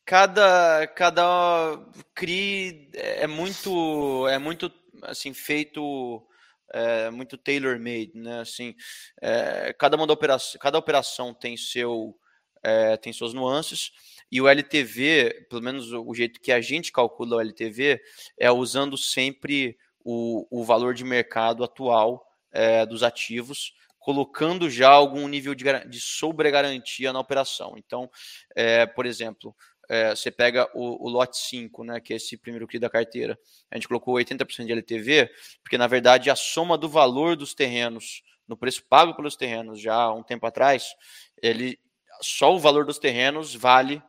cada 0.06 0.88
cada 0.88 1.80
CRI 2.14 2.90
é 2.94 3.28
muito 3.28 4.28
é 4.28 4.38
muito 4.38 4.72
assim 5.02 5.34
feito 5.34 6.26
é, 6.74 7.10
muito 7.10 7.38
tailor 7.38 7.80
made 7.80 8.12
né 8.14 8.40
assim 8.40 8.76
é, 9.22 9.74
cada 9.78 9.96
uma 9.96 10.12
operação 10.12 10.60
cada 10.60 10.78
operação 10.78 11.34
tem 11.34 11.56
seu 11.56 12.18
é, 12.64 12.98
tem 12.98 13.14
suas 13.14 13.34
nuances 13.34 13.92
e 14.32 14.42
o 14.42 14.48
LTV 14.48 15.48
pelo 15.50 15.62
menos 15.62 15.92
o 15.92 16.14
jeito 16.14 16.40
que 16.42 16.52
a 16.52 16.62
gente 16.62 16.92
calcula 16.92 17.38
o 17.38 17.42
LTV 17.42 18.02
é 18.40 18.52
usando 18.52 18.98
sempre 18.98 19.78
o, 20.04 20.48
o 20.50 20.64
valor 20.64 20.94
de 20.94 21.04
mercado 21.04 21.64
atual 21.64 22.26
é, 22.52 22.86
dos 22.86 23.04
ativos 23.04 23.74
colocando 24.06 24.70
já 24.70 24.90
algum 24.90 25.28
nível 25.28 25.56
de, 25.56 25.66
de 25.90 26.00
sobregarantia 26.00 27.12
na 27.12 27.20
operação. 27.20 27.74
Então, 27.76 28.08
é, 28.56 28.86
por 28.86 29.04
exemplo, 29.04 29.56
é, 29.90 30.16
você 30.16 30.32
pega 30.32 30.70
o, 30.74 31.06
o 31.06 31.10
lote 31.10 31.38
5, 31.38 31.84
né, 31.84 32.00
que 32.00 32.14
é 32.14 32.16
esse 32.16 32.38
primeiro 32.38 32.68
CRI 32.68 32.80
da 32.80 32.90
carteira, 32.90 33.38
a 33.72 33.76
gente 33.76 33.88
colocou 33.88 34.16
80% 34.16 34.66
de 34.66 34.72
LTV, 34.72 35.30
porque 35.64 35.78
na 35.78 35.88
verdade 35.88 36.30
a 36.30 36.36
soma 36.36 36.78
do 36.78 36.90
valor 36.90 37.36
dos 37.36 37.54
terrenos 37.54 38.24
no 38.48 38.56
preço 38.56 38.84
pago 38.88 39.16
pelos 39.16 39.36
terrenos 39.36 39.80
já 39.80 39.96
há 39.96 40.14
um 40.14 40.24
tempo 40.24 40.46
atrás, 40.46 40.96
ele 41.42 41.80
só 42.22 42.54
o 42.54 42.60
valor 42.60 42.86
dos 42.86 42.98
terrenos 42.98 43.56
vale 43.56 44.02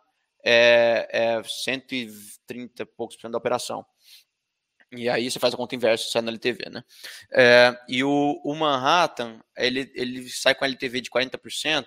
é, 0.44 1.08
é 1.10 1.42
130 1.42 2.82
e 2.82 2.86
poucos 2.86 3.16
por 3.16 3.22
cento 3.22 3.32
da 3.32 3.38
operação. 3.38 3.84
E 4.92 5.08
aí 5.08 5.28
você 5.28 5.40
faz 5.40 5.52
a 5.52 5.56
conta 5.56 5.74
inversa, 5.74 6.08
sai 6.08 6.22
no 6.22 6.28
LTV, 6.28 6.70
né? 6.70 6.84
É, 7.32 7.76
e 7.88 8.04
o, 8.04 8.40
o 8.44 8.54
Manhattan, 8.54 9.40
ele, 9.56 9.90
ele 9.94 10.28
sai 10.28 10.54
com 10.54 10.64
LTV 10.64 11.00
de 11.00 11.10
40%, 11.10 11.86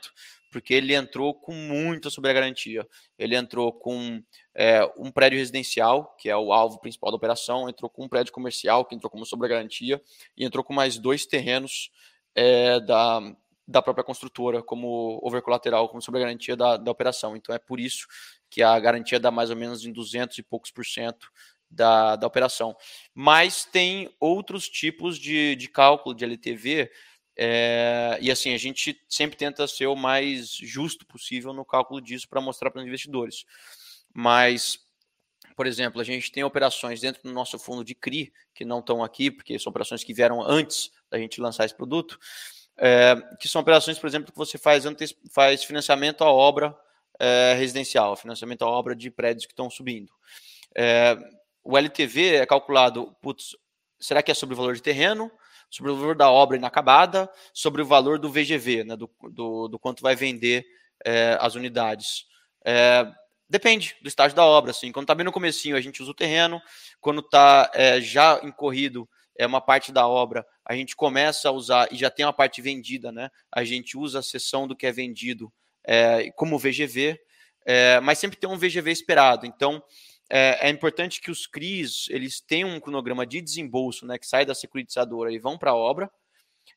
porque 0.52 0.74
ele 0.74 0.96
entrou 0.96 1.34
com 1.34 1.54
muita 1.54 2.10
sobregarantia. 2.10 2.88
Ele 3.18 3.36
entrou 3.36 3.72
com 3.72 4.22
é, 4.56 4.84
um 4.98 5.12
prédio 5.12 5.38
residencial, 5.38 6.16
que 6.18 6.30
é 6.30 6.36
o 6.36 6.52
alvo 6.52 6.80
principal 6.80 7.12
da 7.12 7.18
operação, 7.18 7.70
entrou 7.70 7.90
com 7.90 8.06
um 8.06 8.10
prédio 8.10 8.34
comercial, 8.34 8.86
que 8.86 8.96
entrou 8.96 9.10
como 9.10 9.26
sobregarantia, 9.26 10.02
e 10.36 10.44
entrou 10.44 10.64
com 10.64 10.74
mais 10.74 10.98
dois 10.98 11.26
terrenos 11.26 11.92
é, 12.36 12.80
da, 12.80 13.22
da 13.68 13.82
própria 13.82 14.04
construtora, 14.04 14.64
como 14.64 15.20
overcolateral, 15.22 15.88
como 15.90 16.02
sobregarantia 16.02 16.56
da, 16.56 16.78
da 16.78 16.92
operação. 16.92 17.36
Então 17.36 17.54
é 17.54 17.60
por 17.60 17.80
isso 17.80 18.08
que 18.50 18.64
a 18.64 18.80
garantia 18.80 19.20
dá 19.20 19.30
mais 19.30 19.50
ou 19.50 19.56
menos 19.56 19.86
em 19.86 19.94
200 19.94 20.38
e 20.40 20.44
poucos 20.44 20.72
por 20.72 20.86
cento 20.86 21.30
da, 21.70 22.16
da 22.16 22.26
operação. 22.26 22.76
Mas 23.14 23.66
tem 23.66 24.10
outros 24.20 24.68
tipos 24.68 25.20
de, 25.20 25.56
de 25.56 25.68
cálculo 25.68 26.16
de 26.16 26.26
LTV 26.26 26.90
é, 27.42 28.18
e 28.20 28.30
assim, 28.30 28.54
a 28.54 28.58
gente 28.58 29.02
sempre 29.08 29.38
tenta 29.38 29.66
ser 29.66 29.88
o 29.88 29.96
mais 29.96 30.50
justo 30.50 31.06
possível 31.06 31.54
no 31.54 31.64
cálculo 31.64 32.02
disso 32.02 32.28
para 32.28 32.42
mostrar 32.42 32.70
para 32.70 32.82
os 32.82 32.86
investidores. 32.86 33.46
Mas, 34.14 34.78
por 35.56 35.66
exemplo, 35.66 36.02
a 36.02 36.04
gente 36.04 36.34
tem 36.34 36.44
operações 36.44 37.00
dentro 37.00 37.24
do 37.24 37.32
nosso 37.32 37.58
fundo 37.58 37.82
de 37.82 37.96
CRI, 37.96 38.34
que 38.54 38.66
não 38.66 38.80
estão 38.80 39.02
aqui, 39.02 39.32
porque 39.32 39.58
são 39.58 39.70
operações 39.70 40.04
que 40.04 40.14
vieram 40.14 40.42
antes 40.42 40.92
da 41.10 41.18
gente 41.18 41.40
lançar 41.40 41.64
esse 41.64 41.74
produto, 41.74 42.20
é, 42.76 43.16
que 43.40 43.48
são 43.48 43.62
operações, 43.62 43.98
por 43.98 44.08
exemplo, 44.08 44.34
que 44.34 44.38
você 44.38 44.58
faz, 44.58 44.86
antes, 44.86 45.16
faz 45.32 45.64
financiamento 45.64 46.26
à 46.26 46.30
obra 46.30 46.78
é, 47.18 47.54
residencial, 47.54 48.18
financiamento 48.18 48.64
à 48.64 48.68
obra 48.68 48.94
de 48.94 49.10
prédios 49.10 49.46
que 49.46 49.54
estão 49.54 49.70
subindo. 49.70 50.12
É, 50.76 51.18
o 51.64 51.78
LTV 51.78 52.36
é 52.36 52.46
calculado, 52.46 53.16
putz, 53.22 53.56
será 53.98 54.22
que 54.22 54.30
é 54.30 54.34
sobre 54.34 54.56
o 54.56 54.58
valor 54.58 54.76
de 54.76 54.82
terreno? 54.82 55.32
Sobre 55.70 55.92
o 55.92 55.96
valor 55.96 56.16
da 56.16 56.30
obra 56.30 56.58
inacabada, 56.58 57.30
sobre 57.54 57.82
o 57.82 57.86
valor 57.86 58.20
do 58.20 58.32
VGV, 58.32 58.84
né, 58.84 58.96
do, 58.96 59.10
do, 59.32 59.68
do 59.68 59.80
quanto 59.80 60.02
vai 60.02 60.16
vender 60.16 60.66
é, 61.06 61.38
as 61.40 61.56
unidades. 61.56 62.26
É, 62.66 63.06
depende 63.50 63.96
do 64.02 64.08
estágio 64.08 64.36
da 64.36 64.46
obra. 64.46 64.72
Assim. 64.72 64.92
Quando 64.92 65.06
está 65.06 65.16
bem 65.16 65.26
no 65.26 65.32
comecinho, 65.32 65.76
a 65.76 65.82
gente 65.82 66.02
usa 66.02 66.12
o 66.12 66.16
terreno. 66.16 66.62
Quando 67.00 67.22
está 67.22 67.70
é, 67.74 68.02
já 68.02 68.40
incorrido 68.44 69.08
é 69.38 69.48
uma 69.48 69.62
parte 69.62 69.94
da 69.94 70.06
obra, 70.06 70.46
a 70.66 70.76
gente 70.76 70.98
começa 70.98 71.48
a 71.48 71.52
usar, 71.54 71.88
e 71.94 71.96
já 71.96 72.10
tem 72.10 72.26
uma 72.26 72.34
parte 72.34 72.62
vendida, 72.62 73.10
né? 73.10 73.30
A 73.50 73.64
gente 73.64 73.98
usa 73.98 74.20
a 74.20 74.24
seção 74.24 74.68
do 74.68 74.76
que 74.76 74.86
é 74.86 74.92
vendido 74.92 75.50
é, 75.82 76.30
como 76.32 76.60
VGV, 76.60 77.18
é, 77.66 78.02
mas 78.02 78.20
sempre 78.20 78.38
tem 78.38 78.50
um 78.50 78.58
VGV 78.58 78.92
esperado. 78.92 79.46
Então, 79.46 79.82
é, 80.30 80.68
é, 80.68 80.70
importante 80.70 81.20
que 81.20 81.32
os 81.32 81.48
CRIs 81.48 82.08
eles 82.10 82.40
tenham 82.40 82.70
um 82.70 82.80
cronograma 82.80 83.26
de 83.26 83.42
desembolso, 83.42 84.06
né, 84.06 84.18
que 84.18 84.28
sai 84.28 84.46
da 84.46 84.54
securitizadora 84.54 85.32
e 85.32 85.40
vão 85.40 85.58
para 85.58 85.72
a 85.72 85.76
obra. 85.76 86.10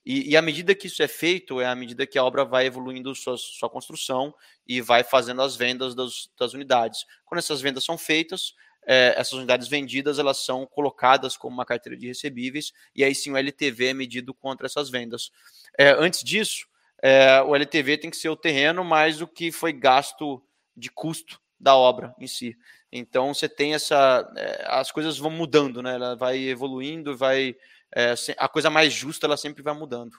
E, 0.05 0.31
e 0.31 0.37
à 0.37 0.43
medida 0.43 0.75
que 0.75 0.87
isso 0.87 1.03
é 1.03 1.09
feito, 1.09 1.61
é 1.61 1.67
à 1.67 1.75
medida 1.75 2.07
que 2.07 2.19
a 2.19 2.25
obra 2.25 2.45
vai 2.45 2.67
evoluindo 2.67 3.15
sua, 3.15 3.37
sua 3.37 3.69
construção 3.69 4.35
e 4.67 4.81
vai 4.81 5.05
fazendo 5.05 5.43
as 5.43 5.55
vendas 5.55 5.95
das, 5.95 6.31
das 6.39 6.55
unidades. 6.55 7.05
Quando 7.25 7.41
essas 7.41 7.61
vendas 7.61 7.85
são 7.85 7.99
feitas, 7.99 8.55
é, 8.87 9.15
essas 9.17 9.35
unidades 9.35 9.69
vendidas 9.69 10.19
elas 10.19 10.39
são 10.39 10.67
colocadas 10.67 11.37
como 11.37 11.55
uma 11.55 11.65
carteira 11.65 11.97
de 11.97 12.09
recebíveis 12.09 12.73
e 12.95 13.05
aí 13.05 13.15
sim 13.15 13.31
o 13.31 13.37
LTV 13.37 13.87
é 13.87 13.95
medido 13.95 14.35
contra 14.35 14.67
essas 14.67 14.91
vendas. 14.91 15.31
É, 15.79 15.91
antes 15.91 16.25
disso, 16.25 16.67
é, 17.01 17.41
o 17.43 17.55
LTV 17.55 17.99
tem 17.99 18.11
que 18.11 18.17
ser 18.17 18.29
o 18.29 18.37
terreno 18.37 18.85
mais 18.85 19.21
o 19.21 19.27
que 19.27 19.53
foi 19.53 19.73
gasto 19.73 20.43
de 20.77 20.91
custo 20.91 21.41
da 21.61 21.77
obra 21.77 22.15
em 22.19 22.27
si. 22.27 22.57
Então 22.93 23.33
você 23.33 23.49
tem 23.49 23.75
essa. 23.75 24.31
É, 24.37 24.67
as 24.69 24.93
coisas 24.93 25.17
vão 25.17 25.31
mudando, 25.31 25.83
né? 25.83 25.95
Ela 25.95 26.15
vai 26.15 26.39
evoluindo, 26.39 27.17
vai. 27.17 27.57
É, 27.95 28.15
a 28.39 28.49
coisa 28.49 28.69
mais 28.69 28.93
justa 28.93 29.27
ela 29.27 29.37
sempre 29.37 29.63
vai 29.63 29.75
mudando. 29.75 30.15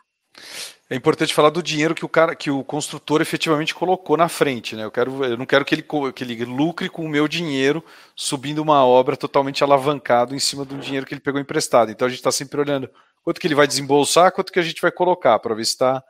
É 0.90 0.96
importante 0.96 1.34
falar 1.34 1.50
do 1.50 1.64
dinheiro 1.64 1.96
que 1.96 2.06
o 2.06 2.10
cara, 2.10 2.36
que 2.36 2.50
o 2.52 2.64
construtor 2.64 3.22
efetivamente 3.22 3.74
colocou 3.74 4.18
na 4.18 4.28
frente, 4.28 4.76
né? 4.76 4.84
Eu 4.84 4.92
quero, 4.92 5.24
eu 5.24 5.38
não 5.38 5.46
quero 5.46 5.64
que 5.64 5.76
ele, 5.76 5.86
que 6.14 6.24
ele 6.24 6.44
lucre 6.46 6.90
com 6.90 7.06
o 7.06 7.10
meu 7.10 7.28
dinheiro 7.28 7.84
subindo 8.16 8.60
uma 8.60 8.86
obra 8.86 9.16
totalmente 9.16 9.64
alavancado 9.64 10.36
em 10.36 10.40
cima 10.40 10.66
do 10.66 10.78
dinheiro 10.78 11.06
que 11.06 11.14
ele 11.14 11.22
pegou 11.22 11.40
emprestado. 11.40 11.92
Então 11.92 12.06
a 12.06 12.10
gente 12.10 12.20
está 12.20 12.32
sempre 12.32 12.60
olhando 12.60 12.90
quanto 13.24 13.40
que 13.40 13.48
ele 13.48 13.56
vai 13.56 13.68
desembolsar, 13.68 14.32
quanto 14.32 14.52
que 14.52 14.60
a 14.60 14.64
gente 14.64 14.82
vai 14.82 14.92
colocar 14.92 15.40
para 15.40 15.56
ver 15.56 15.66
se 15.66 15.72
está 15.72 16.04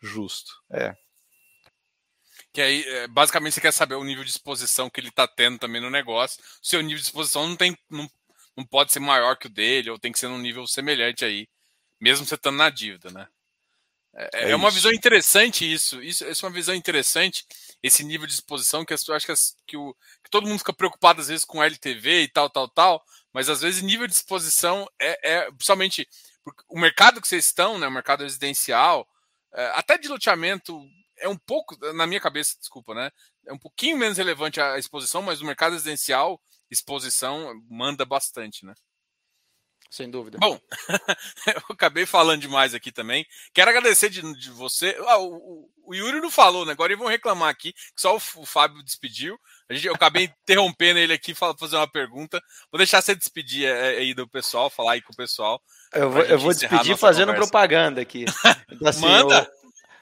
justo. 0.00 0.52
É, 0.70 0.94
que 2.52 2.60
aí, 2.60 2.82
é, 2.86 3.08
basicamente, 3.08 3.54
você 3.54 3.60
quer 3.60 3.72
saber 3.72 3.94
o 3.94 4.04
nível 4.04 4.24
de 4.24 4.30
exposição 4.30 4.90
que 4.90 5.00
ele 5.00 5.08
está 5.08 5.26
tendo 5.26 5.58
também 5.58 5.80
no 5.80 5.90
negócio. 5.90 6.42
O 6.62 6.66
seu 6.66 6.80
nível 6.80 6.98
de 6.98 7.04
exposição 7.04 7.48
não, 7.48 7.56
tem, 7.56 7.76
não, 7.88 8.10
não 8.56 8.64
pode 8.64 8.92
ser 8.92 9.00
maior 9.00 9.36
que 9.36 9.46
o 9.46 9.50
dele, 9.50 9.90
ou 9.90 9.98
tem 9.98 10.10
que 10.12 10.18
ser 10.18 10.28
num 10.28 10.38
nível 10.38 10.66
semelhante 10.66 11.24
aí, 11.24 11.48
mesmo 12.00 12.26
você 12.26 12.34
estando 12.34 12.56
na 12.56 12.70
dívida, 12.70 13.10
né? 13.10 13.28
É, 14.12 14.30
é, 14.32 14.50
é 14.50 14.56
uma 14.56 14.70
visão 14.70 14.92
interessante 14.92 15.70
isso. 15.70 16.02
isso. 16.02 16.26
Isso 16.26 16.44
é 16.44 16.48
uma 16.48 16.54
visão 16.54 16.74
interessante, 16.74 17.44
esse 17.82 18.02
nível 18.02 18.26
de 18.26 18.34
exposição, 18.34 18.84
que 18.84 18.92
eu 18.92 19.14
acho 19.14 19.26
que, 19.26 19.32
que, 19.66 19.76
o, 19.76 19.94
que 20.24 20.30
todo 20.30 20.46
mundo 20.48 20.58
fica 20.58 20.72
preocupado 20.72 21.20
às 21.20 21.28
vezes 21.28 21.44
com 21.44 21.62
LTV 21.62 22.22
e 22.22 22.28
tal, 22.28 22.50
tal, 22.50 22.68
tal, 22.68 23.04
mas 23.32 23.48
às 23.48 23.60
vezes 23.60 23.82
nível 23.82 24.06
de 24.06 24.14
exposição 24.14 24.88
é, 25.00 25.34
é 25.34 25.50
principalmente 25.52 26.08
o 26.68 26.78
mercado 26.78 27.20
que 27.20 27.28
vocês 27.28 27.46
estão, 27.46 27.78
né, 27.78 27.86
o 27.86 27.92
mercado 27.92 28.24
residencial, 28.24 29.06
é, 29.54 29.66
até 29.74 29.98
de 29.98 30.08
loteamento 30.08 30.80
é 31.20 31.28
um 31.28 31.36
pouco, 31.36 31.76
na 31.94 32.06
minha 32.06 32.20
cabeça, 32.20 32.56
desculpa, 32.58 32.94
né? 32.94 33.10
É 33.46 33.52
um 33.52 33.58
pouquinho 33.58 33.96
menos 33.96 34.18
relevante 34.18 34.60
a 34.60 34.78
exposição, 34.78 35.22
mas 35.22 35.40
no 35.40 35.46
mercado 35.46 35.72
residencial, 35.72 36.40
exposição 36.70 37.52
manda 37.68 38.04
bastante, 38.04 38.64
né? 38.64 38.74
Sem 39.90 40.08
dúvida. 40.08 40.38
Bom, 40.38 40.56
eu 41.48 41.62
acabei 41.70 42.06
falando 42.06 42.40
demais 42.40 42.74
aqui 42.74 42.92
também. 42.92 43.26
Quero 43.52 43.70
agradecer 43.70 44.08
de, 44.08 44.22
de 44.38 44.48
você. 44.50 44.96
Ah, 45.08 45.18
o, 45.18 45.68
o, 45.84 45.94
Yuri 45.94 46.20
não 46.20 46.30
falou, 46.30 46.64
né? 46.64 46.70
Agora 46.70 46.92
eles 46.92 47.00
vão 47.00 47.10
reclamar 47.10 47.48
aqui, 47.48 47.72
que 47.72 48.00
só 48.00 48.14
o, 48.14 48.20
o 48.36 48.46
Fábio 48.46 48.84
despediu. 48.84 49.36
A 49.68 49.74
gente, 49.74 49.88
eu 49.88 49.94
acabei 49.94 50.30
interrompendo 50.44 51.00
ele 51.00 51.12
aqui 51.12 51.34
para 51.34 51.56
fazer 51.58 51.74
uma 51.74 51.90
pergunta. 51.90 52.40
Vou 52.70 52.78
deixar 52.78 53.02
você 53.02 53.16
despedir 53.16 53.66
é, 53.66 53.96
é, 53.96 53.98
aí 53.98 54.14
do 54.14 54.28
pessoal, 54.28 54.70
falar 54.70 54.92
aí 54.92 55.02
com 55.02 55.12
o 55.12 55.16
pessoal. 55.16 55.60
Eu 55.92 56.08
vou, 56.08 56.22
eu 56.22 56.38
vou 56.38 56.54
despedir 56.54 56.96
fazendo 56.96 57.32
conversa. 57.32 57.50
propaganda 57.50 58.00
aqui. 58.00 58.26
Então, 58.70 58.88
assim, 58.88 59.00
Manda! 59.00 59.50
Eu, 59.52 59.59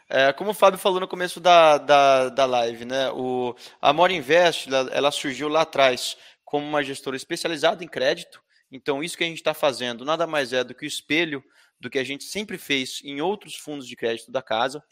é, 0.08 0.32
como 0.32 0.50
o 0.50 0.54
Fábio 0.54 0.78
falou 0.78 1.00
no 1.00 1.08
começo 1.08 1.40
da, 1.40 1.78
da, 1.78 2.28
da 2.30 2.44
live, 2.46 2.84
né? 2.84 3.10
O, 3.10 3.54
a 3.80 3.92
Mora 3.92 4.12
Invest 4.12 4.68
ela, 4.68 4.90
ela 4.92 5.10
surgiu 5.10 5.48
lá 5.48 5.62
atrás 5.62 6.16
como 6.44 6.66
uma 6.66 6.82
gestora 6.82 7.16
especializada 7.16 7.84
em 7.84 7.88
crédito. 7.88 8.42
Então, 8.70 9.02
isso 9.02 9.16
que 9.16 9.24
a 9.24 9.26
gente 9.26 9.38
está 9.38 9.52
fazendo 9.52 10.04
nada 10.04 10.26
mais 10.26 10.52
é 10.52 10.64
do 10.64 10.74
que 10.74 10.84
o 10.84 10.88
espelho 10.88 11.44
do 11.80 11.90
que 11.90 11.98
a 11.98 12.04
gente 12.04 12.24
sempre 12.24 12.58
fez 12.58 13.00
em 13.04 13.20
outros 13.20 13.54
fundos 13.54 13.86
de 13.86 13.94
crédito 13.94 14.30
da 14.30 14.42
casa. 14.42 14.82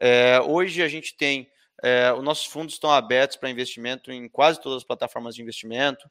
É, 0.00 0.40
hoje 0.40 0.82
a 0.82 0.88
gente 0.88 1.16
tem 1.16 1.50
é, 1.82 2.12
os 2.12 2.22
nossos 2.22 2.46
fundos 2.46 2.74
estão 2.74 2.90
abertos 2.90 3.36
para 3.36 3.50
investimento 3.50 4.12
em 4.12 4.28
quase 4.28 4.60
todas 4.60 4.78
as 4.78 4.84
plataformas 4.84 5.34
de 5.34 5.42
investimento. 5.42 6.08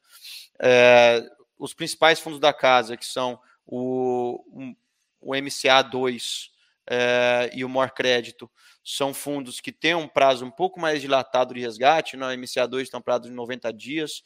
É, 0.60 1.24
os 1.58 1.72
principais 1.72 2.18
fundos 2.18 2.40
da 2.40 2.52
casa, 2.52 2.96
que 2.96 3.06
são 3.06 3.38
o, 3.66 4.74
o 5.20 5.32
MCA2, 5.32 6.48
é, 6.88 7.50
e 7.52 7.64
o 7.64 7.68
Mor 7.68 7.90
Crédito 7.90 8.50
são 8.84 9.12
fundos 9.12 9.60
que 9.60 9.72
têm 9.72 9.94
um 9.94 10.08
prazo 10.08 10.44
um 10.44 10.50
pouco 10.50 10.80
mais 10.80 11.00
dilatado 11.00 11.54
de 11.54 11.60
resgate, 11.60 12.16
na 12.16 12.28
né? 12.28 12.36
MCA2 12.36 12.88
tem 12.88 12.98
um 12.98 13.02
prazo 13.02 13.24
de 13.24 13.30
90 13.30 13.72
dias, 13.72 14.22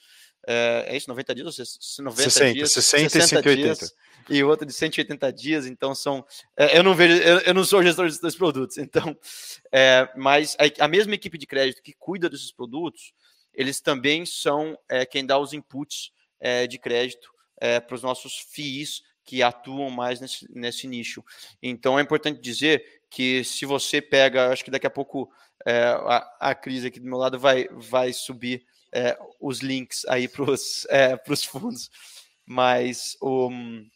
é, 0.47 0.85
é 0.89 0.97
isso, 0.97 1.09
90 1.09 1.35
dias? 1.35 1.99
90 1.99 2.31
60, 2.31 2.55
dias, 2.55 2.73
60, 2.73 3.11
60 3.11 3.19
e 3.19 3.29
180. 3.29 3.75
Dias, 3.75 3.95
e 4.29 4.43
outro 4.43 4.67
de 4.67 4.73
180 4.73 5.33
dias, 5.33 5.67
então 5.67 5.95
são. 5.95 6.25
É, 6.57 6.79
eu 6.79 6.83
não 6.83 6.95
vejo, 6.95 7.23
eu, 7.23 7.41
eu, 7.41 7.55
não 7.55 7.65
sou 7.65 7.83
gestor 7.83 8.07
desses 8.07 8.37
produtos, 8.37 8.77
então. 8.79 9.17
É, 9.73 10.09
mas 10.17 10.57
a, 10.59 10.85
a, 10.85 10.89
mesma 10.89 11.15
equipe 11.15 11.37
de 11.37 11.47
crédito 11.47 11.83
que 11.83 11.93
cuida 11.93 12.29
desses 12.29 12.53
produtos, 12.53 13.13
eles 13.53 13.81
também 13.81 14.25
são 14.25 14.77
quem 15.11 15.25
dá 15.25 15.39
os 15.39 15.53
inputs 15.53 16.11
de 16.69 16.77
crédito 16.77 17.31
para 17.87 17.95
os 17.95 18.03
nossos 18.03 18.45
FIIs 18.51 19.01
que 19.25 19.43
atuam 19.43 19.91
mais 19.91 20.21
nesse, 20.21 20.47
nesse 20.55 20.87
nicho. 20.87 21.25
Então 21.63 21.99
é 21.99 22.03
importante 22.03 22.41
dizer 22.41 23.03
que 23.11 23.43
se 23.45 23.65
você 23.65 24.01
pega, 24.03 24.51
acho 24.51 24.65
que 24.65 24.71
daqui 24.71 24.87
a 24.87 24.91
pouco 24.91 25.31
é, 25.65 25.83
a, 25.83 26.37
a 26.41 26.55
crise 26.55 26.89
aqui 26.89 27.01
do 27.01 27.07
meu 27.07 27.19
lado 27.19 27.39
vai, 27.39 27.67
vai 27.71 28.13
subir 28.13 28.65
é, 28.93 29.19
os 29.41 29.61
links 29.61 30.05
aí 30.07 30.29
para 30.29 30.51
os 30.51 30.87
é, 30.91 31.17
fundos, 31.47 31.91
mas 32.47 33.17
um, 33.23 33.87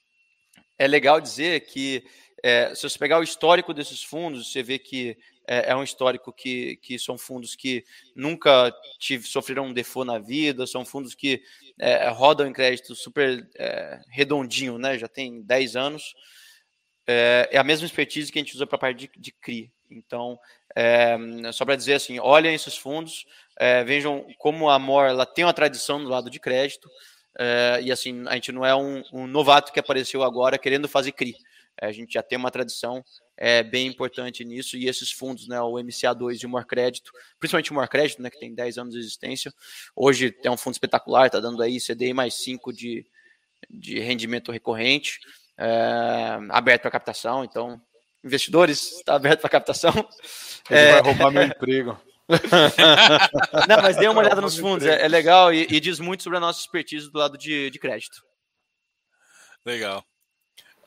é 0.78 0.86
legal 0.86 1.20
dizer 1.20 1.60
que 1.66 2.04
é, 2.42 2.74
se 2.74 2.88
você 2.88 2.98
pegar 2.98 3.18
o 3.18 3.22
histórico 3.22 3.74
desses 3.74 4.02
fundos, 4.02 4.50
você 4.50 4.62
vê 4.62 4.78
que 4.78 5.16
é, 5.48 5.70
é 5.70 5.76
um 5.76 5.82
histórico 5.82 6.30
que, 6.30 6.76
que 6.76 6.98
são 6.98 7.16
fundos 7.16 7.56
que 7.56 7.82
nunca 8.14 8.70
tive, 8.98 9.26
sofreram 9.26 9.64
um 9.64 9.72
default 9.72 10.06
na 10.06 10.18
vida, 10.18 10.66
são 10.66 10.84
fundos 10.84 11.14
que 11.14 11.42
é, 11.78 12.08
rodam 12.10 12.46
em 12.46 12.52
crédito 12.52 12.94
super 12.94 13.48
é, 13.56 13.98
redondinho, 14.10 14.76
né? 14.76 14.98
Já 14.98 15.08
tem 15.08 15.40
10 15.40 15.74
anos. 15.74 16.14
É, 17.06 17.48
é, 17.52 17.58
a 17.58 17.64
mesma 17.64 17.86
expertise 17.86 18.30
que 18.30 18.38
a 18.38 18.42
gente 18.42 18.54
usa 18.54 18.66
para 18.66 18.76
a 18.76 18.80
parte 18.80 19.08
de, 19.08 19.10
de 19.18 19.32
CRI. 19.32 19.72
Então, 19.90 20.38
é, 20.76 21.16
só 21.54 21.64
para 21.64 21.76
dizer 21.76 21.94
assim, 21.94 22.18
olhem 22.18 22.54
esses 22.54 22.76
fundos, 22.76 23.24
é, 23.58 23.82
vejam 23.82 24.26
como 24.36 24.68
a 24.68 24.78
MOR 24.78 25.06
ela 25.06 25.24
tem 25.24 25.46
uma 25.46 25.54
tradição 25.54 25.98
no 25.98 26.10
lado 26.10 26.28
de 26.28 26.38
crédito, 26.38 26.90
e 27.80 27.92
assim, 27.92 28.24
a 28.26 28.34
gente 28.34 28.50
não 28.50 28.66
é 28.66 28.74
um, 28.74 29.00
um, 29.12 29.24
novato 29.24 29.72
que 29.72 29.78
apareceu 29.78 30.24
agora 30.24 30.58
querendo 30.58 30.88
fazer 30.88 31.12
CRI. 31.12 31.36
É, 31.80 31.86
a 31.86 31.92
gente 31.92 32.14
já 32.14 32.22
tem 32.22 32.38
uma 32.38 32.50
tradição 32.50 33.04
é, 33.36 33.62
bem 33.62 33.86
importante 33.86 34.44
nisso, 34.44 34.76
e 34.76 34.88
esses 34.88 35.12
fundos, 35.12 35.46
né, 35.46 35.60
o 35.60 35.74
MCA2 35.74 36.42
e 36.42 36.46
o 36.46 36.64
Crédito, 36.64 37.12
principalmente 37.38 37.72
o 37.72 37.88
Crédito, 37.88 38.20
né, 38.20 38.30
que 38.30 38.38
tem 38.38 38.52
10 38.52 38.78
anos 38.78 38.94
de 38.94 39.00
existência, 39.00 39.52
hoje 39.94 40.36
é 40.42 40.50
um 40.50 40.56
fundo 40.56 40.74
espetacular, 40.74 41.26
está 41.26 41.38
dando 41.38 41.62
aí 41.62 41.78
CDI 41.78 42.12
mais 42.12 42.34
5 42.34 42.72
de, 42.72 43.06
de 43.70 44.00
rendimento 44.00 44.50
recorrente, 44.50 45.20
é, 45.56 46.38
aberto 46.50 46.82
para 46.82 46.90
captação, 46.90 47.44
então, 47.44 47.80
investidores, 48.24 48.98
está 48.98 49.14
aberto 49.14 49.40
para 49.40 49.50
captação. 49.50 49.92
Ele 50.68 50.80
é, 50.80 50.92
vai 50.92 51.02
roubar 51.02 51.30
meu 51.30 51.42
emprego. 51.42 52.00
Não, 53.68 53.82
mas 53.82 53.96
dê 53.96 54.06
uma 54.06 54.20
olhada 54.20 54.40
nos 54.40 54.58
fundos, 54.58 54.86
é, 54.86 55.02
é 55.02 55.08
legal 55.08 55.52
e, 55.52 55.66
e, 55.70 55.80
diz 55.80 55.98
muito 55.98 56.22
sobre 56.22 56.36
a 56.36 56.40
nossa 56.40 56.60
expertise 56.60 57.10
do 57.10 57.18
lado 57.18 57.38
de, 57.38 57.70
de 57.70 57.78
crédito. 57.78 58.22
Legal. 59.64 60.04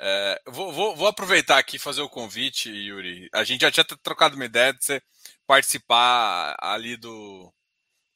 É, 0.04 0.42
vou, 0.48 0.72
vou, 0.74 0.96
vou, 0.96 1.08
aproveitar 1.08 1.60
aqui 1.60 1.76
e 1.76 1.80
fazer 1.80 2.02
o 2.02 2.10
convite, 2.10 2.72
Yuri. 2.72 3.30
A 3.32 3.44
gente 3.44 3.62
já 3.62 3.72
tinha 3.72 3.86
trocado 4.02 4.36
uma 4.36 4.46
ideia 4.46 4.74
de 4.74 4.84
você 4.84 5.00
participar 5.46 6.56
ali 6.60 6.98
do. 6.98 7.54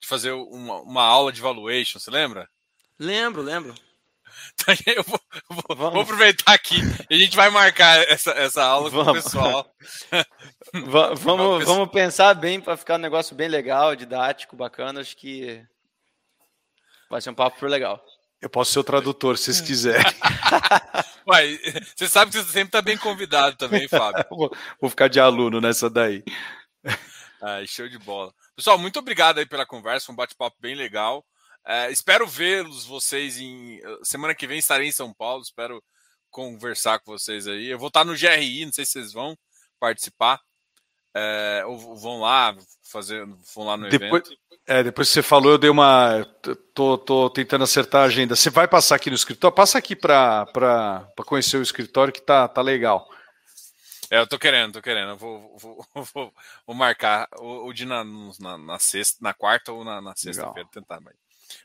de 0.02 0.08
fazer 0.08 0.32
uma, 0.32 0.82
uma 0.82 1.04
aula 1.04 1.32
de 1.32 1.40
valuation, 1.40 2.00
você 2.00 2.10
lembra? 2.10 2.50
Lembro, 3.00 3.42
lembro. 3.42 3.76
Então, 4.54 4.76
eu 4.88 5.04
vou, 5.04 5.20
vou, 5.50 5.92
vou, 5.92 6.02
aproveitar 6.02 6.54
aqui 6.54 6.76
e 7.10 7.16
a 7.16 7.18
gente 7.18 7.38
vai 7.38 7.50
marcar 7.50 8.00
essa, 8.10 8.32
essa 8.32 8.64
aula 8.64 8.90
vamos. 8.90 9.06
com 9.06 9.12
o 9.12 9.24
pessoal. 9.24 9.76
vamos, 11.16 11.64
vamos 11.64 11.90
pensar 11.90 12.34
bem 12.34 12.60
para 12.60 12.76
ficar 12.76 12.96
um 12.96 13.00
negócio 13.00 13.34
bem 13.34 13.48
legal, 13.48 13.96
didático, 13.96 14.56
bacana. 14.56 15.00
Acho 15.00 15.16
que 15.16 15.66
vai 17.10 17.22
ser 17.22 17.30
um 17.30 17.36
papo 17.36 17.66
legal. 17.66 18.04
Eu 18.46 18.50
posso 18.52 18.72
ser 18.72 18.78
o 18.78 18.84
tradutor, 18.84 19.40
se 19.40 19.46
vocês 19.46 19.60
quiserem. 19.60 20.06
Uai, 21.28 21.60
você 21.96 22.08
sabe 22.08 22.30
que 22.30 22.38
você 22.38 22.44
sempre 22.44 22.68
está 22.68 22.80
bem 22.80 22.96
convidado 22.96 23.58
também, 23.58 23.88
Fábio. 23.88 24.24
Vou 24.80 24.88
ficar 24.88 25.08
de 25.08 25.20
aluno 25.20 25.60
nessa 25.60 25.90
daí. 25.90 26.24
Ai, 27.42 27.66
show 27.66 27.90
de 27.90 27.98
bola. 27.98 28.32
Pessoal, 28.56 28.78
muito 28.78 29.00
obrigado 29.00 29.40
aí 29.40 29.48
pela 29.48 29.66
conversa, 29.66 30.12
um 30.12 30.16
bate-papo 30.16 30.58
bem 30.60 30.76
legal. 30.76 31.26
É, 31.66 31.90
espero 31.90 32.28
vê-los 32.28 32.86
vocês 32.86 33.40
em. 33.40 33.80
Semana 34.04 34.36
que 34.36 34.46
vem 34.46 34.60
estarei 34.60 34.90
em 34.90 34.92
São 34.92 35.12
Paulo, 35.12 35.42
espero 35.42 35.84
conversar 36.30 37.00
com 37.00 37.14
vocês 37.14 37.48
aí. 37.48 37.66
Eu 37.66 37.80
vou 37.80 37.88
estar 37.88 38.06
no 38.06 38.14
GRI, 38.14 38.64
não 38.64 38.74
sei 38.74 38.86
se 38.86 38.92
vocês 38.92 39.12
vão 39.12 39.36
participar. 39.80 40.40
É, 41.16 41.64
ou 41.66 41.96
vão 41.96 42.20
lá 42.20 42.54
fazer, 42.92 43.26
vão 43.56 43.66
lá 43.66 43.78
no 43.78 43.88
depois, 43.88 44.26
evento. 44.26 44.38
É, 44.68 44.84
depois 44.84 45.08
que 45.08 45.14
você 45.14 45.22
falou, 45.22 45.54
eu 45.54 45.58
dei 45.58 45.70
uma. 45.70 46.26
Tô, 46.74 46.98
tô 46.98 47.30
tentando 47.30 47.64
acertar 47.64 48.02
a 48.02 48.06
agenda. 48.06 48.36
Você 48.36 48.50
vai 48.50 48.68
passar 48.68 48.96
aqui 48.96 49.10
no 49.10 49.16
escritório? 49.16 49.56
Passa 49.56 49.78
aqui 49.78 49.96
para 49.96 51.08
conhecer 51.26 51.58
o 51.58 51.62
escritório 51.62 52.12
que 52.12 52.22
tá, 52.22 52.48
tá 52.48 52.62
legal. 52.62 53.08
É, 54.10 54.20
eu 54.20 54.28
tô 54.28 54.38
querendo, 54.38 54.74
tô 54.74 54.82
querendo. 54.82 55.12
Eu 55.12 55.18
vou, 55.18 55.58
vou, 55.58 55.88
vou, 56.14 56.34
vou 56.68 56.76
marcar 56.76 57.28
o, 57.38 57.68
o 57.68 57.74
de 57.74 57.86
na, 57.86 58.04
na, 58.40 58.58
na, 58.58 58.80
sexta, 58.80 59.18
na 59.22 59.34
quarta 59.34 59.72
ou 59.72 59.84
na, 59.84 60.02
na 60.02 60.16
sexta-feira, 60.16 60.68
tentar. 60.72 61.00
Mas... 61.00 61.16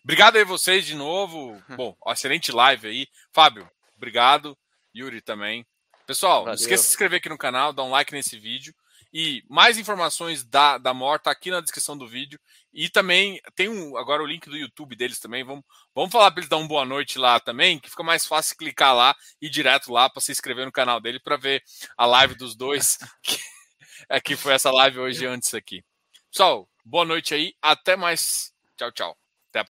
Obrigado 0.05 0.37
aí 0.37 0.45
vocês 0.45 0.85
de 0.85 0.95
novo. 0.95 1.53
Hum. 1.71 1.77
Bom, 1.77 1.97
excelente 2.09 2.53
live 2.53 2.87
aí. 2.87 3.09
Fábio, 3.33 3.69
obrigado. 3.97 4.57
Yuri 4.95 5.21
também. 5.21 5.67
Pessoal, 6.07 6.41
Valeu. 6.41 6.47
não 6.47 6.55
esqueça 6.55 6.83
de 6.83 6.89
se 6.89 6.93
inscrever 6.93 7.19
aqui 7.19 7.29
no 7.29 7.39
canal, 7.39 7.73
dar 7.73 7.85
um 7.85 7.91
like 7.91 8.13
nesse 8.13 8.39
vídeo. 8.39 8.75
E 9.13 9.43
mais 9.49 9.77
informações 9.77 10.45
da, 10.45 10.79
da 10.79 10.95
MOR 10.95 11.19
tá 11.19 11.31
aqui 11.31 11.51
na 11.51 11.61
descrição 11.61 11.97
do 11.97 12.07
vídeo. 12.07 12.39
E 12.73 12.89
também 12.89 13.41
tem 13.57 13.69
um, 13.69 13.97
agora 13.97 14.23
o 14.23 14.27
link 14.27 14.49
do 14.49 14.57
YouTube 14.57 14.95
deles 14.95 15.19
também. 15.19 15.43
Vamos, 15.43 15.65
vamos 15.95 16.13
falar 16.13 16.31
para 16.31 16.41
eles 16.41 16.49
dar 16.49 16.59
uma 16.59 16.69
boa 16.69 16.85
noite 16.85 17.19
lá 17.19 17.41
também, 17.41 17.79
que 17.79 17.91
fica 17.91 18.03
mais 18.03 18.25
fácil 18.25 18.57
clicar 18.57 18.95
lá 18.95 19.15
e 19.43 19.47
ir 19.47 19.51
direto 19.51 19.93
lá 19.93 20.09
para 20.09 20.21
se 20.21 20.31
inscrever 20.31 20.65
no 20.65 20.73
canal 20.73 21.01
dele 21.01 21.19
para 21.19 21.37
ver 21.37 21.63
a 21.97 22.07
live 22.07 22.35
dos 22.35 22.55
dois. 22.57 22.99
Que, 23.23 23.39
é 24.09 24.21
que 24.21 24.35
foi 24.35 24.55
essa 24.55 24.71
live 24.71 24.99
hoje 24.99 25.27
antes 25.27 25.53
aqui. 25.53 25.85
Pessoal, 26.31 26.69
boa 26.85 27.05
noite 27.05 27.35
aí. 27.35 27.55
Até 27.61 27.97
mais. 27.97 28.53
Tchau, 28.77 28.91
tchau. 28.93 29.30